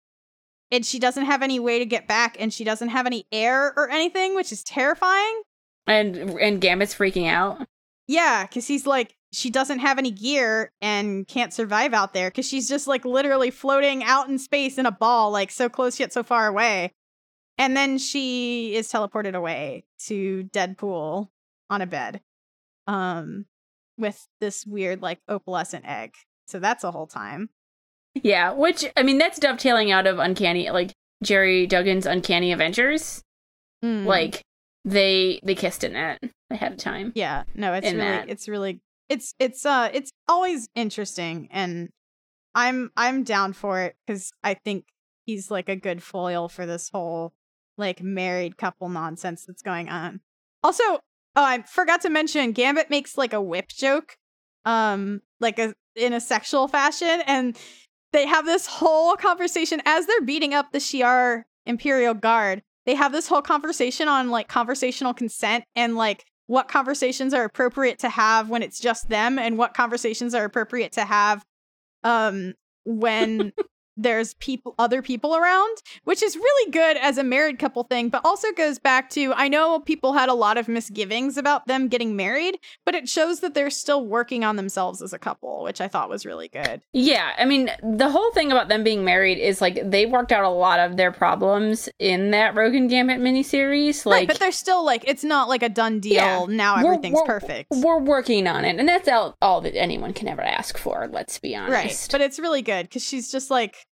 And 0.70 0.84
she 0.84 0.98
doesn't 0.98 1.26
have 1.26 1.42
any 1.42 1.60
way 1.60 1.78
to 1.78 1.86
get 1.86 2.08
back, 2.08 2.36
and 2.40 2.52
she 2.52 2.64
doesn't 2.64 2.88
have 2.88 3.06
any 3.06 3.26
air 3.30 3.72
or 3.76 3.88
anything, 3.88 4.34
which 4.34 4.50
is 4.50 4.64
terrifying. 4.64 5.42
And 5.86 6.16
and 6.16 6.60
Gambit's 6.60 6.94
freaking 6.94 7.28
out. 7.28 7.66
Yeah, 8.08 8.44
because 8.44 8.66
he's 8.66 8.86
like, 8.86 9.14
she 9.32 9.50
doesn't 9.50 9.80
have 9.80 9.98
any 9.98 10.10
gear 10.10 10.72
and 10.80 11.26
can't 11.28 11.52
survive 11.52 11.92
out 11.92 12.14
there 12.14 12.30
because 12.30 12.48
she's 12.48 12.68
just 12.68 12.86
like 12.86 13.04
literally 13.04 13.50
floating 13.50 14.02
out 14.02 14.28
in 14.28 14.38
space 14.38 14.78
in 14.78 14.86
a 14.86 14.90
ball, 14.92 15.30
like 15.30 15.50
so 15.50 15.68
close 15.68 16.00
yet 16.00 16.12
so 16.12 16.22
far 16.22 16.46
away. 16.46 16.92
And 17.58 17.76
then 17.76 17.98
she 17.98 18.74
is 18.74 18.90
teleported 18.90 19.34
away 19.34 19.84
to 20.06 20.44
Deadpool 20.52 21.28
on 21.70 21.80
a 21.80 21.86
bed 21.86 22.20
um, 22.86 23.46
with 23.96 24.28
this 24.40 24.66
weird, 24.66 25.00
like, 25.00 25.20
opalescent 25.28 25.86
egg. 25.86 26.14
So 26.46 26.58
that's 26.58 26.84
a 26.84 26.90
whole 26.90 27.06
time. 27.06 27.48
Yeah, 28.22 28.52
which 28.52 28.84
I 28.96 29.02
mean 29.02 29.18
that's 29.18 29.38
dovetailing 29.38 29.90
out 29.90 30.06
of 30.06 30.18
Uncanny, 30.18 30.70
like 30.70 30.92
Gerry 31.22 31.66
Duggan's 31.66 32.06
Uncanny 32.06 32.52
Avengers. 32.52 33.22
Mm. 33.84 34.06
Like 34.06 34.42
they 34.84 35.40
they 35.42 35.54
kissed 35.54 35.84
in 35.84 35.96
it 35.96 36.30
ahead 36.50 36.72
of 36.72 36.78
time. 36.78 37.12
Yeah, 37.14 37.44
no, 37.54 37.72
it's 37.74 37.86
really 37.86 37.98
that. 37.98 38.28
it's 38.28 38.48
really 38.48 38.80
it's 39.08 39.34
it's 39.38 39.66
uh 39.66 39.90
it's 39.92 40.10
always 40.28 40.68
interesting 40.74 41.48
and 41.50 41.90
I'm 42.54 42.90
I'm 42.96 43.22
down 43.22 43.52
for 43.52 43.82
it 43.82 43.96
cuz 44.06 44.32
I 44.42 44.54
think 44.54 44.86
he's 45.24 45.50
like 45.50 45.68
a 45.68 45.76
good 45.76 46.02
foil 46.02 46.48
for 46.48 46.66
this 46.66 46.90
whole 46.90 47.34
like 47.76 48.02
married 48.02 48.56
couple 48.56 48.88
nonsense 48.88 49.44
that's 49.44 49.62
going 49.62 49.88
on. 49.88 50.20
Also, 50.62 50.82
oh, 50.84 51.00
I 51.36 51.62
forgot 51.62 52.00
to 52.02 52.08
mention 52.08 52.52
Gambit 52.52 52.88
makes 52.90 53.18
like 53.18 53.32
a 53.32 53.42
whip 53.42 53.68
joke 53.68 54.16
um 54.64 55.20
like 55.40 55.58
a 55.58 55.74
in 55.94 56.12
a 56.12 56.20
sexual 56.20 56.68
fashion 56.68 57.22
and 57.26 57.56
they 58.16 58.26
have 58.26 58.46
this 58.46 58.66
whole 58.66 59.14
conversation 59.14 59.82
as 59.84 60.06
they're 60.06 60.22
beating 60.22 60.54
up 60.54 60.72
the 60.72 60.78
Shi'ar 60.78 61.42
Imperial 61.66 62.14
Guard. 62.14 62.62
They 62.86 62.94
have 62.94 63.12
this 63.12 63.28
whole 63.28 63.42
conversation 63.42 64.08
on 64.08 64.30
like 64.30 64.48
conversational 64.48 65.12
consent 65.12 65.64
and 65.74 65.96
like 65.96 66.24
what 66.46 66.66
conversations 66.68 67.34
are 67.34 67.44
appropriate 67.44 67.98
to 67.98 68.08
have 68.08 68.48
when 68.48 68.62
it's 68.62 68.80
just 68.80 69.10
them 69.10 69.38
and 69.38 69.58
what 69.58 69.74
conversations 69.74 70.34
are 70.34 70.44
appropriate 70.44 70.92
to 70.92 71.04
have 71.04 71.44
um 72.04 72.54
when 72.84 73.52
there's 73.96 74.34
people 74.34 74.74
other 74.78 75.02
people 75.02 75.34
around 75.36 75.78
which 76.04 76.22
is 76.22 76.36
really 76.36 76.70
good 76.70 76.96
as 76.98 77.18
a 77.18 77.24
married 77.24 77.58
couple 77.58 77.82
thing 77.84 78.08
but 78.08 78.20
also 78.24 78.48
goes 78.52 78.78
back 78.78 79.08
to 79.10 79.32
i 79.34 79.48
know 79.48 79.80
people 79.80 80.12
had 80.12 80.28
a 80.28 80.34
lot 80.34 80.58
of 80.58 80.68
misgivings 80.68 81.36
about 81.36 81.66
them 81.66 81.88
getting 81.88 82.14
married 82.16 82.58
but 82.84 82.94
it 82.94 83.08
shows 83.08 83.40
that 83.40 83.54
they're 83.54 83.70
still 83.70 84.04
working 84.04 84.44
on 84.44 84.56
themselves 84.56 85.00
as 85.02 85.12
a 85.12 85.18
couple 85.18 85.62
which 85.62 85.80
i 85.80 85.88
thought 85.88 86.08
was 86.08 86.26
really 86.26 86.48
good 86.48 86.80
Yeah, 86.92 87.32
I 87.38 87.44
mean, 87.44 87.70
the 87.82 88.10
whole 88.10 88.30
thing 88.32 88.50
about 88.52 88.68
them 88.68 88.82
being 88.84 89.04
married 89.04 89.38
is 89.38 89.60
like 89.60 89.78
they 89.90 90.06
worked 90.06 90.32
out 90.32 90.44
a 90.44 90.48
lot 90.48 90.78
of 90.80 90.96
their 90.96 91.12
problems 91.12 91.88
in 91.98 92.30
that 92.32 92.54
Rogue 92.54 92.74
and 92.74 92.88
Gambit 92.90 93.20
miniseries. 93.20 94.04
Like, 94.06 94.20
right 94.20 94.28
but 94.28 94.38
they're 94.38 94.52
still 94.52 94.84
like 94.84 95.04
it's 95.06 95.24
not 95.24 95.48
like 95.48 95.62
a 95.62 95.68
done 95.68 96.00
deal 96.00 96.14
Yeah. 96.14 96.46
now 96.48 96.76
We're- 96.76 96.86
everything's 96.88 97.14
we're- 97.16 97.26
perfect 97.26 97.70
we're 97.70 98.00
working 98.00 98.46
on 98.46 98.64
it, 98.64 98.78
and 98.78 98.88
that's 98.88 99.08
all, 99.08 99.36
all 99.40 99.60
that 99.62 99.76
anyone 99.76 100.12
can 100.12 100.28
ever 100.28 100.42
ask 100.42 100.76
for. 100.78 101.08
Let's 101.10 101.38
be 101.38 101.54
honest. 101.56 101.72
Right. 101.72 102.08
But 102.10 102.20
it's 102.20 102.38
really 102.38 102.62
good 102.62 102.86
because 102.86 103.02
she's 103.04 103.30
just 103.30 103.50
like, 103.50 103.85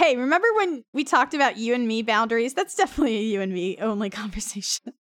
hey, 0.00 0.16
remember 0.16 0.48
when 0.56 0.82
we 0.94 1.04
talked 1.04 1.34
about 1.34 1.58
you 1.58 1.74
and 1.74 1.86
me 1.86 2.02
boundaries? 2.02 2.54
That's 2.54 2.74
definitely 2.74 3.16
a 3.18 3.22
you 3.22 3.40
and 3.40 3.52
me 3.52 3.76
only 3.78 4.10
conversation. 4.10 4.94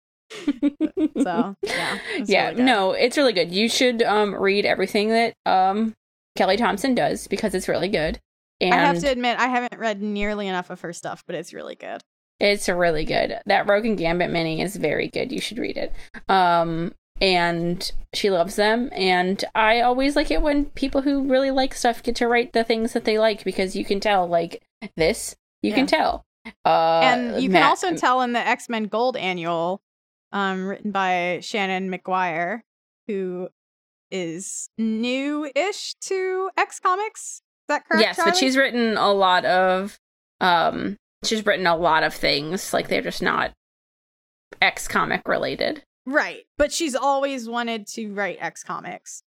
So, 1.23 1.55
yeah. 1.63 1.99
yeah, 2.25 2.49
really 2.51 2.63
no, 2.63 2.91
it's 2.93 3.17
really 3.17 3.33
good. 3.33 3.53
You 3.53 3.69
should 3.69 4.03
um 4.03 4.35
read 4.35 4.65
everything 4.67 5.11
that 5.11 5.35
um 5.47 5.95
Kelly 6.37 6.57
Thompson 6.57 6.95
does 6.95 7.27
because 7.27 7.55
it's 7.55 7.69
really 7.69 7.89
good. 7.89 8.19
And 8.61 8.75
I 8.75 8.79
have 8.79 8.99
to 9.01 9.11
admit, 9.11 9.39
I 9.39 9.47
haven't 9.49 9.79
read 9.79 10.03
nearly 10.03 10.49
enough 10.49 10.71
of 10.71 10.81
her 10.81 10.93
stuff, 10.93 11.23
but 11.27 11.37
it's 11.37 11.53
really 11.53 11.75
good. 11.75 12.03
it's 12.41 12.69
really 12.69 13.05
good. 13.05 13.39
That 13.47 13.69
Rogue 13.69 13.87
and 13.87 13.97
Gambit 13.99 14.31
mini 14.31 14.61
is 14.61 14.77
very 14.77 15.09
good. 15.09 15.31
You 15.33 15.41
should 15.41 15.59
read 15.59 15.77
it. 15.77 15.93
Um 16.29 16.93
and 17.21 17.93
she 18.15 18.31
loves 18.31 18.57
them 18.57 18.91
and 18.93 19.45
I 19.55 19.81
always 19.81 20.17
like 20.17 20.31
it 20.31 20.43
when 20.43 20.67
people 20.67 21.03
who 21.03 21.29
really 21.29 21.51
like 21.51 21.75
stuff 21.75 22.03
get 22.03 22.17
to 22.17 22.29
write 22.29 22.53
the 22.53 22.65
things 22.65 22.93
that 22.93 23.05
they 23.05 23.19
like 23.19 23.45
because 23.45 23.75
you 23.77 23.85
can 23.85 24.01
tell 24.01 24.27
like 24.27 24.63
this, 24.97 25.37
you 25.63 25.73
can 25.73 25.87
tell. 25.87 26.25
Uh 26.65 27.01
and 27.03 27.43
you 27.43 27.49
can 27.49 27.61
Matt- 27.61 27.71
also 27.71 27.95
tell 27.97 28.21
in 28.23 28.33
the 28.33 28.39
X 28.39 28.69
Men 28.69 28.85
Gold 28.85 29.17
Annual, 29.17 29.81
um, 30.33 30.67
written 30.67 30.93
by 30.93 31.39
Seanan 31.41 31.93
McGuire, 31.93 32.61
who 33.09 33.49
is 34.11 34.69
new-ish 34.79 35.95
to 36.03 36.51
X 36.57 36.79
Comics. 36.79 37.21
Is 37.21 37.43
that 37.69 37.85
correct? 37.89 38.03
yes, 38.03 38.21
but 38.23 38.37
she's 38.37 38.57
written 38.57 38.97
a 38.97 39.13
lot 39.13 39.45
of 39.45 39.99
um 40.41 40.97
she's 41.25 41.45
written 41.45 41.67
a 41.67 41.77
lot 41.77 42.05
of 42.05 42.15
things 42.15 42.73
like 42.73 42.89
they're 42.89 43.03
just 43.03 43.23
not 43.23 43.53
X 44.63 44.87
comic 44.87 45.27
related. 45.27 45.83
Right, 46.07 46.45
but 46.57 46.73
she's 46.73 46.95
always 46.95 47.49
wanted 47.49 47.87
to 47.89 48.13
write 48.15 48.39
X 48.41 48.63
Comics. 48.63 49.23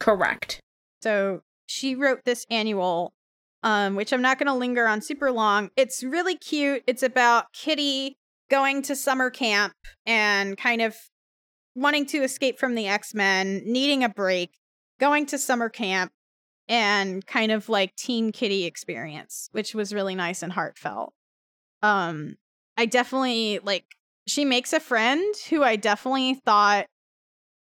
Correct. 0.00 0.60
So 1.02 1.42
she 1.66 1.94
wrote 1.94 2.24
this 2.24 2.46
annual, 2.50 3.12
um, 3.62 3.94
which 3.94 4.12
I'm 4.12 4.22
not 4.22 4.38
going 4.38 4.48
to 4.48 4.54
linger 4.54 4.86
on 4.86 5.00
super 5.00 5.30
long. 5.30 5.70
It's 5.76 6.02
really 6.02 6.36
cute. 6.36 6.82
It's 6.86 7.02
about 7.02 7.52
Kitty 7.52 8.16
going 8.50 8.82
to 8.82 8.96
summer 8.96 9.30
camp 9.30 9.74
and 10.04 10.56
kind 10.56 10.82
of 10.82 10.96
wanting 11.74 12.06
to 12.06 12.18
escape 12.18 12.58
from 12.58 12.74
the 12.74 12.86
X 12.88 13.14
Men, 13.14 13.62
needing 13.64 14.04
a 14.04 14.08
break, 14.08 14.58
going 15.00 15.26
to 15.26 15.38
summer 15.38 15.68
camp, 15.68 16.12
and 16.68 17.26
kind 17.26 17.50
of 17.50 17.68
like 17.68 17.96
teen 17.96 18.32
Kitty 18.32 18.64
experience, 18.64 19.48
which 19.52 19.74
was 19.74 19.94
really 19.94 20.14
nice 20.14 20.42
and 20.42 20.52
heartfelt. 20.52 21.14
Um, 21.82 22.36
I 22.76 22.86
definitely 22.86 23.60
like. 23.62 23.84
She 24.26 24.44
makes 24.44 24.72
a 24.72 24.80
friend 24.80 25.34
who 25.50 25.62
I 25.62 25.76
definitely 25.76 26.34
thought 26.34 26.86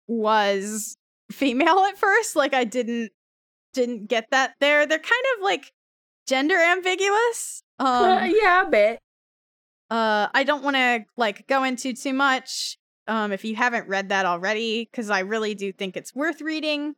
was 0.07 0.97
female 1.33 1.81
at 1.81 1.99
first. 1.99 2.37
Like 2.37 2.55
I 2.55 2.65
didn't 2.65 3.11
didn't 3.73 4.07
get 4.07 4.27
that 4.31 4.55
there. 4.61 4.87
They're 4.87 4.99
kind 4.99 5.25
of 5.37 5.43
like 5.43 5.73
gender 6.27 6.57
ambiguous. 6.57 7.63
Um 7.79 7.87
Uh, 7.89 8.25
yeah, 8.25 8.63
a 8.63 8.71
bit. 8.71 8.99
uh 9.91 10.29
I 10.35 10.45
don't 10.45 10.63
want 10.63 10.77
to 10.77 11.05
like 11.17 11.47
go 11.47 11.65
into 11.65 11.93
too 11.93 12.13
much 12.13 12.77
um 13.09 13.33
if 13.33 13.45
you 13.45 13.57
haven't 13.57 13.89
read 13.89 14.09
that 14.11 14.27
already 14.27 14.89
cuz 14.93 15.11
I 15.11 15.21
really 15.21 15.55
do 15.55 15.73
think 15.73 15.97
it's 15.97 16.15
worth 16.15 16.41
reading. 16.41 16.95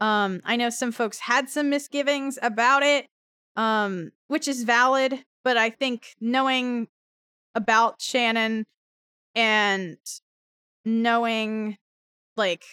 Um 0.00 0.40
I 0.44 0.56
know 0.56 0.70
some 0.70 0.92
folks 0.92 1.18
had 1.20 1.48
some 1.48 1.70
misgivings 1.70 2.38
about 2.42 2.82
it. 2.82 3.06
um, 3.54 4.12
which 4.28 4.48
is 4.48 4.62
valid. 4.64 5.24
But 5.44 5.56
I 5.58 5.68
think 5.70 6.14
knowing 6.20 6.88
about 7.54 7.98
Seanan 7.98 8.64
and 9.34 9.98
knowing 10.84 11.78
like 12.36 12.64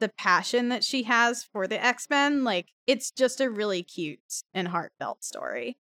the 0.00 0.08
passion 0.08 0.68
that 0.68 0.84
she 0.84 1.04
has 1.04 1.44
for 1.44 1.66
the 1.66 1.82
X-Men, 1.84 2.44
like 2.44 2.68
it's 2.86 3.10
just 3.10 3.40
a 3.40 3.50
really 3.50 3.82
cute 3.82 4.42
and 4.54 4.68
heartfelt 4.68 5.24
story. 5.24 5.76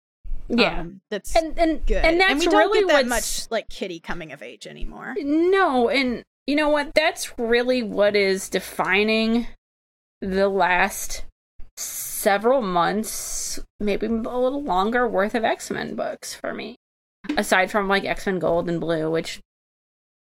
Yeah. 0.49 0.81
Um, 0.81 1.01
that's 1.11 1.35
and 1.35 1.59
and 1.59 1.85
good. 1.87 2.05
and 2.05 2.21
that's 2.21 2.41
we 2.41 2.47
don't 2.47 2.55
really 2.55 2.81
get 2.87 2.89
that 2.89 3.09
much 3.09 3.51
like 3.51 3.69
Kitty 3.69 3.99
coming 3.99 4.33
of 4.33 4.43
age 4.43 4.67
anymore. 4.67 5.15
No, 5.19 5.89
and 5.89 6.23
you 6.47 6.55
know 6.55 6.69
what? 6.69 6.95
That's 6.95 7.37
really 7.39 7.83
what 7.83 8.15
is 8.15 8.49
defining 8.49 9.49
the 10.21 10.49
last 10.49 11.25
several 11.77 12.63
months, 12.63 13.59
maybe 13.81 14.07
a 14.07 14.11
little 14.11 14.63
longer 14.63 15.07
worth 15.09 15.35
of 15.35 15.45
X 15.45 15.71
Men 15.71 15.97
books 15.97 16.35
for 16.35 16.55
me. 16.55 16.77
Aside 17.37 17.73
from 17.73 17.89
like 17.89 18.05
X 18.05 18.27
Men 18.27 18.39
Gold 18.39 18.69
and 18.69 18.81
Blue, 18.81 19.11
which 19.11 19.41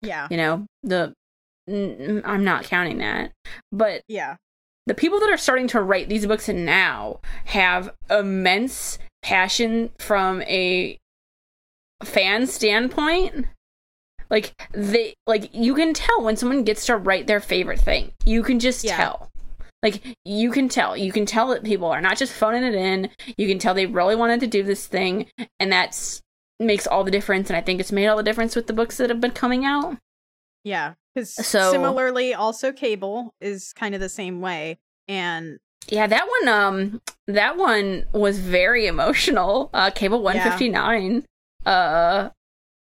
Yeah. 0.02 0.28
you 0.32 0.38
know 0.38 0.66
the 0.84 1.14
n- 1.68 2.22
I'm 2.26 2.44
not 2.44 2.64
counting 2.64 2.98
that, 3.00 3.32
but 3.72 4.02
Yeah. 4.08 4.36
the 4.88 4.94
people 4.94 5.20
that 5.20 5.30
are 5.30 5.38
starting 5.38 5.68
to 5.70 5.82
write 5.82 6.10
these 6.10 6.26
books 6.26 6.48
now 6.48 7.20
have 7.46 7.92
immense 8.10 8.98
passion 9.22 9.92
from 10.00 10.42
a 10.44 10.98
fan 12.04 12.48
standpoint 12.48 13.46
like 14.30 14.54
they 14.72 15.14
like 15.28 15.50
you 15.54 15.76
can 15.76 15.94
tell 15.94 16.22
when 16.24 16.38
someone 16.38 16.64
gets 16.64 16.86
to 16.86 16.96
write 16.96 17.28
their 17.28 17.42
favorite 17.42 17.80
thing 17.80 18.14
you 18.26 18.42
can 18.42 18.60
just 18.60 18.86
Yeah. 18.86 18.96
tell 18.96 19.30
like 19.84 20.02
you 20.24 20.52
can 20.52 20.70
tell 20.70 20.96
you 20.96 21.12
can 21.12 21.26
tell 21.26 21.48
that 21.50 21.64
people 21.66 21.88
are 21.90 22.00
not 22.00 22.18
just 22.18 22.32
phoning 22.32 22.64
it 22.64 22.76
in 22.76 23.10
you 23.38 23.48
can 23.50 23.60
tell 23.60 23.74
they 23.74 23.86
really 23.86 24.16
wanted 24.16 24.40
to 24.40 24.48
do 24.48 24.64
this 24.64 24.88
thing 24.88 25.28
and 25.60 25.72
that's 25.72 26.22
makes 26.60 26.86
all 26.88 27.03
the 27.03 27.11
difference 27.11 27.49
and 27.49 27.56
i 27.57 27.61
think 27.61 27.80
it's 27.80 27.91
made 27.91 28.07
all 28.07 28.18
the 28.18 28.23
difference 28.23 28.56
with 28.56 28.68
the 28.68 28.73
books 28.73 28.98
that 28.98 29.10
have 29.10 29.22
been 29.22 29.31
coming 29.31 29.64
out 29.65 29.98
Yeah. 30.64 30.94
Because 31.15 31.34
So- 31.48 31.72
similarly, 31.72 32.34
also 32.34 32.72
Cable 32.72 33.34
is 33.41 33.73
kind 33.73 33.95
of 33.95 34.02
the 34.02 34.10
same 34.10 34.41
way. 34.41 34.77
And 35.07 35.57
Yeah, 35.88 36.06
that 36.06 36.27
one 36.27 36.48
um 36.49 37.02
that 37.27 37.57
one 37.57 38.06
was 38.14 38.38
very 38.40 38.86
emotional. 38.88 39.69
Uh 39.73 39.90
Cable 39.90 40.22
159. 40.22 41.26
Uh 41.65 42.30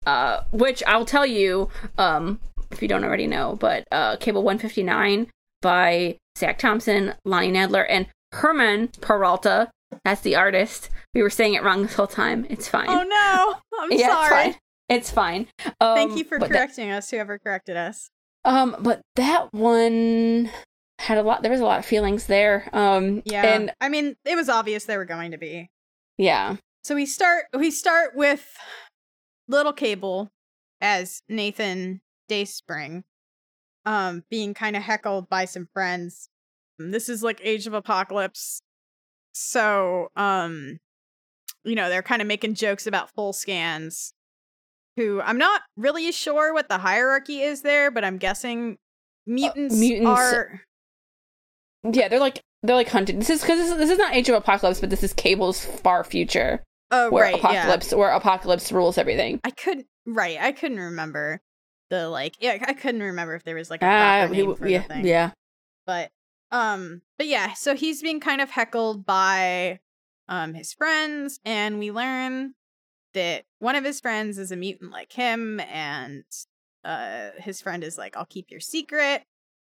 uh 0.06 0.42
which 0.52 0.82
I'll 0.86 1.04
tell 1.06 1.26
you 1.26 1.68
um 1.98 2.40
if 2.70 2.80
you 2.82 2.88
don't 2.88 3.04
already 3.04 3.26
know, 3.26 3.56
but 3.58 3.88
uh 3.90 4.16
Cable 4.16 4.42
159 4.42 5.28
by 5.62 6.18
Zac 6.38 6.58
Thompson, 6.58 7.14
Lonnie 7.24 7.50
Nadler 7.52 7.86
and 7.88 8.06
Herman 8.32 8.88
Peralta. 9.00 9.70
That's 10.04 10.20
the 10.22 10.36
artist. 10.36 10.90
We 11.14 11.22
were 11.22 11.30
saying 11.30 11.54
it 11.54 11.62
wrong 11.62 11.82
this 11.82 11.94
whole 11.94 12.06
time. 12.06 12.46
It's 12.48 12.68
fine. 12.68 12.88
oh 12.88 13.02
no, 13.02 13.54
I'm 13.80 13.92
yeah, 13.98 14.06
sorry. 14.08 14.46
It's 14.88 15.10
fine. 15.10 15.46
It's 15.58 15.66
fine. 15.66 15.74
Um, 15.80 15.94
Thank 15.96 16.16
you 16.18 16.24
for 16.24 16.38
but 16.38 16.48
that- 16.48 16.56
correcting 16.56 16.90
us, 16.90 17.10
whoever 17.10 17.38
corrected 17.38 17.76
us. 17.76 18.10
um, 18.44 18.76
but 18.80 19.02
that 19.16 19.52
one 19.52 20.50
had 20.98 21.18
a 21.18 21.22
lot. 21.22 21.42
There 21.42 21.50
was 21.50 21.60
a 21.60 21.64
lot 21.64 21.78
of 21.78 21.84
feelings 21.84 22.26
there. 22.26 22.68
Um, 22.72 23.22
Yeah. 23.24 23.44
and 23.44 23.72
I 23.80 23.88
mean, 23.88 24.16
it 24.24 24.36
was 24.36 24.48
obvious 24.48 24.84
they 24.84 24.96
were 24.96 25.04
going 25.04 25.30
to 25.32 25.38
be. 25.38 25.68
yeah, 26.18 26.56
So 26.84 26.94
we 26.94 27.06
start 27.06 27.44
we 27.56 27.70
start 27.70 28.14
with 28.16 28.46
little 29.48 29.72
Cable 29.72 30.30
as 30.80 31.22
Nathan 31.28 32.00
Dayspring 32.28 33.04
um 33.84 34.22
being 34.30 34.54
kind 34.54 34.76
of 34.76 34.82
heckled 34.82 35.28
by 35.28 35.44
some 35.44 35.68
friends. 35.74 36.28
This 36.78 37.08
is 37.08 37.22
like 37.22 37.40
Age 37.42 37.66
of 37.66 37.74
Apocalypse. 37.74 38.62
So, 39.34 40.08
um 40.16 40.78
you 41.64 41.74
know, 41.74 41.88
they're 41.88 42.02
kind 42.02 42.20
of 42.22 42.28
making 42.28 42.54
jokes 42.54 42.86
about 42.86 43.10
flatscans 43.16 44.12
who 44.96 45.20
I'm 45.22 45.38
not 45.38 45.62
really 45.76 46.12
sure 46.12 46.52
what 46.52 46.68
the 46.68 46.78
hierarchy 46.78 47.40
is 47.42 47.62
there, 47.62 47.90
but 47.90 48.04
I'm 48.04 48.18
guessing 48.18 48.78
mutants, 49.26 49.74
Uh, 49.74 49.78
mutants- 49.78 50.08
are 50.10 50.60
yeah. 51.90 52.08
They're 52.08 52.20
like 52.20 52.40
they're 52.62 52.76
like 52.76 52.88
hunted. 52.88 53.18
This 53.20 53.30
is 53.30 53.40
because 53.40 53.58
this, 53.58 53.70
is- 53.70 53.76
this 53.78 53.90
is 53.90 53.98
not 53.98 54.14
Age 54.14 54.28
of 54.28 54.34
Apocalypse, 54.36 54.80
but 54.80 54.90
this 54.90 55.02
is 55.02 55.12
Cable's 55.12 55.64
far 55.64 56.04
future, 56.04 56.62
Oh, 56.90 57.10
where 57.10 57.24
right, 57.24 57.34
yeah. 57.34 57.40
Apocalypse 57.40 57.92
where 57.94 58.10
Apocalypse 58.10 58.70
rules 58.70 58.98
everything. 58.98 59.40
I 59.44 59.50
couldn't 59.50 59.86
right. 60.06 60.38
I 60.40 60.52
couldn't 60.52 60.78
remember 60.80 61.40
the 61.90 62.08
like. 62.08 62.36
Yeah, 62.40 62.58
I 62.66 62.72
couldn't 62.74 63.02
remember 63.02 63.34
if 63.34 63.44
there 63.44 63.54
was 63.56 63.70
like 63.70 63.82
a 63.82 63.86
proper 63.86 64.34
he- 64.34 64.42
name 64.46 64.56
for 64.56 64.68
yeah, 64.68 64.78
the 64.82 64.88
thing. 64.94 65.06
yeah. 65.06 65.30
But 65.86 66.10
um, 66.50 67.02
but 67.18 67.26
yeah. 67.26 67.54
So 67.54 67.74
he's 67.74 68.02
being 68.02 68.20
kind 68.20 68.40
of 68.40 68.50
heckled 68.50 69.04
by 69.06 69.80
um 70.32 70.54
his 70.54 70.72
friends, 70.72 71.38
and 71.44 71.78
we 71.78 71.90
learn 71.92 72.54
that 73.12 73.44
one 73.58 73.76
of 73.76 73.84
his 73.84 74.00
friends 74.00 74.38
is 74.38 74.50
a 74.50 74.56
mutant 74.56 74.90
like 74.90 75.12
him, 75.12 75.60
and 75.60 76.24
uh 76.84 77.30
his 77.38 77.60
friend 77.60 77.84
is 77.84 77.98
like, 77.98 78.16
"I'll 78.16 78.24
keep 78.24 78.50
your 78.50 78.60
secret." 78.60 79.24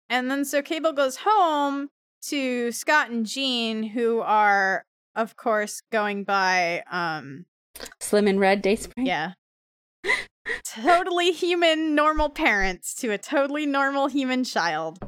And 0.09 0.31
then 0.31 0.45
so 0.45 0.61
Cable 0.61 0.93
goes 0.93 1.16
home 1.24 1.89
to 2.29 2.70
Scott 2.70 3.11
and 3.11 3.24
Jean, 3.27 3.83
who 3.83 4.20
are 4.20 4.85
of 5.16 5.37
course 5.37 5.81
going 5.91 6.24
by 6.24 6.83
um 6.91 7.47
Slim 8.01 8.29
and 8.29 8.39
Red 8.39 8.61
Dayspring. 8.62 9.07
yeah. 9.07 9.33
totally 10.65 11.33
human, 11.33 11.95
normal 11.95 12.29
parents 12.29 12.95
to 12.97 13.11
a 13.11 13.19
totally 13.19 13.65
normal 13.65 14.09
human 14.09 14.45
child. 14.45 14.99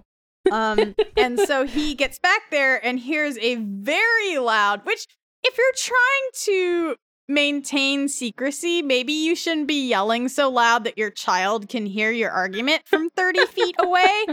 Um, 0.50 0.94
and 1.16 1.38
so 1.40 1.66
he 1.66 1.94
gets 1.94 2.18
back 2.18 2.42
there 2.50 2.84
and 2.84 2.98
hears 2.98 3.36
a 3.38 3.56
very 3.56 4.38
loud, 4.38 4.84
which, 4.84 5.06
if 5.44 5.58
you're 5.58 5.66
trying 5.76 6.30
to 6.44 6.96
maintain 7.28 8.08
secrecy, 8.08 8.82
maybe 8.82 9.12
you 9.12 9.34
shouldn't 9.34 9.68
be 9.68 9.88
yelling 9.88 10.28
so 10.28 10.50
loud 10.50 10.84
that 10.84 10.98
your 10.98 11.10
child 11.10 11.68
can 11.68 11.86
hear 11.86 12.10
your 12.10 12.30
argument 12.30 12.82
from 12.86 13.10
30 13.10 13.46
feet 13.46 13.76
away. 13.78 14.24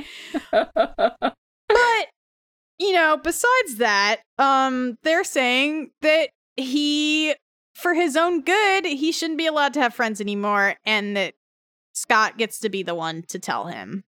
But 0.52 2.08
you 2.80 2.94
know, 2.94 3.16
besides 3.16 3.76
that, 3.78 4.22
um, 4.40 4.98
they're 5.04 5.24
saying 5.24 5.92
that 6.02 6.32
he, 6.58 7.36
for 7.76 7.94
his 7.94 8.18
own 8.18 8.42
good, 8.42 8.86
he 8.86 9.12
shouldn't 9.12 9.38
be 9.38 9.46
allowed 9.46 9.74
to 9.76 9.82
have 9.82 9.94
friends 9.94 10.20
anymore, 10.20 10.76
and 10.84 11.16
that 11.16 11.36
Scott 11.94 12.38
gets 12.38 12.60
to 12.60 12.70
be 12.70 12.82
the 12.82 12.96
one 12.96 13.24
to 13.30 13.38
tell 13.38 13.68
him. 13.68 14.04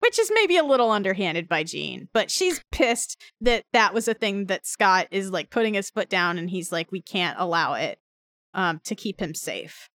Which 0.00 0.18
is 0.18 0.30
maybe 0.32 0.56
a 0.56 0.62
little 0.64 0.90
underhanded 0.90 1.48
by 1.48 1.64
Jean, 1.64 2.08
but 2.12 2.30
she's 2.30 2.62
pissed 2.70 3.20
that 3.40 3.64
that 3.72 3.92
was 3.92 4.06
a 4.06 4.14
thing 4.14 4.46
that 4.46 4.66
Scott 4.66 5.08
is 5.10 5.30
like 5.30 5.50
putting 5.50 5.74
his 5.74 5.90
foot 5.90 6.08
down, 6.08 6.38
and 6.38 6.48
he's 6.48 6.70
like, 6.70 6.92
we 6.92 7.02
can't 7.02 7.36
allow 7.38 7.74
it, 7.74 7.98
um, 8.54 8.80
to 8.84 8.94
keep 8.94 9.20
him 9.20 9.34
safe. 9.34 9.90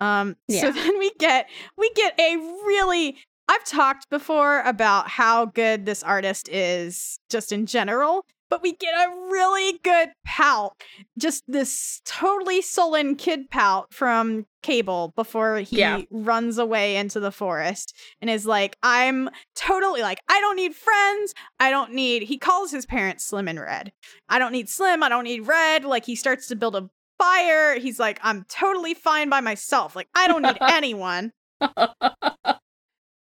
Um, 0.00 0.36
Yeah. 0.48 0.62
so 0.62 0.72
then 0.72 0.98
we 0.98 1.10
get 1.18 1.48
we 1.76 1.90
get 1.94 2.18
a 2.18 2.36
really 2.36 3.16
I've 3.48 3.64
talked 3.64 4.10
before 4.10 4.60
about 4.62 5.08
how 5.08 5.44
good 5.46 5.86
this 5.86 6.02
artist 6.02 6.48
is 6.48 7.20
just 7.30 7.52
in 7.52 7.66
general, 7.66 8.26
but 8.48 8.62
we 8.62 8.72
get 8.72 8.94
a 8.94 9.10
really 9.30 9.78
good 9.82 10.10
pout. 10.24 10.72
Just 11.18 11.42
this 11.48 12.00
totally 12.04 12.62
sullen 12.62 13.16
kid 13.16 13.50
pout 13.50 13.92
from 13.92 14.46
Cable 14.62 15.12
before 15.16 15.58
he 15.58 15.78
Yeah. 15.78 16.02
runs 16.10 16.58
away 16.58 16.96
into 16.96 17.20
the 17.20 17.30
forest 17.32 17.94
and 18.20 18.28
is 18.30 18.46
like, 18.46 18.76
I'm 18.82 19.28
totally 19.54 20.02
like, 20.02 20.20
I 20.28 20.40
don't 20.40 20.56
need 20.56 20.74
friends. 20.74 21.34
I 21.60 21.70
don't 21.70 21.92
need, 21.92 22.22
he 22.24 22.36
calls 22.38 22.70
his 22.72 22.86
parents 22.86 23.24
Slim 23.24 23.48
and 23.48 23.60
Red. 23.60 23.92
I 24.28 24.38
don't 24.38 24.52
need 24.52 24.68
Slim. 24.68 25.02
I 25.02 25.08
don't 25.08 25.24
need 25.24 25.46
Red. 25.46 25.84
Like, 25.84 26.04
he 26.04 26.14
starts 26.16 26.46
to 26.48 26.56
build 26.56 26.74
a 26.76 26.88
fire. 27.18 27.78
He's 27.78 27.98
like, 28.00 28.18
I'm 28.22 28.44
totally 28.48 28.94
fine 28.94 29.28
by 29.28 29.40
myself. 29.40 29.94
Like, 29.96 30.08
I 30.14 30.26
don't 30.28 30.42
need 30.42 30.58
anyone. 30.68 31.32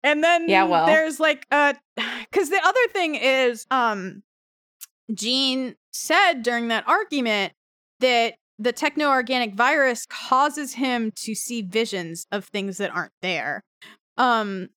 And 0.02 0.22
then 0.22 0.48
Yeah, 0.48 0.64
well. 0.64 0.86
there's 0.86 1.18
like 1.18 1.46
uh 1.50 1.74
cuz 2.32 2.50
the 2.50 2.60
other 2.62 2.88
thing 2.92 3.14
is 3.14 3.66
um 3.70 4.22
Jean 5.12 5.74
said 5.92 6.42
during 6.42 6.68
that 6.68 6.86
argument 6.86 7.52
that 8.00 8.34
the 8.58 8.72
techno-organic 8.72 9.54
virus 9.54 10.06
causes 10.06 10.74
him 10.74 11.10
to 11.16 11.34
see 11.34 11.62
visions 11.62 12.26
of 12.30 12.44
things 12.44 12.78
that 12.78 12.94
aren't 12.94 13.12
there. 13.20 13.62
Um 14.16 14.68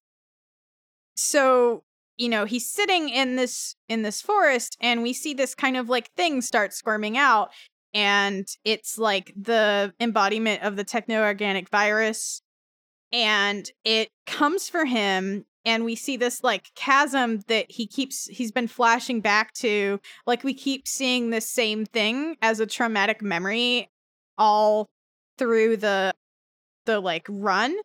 so 1.16 1.82
you 2.16 2.28
know 2.28 2.44
he's 2.44 2.68
sitting 2.68 3.08
in 3.08 3.36
this 3.36 3.74
in 3.88 4.02
this 4.02 4.20
forest 4.20 4.76
and 4.80 5.02
we 5.02 5.12
see 5.12 5.34
this 5.34 5.54
kind 5.54 5.76
of 5.76 5.88
like 5.88 6.10
thing 6.16 6.40
start 6.40 6.72
squirming 6.72 7.16
out 7.16 7.50
and 7.94 8.46
it's 8.64 8.98
like 8.98 9.32
the 9.40 9.92
embodiment 9.98 10.62
of 10.62 10.76
the 10.76 10.84
techno-organic 10.84 11.68
virus 11.70 12.42
and 13.12 13.70
it 13.84 14.10
comes 14.26 14.68
for 14.68 14.84
him 14.84 15.44
and 15.68 15.84
we 15.84 15.94
see 15.94 16.16
this 16.16 16.42
like 16.42 16.70
chasm 16.74 17.40
that 17.48 17.70
he 17.70 17.86
keeps 17.86 18.24
he's 18.28 18.50
been 18.50 18.66
flashing 18.66 19.20
back 19.20 19.52
to 19.52 20.00
like 20.26 20.42
we 20.42 20.54
keep 20.54 20.88
seeing 20.88 21.28
the 21.28 21.42
same 21.42 21.84
thing 21.84 22.36
as 22.40 22.58
a 22.58 22.66
traumatic 22.66 23.20
memory 23.20 23.90
all 24.38 24.86
through 25.36 25.76
the 25.76 26.14
the 26.86 27.00
like 27.00 27.26
run. 27.28 27.76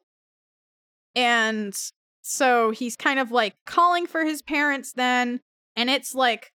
And 1.13 1.73
so 2.21 2.71
he's 2.71 2.95
kind 2.95 3.19
of 3.19 3.31
like 3.31 3.53
calling 3.65 4.07
for 4.07 4.23
his 4.23 4.41
parents 4.41 4.93
then 4.93 5.41
and 5.75 5.89
it's 5.89 6.15
like 6.15 6.53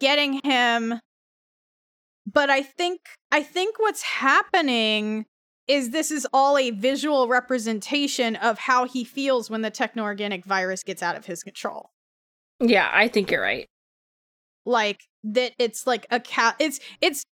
getting 0.00 0.40
him. 0.42 1.00
But 2.26 2.50
I 2.50 2.62
think 2.62 2.98
I 3.30 3.44
think 3.44 3.78
what's 3.78 4.02
happening 4.02 5.26
is 5.68 5.90
this 5.90 6.10
is 6.10 6.26
all 6.32 6.58
a 6.58 6.70
visual 6.70 7.28
representation 7.28 8.36
of 8.36 8.58
how 8.58 8.86
he 8.86 9.04
feels 9.04 9.50
when 9.50 9.62
the 9.62 9.70
techno-organic 9.70 10.44
virus 10.44 10.82
gets 10.82 11.02
out 11.02 11.16
of 11.16 11.26
his 11.26 11.42
control. 11.42 11.90
Yeah, 12.58 12.90
I 12.92 13.08
think 13.08 13.30
you're 13.30 13.42
right. 13.42 13.68
Like 14.64 15.02
that 15.24 15.52
it's 15.58 15.86
like 15.86 16.06
a 16.10 16.20
cat 16.20 16.56
it's 16.58 16.80
it's 17.00 17.24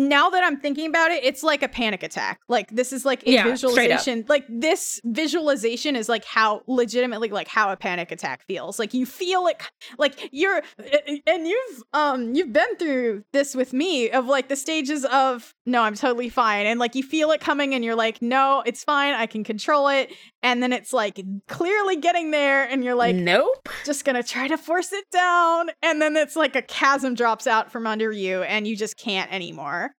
now 0.00 0.30
that 0.30 0.42
I'm 0.42 0.58
thinking 0.58 0.88
about 0.88 1.10
it, 1.10 1.22
it's 1.24 1.42
like 1.42 1.62
a 1.62 1.68
panic 1.68 2.02
attack. 2.02 2.40
Like 2.48 2.70
this 2.70 2.90
is 2.92 3.04
like 3.04 3.22
a 3.26 3.32
Yeah, 3.32 3.44
visualization. 3.44 4.24
Like 4.28 4.46
this 4.48 4.98
visualization 5.04 5.94
is 5.94 6.08
like 6.08 6.24
how 6.24 6.62
legitimately 6.66 7.28
like 7.28 7.48
how 7.48 7.70
a 7.70 7.76
panic 7.76 8.10
attack 8.10 8.42
feels. 8.46 8.78
Like 8.78 8.94
you 8.94 9.04
feel 9.04 9.46
it 9.46 9.62
like 9.98 10.30
you're 10.32 10.62
and 11.26 11.46
you've 11.46 11.82
um 11.92 12.34
you've 12.34 12.52
been 12.52 12.76
through 12.76 13.24
this 13.32 13.54
with 13.54 13.74
me 13.74 14.10
of 14.10 14.26
like 14.26 14.48
the 14.48 14.56
stages 14.56 15.04
of 15.04 15.54
no, 15.66 15.82
I'm 15.82 15.94
totally 15.94 16.30
fine. 16.30 16.64
And 16.64 16.80
like 16.80 16.94
you 16.94 17.02
feel 17.02 17.30
it 17.32 17.42
coming 17.42 17.74
and 17.74 17.84
you're 17.84 17.94
like, 17.94 18.22
no, 18.22 18.62
it's 18.64 18.82
fine. 18.82 19.12
I 19.12 19.26
can 19.26 19.44
control 19.44 19.88
it. 19.88 20.12
And 20.42 20.62
then 20.62 20.72
it's 20.72 20.94
like 20.94 21.20
clearly 21.46 21.96
getting 21.96 22.30
there 22.30 22.64
and 22.64 22.82
you're 22.82 22.94
like 22.94 23.14
nope. 23.16 23.68
just 23.84 24.06
gonna 24.06 24.22
try 24.22 24.48
to 24.48 24.56
force 24.56 24.94
it 24.94 25.04
down 25.10 25.68
and 25.82 26.00
then 26.00 26.16
it's 26.16 26.36
like 26.36 26.56
a 26.56 26.62
chasm 26.62 27.14
drops 27.14 27.46
out 27.46 27.70
from 27.70 27.86
under 27.86 28.10
you 28.10 28.42
and 28.44 28.66
you 28.66 28.74
just 28.74 28.96
can't 28.96 29.30
anymore 29.30 29.89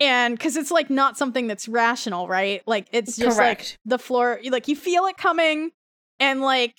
and 0.00 0.36
because 0.36 0.56
it's 0.56 0.70
like 0.70 0.90
not 0.90 1.16
something 1.16 1.46
that's 1.46 1.68
rational 1.68 2.26
right? 2.26 2.62
Like 2.66 2.88
it's 2.92 3.16
just 3.16 3.38
like 3.38 3.78
the 3.84 3.98
floor 3.98 4.40
like 4.50 4.66
you 4.66 4.76
feel 4.76 5.04
it 5.06 5.16
coming 5.16 5.70
and 6.18 6.40
like 6.40 6.74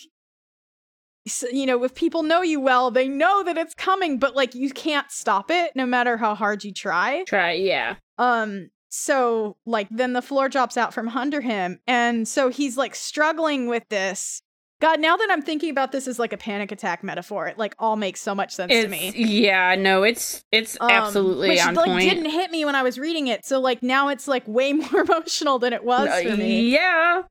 you 1.51 1.67
know 1.67 1.83
if 1.83 1.93
people 1.93 2.23
know 2.23 2.41
you 2.41 2.59
well 2.59 2.89
they 2.89 3.07
know 3.07 3.43
that 3.43 3.55
it's 3.55 3.75
coming 3.75 4.17
but 4.17 4.35
like 4.35 4.55
you 4.55 4.71
can't 4.71 5.11
stop 5.11 5.51
it 5.51 5.71
no 5.75 5.85
matter 5.85 6.17
how 6.17 6.35
hard 6.35 6.63
you 6.63 6.73
try. 6.73 7.23
Try, 7.27 7.53
yeah. 7.53 7.95
um 8.17 8.69
so 8.89 9.55
like 9.65 9.87
then 9.89 10.13
the 10.13 10.21
floor 10.21 10.49
drops 10.49 10.75
out 10.75 10.93
from 10.93 11.07
under 11.09 11.41
him. 11.41 11.79
And 11.87 12.27
so 12.27 12.49
he's 12.49 12.77
like 12.77 12.93
struggling 12.93 13.67
with 13.67 13.87
this 13.89 14.41
god 14.81 14.99
now 14.99 15.15
that 15.15 15.29
i'm 15.31 15.41
thinking 15.41 15.69
about 15.69 15.91
this 15.93 16.07
as 16.07 16.19
like 16.19 16.33
a 16.33 16.37
panic 16.37 16.71
attack 16.71 17.03
metaphor 17.03 17.47
it 17.47 17.57
like 17.57 17.73
all 17.79 17.95
makes 17.95 18.19
so 18.19 18.35
much 18.35 18.51
sense 18.53 18.71
to 18.71 18.87
me 18.89 19.11
yeah, 19.15 19.75
no, 19.75 20.03
it's 20.03 20.43
it's 20.51 20.75
Um, 20.81 20.89
absolutely 20.91 21.49
which, 21.49 21.65
on 21.65 21.75
like 21.75 21.85
point. 21.85 22.01
didn't 22.09 22.29
hit 22.29 22.51
me 22.51 22.65
when 22.65 22.75
i 22.75 22.83
was 22.83 22.99
reading 22.99 23.27
it 23.27 23.45
so 23.45 23.59
like 23.61 23.81
now 23.81 24.09
it's 24.09 24.27
like 24.27 24.45
way 24.47 24.73
more 24.91 25.01
emotional 25.01 25.57
than 25.59 25.71
it 25.71 25.83
was 25.85 26.09
Uh, 26.09 26.29
for 26.29 26.35
me 26.37 26.69
yeah. 26.69 27.21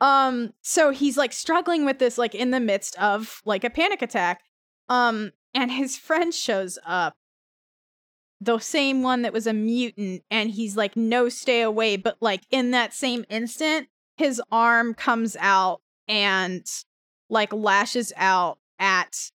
um 0.00 0.52
so 0.62 0.90
he's 0.90 1.16
like 1.18 1.32
struggling 1.32 1.84
with 1.84 1.98
this 1.98 2.16
like 2.16 2.34
in 2.34 2.50
the 2.50 2.60
midst 2.60 2.96
of 2.98 3.40
like 3.44 3.64
a 3.64 3.70
panic 3.70 4.00
attack 4.00 4.40
um 4.88 5.32
and 5.52 5.70
his 5.72 5.96
friend 5.98 6.32
shows 6.34 6.78
up 6.86 7.14
the 8.40 8.58
same 8.58 9.02
one 9.02 9.22
that 9.22 9.32
was 9.32 9.46
a 9.46 9.52
mutant 9.54 10.22
and 10.30 10.50
he's 10.50 10.76
like 10.76 10.96
no 10.96 11.28
stay 11.28 11.62
away 11.62 11.96
but 11.96 12.16
like 12.20 12.42
in 12.50 12.72
that 12.72 12.92
same 12.92 13.24
instant 13.30 13.88
his 14.16 14.40
arm 14.52 14.92
comes 14.94 15.36
out 15.40 15.80
and 16.08 16.66
like 17.30 17.52
lashes 17.52 18.12
out 18.16 18.58
at 18.78 19.30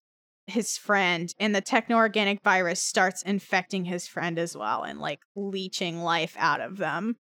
his 0.47 0.77
friend 0.77 1.33
and 1.39 1.53
the 1.53 1.61
techno-organic 1.61 2.41
virus 2.43 2.81
starts 2.81 3.21
infecting 3.21 3.85
his 3.85 4.07
friend 4.07 4.39
as 4.39 4.55
well 4.57 4.83
and 4.83 4.99
like 4.99 5.19
leeching 5.35 6.01
life 6.01 6.35
out 6.37 6.61
of 6.61 6.77
them. 6.77 7.15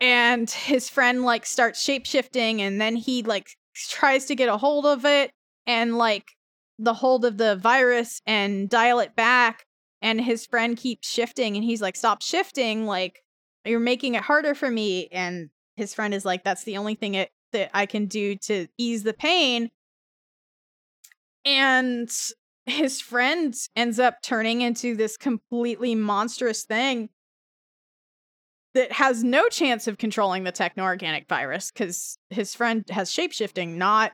And 0.00 0.50
his 0.50 0.88
friend 0.88 1.22
like 1.22 1.44
starts 1.44 1.84
shapeshifting 1.84 2.60
and 2.60 2.80
then 2.80 2.96
he 2.96 3.22
like 3.22 3.50
tries 3.74 4.24
to 4.26 4.34
get 4.34 4.48
a 4.48 4.56
hold 4.56 4.86
of 4.86 5.04
it 5.04 5.30
and 5.66 5.98
like 5.98 6.24
the 6.78 6.94
hold 6.94 7.24
of 7.24 7.36
the 7.38 7.56
virus 7.56 8.20
and 8.26 8.68
dial 8.68 9.00
it 9.00 9.14
back 9.16 9.64
and 10.00 10.20
his 10.20 10.46
friend 10.46 10.76
keeps 10.76 11.08
shifting 11.08 11.56
and 11.56 11.64
he's 11.64 11.82
like 11.82 11.96
stop 11.96 12.22
shifting 12.22 12.86
like 12.86 13.22
you're 13.64 13.80
making 13.80 14.14
it 14.14 14.22
harder 14.22 14.54
for 14.54 14.70
me 14.70 15.08
and 15.10 15.50
his 15.76 15.94
friend 15.94 16.14
is 16.14 16.24
like 16.24 16.44
that's 16.44 16.64
the 16.64 16.76
only 16.76 16.94
thing 16.94 17.14
it, 17.14 17.30
that 17.52 17.70
i 17.74 17.86
can 17.86 18.06
do 18.06 18.36
to 18.36 18.66
ease 18.78 19.02
the 19.02 19.14
pain 19.14 19.70
and 21.44 22.10
his 22.66 23.00
friend 23.00 23.54
ends 23.74 23.98
up 23.98 24.20
turning 24.22 24.60
into 24.60 24.94
this 24.94 25.16
completely 25.16 25.94
monstrous 25.94 26.64
thing 26.64 27.08
that 28.74 28.92
has 28.92 29.24
no 29.24 29.48
chance 29.48 29.88
of 29.88 29.98
controlling 29.98 30.44
the 30.44 30.52
techno-organic 30.52 31.26
virus 31.28 31.70
because 31.70 32.18
his 32.30 32.54
friend 32.54 32.84
has 32.90 33.10
shapeshifting 33.10 33.76
not 33.76 34.12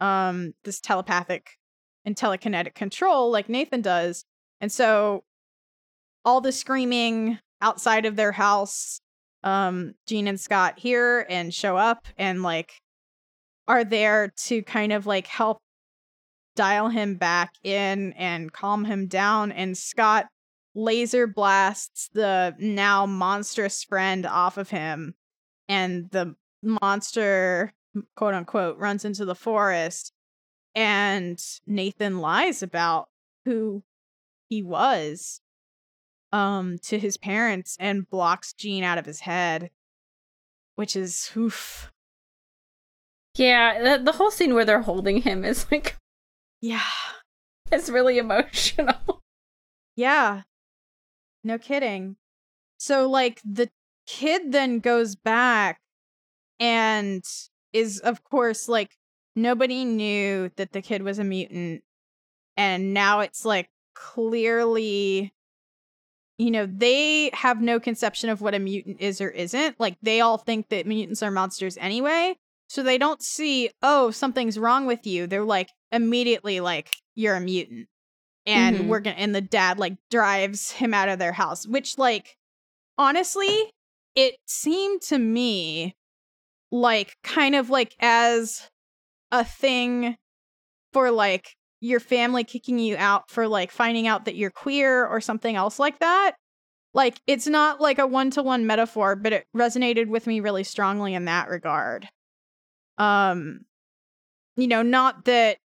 um 0.00 0.52
this 0.64 0.80
telepathic 0.80 1.50
and 2.04 2.16
telekinetic 2.16 2.74
control 2.74 3.30
like 3.30 3.48
nathan 3.48 3.82
does. 3.82 4.24
And 4.60 4.70
so 4.70 5.24
all 6.24 6.40
the 6.40 6.52
screaming 6.52 7.38
outside 7.60 8.06
of 8.06 8.16
their 8.16 8.32
house 8.32 9.00
um 9.46 9.94
Jean 10.08 10.26
and 10.26 10.40
Scott 10.40 10.76
here 10.76 11.24
and 11.30 11.54
show 11.54 11.76
up 11.76 12.06
and 12.18 12.42
like 12.42 12.82
are 13.68 13.84
there 13.84 14.32
to 14.46 14.62
kind 14.62 14.92
of 14.92 15.06
like 15.06 15.28
help 15.28 15.58
dial 16.56 16.88
him 16.88 17.14
back 17.14 17.52
in 17.62 18.12
and 18.14 18.52
calm 18.52 18.84
him 18.84 19.06
down 19.06 19.52
and 19.52 19.78
Scott 19.78 20.26
laser 20.74 21.28
blasts 21.28 22.10
the 22.12 22.56
now 22.58 23.06
monstrous 23.06 23.84
friend 23.84 24.26
off 24.26 24.58
of 24.58 24.70
him 24.70 25.14
and 25.68 26.10
the 26.10 26.34
monster 26.62 27.72
quote 28.16 28.34
unquote 28.34 28.76
runs 28.78 29.04
into 29.04 29.24
the 29.24 29.34
forest 29.34 30.12
and 30.74 31.40
Nathan 31.68 32.18
lies 32.18 32.64
about 32.64 33.08
who 33.44 33.84
he 34.48 34.60
was 34.62 35.40
um 36.36 36.78
to 36.82 36.98
his 36.98 37.16
parents 37.16 37.76
and 37.80 38.08
blocks 38.08 38.52
Jean 38.52 38.84
out 38.84 38.98
of 38.98 39.06
his 39.06 39.20
head 39.20 39.70
which 40.76 40.94
is 40.94 41.32
oof. 41.36 41.90
Yeah, 43.34 43.96
the, 43.98 44.04
the 44.04 44.12
whole 44.12 44.30
scene 44.30 44.54
where 44.54 44.64
they're 44.64 44.82
holding 44.82 45.22
him 45.22 45.44
is 45.44 45.66
like 45.70 45.96
yeah. 46.60 46.80
it's 47.72 47.88
really 47.88 48.18
emotional. 48.18 49.22
yeah. 49.96 50.42
No 51.42 51.58
kidding. 51.58 52.16
So 52.78 53.08
like 53.08 53.40
the 53.44 53.70
kid 54.06 54.52
then 54.52 54.78
goes 54.78 55.16
back 55.16 55.80
and 56.60 57.24
is 57.72 57.98
of 58.00 58.22
course 58.22 58.68
like 58.68 58.96
nobody 59.34 59.84
knew 59.84 60.50
that 60.56 60.72
the 60.72 60.80
kid 60.80 61.02
was 61.02 61.18
a 61.18 61.24
mutant 61.24 61.82
and 62.56 62.94
now 62.94 63.20
it's 63.20 63.44
like 63.44 63.68
clearly 63.94 65.32
you 66.38 66.50
know 66.50 66.66
they 66.66 67.30
have 67.32 67.60
no 67.60 67.80
conception 67.80 68.28
of 68.30 68.40
what 68.40 68.54
a 68.54 68.58
mutant 68.58 69.00
is 69.00 69.20
or 69.20 69.28
isn't. 69.30 69.78
Like 69.80 69.96
they 70.02 70.20
all 70.20 70.38
think 70.38 70.68
that 70.68 70.86
mutants 70.86 71.22
are 71.22 71.30
monsters 71.30 71.76
anyway. 71.78 72.36
So 72.68 72.82
they 72.82 72.98
don't 72.98 73.22
see 73.22 73.70
oh 73.82 74.10
something's 74.10 74.58
wrong 74.58 74.86
with 74.86 75.06
you. 75.06 75.26
They're 75.26 75.44
like 75.44 75.70
immediately 75.92 76.60
like 76.60 76.90
you're 77.14 77.36
a 77.36 77.40
mutant. 77.40 77.88
And 78.44 78.76
Mhm. 78.76 78.88
we're 78.88 79.00
gonna 79.00 79.16
and 79.16 79.34
the 79.34 79.40
dad 79.40 79.78
like 79.78 79.96
drives 80.10 80.70
him 80.72 80.94
out 80.94 81.08
of 81.08 81.18
their 81.18 81.32
house 81.32 81.66
which 81.66 81.98
like 81.98 82.36
honestly 82.98 83.72
it 84.14 84.36
seemed 84.46 85.02
to 85.02 85.18
me 85.18 85.94
like 86.70 87.16
kind 87.22 87.54
of 87.54 87.70
like 87.70 87.94
as 88.00 88.68
a 89.32 89.44
thing 89.44 90.16
for 90.92 91.10
like 91.10 91.55
your 91.80 92.00
family 92.00 92.44
kicking 92.44 92.78
you 92.78 92.96
out 92.96 93.30
for 93.30 93.46
like 93.48 93.70
finding 93.70 94.06
out 94.06 94.24
that 94.24 94.36
you're 94.36 94.50
queer 94.50 95.06
or 95.06 95.20
something 95.20 95.56
else 95.56 95.78
like 95.78 95.98
that. 96.00 96.32
Like 96.94 97.20
it's 97.26 97.46
not 97.46 97.80
like 97.80 97.98
a 97.98 98.06
one-to-one 98.06 98.66
metaphor, 98.66 99.16
but 99.16 99.32
it 99.32 99.46
resonated 99.54 100.08
with 100.08 100.26
me 100.26 100.40
really 100.40 100.64
strongly 100.64 101.14
in 101.14 101.26
that 101.26 101.48
regard. 101.48 102.08
Um 102.98 103.60
you 104.56 104.66
know, 104.66 104.82
not 104.82 105.26
that 105.26 105.58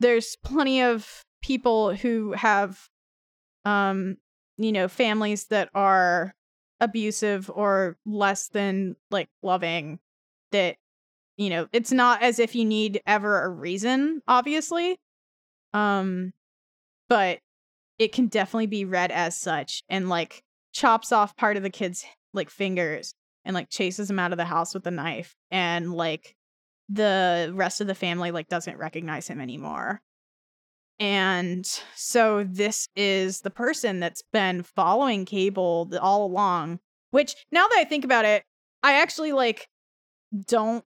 there's 0.00 0.36
plenty 0.44 0.82
of 0.82 1.24
people 1.42 1.94
who 1.94 2.32
have 2.32 2.88
um 3.64 4.16
you 4.56 4.70
know, 4.70 4.86
families 4.86 5.46
that 5.46 5.68
are 5.74 6.34
abusive 6.80 7.50
or 7.52 7.96
less 8.04 8.48
than 8.48 8.96
like 9.10 9.28
loving 9.42 9.98
that 10.52 10.76
you 11.36 11.48
know 11.48 11.66
it's 11.72 11.92
not 11.92 12.22
as 12.22 12.38
if 12.38 12.54
you 12.54 12.64
need 12.64 13.00
ever 13.06 13.42
a 13.42 13.48
reason 13.48 14.20
obviously 14.28 14.96
um 15.74 16.32
but 17.08 17.38
it 17.98 18.12
can 18.12 18.26
definitely 18.26 18.66
be 18.66 18.84
read 18.84 19.12
as 19.12 19.36
such 19.36 19.82
and 19.88 20.08
like 20.08 20.42
chops 20.72 21.12
off 21.12 21.36
part 21.36 21.56
of 21.56 21.62
the 21.62 21.70
kid's 21.70 22.04
like 22.32 22.48
fingers 22.48 23.14
and 23.44 23.54
like 23.54 23.68
chases 23.68 24.10
him 24.10 24.18
out 24.18 24.32
of 24.32 24.38
the 24.38 24.44
house 24.44 24.72
with 24.72 24.86
a 24.86 24.90
knife 24.90 25.36
and 25.50 25.92
like 25.92 26.34
the 26.88 27.52
rest 27.54 27.80
of 27.80 27.86
the 27.86 27.94
family 27.94 28.30
like 28.30 28.48
doesn't 28.48 28.78
recognize 28.78 29.28
him 29.28 29.40
anymore. 29.40 30.00
And 31.00 31.66
so 31.94 32.44
this 32.48 32.88
is 32.96 33.40
the 33.40 33.50
person 33.50 34.00
that's 34.00 34.22
been 34.32 34.62
following 34.62 35.24
cable 35.24 35.90
all 36.00 36.24
along 36.24 36.78
which 37.14 37.36
now 37.52 37.66
that 37.68 37.78
i 37.78 37.84
think 37.84 38.04
about 38.04 38.24
it 38.24 38.42
i 38.82 38.94
actually 38.94 39.32
like 39.32 39.68
don't 40.46 40.84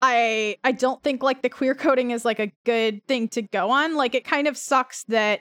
I 0.00 0.56
I 0.64 0.72
don't 0.72 1.02
think 1.02 1.22
like 1.22 1.42
the 1.42 1.48
queer 1.48 1.74
coding 1.74 2.10
is 2.12 2.24
like 2.24 2.38
a 2.38 2.52
good 2.64 3.04
thing 3.06 3.28
to 3.28 3.42
go 3.42 3.70
on. 3.70 3.94
Like 3.94 4.14
it 4.14 4.24
kind 4.24 4.46
of 4.46 4.56
sucks 4.56 5.04
that 5.04 5.40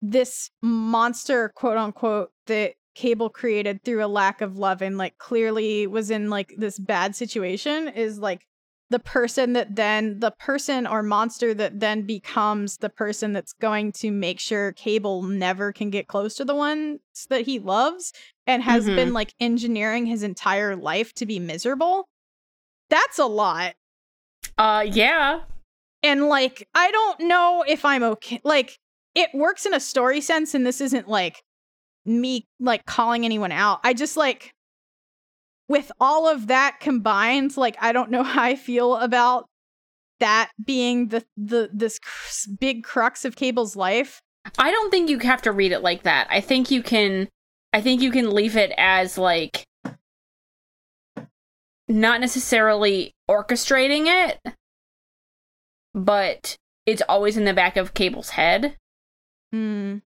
this 0.00 0.50
monster, 0.62 1.50
quote 1.54 1.76
unquote, 1.76 2.30
that 2.46 2.74
Cable 2.94 3.30
created 3.30 3.82
through 3.84 4.04
a 4.04 4.06
lack 4.06 4.40
of 4.40 4.58
love 4.58 4.82
and 4.82 4.98
like 4.98 5.16
clearly 5.18 5.86
was 5.86 6.10
in 6.10 6.28
like 6.28 6.52
this 6.58 6.78
bad 6.78 7.16
situation 7.16 7.88
is 7.88 8.18
like 8.18 8.42
the 8.90 8.98
person 8.98 9.54
that 9.54 9.74
then 9.74 10.20
the 10.20 10.32
person 10.32 10.86
or 10.86 11.02
monster 11.02 11.54
that 11.54 11.80
then 11.80 12.02
becomes 12.02 12.76
the 12.78 12.90
person 12.90 13.32
that's 13.32 13.54
going 13.54 13.92
to 13.92 14.10
make 14.10 14.38
sure 14.38 14.72
Cable 14.72 15.22
never 15.22 15.72
can 15.72 15.88
get 15.88 16.08
close 16.08 16.34
to 16.34 16.44
the 16.44 16.54
ones 16.54 17.00
that 17.30 17.46
he 17.46 17.58
loves 17.58 18.12
and 18.46 18.62
has 18.62 18.84
Mhm. 18.84 18.96
been 18.96 19.12
like 19.14 19.32
engineering 19.40 20.04
his 20.04 20.22
entire 20.22 20.76
life 20.76 21.14
to 21.14 21.24
be 21.24 21.38
miserable. 21.38 22.06
That's 22.92 23.18
a 23.18 23.24
lot. 23.24 23.72
Uh, 24.58 24.84
yeah. 24.86 25.40
And 26.02 26.28
like, 26.28 26.68
I 26.74 26.90
don't 26.90 27.20
know 27.20 27.64
if 27.66 27.86
I'm 27.86 28.02
okay. 28.02 28.38
Like, 28.44 28.76
it 29.14 29.30
works 29.32 29.64
in 29.64 29.72
a 29.72 29.80
story 29.80 30.20
sense, 30.20 30.54
and 30.54 30.66
this 30.66 30.82
isn't 30.82 31.08
like 31.08 31.42
me 32.04 32.46
like 32.60 32.84
calling 32.84 33.24
anyone 33.24 33.50
out. 33.50 33.80
I 33.82 33.94
just 33.94 34.18
like, 34.18 34.52
with 35.68 35.90
all 36.00 36.28
of 36.28 36.48
that 36.48 36.80
combined, 36.80 37.56
like, 37.56 37.76
I 37.80 37.92
don't 37.92 38.10
know 38.10 38.22
how 38.24 38.42
I 38.42 38.56
feel 38.56 38.96
about 38.96 39.46
that 40.20 40.50
being 40.62 41.08
the 41.08 41.24
the 41.38 41.70
this 41.72 41.98
cr- 41.98 42.50
big 42.60 42.84
crux 42.84 43.24
of 43.24 43.36
Cable's 43.36 43.74
life. 43.74 44.20
I 44.58 44.70
don't 44.70 44.90
think 44.90 45.08
you 45.08 45.18
have 45.20 45.40
to 45.42 45.52
read 45.52 45.72
it 45.72 45.80
like 45.80 46.02
that. 46.02 46.26
I 46.30 46.42
think 46.42 46.70
you 46.70 46.82
can 46.82 47.30
I 47.72 47.80
think 47.80 48.02
you 48.02 48.10
can 48.10 48.30
leave 48.30 48.54
it 48.54 48.70
as 48.76 49.16
like 49.16 49.64
not 51.92 52.20
necessarily 52.20 53.12
orchestrating 53.30 54.06
it, 54.06 54.40
but 55.94 56.56
it's 56.86 57.02
always 57.08 57.36
in 57.36 57.44
the 57.44 57.54
back 57.54 57.76
of 57.76 57.94
Cable's 57.94 58.30
head. 58.30 58.76
Hmm. 59.52 59.98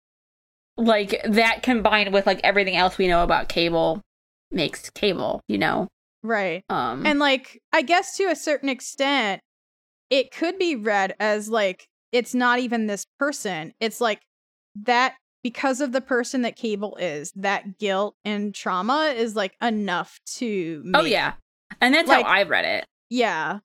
Like 0.76 1.20
that 1.24 1.62
combined 1.62 2.12
with 2.12 2.26
like 2.26 2.40
everything 2.44 2.76
else 2.76 2.98
we 2.98 3.08
know 3.08 3.22
about 3.22 3.48
Cable 3.48 4.02
makes 4.50 4.90
Cable, 4.90 5.40
you 5.48 5.58
know. 5.58 5.88
Right. 6.22 6.64
Um 6.68 7.06
And 7.06 7.18
like, 7.18 7.60
I 7.72 7.82
guess 7.82 8.16
to 8.16 8.24
a 8.24 8.36
certain 8.36 8.68
extent, 8.68 9.40
it 10.10 10.30
could 10.30 10.58
be 10.58 10.76
read 10.76 11.14
as 11.18 11.48
like 11.48 11.86
it's 12.12 12.34
not 12.34 12.58
even 12.58 12.86
this 12.86 13.06
person. 13.18 13.72
It's 13.80 14.00
like 14.00 14.20
that 14.84 15.14
because 15.42 15.80
of 15.80 15.92
the 15.92 16.00
person 16.00 16.42
that 16.42 16.56
Cable 16.56 16.96
is, 16.96 17.32
that 17.36 17.78
guilt 17.78 18.16
and 18.24 18.54
trauma 18.54 19.14
is 19.16 19.36
like 19.36 19.54
enough 19.62 20.18
to 20.36 20.84
Oh 20.92 21.04
yeah. 21.04 21.34
And 21.80 21.94
that's 21.94 22.08
Like- 22.08 22.24
how 22.24 22.30
I 22.32 22.42
read 22.44 22.64
it. 22.64 22.86
Yeah. 23.10 23.58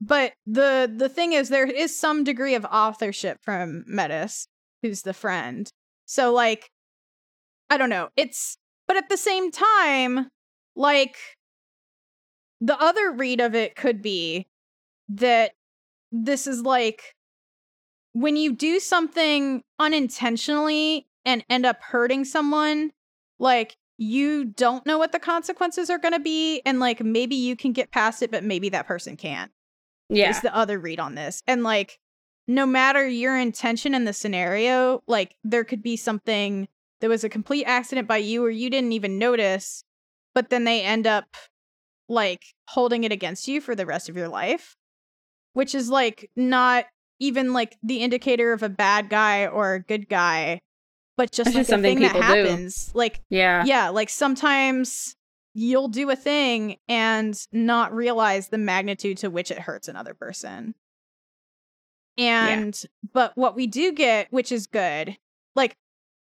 But 0.00 0.34
the 0.46 0.92
the 0.94 1.08
thing 1.08 1.32
is 1.32 1.48
there 1.48 1.66
is 1.66 1.98
some 1.98 2.24
degree 2.24 2.54
of 2.54 2.64
authorship 2.66 3.38
from 3.42 3.84
Metis, 3.86 4.48
who's 4.82 5.02
the 5.02 5.14
friend. 5.14 5.70
So 6.06 6.32
like 6.32 6.70
I 7.70 7.76
don't 7.78 7.88
know. 7.90 8.10
It's 8.16 8.58
but 8.86 8.96
at 8.96 9.08
the 9.08 9.16
same 9.16 9.50
time, 9.50 10.28
like 10.76 11.16
the 12.60 12.78
other 12.78 13.10
read 13.12 13.40
of 13.40 13.54
it 13.54 13.76
could 13.76 14.02
be 14.02 14.46
that 15.08 15.52
this 16.12 16.46
is 16.46 16.60
like 16.62 17.14
when 18.12 18.36
you 18.36 18.52
do 18.54 18.78
something 18.78 19.62
unintentionally 19.78 21.06
and 21.24 21.44
end 21.48 21.64
up 21.66 21.82
hurting 21.82 22.24
someone, 22.24 22.90
like 23.38 23.76
you 23.96 24.44
don't 24.44 24.84
know 24.86 24.98
what 24.98 25.12
the 25.12 25.18
consequences 25.18 25.88
are 25.90 25.98
going 25.98 26.14
to 26.14 26.20
be 26.20 26.60
and 26.66 26.80
like 26.80 27.00
maybe 27.02 27.36
you 27.36 27.54
can 27.56 27.72
get 27.72 27.90
past 27.92 28.22
it 28.22 28.30
but 28.30 28.42
maybe 28.44 28.68
that 28.68 28.86
person 28.86 29.16
can't 29.16 29.52
Yeah. 30.08 30.30
is 30.30 30.40
the 30.40 30.54
other 30.54 30.78
read 30.78 30.98
on 30.98 31.14
this 31.14 31.42
and 31.46 31.62
like 31.62 31.98
no 32.48 32.66
matter 32.66 33.06
your 33.08 33.38
intention 33.38 33.94
in 33.94 34.04
the 34.04 34.12
scenario 34.12 35.02
like 35.06 35.36
there 35.44 35.64
could 35.64 35.82
be 35.82 35.96
something 35.96 36.68
that 37.00 37.08
was 37.08 37.24
a 37.24 37.28
complete 37.28 37.64
accident 37.64 38.08
by 38.08 38.16
you 38.16 38.44
or 38.44 38.50
you 38.50 38.68
didn't 38.68 38.92
even 38.92 39.18
notice 39.18 39.84
but 40.34 40.50
then 40.50 40.64
they 40.64 40.82
end 40.82 41.06
up 41.06 41.36
like 42.08 42.42
holding 42.68 43.04
it 43.04 43.12
against 43.12 43.46
you 43.48 43.60
for 43.60 43.74
the 43.74 43.86
rest 43.86 44.08
of 44.08 44.16
your 44.16 44.28
life 44.28 44.76
which 45.52 45.74
is 45.74 45.88
like 45.88 46.28
not 46.34 46.86
even 47.20 47.52
like 47.52 47.76
the 47.82 47.98
indicator 47.98 48.52
of 48.52 48.62
a 48.64 48.68
bad 48.68 49.08
guy 49.08 49.46
or 49.46 49.74
a 49.74 49.80
good 49.80 50.08
guy 50.08 50.60
but 51.16 51.30
just 51.30 51.46
That's 51.46 51.54
like 51.54 51.60
just 51.60 51.70
something 51.70 51.96
thing 51.98 52.02
that 52.02 52.12
people 52.14 52.20
do. 52.34 52.42
happens 52.44 52.90
like 52.94 53.20
yeah. 53.30 53.64
yeah, 53.64 53.88
like 53.90 54.08
sometimes 54.10 55.16
you'll 55.54 55.88
do 55.88 56.10
a 56.10 56.16
thing 56.16 56.76
and 56.88 57.38
not 57.52 57.94
realize 57.94 58.48
the 58.48 58.58
magnitude 58.58 59.18
to 59.18 59.30
which 59.30 59.50
it 59.52 59.58
hurts 59.58 59.86
another 59.88 60.12
person. 60.14 60.74
And 62.16 62.80
but 63.12 63.32
what 63.36 63.56
we 63.56 63.66
do 63.66 63.92
get, 63.92 64.28
which 64.32 64.52
is 64.52 64.66
good, 64.66 65.16
like 65.56 65.76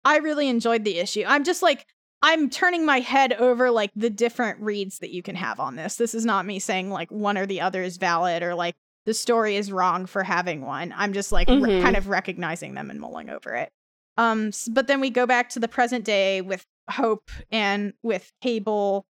I 0.04 0.18
really 0.18 0.48
enjoyed 0.48 0.84
the 0.84 0.98
issue. 0.98 1.24
I'm 1.26 1.44
just 1.44 1.62
like 1.62 1.86
I'm 2.22 2.50
turning 2.50 2.84
my 2.84 3.00
head 3.00 3.32
over 3.34 3.70
like 3.70 3.92
the 3.96 4.10
different 4.10 4.60
reads 4.60 4.98
that 4.98 5.10
you 5.10 5.22
can 5.22 5.36
have 5.36 5.60
on 5.60 5.76
this. 5.76 5.96
This 5.96 6.14
is 6.14 6.24
not 6.26 6.44
me 6.46 6.58
saying 6.58 6.90
like 6.90 7.10
one 7.10 7.38
or 7.38 7.46
the 7.46 7.60
other 7.60 7.82
is 7.82 7.96
valid 7.96 8.42
or 8.42 8.54
like 8.54 8.76
the 9.06 9.14
story 9.14 9.56
is 9.56 9.72
wrong 9.72 10.04
for 10.06 10.22
having 10.22 10.62
one. 10.62 10.92
I'm 10.96 11.12
just 11.14 11.32
like 11.32 11.48
re- 11.48 11.54
Mhm. 11.56 11.82
kind 11.82 11.96
of 11.96 12.08
recognizing 12.08 12.74
them 12.74 12.90
and 12.90 13.00
mulling 13.00 13.30
over 13.30 13.54
it. 13.54 13.72
Um, 14.18 14.50
but 14.72 14.86
then 14.88 15.00
we 15.00 15.08
go 15.08 15.24
back 15.26 15.48
to 15.50 15.60
the 15.60 15.68
present 15.68 16.04
day 16.04 16.42
with 16.42 16.66
Hope 16.90 17.30
and 17.50 17.94
with 18.02 18.30
Cable, 18.42 19.06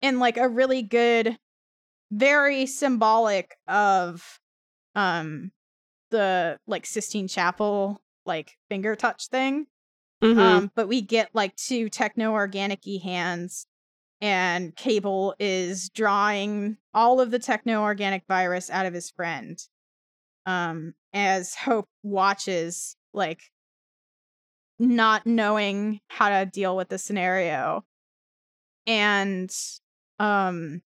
and 0.00 0.18
like 0.18 0.38
a 0.38 0.48
really 0.48 0.82
good, 0.82 1.36
very 2.10 2.64
symbolic 2.66 3.56
of, 3.68 4.40
um, 4.94 5.50
the 6.10 6.58
like 6.66 6.86
Sistine 6.86 7.28
Chapel 7.28 8.00
like 8.24 8.56
finger 8.68 8.94
touch 8.94 9.26
thing. 9.28 9.66
Mhm. 10.22 10.38
Um, 10.38 10.70
but 10.76 10.86
we 10.86 11.00
get 11.00 11.30
like 11.34 11.56
two 11.56 11.88
techno 11.88 12.32
organic 12.32 12.84
hands, 13.02 13.66
and 14.20 14.76
Cable 14.76 15.34
is 15.40 15.88
drawing 15.88 16.76
all 16.94 17.20
of 17.20 17.32
the 17.32 17.40
techno 17.40 17.82
organic 17.82 18.24
virus 18.28 18.70
out 18.70 18.86
of 18.86 18.94
his 18.94 19.10
friend. 19.10 19.58
Um, 20.46 20.94
as 21.12 21.54
Hope 21.56 21.88
watches, 22.04 22.96
like 23.12 23.51
not 24.82 25.26
knowing 25.26 26.00
how 26.08 26.28
to 26.28 26.44
deal 26.44 26.76
with 26.76 26.88
the 26.88 26.98
scenario. 26.98 27.84
And 28.86 29.50
um 30.18 30.82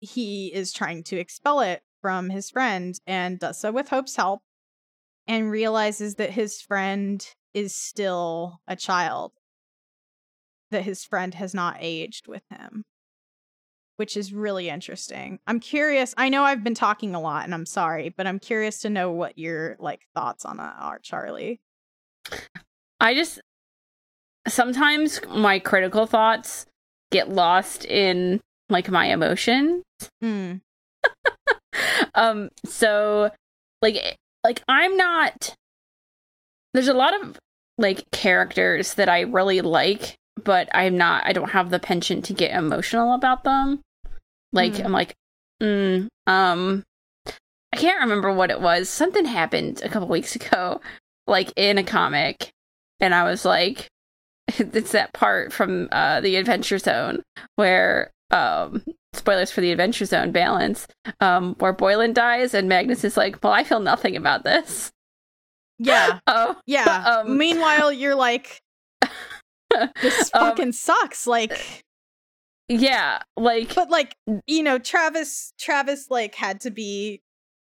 he 0.00 0.52
is 0.52 0.72
trying 0.72 1.02
to 1.04 1.16
expel 1.16 1.60
it 1.60 1.82
from 2.02 2.28
his 2.28 2.50
friend 2.50 2.98
and 3.06 3.38
does 3.38 3.58
so 3.58 3.72
with 3.72 3.88
Hope's 3.88 4.16
help 4.16 4.42
and 5.26 5.50
realizes 5.50 6.16
that 6.16 6.30
his 6.30 6.60
friend 6.60 7.26
is 7.54 7.74
still 7.74 8.60
a 8.68 8.76
child. 8.76 9.32
That 10.70 10.82
his 10.82 11.04
friend 11.04 11.32
has 11.34 11.54
not 11.54 11.78
aged 11.80 12.28
with 12.28 12.42
him. 12.50 12.84
Which 13.96 14.16
is 14.18 14.34
really 14.34 14.68
interesting. 14.68 15.38
I'm 15.46 15.60
curious 15.60 16.14
i 16.18 16.28
know 16.28 16.42
i've 16.42 16.64
been 16.64 16.74
talking 16.74 17.14
a 17.14 17.20
lot 17.20 17.44
and 17.44 17.54
i'm 17.54 17.64
sorry 17.64 18.10
but 18.10 18.26
i'm 18.26 18.38
curious 18.38 18.80
to 18.80 18.90
know 18.90 19.10
what 19.10 19.38
your 19.38 19.76
like 19.78 20.02
thoughts 20.14 20.44
on 20.44 20.58
that 20.58 20.76
are 20.78 20.98
charlie 20.98 21.60
I 23.00 23.14
just 23.14 23.40
sometimes 24.48 25.20
my 25.28 25.58
critical 25.58 26.06
thoughts 26.06 26.66
get 27.10 27.28
lost 27.28 27.84
in 27.84 28.40
like 28.68 28.90
my 28.90 29.06
emotion. 29.06 29.82
mm. 30.22 30.60
um 32.14 32.48
so 32.64 33.30
like 33.82 34.16
like 34.42 34.62
I'm 34.68 34.96
not 34.96 35.54
there's 36.72 36.88
a 36.88 36.94
lot 36.94 37.20
of 37.20 37.38
like 37.78 38.10
characters 38.10 38.94
that 38.94 39.08
I 39.08 39.20
really 39.20 39.60
like, 39.60 40.16
but 40.42 40.68
I'm 40.72 40.96
not 40.96 41.24
I 41.26 41.32
don't 41.32 41.50
have 41.50 41.70
the 41.70 41.78
penchant 41.78 42.24
to 42.26 42.32
get 42.32 42.56
emotional 42.56 43.14
about 43.14 43.44
them. 43.44 43.80
Like 44.52 44.76
Hmm. 44.76 44.86
I'm 44.86 44.92
like 44.92 45.14
mm, 45.62 46.08
um 46.26 46.82
I 47.72 47.76
can't 47.76 48.00
remember 48.00 48.32
what 48.32 48.50
it 48.50 48.60
was. 48.60 48.88
Something 48.88 49.24
happened 49.24 49.82
a 49.82 49.88
couple 49.88 50.08
weeks 50.08 50.36
ago 50.36 50.80
like 51.26 51.52
in 51.56 51.78
a 51.78 51.84
comic 51.84 52.50
and 53.00 53.14
I 53.14 53.24
was 53.24 53.44
like 53.44 53.88
it's 54.58 54.92
that 54.92 55.12
part 55.12 55.52
from 55.52 55.88
uh 55.92 56.20
the 56.20 56.36
Adventure 56.36 56.78
Zone 56.78 57.22
where 57.56 58.10
um 58.30 58.82
spoilers 59.12 59.50
for 59.50 59.60
the 59.60 59.70
Adventure 59.72 60.04
Zone 60.04 60.32
balance 60.32 60.86
um 61.20 61.54
where 61.58 61.72
Boyland 61.72 62.14
dies 62.14 62.52
and 62.54 62.68
Magnus 62.68 63.04
is 63.04 63.16
like, 63.16 63.42
"Well, 63.42 63.52
I 63.52 63.64
feel 63.64 63.80
nothing 63.80 64.16
about 64.16 64.44
this." 64.44 64.90
yeah 65.78 66.18
Oh, 66.28 66.56
yeah 66.66 67.22
Um, 67.24 67.36
meanwhile 67.36 67.92
you're 67.92 68.14
like 68.14 68.60
this 70.02 70.30
Um, 70.34 70.48
fucking 70.48 70.72
sucks 70.72 71.26
like 71.26 71.82
yeah, 72.68 73.20
like 73.36 73.74
but 73.74 73.90
like 73.90 74.14
you 74.46 74.62
know 74.62 74.78
travis 74.78 75.52
travis 75.58 76.10
like 76.10 76.34
had 76.34 76.60
to 76.62 76.70
be 76.70 77.20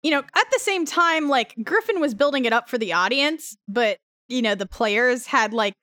you 0.03 0.11
know 0.11 0.19
at 0.19 0.51
the 0.51 0.59
same 0.59 0.85
time 0.85 1.29
like 1.29 1.55
griffin 1.63 1.99
was 1.99 2.13
building 2.13 2.45
it 2.45 2.53
up 2.53 2.69
for 2.69 2.77
the 2.77 2.93
audience 2.93 3.57
but 3.67 3.97
you 4.27 4.41
know 4.41 4.55
the 4.55 4.65
players 4.65 5.27
had 5.27 5.53
like 5.53 5.73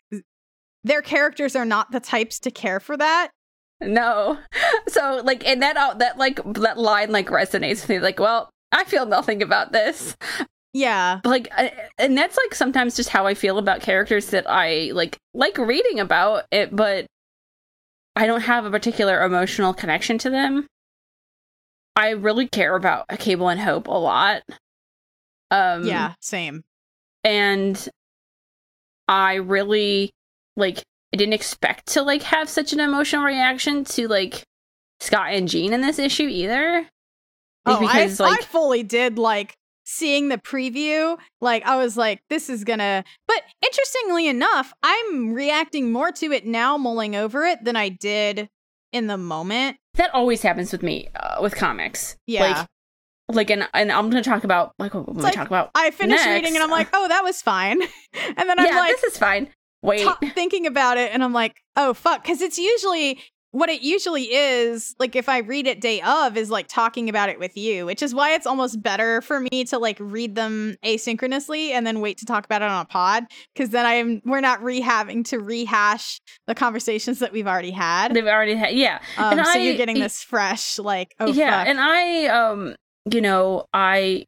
their 0.85 1.03
characters 1.03 1.55
are 1.55 1.65
not 1.65 1.91
the 1.91 2.01
types 2.01 2.39
to 2.39 2.51
care 2.51 2.81
for 2.81 2.97
that 2.97 3.31
no. 3.81 4.39
So 4.89 5.21
like 5.23 5.47
and 5.47 5.61
that 5.63 5.77
uh, 5.77 5.95
that 5.95 6.17
like 6.17 6.41
that 6.55 6.79
line 6.79 7.13
like 7.13 7.29
resonates 7.29 7.83
with 7.83 7.89
me 7.91 7.99
like, 8.01 8.19
"Well, 8.19 8.49
I 8.73 8.85
feel 8.85 9.05
nothing 9.05 9.43
about 9.43 9.73
this." 9.73 10.17
Yeah. 10.73 11.21
Like 11.25 11.49
I, 11.53 11.73
and 11.99 12.17
that's 12.17 12.37
like 12.37 12.55
sometimes 12.55 12.97
just 12.97 13.11
how 13.11 13.27
I 13.27 13.35
feel 13.35 13.59
about 13.59 13.81
characters 13.83 14.29
that 14.29 14.49
I 14.49 14.91
like 14.95 15.19
like 15.35 15.59
reading 15.59 16.01
about 16.01 16.47
it, 16.51 16.75
but 16.75 17.07
I 18.17 18.27
don't 18.27 18.41
have 18.41 18.65
a 18.65 18.71
particular 18.71 19.23
emotional 19.23 19.75
connection 19.75 20.19
to 20.19 20.31
them. 20.31 20.67
I 21.99 22.11
really 22.11 22.47
care 22.47 22.77
about 22.77 23.09
Cable 23.19 23.49
and 23.49 23.59
Hope 23.59 23.89
a 23.89 23.91
lot. 23.91 24.43
Um 25.51 25.85
yeah, 25.85 26.15
same. 26.21 26.63
and 27.25 27.89
I 29.09 29.35
really 29.35 30.13
like 30.57 30.79
I 31.13 31.17
didn't 31.17 31.35
expect 31.35 31.87
to 31.89 32.03
like 32.03 32.23
have 32.23 32.49
such 32.49 32.73
an 32.73 32.81
emotional 32.81 33.25
reaction 33.25 33.85
to 33.85 34.07
like 34.07 34.45
Scott 35.01 35.33
and 35.33 35.49
Jean 35.49 35.73
in 35.73 35.81
this 35.81 35.99
issue 35.99 36.29
either. 36.29 36.87
Oh, 37.67 37.81
because 37.81 38.21
I, 38.21 38.29
like 38.29 38.41
I 38.41 38.43
fully 38.45 38.83
did 38.83 39.19
like 39.19 39.55
seeing 39.85 40.29
the 40.29 40.39
preview. 40.39 41.19
Like 41.41 41.67
I 41.67 41.77
was 41.77 41.97
like, 41.97 42.23
this 42.29 42.49
is 42.49 42.63
gonna. 42.63 43.05
But 43.27 43.43
interestingly 43.65 44.29
enough, 44.29 44.73
I'm 44.83 45.33
reacting 45.33 45.91
more 45.91 46.13
to 46.13 46.33
it 46.33 46.47
now, 46.47 46.77
mulling 46.77 47.17
over 47.17 47.45
it, 47.45 47.65
than 47.65 47.75
I 47.75 47.89
did 47.89 48.49
in 48.93 49.07
the 49.07 49.19
moment. 49.19 49.77
that 49.95 50.15
always 50.15 50.43
happens 50.43 50.73
with 50.73 50.83
me 50.83 51.09
uh, 51.15 51.39
with 51.41 51.55
comics. 51.55 52.17
Yeah. 52.27 52.43
Like 52.43 52.67
like 53.31 53.51
and 53.51 53.69
and 53.75 53.93
I'm 53.93 54.11
going 54.11 54.23
to 54.23 54.29
talk 54.29 54.45
about 54.45 54.73
like 54.79 54.95
when 54.95 55.05
we 55.05 55.23
like, 55.23 55.35
talk 55.35 55.47
about 55.47 55.71
I 55.75 55.91
finished 55.91 56.25
Next, 56.25 56.35
reading 56.35 56.55
and 56.55 56.63
I'm 56.63 56.71
like, 56.71 56.89
oh, 56.93 57.09
that 57.09 57.23
was 57.23 57.43
fine. 57.43 57.83
and 58.37 58.49
then 58.49 58.59
I'm 58.59 58.67
yeah, 58.67 58.79
like 58.79 58.93
this 58.93 59.05
is 59.05 59.19
fine. 59.19 59.49
Wait. 59.83 60.03
ta- 60.05 60.19
thinking 60.35 60.67
about 60.67 60.97
it, 60.97 61.13
and 61.13 61.23
I'm 61.23 61.33
like, 61.33 61.57
oh 61.77 61.95
fuck, 61.95 62.23
because 62.23 62.41
it's 62.41 62.59
usually 62.59 63.21
what 63.59 63.69
it 63.69 63.83
usually 63.83 64.25
is. 64.33 64.95
Like 64.99 65.17
if 65.17 65.29
I 65.29 65.39
read 65.39 65.67
it 65.67 65.81
day 65.81 66.01
of, 66.03 66.37
is 66.37 66.51
like 66.51 66.67
talking 66.69 67.09
about 67.09 67.29
it 67.29 67.39
with 67.39 67.57
you, 67.57 67.87
which 67.87 68.03
is 68.03 68.15
why 68.15 68.35
it's 68.35 68.47
almost 68.47 68.83
better 68.83 69.21
for 69.23 69.41
me 69.41 69.65
to 69.65 69.79
like 69.79 69.97
read 70.01 70.35
them 70.35 70.77
asynchronously 70.85 71.71
and 71.71 71.87
then 71.87 72.01
wait 72.01 72.19
to 72.19 72.25
talk 72.27 72.45
about 72.45 72.63
it 72.63 72.69
on 72.69 72.81
a 72.83 72.85
pod, 72.85 73.25
because 73.55 73.71
then 73.71 73.85
I'm 73.87 74.23
we're 74.25 74.41
not 74.41 74.63
re 74.63 74.81
having 74.81 75.25
to 75.25 75.39
rehash 75.39 76.21
the 76.47 76.55
conversations 76.55 77.19
that 77.19 77.33
we've 77.33 77.47
already 77.47 77.71
had. 77.73 78.15
They've 78.15 78.27
already 78.27 78.55
had 78.55 78.75
yeah. 78.75 79.01
Um, 79.17 79.39
and 79.39 79.47
so 79.47 79.53
I- 79.53 79.63
you're 79.63 79.77
getting 79.77 79.99
this 79.99 80.23
fresh, 80.23 80.79
like, 80.79 81.15
oh 81.21 81.33
yeah, 81.33 81.59
fuck. 81.61 81.69
and 81.69 81.81
I 81.81 82.27
um 82.27 82.77
you 83.11 83.21
know, 83.21 83.65
I 83.73 84.25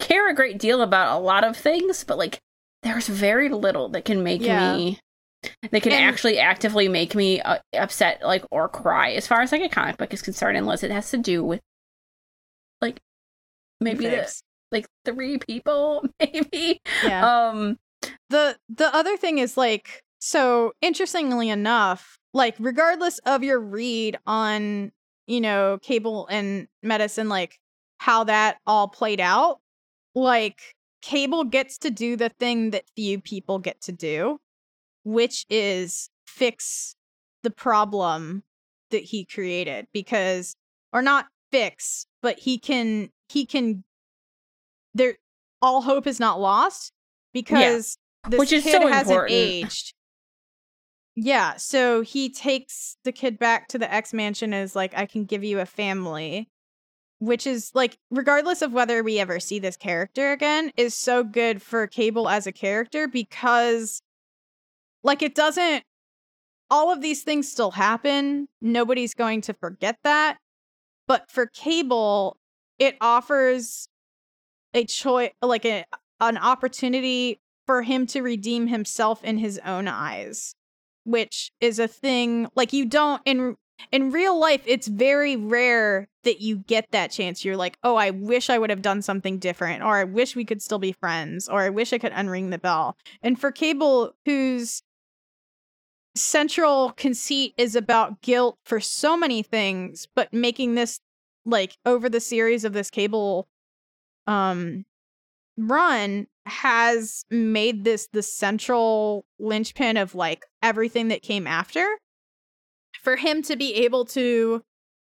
care 0.00 0.28
a 0.28 0.34
great 0.34 0.58
deal 0.58 0.82
about 0.82 1.16
a 1.16 1.20
lot 1.20 1.44
of 1.44 1.56
things, 1.56 2.04
but 2.04 2.18
like 2.18 2.38
there's 2.82 3.08
very 3.08 3.48
little 3.48 3.88
that 3.90 4.04
can 4.04 4.22
make 4.22 4.40
Yeah. 4.40 4.76
me 4.76 4.98
that 5.42 5.82
can 5.82 5.92
And- 5.92 6.04
actually 6.04 6.38
actively 6.38 6.88
make 6.88 7.14
me 7.14 7.40
uh, 7.40 7.58
upset 7.74 8.20
like 8.22 8.44
or 8.50 8.68
cry 8.68 9.12
as 9.12 9.26
far 9.26 9.40
as 9.40 9.52
like 9.52 9.62
a 9.62 9.68
comic 9.68 9.96
book 9.96 10.12
is 10.12 10.22
concerned 10.22 10.56
unless 10.56 10.82
it 10.82 10.90
has 10.90 11.10
to 11.10 11.16
do 11.18 11.44
with 11.44 11.60
like 12.80 12.98
maybe 13.80 14.06
the, 14.08 14.28
like 14.72 14.86
three 15.04 15.38
people 15.38 16.04
maybe. 16.20 16.80
Yeah. 17.04 17.48
um 17.48 17.78
the 18.30 18.56
the 18.68 18.94
other 18.94 19.16
thing 19.16 19.38
is 19.38 19.56
like 19.56 20.02
so 20.20 20.72
interestingly 20.80 21.48
enough 21.48 22.18
like 22.34 22.54
regardless 22.58 23.18
of 23.20 23.42
your 23.44 23.60
read 23.60 24.18
on 24.26 24.90
you 25.26 25.40
know 25.40 25.78
cable 25.82 26.26
and 26.28 26.66
medicine 26.82 27.28
like 27.28 27.58
how 27.98 28.24
that 28.24 28.58
all 28.66 28.88
played 28.88 29.20
out 29.20 29.58
like 30.14 30.74
cable 31.02 31.44
gets 31.44 31.78
to 31.78 31.90
do 31.90 32.16
the 32.16 32.28
thing 32.40 32.70
that 32.70 32.84
few 32.96 33.20
people 33.20 33.58
get 33.58 33.80
to 33.80 33.92
do 33.92 34.38
which 35.08 35.46
is 35.48 36.10
fix 36.26 36.94
the 37.42 37.50
problem 37.50 38.42
that 38.90 39.02
he 39.02 39.24
created 39.24 39.86
because 39.94 40.54
or 40.92 41.00
not 41.00 41.24
fix 41.50 42.06
but 42.20 42.38
he 42.38 42.58
can 42.58 43.08
he 43.30 43.46
can 43.46 43.82
there 44.92 45.14
all 45.62 45.80
hope 45.80 46.06
is 46.06 46.20
not 46.20 46.38
lost 46.38 46.92
because 47.32 47.96
this 48.28 48.38
Which 48.38 48.52
is 48.52 48.64
kid 48.64 48.82
so 48.82 48.86
hasn't 48.86 49.10
important. 49.10 49.32
aged 49.32 49.94
yeah 51.14 51.56
so 51.56 52.02
he 52.02 52.28
takes 52.28 52.98
the 53.04 53.12
kid 53.12 53.38
back 53.38 53.68
to 53.68 53.78
the 53.78 53.90
x 53.90 54.12
mansion 54.12 54.52
as 54.52 54.76
like 54.76 54.92
i 54.94 55.06
can 55.06 55.24
give 55.24 55.42
you 55.42 55.58
a 55.58 55.66
family 55.66 56.50
which 57.18 57.46
is 57.46 57.70
like 57.72 57.96
regardless 58.10 58.60
of 58.60 58.74
whether 58.74 59.02
we 59.02 59.18
ever 59.18 59.40
see 59.40 59.58
this 59.58 59.76
character 59.76 60.32
again 60.32 60.70
is 60.76 60.94
so 60.94 61.24
good 61.24 61.62
for 61.62 61.86
cable 61.86 62.28
as 62.28 62.46
a 62.46 62.52
character 62.52 63.08
because 63.08 64.02
like 65.02 65.22
it 65.22 65.34
doesn't 65.34 65.84
all 66.70 66.92
of 66.92 67.00
these 67.00 67.22
things 67.22 67.50
still 67.50 67.72
happen 67.72 68.48
nobody's 68.60 69.14
going 69.14 69.40
to 69.40 69.52
forget 69.54 69.98
that 70.04 70.38
but 71.06 71.30
for 71.30 71.46
cable 71.46 72.36
it 72.78 72.96
offers 73.00 73.88
a 74.74 74.84
choice 74.84 75.30
like 75.42 75.64
a 75.64 75.84
an 76.20 76.36
opportunity 76.36 77.40
for 77.66 77.82
him 77.82 78.06
to 78.06 78.22
redeem 78.22 78.66
himself 78.66 79.22
in 79.24 79.38
his 79.38 79.60
own 79.64 79.88
eyes 79.88 80.54
which 81.04 81.52
is 81.60 81.78
a 81.78 81.88
thing 81.88 82.48
like 82.54 82.72
you 82.72 82.84
don't 82.84 83.22
in 83.24 83.56
in 83.92 84.10
real 84.10 84.38
life 84.38 84.62
it's 84.66 84.88
very 84.88 85.36
rare 85.36 86.08
that 86.24 86.42
you 86.42 86.56
get 86.56 86.90
that 86.90 87.10
chance. 87.10 87.44
You're 87.44 87.56
like 87.56 87.78
oh 87.82 87.96
i 87.96 88.10
wish 88.10 88.50
i 88.50 88.58
would 88.58 88.70
have 88.70 88.82
done 88.82 89.02
something 89.02 89.38
different 89.38 89.82
or 89.82 89.96
i 89.96 90.04
wish 90.04 90.36
we 90.36 90.44
could 90.44 90.60
still 90.60 90.78
be 90.78 90.92
friends 90.92 91.48
or 91.48 91.62
i 91.62 91.70
wish 91.70 91.92
i 91.92 91.98
could 91.98 92.12
unring 92.12 92.50
the 92.50 92.58
bell. 92.58 92.96
And 93.22 93.40
for 93.40 93.50
cable 93.50 94.12
whose 94.24 94.82
central 96.18 96.92
conceit 96.92 97.54
is 97.56 97.74
about 97.74 98.20
guilt 98.20 98.58
for 98.64 98.80
so 98.80 99.16
many 99.16 99.42
things 99.42 100.06
but 100.14 100.32
making 100.32 100.74
this 100.74 101.00
like 101.44 101.76
over 101.86 102.08
the 102.08 102.20
series 102.20 102.64
of 102.64 102.72
this 102.72 102.90
cable 102.90 103.48
um 104.26 104.84
run 105.58 106.26
has 106.46 107.24
made 107.30 107.84
this 107.84 108.08
the 108.12 108.22
central 108.22 109.24
linchpin 109.38 109.96
of 109.96 110.14
like 110.14 110.46
everything 110.62 111.08
that 111.08 111.22
came 111.22 111.46
after. 111.46 111.86
For 113.02 113.16
him 113.16 113.42
to 113.42 113.56
be 113.56 113.74
able 113.74 114.04
to 114.06 114.62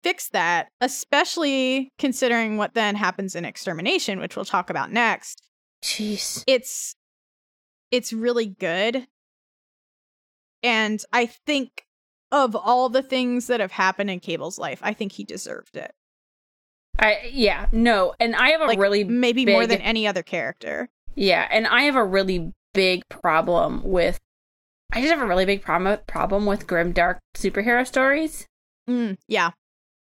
fix 0.04 0.30
that 0.30 0.70
especially 0.80 1.92
considering 1.98 2.58
what 2.58 2.74
then 2.74 2.96
happens 2.96 3.36
in 3.36 3.44
extermination 3.44 4.20
which 4.20 4.36
we'll 4.36 4.46
talk 4.46 4.70
about 4.70 4.94
next 4.94 5.44
jeez. 5.84 6.42
it's 6.48 6.96
it's 7.92 8.14
really 8.14 8.46
good 8.46 9.06
and 10.64 11.03
i 11.14 11.26
think 11.26 11.86
of 12.31 12.56
all 12.56 12.90
the 12.90 13.02
things 13.02 13.48
that 13.48 13.60
have 13.60 13.72
happened 13.72 14.10
in 14.10 14.19
cable's 14.19 14.57
life 14.60 14.80
i 14.84 14.94
think 14.94 15.14
he 15.14 15.23
deserved 15.23 15.76
it 15.76 15.91
i 16.99 17.18
yeah 17.31 17.68
no 17.72 18.14
and 18.19 18.36
i 18.36 18.49
have 18.49 18.61
a 18.61 18.65
like 18.65 18.80
really 18.80 19.03
maybe 19.03 19.45
more 19.45 19.65
than 19.68 19.81
any 19.81 20.06
other 20.07 20.23
character 20.23 20.90
Yeah, 21.15 21.48
and 21.52 21.68
I 21.68 21.84
have 21.84 21.95
a 21.95 22.03
really 22.06 22.53
big 22.73 23.02
problem 23.10 23.81
with. 23.84 24.19
I 24.94 25.02
just 25.02 25.14
have 25.14 25.22
a 25.22 25.27
really 25.27 25.45
big 25.45 25.61
problem 25.61 25.99
problem 26.07 26.45
with 26.45 26.65
grim 26.68 26.94
dark 26.94 27.19
superhero 27.36 27.86
stories. 27.86 28.45
Mm, 28.90 29.18
yeah 29.27 29.52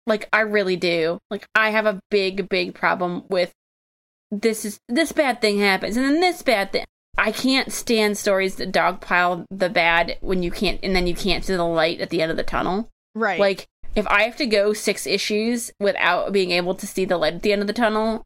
Like 0.07 0.29
I 0.31 0.41
really 0.41 0.77
do. 0.77 1.19
Like 1.29 1.47
I 1.53 1.71
have 1.71 1.85
a 1.85 1.99
big 2.09 2.47
big 2.49 2.73
problem 2.73 3.23
with 3.29 3.51
this 4.31 4.63
is 4.63 4.79
this 4.87 5.11
bad 5.11 5.41
thing 5.41 5.59
happens 5.59 5.97
and 5.97 6.05
then 6.05 6.21
this 6.21 6.41
bad 6.41 6.71
thing. 6.71 6.85
I 7.17 7.31
can't 7.31 7.71
stand 7.71 8.17
stories 8.17 8.55
that 8.55 8.71
dogpile 8.71 9.45
the 9.51 9.69
bad 9.69 10.17
when 10.21 10.41
you 10.43 10.51
can't 10.51 10.79
and 10.81 10.95
then 10.95 11.07
you 11.07 11.13
can't 11.13 11.43
see 11.45 11.55
the 11.55 11.63
light 11.63 12.01
at 12.01 12.09
the 12.09 12.21
end 12.21 12.31
of 12.31 12.37
the 12.37 12.43
tunnel. 12.43 12.89
right 13.13 13.39
Like 13.39 13.67
if 13.95 14.07
I 14.07 14.23
have 14.23 14.37
to 14.37 14.45
go 14.45 14.73
6 14.73 15.05
issues 15.07 15.71
without 15.79 16.31
being 16.31 16.51
able 16.51 16.73
to 16.75 16.87
see 16.87 17.05
the 17.05 17.17
light 17.17 17.33
at 17.33 17.41
the 17.41 17.51
end 17.51 17.61
of 17.61 17.67
the 17.67 17.73
tunnel, 17.73 18.23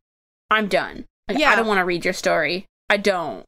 I'm 0.52 0.68
done. 0.68 1.06
Like 1.28 1.40
Yeah. 1.40 1.52
I 1.52 1.56
don't 1.56 1.68
want 1.68 1.80
to 1.80 1.86
read 1.86 2.06
your 2.06 2.14
story. 2.14 2.66
I 2.90 2.98
don't. 2.98 3.46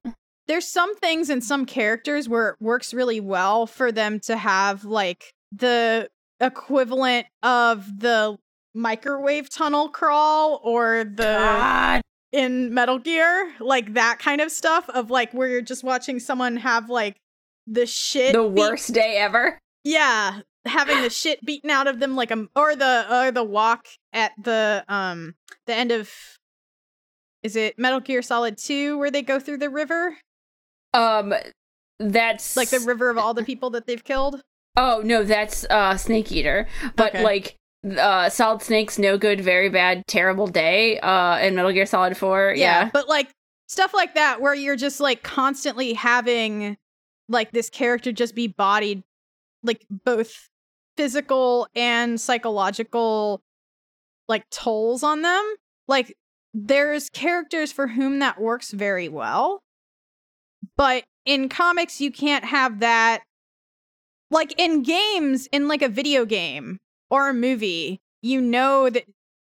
there's 0.47 0.67
some 0.67 0.95
things 0.95 1.29
in 1.29 1.41
some 1.41 1.65
characters 1.65 2.27
where 2.27 2.49
it 2.49 2.55
works 2.59 2.93
really 2.93 3.19
well 3.19 3.67
for 3.67 3.91
them 3.91 4.19
to 4.21 4.37
have 4.37 4.85
like 4.85 5.33
the 5.51 6.09
equivalent 6.39 7.27
of 7.43 7.99
the 7.99 8.37
microwave 8.73 9.49
tunnel 9.49 9.89
crawl 9.89 10.61
or 10.63 11.03
the 11.03 11.23
God. 11.23 12.01
In 12.31 12.73
Metal 12.73 12.99
Gear, 12.99 13.53
like 13.59 13.93
that 13.93 14.19
kind 14.19 14.41
of 14.41 14.51
stuff 14.51 14.89
of 14.89 15.09
like 15.09 15.33
where 15.33 15.47
you're 15.47 15.61
just 15.61 15.83
watching 15.83 16.19
someone 16.19 16.57
have 16.57 16.89
like 16.89 17.17
the 17.65 17.85
shit 17.85 18.33
the 18.33 18.43
beat- 18.43 18.59
worst 18.59 18.93
day 18.93 19.17
ever. 19.17 19.57
yeah, 19.83 20.41
having 20.65 21.01
the 21.01 21.09
shit 21.09 21.43
beaten 21.45 21.69
out 21.69 21.87
of 21.87 21.99
them 21.99 22.15
like 22.15 22.31
a 22.31 22.47
or 22.55 22.75
the 22.75 23.05
or 23.09 23.31
the 23.31 23.43
walk 23.43 23.87
at 24.13 24.31
the 24.41 24.83
um 24.89 25.35
the 25.65 25.73
end 25.73 25.91
of 25.91 26.11
is 27.43 27.55
it 27.55 27.77
Metal 27.79 27.99
Gear 27.99 28.21
Solid 28.21 28.57
2 28.57 28.97
where 28.97 29.11
they 29.11 29.21
go 29.21 29.39
through 29.39 29.57
the 29.59 29.69
river? 29.69 30.17
Um, 30.93 31.33
that's 31.99 32.57
Like 32.57 32.69
the 32.69 32.79
river 32.81 33.09
of 33.09 33.17
all 33.17 33.33
the 33.33 33.43
people 33.43 33.69
that 33.71 33.85
they've 33.87 34.03
killed? 34.03 34.41
Oh 34.75 35.01
no, 35.03 35.23
that's 35.23 35.63
uh 35.69 35.95
Snake 35.97 36.31
Eater. 36.31 36.67
But 36.95 37.13
Okay. 37.13 37.23
like 37.23 37.55
uh 37.97 38.29
Solid 38.29 38.61
Snake's 38.61 38.97
no 38.97 39.17
good, 39.17 39.41
very 39.41 39.69
bad, 39.69 40.03
terrible 40.07 40.47
day. 40.47 40.99
Uh, 40.99 41.37
in 41.39 41.55
Metal 41.55 41.71
Gear 41.71 41.85
Solid 41.85 42.17
Four. 42.17 42.53
Yeah. 42.55 42.89
But 42.91 43.07
like 43.07 43.29
stuff 43.67 43.93
like 43.93 44.15
that 44.15 44.41
where 44.41 44.53
you're 44.53 44.75
just 44.75 44.99
like 44.99 45.23
constantly 45.23 45.93
having 45.93 46.77
like 47.29 47.51
this 47.51 47.69
character 47.69 48.11
just 48.11 48.35
be 48.35 48.47
bodied 48.47 49.03
like 49.63 49.85
both 49.89 50.47
physical 50.95 51.67
and 51.75 52.19
psychological 52.19 53.41
like 54.27 54.49
tolls 54.49 55.03
on 55.03 55.21
them. 55.21 55.55
Like 55.87 56.15
there's 56.53 57.09
characters 57.09 57.71
for 57.71 57.87
whom 57.87 58.19
that 58.19 58.39
works 58.39 58.71
very 58.71 59.09
well. 59.09 59.61
But 60.75 61.03
in 61.25 61.49
comics, 61.49 62.01
you 62.01 62.11
can't 62.11 62.45
have 62.45 62.79
that. 62.79 63.21
Like 64.29 64.53
in 64.57 64.83
games, 64.83 65.47
in 65.51 65.67
like 65.67 65.81
a 65.81 65.87
video 65.87 66.25
game 66.25 66.79
or 67.09 67.29
a 67.29 67.33
movie, 67.33 67.99
you 68.21 68.41
know 68.41 68.89
that 68.89 69.03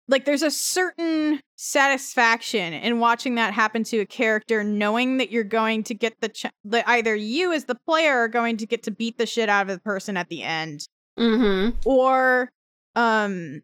like 0.09 0.24
there's 0.24 0.43
a 0.43 0.51
certain 0.51 1.41
satisfaction 1.57 2.73
in 2.73 2.99
watching 2.99 3.37
that 3.37 3.55
happen 3.55 3.85
to 3.85 3.99
a 3.99 4.07
character 4.07 4.65
knowing 4.65 5.19
that 5.19 5.31
you're 5.31 5.45
going 5.45 5.83
to 5.85 5.95
get 5.95 6.15
the 6.20 6.29
ch- 6.29 6.47
that 6.65 6.87
either 6.89 7.15
you 7.15 7.53
as 7.53 7.65
the 7.66 7.77
player 7.87 8.19
are 8.19 8.29
going 8.29 8.57
to 8.57 8.66
get 8.66 8.83
to 8.83 8.91
beat 8.91 9.16
the 9.19 9.27
shit 9.27 9.49
out 9.49 9.62
of 9.62 9.77
the 9.77 9.81
person 9.81 10.16
at 10.16 10.29
the 10.29 10.43
end 10.43 10.87
Mm-hmm. 11.19 11.77
or 11.85 12.51
um 12.97 13.61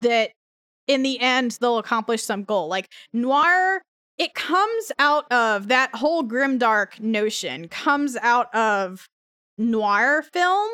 that 0.00 0.30
in 0.86 1.02
the 1.02 1.18
end 1.20 1.58
they'll 1.60 1.78
accomplish 1.78 2.22
some 2.22 2.44
goal 2.44 2.68
like 2.68 2.88
noir 3.12 3.82
it 4.16 4.34
comes 4.34 4.92
out 4.98 5.30
of 5.32 5.68
that 5.68 5.94
whole 5.94 6.22
grimdark 6.22 6.98
notion 7.00 7.66
comes 7.68 8.16
out 8.22 8.52
of 8.54 9.08
noir 9.58 10.22
film 10.32 10.68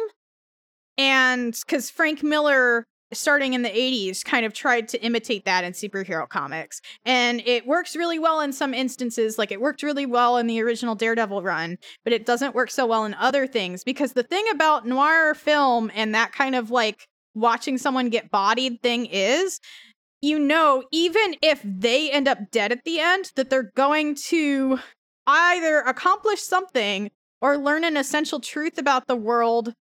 and 0.99 1.59
because 1.67 1.91
frank 1.91 2.23
miller 2.23 2.87
starting 3.13 3.55
in 3.55 3.63
the 3.63 3.71
80s 3.71 4.25
kind 4.25 4.45
of 4.45 4.53
tried 4.53 4.89
to 4.89 5.03
imitate 5.03 5.45
that 5.45 5.65
in 5.65 5.73
superhero 5.73 6.29
comics. 6.29 6.81
And 7.05 7.43
it 7.47 7.67
works 7.67 7.97
really 7.97 8.19
well 8.19 8.41
in 8.41 8.53
some 8.53 8.75
instances 8.75 9.39
like 9.39 9.53
it 9.53 9.61
worked 9.61 9.83
really 9.83 10.07
well 10.07 10.37
in 10.37 10.47
the 10.47 10.61
original 10.63 10.95
daredevil 10.95 11.43
run 11.43 11.79
but 12.05 12.13
it 12.13 12.27
doesn't 12.27 12.55
work 12.55 12.71
so 12.71 12.87
well 12.87 13.05
in 13.05 13.15
other 13.15 13.47
things. 13.47 13.85
Because 13.85 14.13
the 14.13 14.23
thing 14.23 14.45
about 14.51 14.87
noir 14.87 15.35
film 15.35 15.91
and 15.95 16.15
that 16.15 16.33
kind 16.33 16.55
of 16.55 16.71
like 16.71 17.07
watching 17.35 17.79
someone 17.79 18.11
get 18.11 18.31
bodied 18.31 18.81
thing 18.83 19.07
is 19.07 19.61
you 20.23 20.39
know 20.39 20.85
even 20.93 21.35
if 21.43 21.61
they 21.65 22.11
end 22.11 22.29
up 22.29 22.39
dead 22.53 22.71
at 22.71 22.85
the 22.85 23.01
end 23.01 23.33
that 23.35 23.51
they're 23.51 23.73
going 23.75 24.15
to 24.15 24.79
either 25.27 25.81
accomplish 25.81 26.41
something 26.41 27.11
or 27.41 27.59
learn 27.59 27.83
an 27.83 27.97
essential 27.97 28.39
truth 28.39 28.79
about 28.79 29.09
the 29.09 29.17
world 29.17 29.75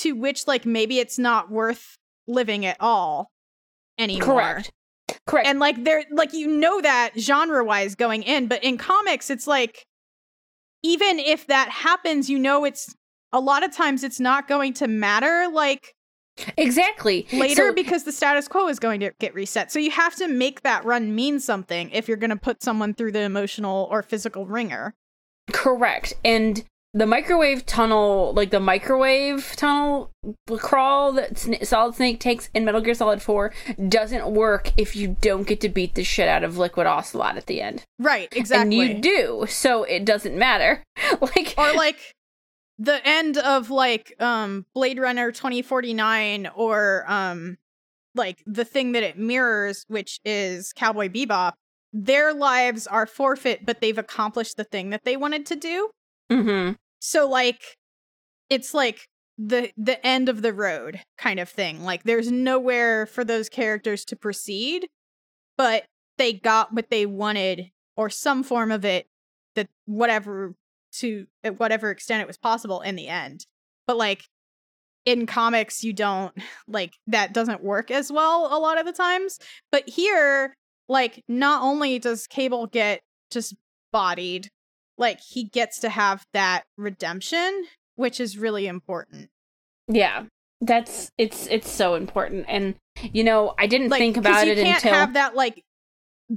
to 0.00 0.12
which 0.12 0.46
like 0.46 0.66
maybe 0.66 0.98
it's 0.98 1.18
not 1.18 1.50
worth 1.50 1.96
living 2.26 2.64
at 2.66 2.76
all 2.80 3.28
anymore 3.98 4.26
Correct. 4.26 4.70
Correct. 5.26 5.46
and 5.46 5.58
like 5.58 5.82
they're 5.84 6.04
like 6.12 6.32
you 6.32 6.46
know 6.46 6.80
that 6.80 7.12
genre 7.18 7.64
wise 7.64 7.94
going 7.94 8.22
in 8.22 8.46
but 8.46 8.62
in 8.62 8.78
comics 8.78 9.30
it's 9.30 9.46
like 9.46 9.84
even 10.82 11.18
if 11.18 11.46
that 11.48 11.68
happens 11.68 12.30
you 12.30 12.38
know 12.38 12.64
it's 12.64 12.94
a 13.32 13.40
lot 13.40 13.64
of 13.64 13.72
times 13.74 14.02
it's 14.04 14.20
not 14.20 14.48
going 14.48 14.72
to 14.74 14.88
matter 14.88 15.48
like 15.52 15.94
exactly. 16.56 17.26
later 17.32 17.68
So- 17.68 17.74
because 17.74 18.04
the 18.04 18.12
status 18.12 18.48
quo 18.48 18.68
is 18.68 18.78
going 18.78 19.00
to 19.00 19.12
get 19.20 19.34
reset 19.34 19.70
so 19.70 19.78
you 19.78 19.90
have 19.90 20.14
to 20.16 20.28
make 20.28 20.62
that 20.62 20.84
run 20.84 21.14
mean 21.14 21.40
something 21.40 21.90
if 21.90 22.08
you're 22.08 22.16
going 22.16 22.30
to 22.30 22.36
put 22.36 22.62
someone 22.62 22.94
through 22.94 23.12
the 23.12 23.20
emotional 23.22 23.88
or 23.90 24.02
physical 24.02 24.46
ringer 24.46 24.94
Correct. 25.52 26.12
And 26.24 26.62
the 26.92 27.06
microwave 27.06 27.64
tunnel, 27.66 28.32
like 28.34 28.50
the 28.50 28.60
microwave 28.60 29.54
tunnel 29.56 30.10
crawl 30.58 31.12
that 31.12 31.38
Sn- 31.38 31.64
Solid 31.64 31.94
Snake 31.94 32.18
takes 32.18 32.50
in 32.52 32.64
Metal 32.64 32.80
Gear 32.80 32.94
Solid 32.94 33.22
4, 33.22 33.52
doesn't 33.88 34.26
work 34.26 34.72
if 34.76 34.96
you 34.96 35.16
don't 35.20 35.46
get 35.46 35.60
to 35.60 35.68
beat 35.68 35.94
the 35.94 36.02
shit 36.02 36.28
out 36.28 36.42
of 36.42 36.58
Liquid 36.58 36.86
Ocelot 36.86 37.36
at 37.36 37.46
the 37.46 37.60
end. 37.60 37.84
right 37.98 38.28
exactly 38.32 38.80
And 38.80 38.96
you 38.96 39.00
do, 39.02 39.46
so 39.48 39.84
it 39.84 40.04
doesn't 40.04 40.36
matter. 40.36 40.82
like, 41.20 41.54
or 41.56 41.72
like 41.74 41.96
the 42.80 43.06
end 43.06 43.36
of 43.38 43.70
like 43.70 44.14
um 44.20 44.66
Blade 44.74 44.98
Runner 44.98 45.30
2049 45.30 46.50
or 46.56 47.04
um 47.06 47.58
like 48.14 48.42
the 48.46 48.64
thing 48.64 48.92
that 48.92 49.02
it 49.02 49.18
mirrors 49.18 49.84
which 49.88 50.18
is 50.24 50.72
Cowboy 50.72 51.08
Bebop 51.08 51.52
their 51.92 52.32
lives 52.32 52.86
are 52.86 53.06
forfeit 53.06 53.66
but 53.66 53.80
they've 53.80 53.98
accomplished 53.98 54.56
the 54.56 54.64
thing 54.64 54.90
that 54.90 55.04
they 55.04 55.16
wanted 55.16 55.44
to 55.46 55.56
do 55.56 55.90
hmm 56.30 56.72
so 57.00 57.28
like 57.28 57.62
it's 58.48 58.74
like 58.74 59.08
the 59.38 59.70
the 59.76 60.04
end 60.06 60.28
of 60.28 60.42
the 60.42 60.52
road 60.52 61.00
kind 61.18 61.40
of 61.40 61.48
thing 61.48 61.82
like 61.82 62.02
there's 62.04 62.30
nowhere 62.30 63.06
for 63.06 63.24
those 63.24 63.48
characters 63.48 64.04
to 64.04 64.16
proceed 64.16 64.86
but 65.56 65.84
they 66.20 66.32
got 66.32 66.72
what 66.72 66.90
they 66.90 67.06
wanted 67.06 67.70
or 67.96 68.08
some 68.10 68.42
form 68.42 68.70
of 68.70 68.84
it 68.84 69.06
that 69.54 69.68
whatever 69.86 70.54
to 70.92 71.26
at 71.44 71.58
whatever 71.58 71.90
extent 71.90 72.22
it 72.22 72.26
was 72.26 72.38
possible 72.38 72.80
in 72.80 72.96
the 72.96 73.08
end. 73.08 73.46
But 73.86 73.96
like 73.96 74.24
in 75.06 75.26
comics 75.26 75.82
you 75.82 75.92
don't 75.92 76.34
like 76.68 76.94
that 77.06 77.32
doesn't 77.34 77.62
work 77.62 77.90
as 77.90 78.10
well 78.10 78.48
a 78.50 78.58
lot 78.58 78.78
of 78.78 78.86
the 78.86 78.92
times. 78.92 79.38
But 79.70 79.88
here 79.88 80.54
like 80.88 81.22
not 81.28 81.62
only 81.62 81.98
does 81.98 82.26
cable 82.26 82.66
get 82.66 83.00
just 83.30 83.54
bodied 83.92 84.50
like 85.00 85.18
he 85.20 85.42
gets 85.42 85.80
to 85.80 85.88
have 85.88 86.24
that 86.32 86.62
redemption 86.76 87.64
which 87.96 88.20
is 88.20 88.38
really 88.38 88.68
important 88.68 89.30
yeah. 89.90 90.24
That's 90.62 91.10
it's 91.16 91.46
it's 91.46 91.70
so 91.70 91.94
important, 91.94 92.44
and 92.46 92.74
you 93.02 93.24
know 93.24 93.54
I 93.58 93.66
didn't 93.66 93.88
like 93.88 93.98
think 93.98 94.16
about 94.18 94.46
you 94.46 94.52
it 94.52 94.58
can't 94.58 94.84
until 94.84 94.92
have 94.92 95.14
that 95.14 95.34
like 95.34 95.64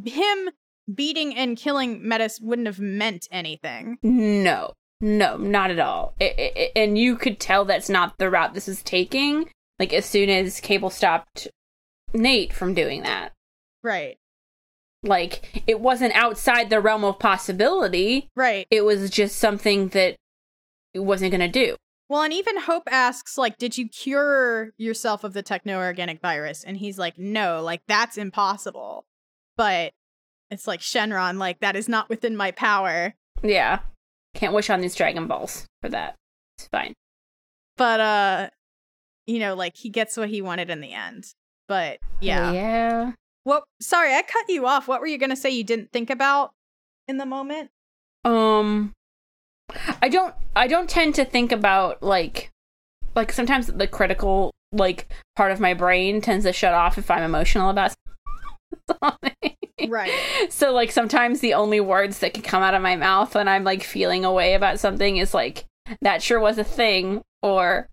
him 0.05 0.49
beating 0.93 1.35
and 1.35 1.57
killing 1.57 2.07
metis 2.07 2.39
wouldn't 2.41 2.67
have 2.67 2.79
meant 2.79 3.27
anything 3.31 3.97
No, 4.01 4.73
no, 5.01 5.37
not 5.37 5.71
at 5.71 5.79
all. 5.79 6.15
I 6.21 6.53
I 6.55 6.71
and 6.75 6.97
you 6.97 7.17
could 7.17 7.39
tell 7.39 7.65
that's 7.65 7.89
not 7.89 8.17
the 8.17 8.29
route 8.29 8.53
this 8.53 8.69
is 8.69 8.81
taking. 8.81 9.49
Like 9.77 9.91
as 9.91 10.05
soon 10.05 10.29
as 10.29 10.61
Cable 10.61 10.89
stopped 10.89 11.49
Nate 12.13 12.53
from 12.53 12.73
doing 12.73 13.03
that, 13.03 13.33
right 13.83 14.17
like 15.03 15.63
it 15.67 15.79
wasn't 15.79 16.15
outside 16.15 16.69
the 16.69 16.79
realm 16.79 17.03
of 17.03 17.19
possibility. 17.19 18.29
right 18.35 18.65
It 18.71 18.85
was 18.85 19.09
just 19.09 19.37
something 19.37 19.89
that 19.89 20.15
it 20.93 20.99
wasn't 20.99 21.31
going 21.31 21.41
to 21.41 21.47
do. 21.47 21.75
Well, 22.09 22.21
and 22.21 22.33
even 22.33 22.59
Hope 22.59 22.83
asks, 22.91 23.37
like, 23.37 23.57
did 23.57 23.77
you 23.77 23.87
cure 23.87 24.73
yourself 24.77 25.23
of 25.23 25.33
the 25.33 25.41
techno-organic 25.41 26.21
virus? 26.21 26.63
And 26.63 26.77
he's 26.77 26.99
like, 26.99 27.17
no, 27.17 27.61
like, 27.61 27.81
that's 27.87 28.17
impossible. 28.17 29.05
But 29.57 29.93
it's 30.51 30.67
like, 30.67 30.81
Shenron, 30.81 31.37
like, 31.39 31.59
that 31.61 31.75
is 31.75 31.89
not 31.89 32.09
within 32.09 32.35
my 32.35 32.51
power. 32.51 33.15
Yeah, 33.41 33.79
can't 34.35 34.53
wish 34.53 34.69
on 34.69 34.81
these 34.81 34.95
Dragon 34.95 35.27
Balls 35.27 35.65
for 35.81 35.89
that. 35.89 36.15
It's 36.57 36.67
fine. 36.67 36.93
But, 37.77 37.99
uh, 37.99 38.49
you 39.25 39.39
know, 39.39 39.55
like, 39.55 39.75
he 39.75 39.89
gets 39.89 40.15
what 40.15 40.29
he 40.29 40.41
wanted 40.41 40.69
in 40.69 40.81
the 40.81 40.93
end. 40.93 41.33
But, 41.67 41.99
yeah. 42.19 42.51
yeah. 42.51 43.11
What, 43.43 43.63
sorry, 43.81 44.13
I 44.13 44.21
cut 44.21 44.45
you 44.47 44.65
off. 44.65 44.87
What 44.87 45.01
were 45.01 45.07
you 45.07 45.17
going 45.17 45.29
to 45.29 45.35
say 45.35 45.49
you 45.49 45.63
didn't 45.63 45.91
think 45.91 46.09
about 46.09 46.51
in 47.07 47.17
the 47.17 47.25
moment? 47.25 47.69
Um, 48.23 48.93
I 50.01 50.07
don't. 50.09 50.33
I 50.55 50.67
don't 50.67 50.89
tend 50.89 51.15
to 51.15 51.25
think 51.25 51.51
about 51.51 52.01
like, 52.01 52.51
like 53.15 53.33
sometimes 53.33 53.67
the 53.67 53.87
critical 53.87 54.51
like 54.71 55.07
part 55.35 55.51
of 55.51 55.59
my 55.59 55.73
brain 55.73 56.21
tends 56.21 56.45
to 56.45 56.53
shut 56.53 56.73
off 56.73 56.97
if 56.97 57.09
I'm 57.09 57.23
emotional 57.23 57.69
about 57.69 57.93
something. 59.01 59.55
Right. 59.87 60.11
So 60.49 60.71
like 60.71 60.91
sometimes 60.91 61.39
the 61.39 61.53
only 61.55 61.79
words 61.79 62.19
that 62.19 62.33
can 62.33 62.43
come 62.43 62.61
out 62.61 62.73
of 62.73 62.81
my 62.81 62.95
mouth 62.95 63.33
when 63.33 63.47
I'm 63.47 63.63
like 63.63 63.83
feeling 63.83 64.23
away 64.23 64.53
about 64.53 64.79
something 64.79 65.17
is 65.17 65.33
like 65.33 65.65
that 66.01 66.21
sure 66.21 66.39
was 66.39 66.57
a 66.57 66.63
thing 66.63 67.21
or 67.41 67.89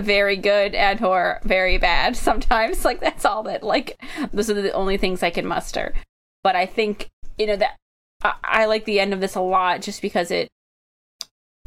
very 0.00 0.36
good 0.36 0.74
and 0.74 1.02
or 1.02 1.40
very 1.44 1.78
bad. 1.78 2.16
Sometimes 2.16 2.84
like 2.84 3.00
that's 3.00 3.24
all 3.24 3.42
that 3.44 3.62
like 3.62 4.00
those 4.32 4.50
are 4.50 4.54
the 4.54 4.72
only 4.72 4.96
things 4.96 5.22
I 5.22 5.30
can 5.30 5.46
muster. 5.46 5.94
But 6.42 6.56
I 6.56 6.66
think 6.66 7.08
you 7.38 7.46
know 7.46 7.56
that 7.56 7.76
I, 8.22 8.34
I 8.42 8.64
like 8.66 8.84
the 8.84 9.00
end 9.00 9.12
of 9.12 9.20
this 9.20 9.34
a 9.34 9.40
lot 9.40 9.82
just 9.82 10.02
because 10.02 10.30
it 10.30 10.48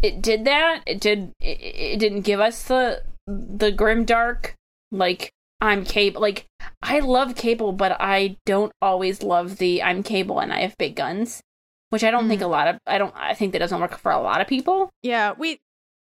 it 0.02 0.22
did 0.22 0.46
that. 0.46 0.84
It 0.86 1.00
did 1.00 1.34
it, 1.40 1.60
it 1.62 2.00
didn't 2.00 2.22
give 2.22 2.40
us 2.40 2.64
the 2.64 3.04
the 3.28 3.72
grim 3.72 4.04
dark 4.06 4.56
like 4.92 5.32
I'm 5.62 5.86
cable 5.86 6.22
like 6.22 6.46
I 6.82 7.00
love 7.00 7.36
cable 7.36 7.72
but 7.72 7.96
I 8.00 8.36
don't 8.46 8.74
always 8.82 9.24
love 9.24 9.58
the 9.58 9.82
I'm 9.82 10.04
cable 10.04 10.40
and 10.40 10.52
I 10.52 10.60
have 10.60 10.78
big 10.78 10.96
guns 10.96 11.42
which 11.94 12.04
I 12.04 12.10
don't 12.10 12.28
think 12.28 12.42
mm. 12.42 12.46
a 12.46 12.48
lot 12.48 12.68
of 12.68 12.80
I 12.88 12.98
don't 12.98 13.14
I 13.16 13.36
think 13.36 13.54
that 13.54 13.60
doesn't 13.60 13.80
work 13.80 14.00
for 14.00 14.12
a 14.12 14.20
lot 14.20 14.42
of 14.42 14.48
people. 14.48 14.90
Yeah, 15.04 15.34
we 15.38 15.60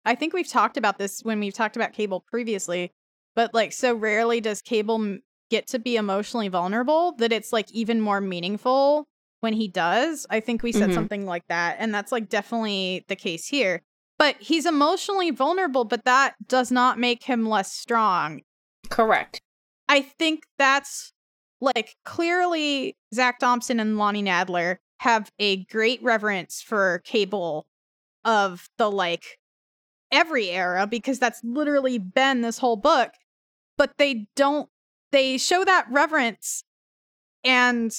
I 0.05 0.15
think 0.15 0.33
we've 0.33 0.47
talked 0.47 0.77
about 0.77 0.97
this 0.97 1.21
when 1.23 1.39
we've 1.39 1.53
talked 1.53 1.75
about 1.75 1.93
cable 1.93 2.21
previously, 2.27 2.91
but 3.35 3.53
like 3.53 3.71
so 3.73 3.93
rarely 3.95 4.39
does 4.41 4.61
cable 4.61 4.95
m- 4.95 5.21
get 5.49 5.67
to 5.67 5.79
be 5.79 5.95
emotionally 5.95 6.47
vulnerable 6.47 7.13
that 7.17 7.31
it's 7.31 7.51
like 7.53 7.71
even 7.71 8.01
more 8.01 8.21
meaningful 8.21 9.07
when 9.41 9.53
he 9.53 9.67
does. 9.67 10.25
I 10.29 10.39
think 10.39 10.63
we 10.63 10.71
said 10.71 10.89
Mhm. 10.89 10.93
something 10.95 11.25
like 11.25 11.47
that 11.49 11.77
and 11.79 11.93
that's 11.93 12.11
like 12.11 12.29
definitely 12.29 13.05
the 13.07 13.15
case 13.15 13.47
here. 13.47 13.81
But 14.17 14.37
he's 14.39 14.65
emotionally 14.65 15.29
vulnerable, 15.31 15.83
but 15.83 16.05
that 16.05 16.35
does 16.47 16.71
not 16.71 16.97
make 16.97 17.23
him 17.23 17.45
less 17.47 17.71
strong. 17.71 18.41
Correct. 18.89 19.41
I 19.89 20.01
think 20.01 20.43
that's 20.57 21.11
like 21.61 21.95
clearly 22.05 22.95
Zac 23.13 23.39
Thompson 23.39 23.79
and 23.79 23.97
Lonnie 23.97 24.23
Nadler 24.23 24.77
have 25.01 25.31
a 25.39 25.65
great 25.65 26.01
reverence 26.01 26.61
for 26.61 27.01
cable 27.05 27.67
of 28.23 28.67
the 28.77 28.89
like 28.89 29.37
every 30.11 30.49
era 30.49 30.87
because 30.87 31.19
that's 31.19 31.41
literally 31.43 31.97
been 31.97 32.41
this 32.41 32.57
whole 32.57 32.77
book. 32.77 33.11
But 33.77 33.93
they 33.97 34.27
don't 34.35 34.69
they 35.11 35.37
show 35.37 35.63
that 35.63 35.87
reverence 35.91 36.63
and 37.43 37.91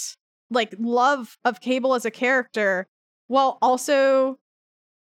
like 0.51 0.75
love 0.79 1.39
of 1.45 1.61
Cable 1.61 1.95
as 1.95 2.05
a 2.05 2.11
character 2.11 2.87
while 3.29 3.59
also 3.63 4.39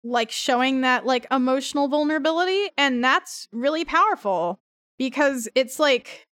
like 0.03 0.31
showing 0.31 0.81
that 0.81 1.05
like 1.05 1.25
emotional 1.31 1.87
vulnerability 1.87 2.69
and 2.77 3.03
that's 3.03 3.47
really 3.51 3.83
powerful 3.83 4.59
because 4.97 5.49
it's 5.55 5.79
like 5.79 6.27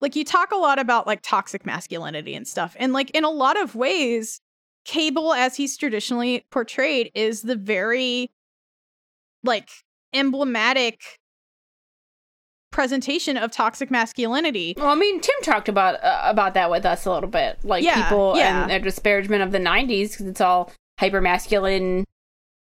like 0.00 0.16
you 0.16 0.24
talk 0.24 0.50
a 0.50 0.56
lot 0.56 0.78
about 0.78 1.06
like 1.06 1.20
toxic 1.22 1.66
masculinity 1.66 2.34
and 2.34 2.48
stuff 2.48 2.74
and 2.78 2.92
like 2.92 3.10
in 3.10 3.24
a 3.24 3.30
lot 3.30 3.60
of 3.60 3.74
ways 3.74 4.40
Cable 4.84 5.34
as 5.34 5.54
he's 5.54 5.76
traditionally 5.76 6.46
portrayed 6.50 7.10
is 7.14 7.42
the 7.42 7.56
very 7.56 8.30
like 9.44 9.68
emblematic 10.12 11.00
presentation 12.70 13.36
of 13.36 13.50
toxic 13.50 13.90
masculinity. 13.90 14.74
Well, 14.76 14.88
I 14.88 14.94
mean, 14.94 15.20
Tim 15.20 15.34
talked 15.42 15.68
about 15.68 16.02
uh, 16.02 16.22
about 16.24 16.54
that 16.54 16.70
with 16.70 16.84
us 16.84 17.06
a 17.06 17.12
little 17.12 17.30
bit, 17.30 17.58
like 17.64 17.84
Yeah, 17.84 18.02
people 18.02 18.34
yeah. 18.36 18.62
and 18.62 18.70
their 18.70 18.78
disparagement 18.78 19.42
of 19.42 19.52
the 19.52 19.58
'90s 19.58 20.10
because 20.12 20.26
it's 20.26 20.40
all 20.40 20.72
hyper 20.98 21.20
masculine 21.20 22.04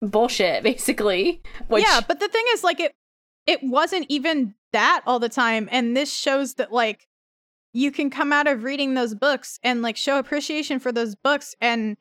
bullshit, 0.02 0.62
basically. 0.64 1.40
Which, 1.68 1.84
yeah, 1.84 2.00
but 2.06 2.20
the 2.20 2.28
thing 2.28 2.44
is 2.52 2.64
like 2.64 2.80
it 2.80 2.92
it 3.46 3.60
wasn't 3.62 4.06
even 4.08 4.54
that 4.72 5.02
all 5.06 5.20
the 5.20 5.28
time 5.28 5.68
and 5.70 5.96
this 5.96 6.12
shows 6.12 6.54
that 6.54 6.72
like 6.72 7.06
you 7.72 7.92
can 7.92 8.10
come 8.10 8.32
out 8.32 8.46
of 8.46 8.64
reading 8.64 8.94
those 8.94 9.14
books 9.14 9.58
and 9.62 9.82
like 9.82 9.96
show 9.96 10.18
appreciation 10.18 10.78
for 10.80 10.90
those 10.92 11.14
books 11.14 11.54
and 11.60 11.96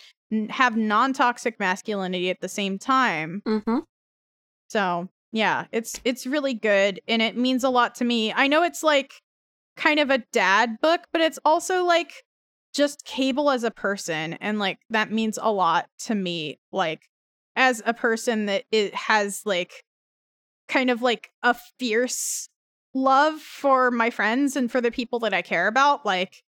have 0.50 0.76
non-toxic 0.78 1.60
masculinity 1.60 2.30
at 2.30 2.42
the 2.42 2.50
same 2.50 2.80
time. 2.80 3.42
hmm 3.46 3.80
So, 4.70 5.10
yeah, 5.34 5.66
it's 5.72 6.00
it's 6.06 6.28
really 6.28 6.54
good 6.54 7.02
and 7.08 7.22
it 7.22 7.36
means 7.36 7.64
a 7.64 7.70
lot 7.70 7.96
to 7.96 8.06
me. 8.06 8.32
I 8.32 8.48
know 8.48 8.62
it's 8.62 8.84
like 8.84 9.16
kind 9.76 10.00
of 10.00 10.12
a 10.12 10.20
dad 10.32 10.80
book, 10.80 11.02
but 11.12 11.22
it's 11.22 11.40
also 11.44 11.84
like 11.84 12.24
just 12.72 13.04
Cable 13.04 13.50
as 13.50 13.64
a 13.64 13.72
person 13.72 14.34
and 14.34 14.60
like 14.60 14.78
that 14.92 15.12
means 15.12 15.40
a 15.42 15.52
lot 15.52 15.88
to 16.00 16.16
me 16.16 16.60
like 16.72 17.10
as 17.56 17.82
a 17.86 17.94
person 17.94 18.46
that 18.46 18.64
it 18.72 18.94
has 18.94 19.42
like 19.46 19.84
kind 20.68 20.92
of 20.92 21.02
like 21.02 21.32
a 21.42 21.56
fierce 21.80 22.48
love 22.94 23.40
for 23.40 23.90
my 23.90 24.12
friends 24.12 24.56
and 24.56 24.72
for 24.72 24.82
the 24.82 24.92
people 24.92 25.20
that 25.20 25.34
I 25.34 25.42
care 25.42 25.68
about 25.68 26.06
like 26.06 26.44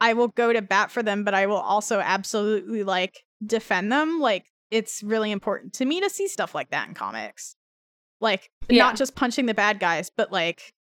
I 0.00 0.14
will 0.14 0.28
go 0.28 0.52
to 0.52 0.62
bat 0.62 0.90
for 0.90 1.02
them 1.02 1.22
but 1.22 1.34
I 1.34 1.46
will 1.46 1.56
also 1.56 2.00
absolutely 2.00 2.82
like 2.82 3.24
defend 3.44 3.92
them 3.92 4.18
like 4.20 4.46
it's 4.72 5.02
really 5.02 5.30
important 5.30 5.74
to 5.74 5.84
me 5.84 6.00
to 6.00 6.10
see 6.10 6.26
stuff 6.26 6.56
like 6.56 6.70
that 6.70 6.88
in 6.88 6.94
comics 6.94 7.56
like 8.20 8.50
Yeah. 8.68 8.84
not 8.84 8.96
just 8.96 9.14
punching 9.14 9.46
the 9.46 9.54
bad 9.54 9.78
guys 9.80 10.10
but 10.14 10.32
like 10.32 10.72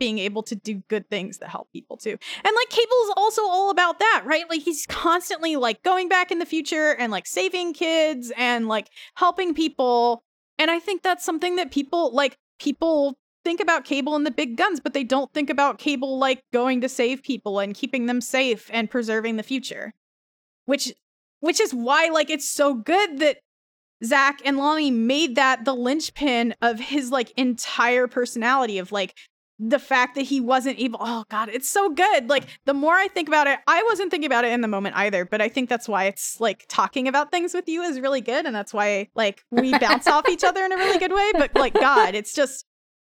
being 0.00 0.18
able 0.18 0.42
to 0.42 0.56
do 0.56 0.82
good 0.88 1.08
things 1.08 1.38
that 1.38 1.48
help 1.50 1.70
people 1.72 1.96
too. 1.96 2.18
And 2.42 2.56
like 2.56 2.68
Cable's 2.68 3.12
also 3.16 3.42
all 3.42 3.70
about 3.70 4.00
that, 4.00 4.22
right? 4.24 4.44
Like 4.50 4.62
he's 4.62 4.86
constantly 4.86 5.54
like 5.54 5.82
going 5.84 6.08
back 6.08 6.32
in 6.32 6.40
the 6.40 6.46
future 6.46 6.96
and 6.98 7.12
like 7.12 7.26
saving 7.28 7.74
kids 7.74 8.32
and 8.36 8.66
like 8.66 8.88
helping 9.14 9.54
people. 9.54 10.24
And 10.58 10.68
I 10.70 10.80
think 10.80 11.02
that's 11.02 11.24
something 11.24 11.54
that 11.56 11.70
people 11.70 12.12
like 12.12 12.36
people 12.58 13.16
think 13.44 13.60
about 13.60 13.84
Cable 13.84 14.16
and 14.16 14.26
the 14.26 14.30
big 14.32 14.56
guns, 14.56 14.80
but 14.80 14.94
they 14.94 15.04
don't 15.04 15.32
think 15.32 15.48
about 15.48 15.78
Cable 15.78 16.18
like 16.18 16.42
going 16.52 16.80
to 16.80 16.88
save 16.88 17.22
people 17.22 17.60
and 17.60 17.74
keeping 17.74 18.06
them 18.06 18.20
safe 18.20 18.68
and 18.72 18.90
preserving 18.90 19.36
the 19.36 19.42
future. 19.44 19.94
Which 20.64 20.92
which 21.38 21.60
is 21.60 21.72
why 21.72 22.08
like 22.08 22.30
it's 22.30 22.48
so 22.48 22.74
good 22.74 23.18
that 23.20 23.38
Zac 24.04 24.40
and 24.44 24.56
Lonnie 24.56 24.90
made 24.90 25.36
that 25.36 25.64
the 25.64 25.74
linchpin 25.74 26.54
of 26.60 26.78
his 26.78 27.10
like 27.10 27.32
entire 27.36 28.06
personality 28.06 28.78
of 28.78 28.92
like 28.92 29.14
the 29.58 29.78
fact 29.78 30.16
that 30.16 30.22
he 30.22 30.40
wasn't 30.40 30.78
able 30.80 30.98
oh 31.00 31.24
god 31.30 31.48
it's 31.48 31.68
so 31.68 31.88
good. 31.90 32.28
Like 32.28 32.44
the 32.64 32.74
more 32.74 32.94
i 32.94 33.08
think 33.08 33.28
about 33.28 33.46
it 33.46 33.60
i 33.66 33.82
wasn't 33.84 34.10
thinking 34.10 34.26
about 34.26 34.44
it 34.44 34.52
in 34.52 34.60
the 34.60 34.68
moment 34.68 34.96
either 34.96 35.24
but 35.24 35.40
i 35.40 35.48
think 35.48 35.68
that's 35.68 35.88
why 35.88 36.04
it's 36.04 36.40
like 36.40 36.64
talking 36.68 37.06
about 37.06 37.30
things 37.30 37.54
with 37.54 37.68
you 37.68 37.82
is 37.82 38.00
really 38.00 38.20
good 38.20 38.46
and 38.46 38.54
that's 38.54 38.74
why 38.74 39.08
like 39.14 39.44
we 39.50 39.76
bounce 39.78 40.06
off 40.06 40.28
each 40.28 40.42
other 40.44 40.64
in 40.64 40.72
a 40.72 40.76
really 40.76 40.98
good 40.98 41.12
way 41.12 41.30
but 41.34 41.54
like 41.54 41.74
god 41.74 42.14
it's 42.14 42.34
just 42.34 42.64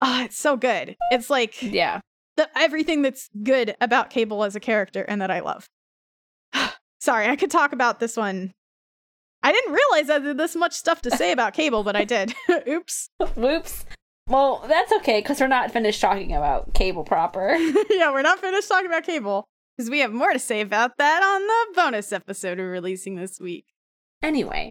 oh 0.02 0.22
it's 0.22 0.38
so 0.38 0.56
good. 0.56 0.96
It's 1.10 1.30
like 1.30 1.62
yeah. 1.62 2.00
the 2.36 2.48
everything 2.56 3.02
that's 3.02 3.30
good 3.42 3.76
about 3.80 4.10
cable 4.10 4.44
as 4.44 4.56
a 4.56 4.60
character 4.60 5.02
and 5.02 5.20
that 5.20 5.30
i 5.30 5.40
love. 5.40 5.68
Sorry 7.00 7.28
i 7.28 7.36
could 7.36 7.50
talk 7.50 7.72
about 7.72 8.00
this 8.00 8.16
one 8.16 8.52
i 9.44 9.52
didn't 9.52 9.72
realize 9.72 10.10
i 10.10 10.14
had 10.14 10.36
this 10.36 10.56
much 10.56 10.72
stuff 10.72 11.00
to 11.02 11.10
say 11.12 11.30
about 11.30 11.54
cable 11.54 11.84
but 11.84 11.94
i 11.94 12.02
did 12.04 12.34
oops 12.68 13.08
Whoops. 13.36 13.84
Well, 14.26 14.64
that's 14.66 14.90
okay 14.90 15.20
because 15.20 15.38
we're 15.38 15.48
not 15.48 15.70
finished 15.70 16.00
talking 16.00 16.32
about 16.34 16.72
cable 16.72 17.04
proper. 17.04 17.54
yeah, 17.90 18.10
we're 18.10 18.22
not 18.22 18.38
finished 18.38 18.68
talking 18.68 18.86
about 18.86 19.04
cable 19.04 19.44
because 19.76 19.90
we 19.90 19.98
have 19.98 20.12
more 20.14 20.32
to 20.32 20.38
say 20.38 20.62
about 20.62 20.96
that 20.96 21.22
on 21.22 21.42
the 21.46 21.78
bonus 21.82 22.10
episode 22.10 22.56
we're 22.56 22.70
releasing 22.70 23.16
this 23.16 23.38
week. 23.38 23.66
Anyway, 24.22 24.70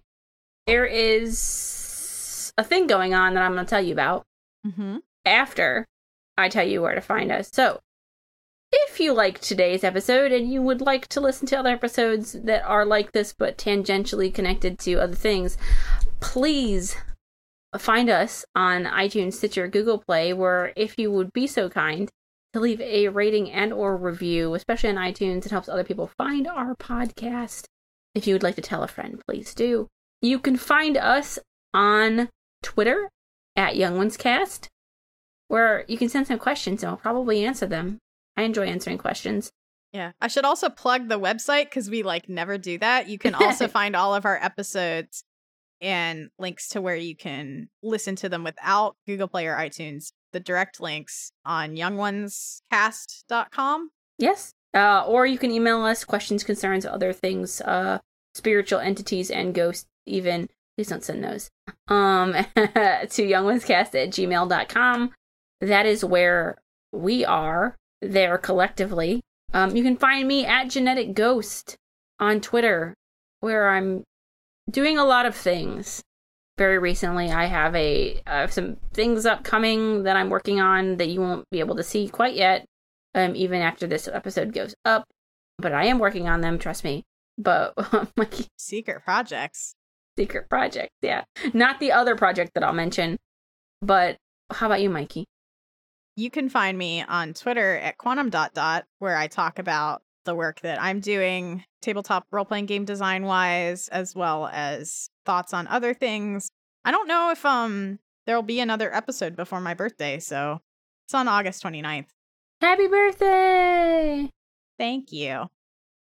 there 0.66 0.84
is 0.84 2.52
a 2.58 2.64
thing 2.64 2.88
going 2.88 3.14
on 3.14 3.34
that 3.34 3.44
I'm 3.44 3.52
going 3.54 3.64
to 3.64 3.70
tell 3.70 3.80
you 3.80 3.92
about 3.92 4.24
Mm-hmm. 4.66 4.96
after 5.24 5.84
I 6.36 6.48
tell 6.48 6.66
you 6.66 6.82
where 6.82 6.96
to 6.96 7.00
find 7.00 7.30
us. 7.30 7.48
So, 7.52 7.78
if 8.76 8.98
you 8.98 9.12
liked 9.12 9.42
today's 9.42 9.84
episode 9.84 10.32
and 10.32 10.52
you 10.52 10.60
would 10.60 10.80
like 10.80 11.06
to 11.08 11.20
listen 11.20 11.46
to 11.48 11.58
other 11.58 11.70
episodes 11.70 12.32
that 12.32 12.64
are 12.64 12.84
like 12.84 13.12
this 13.12 13.32
but 13.32 13.56
tangentially 13.56 14.34
connected 14.34 14.78
to 14.80 14.94
other 14.94 15.14
things, 15.14 15.56
please 16.20 16.96
find 17.78 18.10
us 18.10 18.44
on 18.54 18.84
iTunes, 18.84 19.34
Stitcher, 19.34 19.68
Google 19.68 19.98
Play, 19.98 20.32
where 20.32 20.72
if 20.76 20.98
you 20.98 21.10
would 21.10 21.32
be 21.32 21.46
so 21.46 21.68
kind 21.68 22.10
to 22.52 22.60
leave 22.60 22.80
a 22.80 23.08
rating 23.08 23.50
and 23.50 23.72
or 23.72 23.96
review, 23.96 24.54
especially 24.54 24.90
on 24.90 24.96
iTunes, 24.96 25.46
it 25.46 25.52
helps 25.52 25.68
other 25.68 25.84
people 25.84 26.10
find 26.18 26.46
our 26.46 26.74
podcast. 26.74 27.66
If 28.14 28.26
you 28.26 28.34
would 28.34 28.42
like 28.42 28.56
to 28.56 28.62
tell 28.62 28.82
a 28.82 28.88
friend, 28.88 29.20
please 29.26 29.54
do. 29.54 29.88
You 30.20 30.38
can 30.38 30.56
find 30.56 30.96
us 30.96 31.38
on 31.72 32.28
Twitter 32.62 33.10
at 33.56 33.76
Young 33.76 33.96
Ones 33.96 34.16
Cast, 34.16 34.68
where 35.48 35.84
you 35.88 35.98
can 35.98 36.08
send 36.08 36.26
some 36.26 36.38
questions 36.38 36.82
and 36.82 36.92
we'll 36.92 36.98
probably 36.98 37.44
answer 37.44 37.66
them. 37.66 37.98
I 38.36 38.42
enjoy 38.42 38.66
answering 38.66 38.98
questions. 38.98 39.52
Yeah, 39.92 40.10
I 40.20 40.26
should 40.26 40.44
also 40.44 40.70
plug 40.70 41.08
the 41.08 41.20
website 41.20 41.66
because 41.66 41.88
we 41.88 42.02
like 42.02 42.28
never 42.28 42.58
do 42.58 42.78
that. 42.78 43.08
You 43.08 43.16
can 43.16 43.32
also 43.34 43.68
find 43.78 43.94
all 43.94 44.12
of 44.14 44.24
our 44.24 44.42
episodes 44.42 45.22
and 45.80 46.30
links 46.38 46.68
to 46.70 46.80
where 46.80 46.96
you 46.96 47.14
can 47.14 47.68
listen 47.82 48.16
to 48.16 48.28
them 48.28 48.42
without 48.42 48.96
Google 49.06 49.28
Play 49.28 49.46
or 49.46 49.54
iTunes. 49.54 50.10
The 50.32 50.40
direct 50.40 50.80
links 50.80 51.30
on 51.44 51.76
youngonescast.com. 51.76 53.90
Yes. 54.18 54.54
Uh, 54.74 55.04
or 55.06 55.26
you 55.26 55.38
can 55.38 55.52
email 55.52 55.84
us 55.84 56.04
questions, 56.04 56.42
concerns, 56.42 56.84
other 56.84 57.12
things, 57.12 57.60
uh, 57.60 58.00
spiritual 58.34 58.80
entities 58.80 59.30
and 59.30 59.54
ghosts, 59.54 59.86
even. 60.06 60.48
Please 60.76 60.88
don't 60.88 61.04
send 61.04 61.22
those. 61.22 61.50
Um, 61.86 62.32
to 62.56 63.22
youngonescast 63.22 63.94
at 63.94 64.10
gmail.com. 64.10 65.12
That 65.60 65.86
is 65.86 66.04
where 66.04 66.56
we 66.92 67.24
are 67.24 67.76
there 68.12 68.38
collectively. 68.38 69.20
Um, 69.52 69.76
you 69.76 69.82
can 69.82 69.96
find 69.96 70.26
me 70.26 70.44
at 70.44 70.70
Genetic 70.70 71.14
Ghost 71.14 71.76
on 72.18 72.40
Twitter, 72.40 72.94
where 73.40 73.70
I'm 73.70 74.02
doing 74.70 74.98
a 74.98 75.04
lot 75.04 75.26
of 75.26 75.34
things. 75.34 76.02
Very 76.56 76.78
recently, 76.78 77.30
I 77.30 77.46
have 77.46 77.74
a 77.74 78.20
uh, 78.26 78.46
some 78.46 78.76
things 78.92 79.26
upcoming 79.26 80.04
that 80.04 80.16
I'm 80.16 80.30
working 80.30 80.60
on 80.60 80.96
that 80.98 81.08
you 81.08 81.20
won't 81.20 81.44
be 81.50 81.60
able 81.60 81.76
to 81.76 81.82
see 81.82 82.08
quite 82.08 82.34
yet 82.34 82.64
um, 83.14 83.34
even 83.36 83.62
after 83.62 83.86
this 83.86 84.08
episode 84.08 84.52
goes 84.52 84.74
up. 84.84 85.04
But 85.58 85.72
I 85.72 85.84
am 85.86 85.98
working 85.98 86.28
on 86.28 86.40
them, 86.40 86.58
trust 86.58 86.84
me. 86.84 87.04
But 87.38 87.74
my 88.16 88.28
Secret 88.58 89.04
projects. 89.04 89.74
secret 90.16 90.48
projects, 90.48 90.94
yeah. 91.00 91.24
Not 91.52 91.80
the 91.80 91.92
other 91.92 92.16
project 92.16 92.52
that 92.54 92.64
I'll 92.64 92.72
mention. 92.72 93.18
But 93.80 94.16
how 94.50 94.66
about 94.66 94.80
you, 94.82 94.90
Mikey? 94.90 95.26
You 96.16 96.30
can 96.30 96.48
find 96.48 96.78
me 96.78 97.02
on 97.02 97.34
Twitter 97.34 97.76
at 97.76 97.98
quantum 97.98 98.30
dot 98.30 98.54
dot, 98.54 98.84
where 98.98 99.16
I 99.16 99.26
talk 99.26 99.58
about 99.58 100.02
the 100.24 100.34
work 100.34 100.60
that 100.60 100.80
I'm 100.80 101.00
doing, 101.00 101.64
tabletop 101.82 102.26
role 102.30 102.44
playing 102.44 102.66
game 102.66 102.84
design 102.84 103.24
wise, 103.24 103.88
as 103.88 104.14
well 104.14 104.48
as 104.52 105.10
thoughts 105.26 105.52
on 105.52 105.66
other 105.66 105.92
things. 105.92 106.48
I 106.84 106.90
don't 106.90 107.08
know 107.08 107.30
if 107.30 107.44
um 107.44 107.98
there'll 108.26 108.42
be 108.42 108.60
another 108.60 108.94
episode 108.94 109.36
before 109.36 109.60
my 109.60 109.74
birthday, 109.74 110.18
so 110.20 110.60
it's 111.06 111.14
on 111.14 111.28
August 111.28 111.62
29th. 111.62 112.06
Happy 112.60 112.86
birthday! 112.86 114.30
Thank 114.78 115.12
you. 115.12 115.46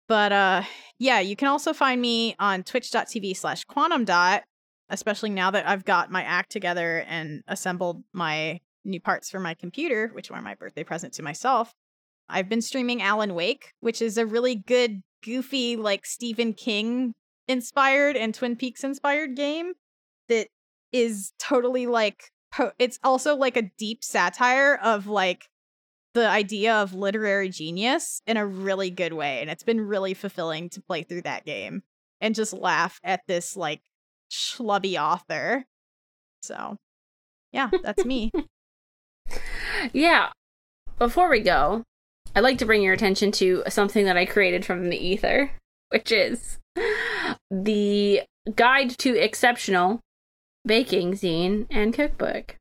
But 0.08 0.32
uh 0.32 0.62
yeah, 0.98 1.20
you 1.20 1.36
can 1.36 1.48
also 1.48 1.72
find 1.72 2.00
me 2.00 2.34
on 2.38 2.62
twitch.tv 2.62 3.36
slash 3.36 3.64
quantum 3.64 4.04
dot, 4.04 4.44
especially 4.88 5.30
now 5.30 5.50
that 5.50 5.68
I've 5.68 5.84
got 5.84 6.10
my 6.10 6.22
act 6.22 6.50
together 6.50 7.04
and 7.06 7.42
assembled 7.46 8.02
my 8.12 8.60
new 8.84 9.00
parts 9.00 9.30
for 9.30 9.40
my 9.40 9.54
computer, 9.54 10.10
which 10.12 10.30
were 10.30 10.40
my 10.40 10.54
birthday 10.54 10.84
present 10.84 11.12
to 11.14 11.22
myself. 11.22 11.72
I've 12.28 12.48
been 12.48 12.62
streaming 12.62 13.02
Alan 13.02 13.34
Wake, 13.34 13.72
which 13.80 14.00
is 14.00 14.16
a 14.16 14.26
really 14.26 14.54
good, 14.54 15.02
goofy, 15.22 15.76
like 15.76 16.06
Stephen 16.06 16.52
King 16.52 17.12
inspired 17.48 18.16
and 18.16 18.34
Twin 18.34 18.56
Peaks 18.56 18.84
inspired 18.84 19.34
game 19.34 19.72
that 20.28 20.48
is 20.92 21.32
totally 21.38 21.86
like 21.86 22.30
po- 22.52 22.72
it's 22.78 22.98
also 23.02 23.36
like 23.36 23.56
a 23.56 23.70
deep 23.78 24.04
satire 24.04 24.78
of 24.82 25.06
like 25.06 25.48
the 26.14 26.28
idea 26.28 26.74
of 26.74 26.94
literary 26.94 27.48
genius 27.48 28.22
in 28.26 28.36
a 28.36 28.46
really 28.46 28.90
good 28.90 29.12
way. 29.12 29.40
And 29.40 29.50
it's 29.50 29.62
been 29.62 29.80
really 29.80 30.14
fulfilling 30.14 30.68
to 30.70 30.82
play 30.82 31.02
through 31.02 31.22
that 31.22 31.44
game 31.44 31.82
and 32.20 32.34
just 32.34 32.52
laugh 32.52 33.00
at 33.04 33.20
this 33.26 33.56
like 33.56 33.82
schlubby 34.30 35.00
author. 35.00 35.64
So, 36.42 36.76
yeah, 37.52 37.70
that's 37.82 38.04
me. 38.04 38.30
Yeah. 39.92 40.30
Before 40.98 41.30
we 41.30 41.40
go, 41.40 41.82
I'd 42.34 42.42
like 42.42 42.58
to 42.58 42.66
bring 42.66 42.82
your 42.82 42.94
attention 42.94 43.32
to 43.32 43.62
something 43.68 44.04
that 44.04 44.16
I 44.16 44.26
created 44.26 44.64
from 44.64 44.88
the 44.90 44.96
ether, 44.96 45.52
which 45.88 46.12
is 46.12 46.58
the 47.50 48.22
Guide 48.54 48.90
to 48.98 49.18
Exceptional 49.18 50.00
Baking 50.66 51.12
Zine 51.12 51.66
and 51.70 51.94
Cookbook. 51.94 52.56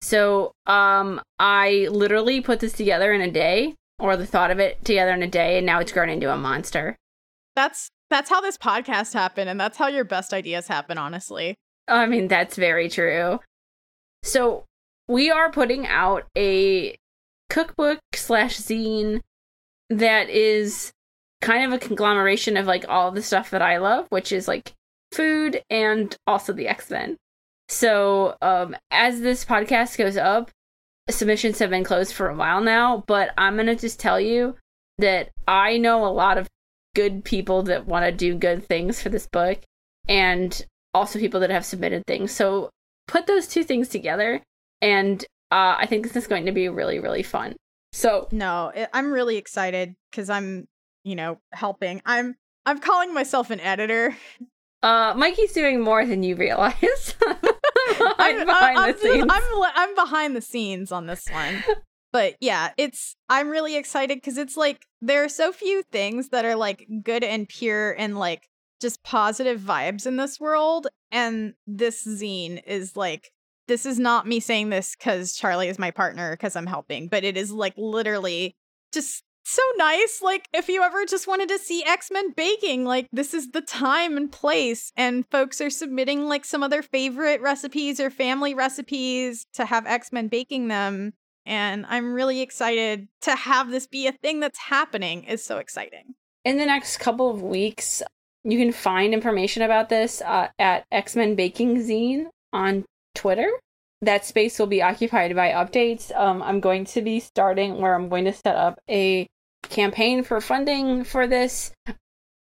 So, 0.00 0.52
um, 0.66 1.20
I 1.38 1.88
literally 1.90 2.40
put 2.40 2.60
this 2.60 2.72
together 2.72 3.12
in 3.12 3.20
a 3.20 3.30
day, 3.30 3.74
or 3.98 4.16
the 4.16 4.26
thought 4.26 4.52
of 4.52 4.60
it 4.60 4.84
together 4.84 5.12
in 5.12 5.22
a 5.22 5.26
day, 5.28 5.56
and 5.56 5.66
now 5.66 5.80
it's 5.80 5.90
grown 5.92 6.08
into 6.08 6.32
a 6.32 6.36
monster. 6.36 6.94
that's 7.56 7.88
that's 8.10 8.30
how 8.30 8.40
this 8.40 8.56
podcast 8.56 9.12
happened, 9.12 9.50
and 9.50 9.60
that's 9.60 9.76
how 9.76 9.88
your 9.88 10.04
best 10.04 10.32
ideas 10.32 10.68
happen, 10.68 10.96
honestly. 10.98 11.56
I 11.88 12.06
mean, 12.06 12.28
that's 12.28 12.56
very 12.56 12.88
true. 12.88 13.40
So, 14.22 14.64
we 15.08 15.30
are 15.30 15.50
putting 15.50 15.86
out 15.86 16.26
a 16.36 16.96
cookbook 17.50 17.98
slash 18.14 18.58
zine 18.58 19.22
that 19.90 20.28
is 20.28 20.92
kind 21.40 21.64
of 21.64 21.72
a 21.72 21.84
conglomeration 21.84 22.56
of 22.56 22.66
like 22.66 22.84
all 22.88 23.10
the 23.10 23.22
stuff 23.22 23.50
that 23.50 23.62
I 23.62 23.78
love, 23.78 24.06
which 24.10 24.32
is 24.32 24.46
like 24.46 24.74
food 25.12 25.62
and 25.70 26.14
also 26.26 26.52
the 26.52 26.68
X 26.68 26.90
Men. 26.90 27.16
So, 27.68 28.36
um, 28.40 28.76
as 28.90 29.20
this 29.20 29.44
podcast 29.44 29.98
goes 29.98 30.16
up, 30.16 30.50
submissions 31.10 31.58
have 31.58 31.70
been 31.70 31.84
closed 31.84 32.12
for 32.12 32.28
a 32.28 32.34
while 32.34 32.60
now, 32.60 33.04
but 33.06 33.30
I'm 33.36 33.56
gonna 33.56 33.76
just 33.76 34.00
tell 34.00 34.20
you 34.20 34.56
that 34.98 35.30
I 35.46 35.78
know 35.78 36.04
a 36.04 36.08
lot 36.08 36.38
of 36.38 36.48
good 36.94 37.24
people 37.24 37.62
that 37.64 37.86
want 37.86 38.04
to 38.04 38.12
do 38.12 38.34
good 38.34 38.66
things 38.66 39.00
for 39.00 39.08
this 39.08 39.26
book, 39.26 39.60
and 40.08 40.66
also 40.94 41.18
people 41.18 41.40
that 41.40 41.50
have 41.50 41.64
submitted 41.64 42.04
things. 42.06 42.32
So, 42.32 42.70
put 43.06 43.26
those 43.26 43.46
two 43.46 43.64
things 43.64 43.88
together, 43.88 44.42
and 44.80 45.22
uh, 45.50 45.76
I 45.78 45.86
think 45.86 46.04
this 46.04 46.16
is 46.16 46.26
going 46.26 46.46
to 46.46 46.52
be 46.52 46.68
really, 46.68 46.98
really 46.98 47.22
fun. 47.22 47.56
So, 47.92 48.28
No, 48.32 48.72
I'm 48.92 49.12
really 49.12 49.36
excited 49.36 49.94
because 50.10 50.28
I'm, 50.28 50.68
you 51.04 51.14
know, 51.16 51.38
helping. 51.52 52.02
I'm 52.04 52.36
I'm 52.66 52.80
calling 52.80 53.14
myself 53.14 53.50
an 53.50 53.60
editor. 53.60 54.16
uh, 54.82 55.14
Mikey's 55.16 55.52
doing 55.52 55.80
more 55.80 56.04
than 56.04 56.22
you 56.22 56.36
realize. 56.36 57.14
I'm, 58.18 58.44
behind 58.44 58.78
I'm, 58.78 58.92
the 58.92 58.98
scenes. 58.98 59.26
I'm, 59.30 59.42
I'm 59.74 59.94
behind 59.94 60.36
the 60.36 60.42
scenes 60.42 60.92
on 60.92 61.06
this 61.06 61.26
one. 61.30 61.64
But 62.12 62.36
yeah, 62.40 62.70
it's 62.76 63.16
I'm 63.28 63.48
really 63.48 63.76
excited 63.76 64.16
because 64.16 64.38
it's 64.38 64.56
like 64.56 64.86
there 65.00 65.24
are 65.24 65.28
so 65.28 65.52
few 65.52 65.82
things 65.82 66.30
that 66.30 66.44
are 66.44 66.56
like 66.56 66.86
good 67.02 67.22
and 67.22 67.48
pure 67.48 67.92
and 67.92 68.18
like 68.18 68.48
just 68.80 69.02
positive 69.02 69.60
vibes 69.60 70.06
in 70.06 70.16
this 70.16 70.40
world. 70.40 70.86
And 71.10 71.54
this 71.66 72.06
zine 72.06 72.62
is 72.66 72.96
like 72.96 73.30
this 73.68 73.86
is 73.86 73.98
not 73.98 74.26
me 74.26 74.40
saying 74.40 74.70
this 74.70 74.96
because 74.96 75.36
Charlie 75.36 75.68
is 75.68 75.78
my 75.78 75.90
partner 75.90 76.32
because 76.32 76.56
I'm 76.56 76.66
helping, 76.66 77.08
but 77.08 77.24
it 77.24 77.36
is 77.36 77.52
like 77.52 77.74
literally 77.76 78.56
just 78.92 79.22
so 79.44 79.62
nice. 79.76 80.20
Like, 80.22 80.46
if 80.52 80.68
you 80.68 80.82
ever 80.82 81.06
just 81.06 81.26
wanted 81.26 81.48
to 81.48 81.58
see 81.58 81.84
X 81.84 82.10
Men 82.10 82.32
baking, 82.36 82.84
like, 82.84 83.06
this 83.12 83.32
is 83.32 83.50
the 83.50 83.62
time 83.62 84.16
and 84.16 84.30
place. 84.30 84.92
And 84.96 85.24
folks 85.30 85.60
are 85.60 85.70
submitting 85.70 86.28
like 86.28 86.44
some 86.44 86.62
of 86.62 86.70
their 86.70 86.82
favorite 86.82 87.40
recipes 87.40 88.00
or 88.00 88.10
family 88.10 88.54
recipes 88.54 89.46
to 89.54 89.64
have 89.64 89.86
X 89.86 90.12
Men 90.12 90.28
baking 90.28 90.68
them. 90.68 91.12
And 91.46 91.86
I'm 91.88 92.12
really 92.12 92.42
excited 92.42 93.08
to 93.22 93.34
have 93.34 93.70
this 93.70 93.86
be 93.86 94.06
a 94.06 94.12
thing 94.12 94.40
that's 94.40 94.58
happening. 94.58 95.24
is 95.24 95.44
so 95.44 95.58
exciting. 95.58 96.14
in 96.44 96.58
the 96.58 96.66
next 96.66 96.98
couple 96.98 97.30
of 97.30 97.42
weeks, 97.42 98.02
you 98.44 98.58
can 98.58 98.72
find 98.72 99.14
information 99.14 99.62
about 99.62 99.88
this 99.88 100.20
uh, 100.22 100.48
at 100.58 100.84
X 100.92 101.16
Men 101.16 101.34
Baking 101.34 101.78
Zine 101.78 102.26
on 102.52 102.84
Twitter. 103.14 103.50
That 104.02 104.24
space 104.24 104.58
will 104.58 104.66
be 104.66 104.82
occupied 104.82 105.34
by 105.34 105.50
updates. 105.50 106.14
Um, 106.16 106.42
I'm 106.42 106.60
going 106.60 106.84
to 106.86 107.02
be 107.02 107.18
starting 107.20 107.80
where 107.80 107.94
I'm 107.94 108.08
going 108.08 108.24
to 108.26 108.32
set 108.32 108.54
up 108.54 108.78
a 108.88 109.26
campaign 109.62 110.22
for 110.22 110.40
funding 110.40 111.04
for 111.04 111.26
this. 111.26 111.72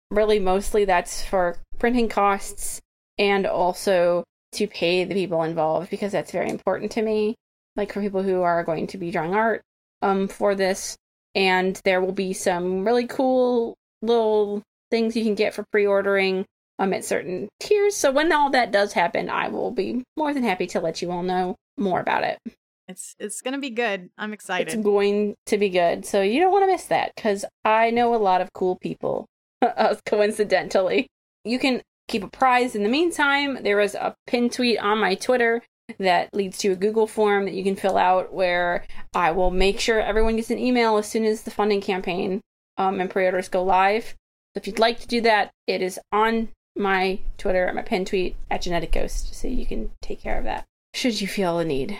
Really, 0.09 0.39
mostly 0.39 0.85
that's 0.85 1.23
for 1.23 1.57
printing 1.77 2.09
costs 2.09 2.81
and 3.17 3.45
also 3.45 4.23
to 4.53 4.67
pay 4.67 5.03
the 5.03 5.13
people 5.13 5.43
involved 5.43 5.89
because 5.89 6.11
that's 6.11 6.31
very 6.31 6.49
important 6.49 6.91
to 6.93 7.01
me. 7.01 7.35
Like 7.75 7.93
for 7.93 8.01
people 8.01 8.23
who 8.23 8.41
are 8.41 8.63
going 8.63 8.87
to 8.87 8.97
be 8.97 9.11
drawing 9.11 9.33
art 9.33 9.61
um, 10.01 10.27
for 10.27 10.55
this. 10.55 10.95
And 11.35 11.79
there 11.83 12.01
will 12.01 12.11
be 12.11 12.33
some 12.33 12.85
really 12.85 13.07
cool 13.07 13.75
little 14.01 14.61
things 14.91 15.15
you 15.15 15.23
can 15.23 15.33
get 15.33 15.55
for 15.55 15.65
pre-ordering 15.71 16.45
um 16.79 16.93
at 16.93 17.05
certain 17.05 17.49
tiers. 17.59 17.95
So 17.95 18.11
when 18.11 18.31
all 18.31 18.49
that 18.51 18.71
does 18.71 18.93
happen, 18.93 19.29
I 19.29 19.47
will 19.47 19.71
be 19.71 20.03
more 20.17 20.33
than 20.33 20.43
happy 20.43 20.67
to 20.67 20.79
let 20.79 21.01
you 21.01 21.11
all 21.11 21.23
know 21.23 21.55
more 21.77 21.99
about 21.99 22.23
it. 22.23 22.39
It's 22.87 23.15
it's 23.19 23.41
gonna 23.41 23.59
be 23.59 23.69
good. 23.69 24.09
I'm 24.17 24.33
excited. 24.33 24.67
It's 24.67 24.83
going 24.83 25.35
to 25.45 25.57
be 25.57 25.69
good. 25.69 26.05
So 26.05 26.21
you 26.21 26.39
don't 26.39 26.51
want 26.51 26.63
to 26.63 26.71
miss 26.71 26.85
that 26.85 27.13
because 27.15 27.45
I 27.63 27.91
know 27.91 28.13
a 28.13 28.17
lot 28.17 28.41
of 28.41 28.51
cool 28.53 28.75
people. 28.75 29.25
uh, 29.61 29.95
coincidentally, 30.05 31.07
you 31.45 31.59
can 31.59 31.81
keep 32.07 32.23
apprised. 32.23 32.75
In 32.75 32.83
the 32.83 32.89
meantime, 32.89 33.63
there 33.63 33.77
was 33.77 33.95
a 33.95 34.15
pin 34.27 34.49
tweet 34.49 34.79
on 34.79 34.99
my 34.99 35.15
Twitter 35.15 35.61
that 35.99 36.33
leads 36.33 36.57
to 36.59 36.69
a 36.69 36.75
Google 36.75 37.07
form 37.07 37.45
that 37.45 37.53
you 37.53 37.63
can 37.63 37.75
fill 37.75 37.97
out 37.97 38.33
where 38.33 38.85
I 39.13 39.31
will 39.31 39.51
make 39.51 39.79
sure 39.79 39.99
everyone 39.99 40.35
gets 40.35 40.49
an 40.49 40.59
email 40.59 40.97
as 40.97 41.07
soon 41.07 41.25
as 41.25 41.43
the 41.43 41.51
funding 41.51 41.81
campaign 41.81 42.41
um, 42.77 42.99
and 42.99 43.09
pre-orders 43.09 43.49
go 43.49 43.63
live. 43.63 44.15
So 44.53 44.59
if 44.59 44.67
you'd 44.67 44.79
like 44.79 44.99
to 44.99 45.07
do 45.07 45.21
that, 45.21 45.51
it 45.67 45.81
is 45.81 45.99
on 46.11 46.49
my 46.75 47.19
Twitter 47.37 47.67
at 47.67 47.75
my 47.75 47.81
pin 47.81 48.05
tweet 48.05 48.35
at 48.49 48.61
Genetic 48.61 48.91
Ghost, 48.91 49.33
so 49.35 49.47
you 49.47 49.65
can 49.65 49.91
take 50.01 50.21
care 50.21 50.37
of 50.37 50.43
that 50.45 50.65
should 50.93 51.19
you 51.19 51.27
feel 51.27 51.57
the 51.57 51.65
need. 51.65 51.99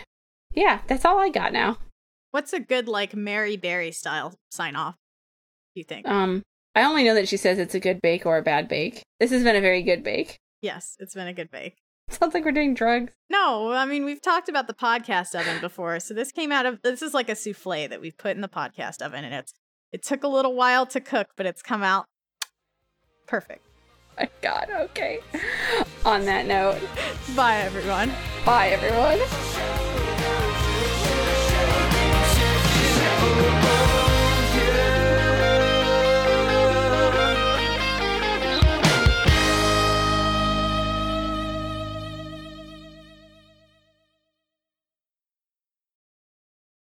Yeah, 0.52 0.80
that's 0.86 1.04
all 1.04 1.18
I 1.18 1.28
got 1.28 1.52
now. 1.52 1.78
What's 2.30 2.52
a 2.52 2.60
good 2.60 2.88
like 2.88 3.14
Mary 3.14 3.56
Berry 3.56 3.92
style 3.92 4.34
sign 4.50 4.76
off? 4.76 4.96
You 5.74 5.84
think? 5.84 6.06
Um, 6.08 6.42
I 6.74 6.84
only 6.84 7.04
know 7.04 7.14
that 7.14 7.28
she 7.28 7.36
says 7.36 7.58
it's 7.58 7.74
a 7.74 7.80
good 7.80 8.00
bake 8.00 8.24
or 8.24 8.38
a 8.38 8.42
bad 8.42 8.68
bake. 8.68 9.02
This 9.20 9.30
has 9.30 9.42
been 9.42 9.56
a 9.56 9.60
very 9.60 9.82
good 9.82 10.02
bake. 10.02 10.38
yes, 10.62 10.96
it's 11.00 11.14
been 11.14 11.26
a 11.28 11.32
good 11.32 11.50
bake. 11.50 11.76
Sounds 12.10 12.34
like 12.34 12.44
we're 12.44 12.52
doing 12.52 12.74
drugs. 12.74 13.12
No, 13.30 13.72
I 13.72 13.84
mean 13.84 14.04
we've 14.04 14.20
talked 14.22 14.48
about 14.48 14.66
the 14.66 14.74
podcast 14.74 15.38
oven 15.38 15.60
before, 15.60 15.98
so 16.00 16.14
this 16.14 16.32
came 16.32 16.52
out 16.52 16.66
of 16.66 16.82
this 16.82 17.02
is 17.02 17.14
like 17.14 17.28
a 17.28 17.34
souffle 17.34 17.88
that 17.88 18.00
we've 18.00 18.16
put 18.16 18.36
in 18.36 18.42
the 18.42 18.48
podcast 18.48 19.02
oven, 19.02 19.24
and 19.24 19.34
it's 19.34 19.52
it 19.92 20.02
took 20.02 20.22
a 20.22 20.28
little 20.28 20.54
while 20.54 20.86
to 20.86 21.00
cook, 21.00 21.28
but 21.36 21.46
it's 21.46 21.62
come 21.62 21.82
out 21.82 22.04
perfect. 23.26 23.66
My 24.16 24.28
God. 24.42 24.68
Okay. 24.70 25.20
On 26.04 26.24
that 26.26 26.46
note, 26.46 26.78
Bye, 27.34 27.58
everyone. 27.58 28.12
bye 28.44 28.68
everyone. 28.68 29.93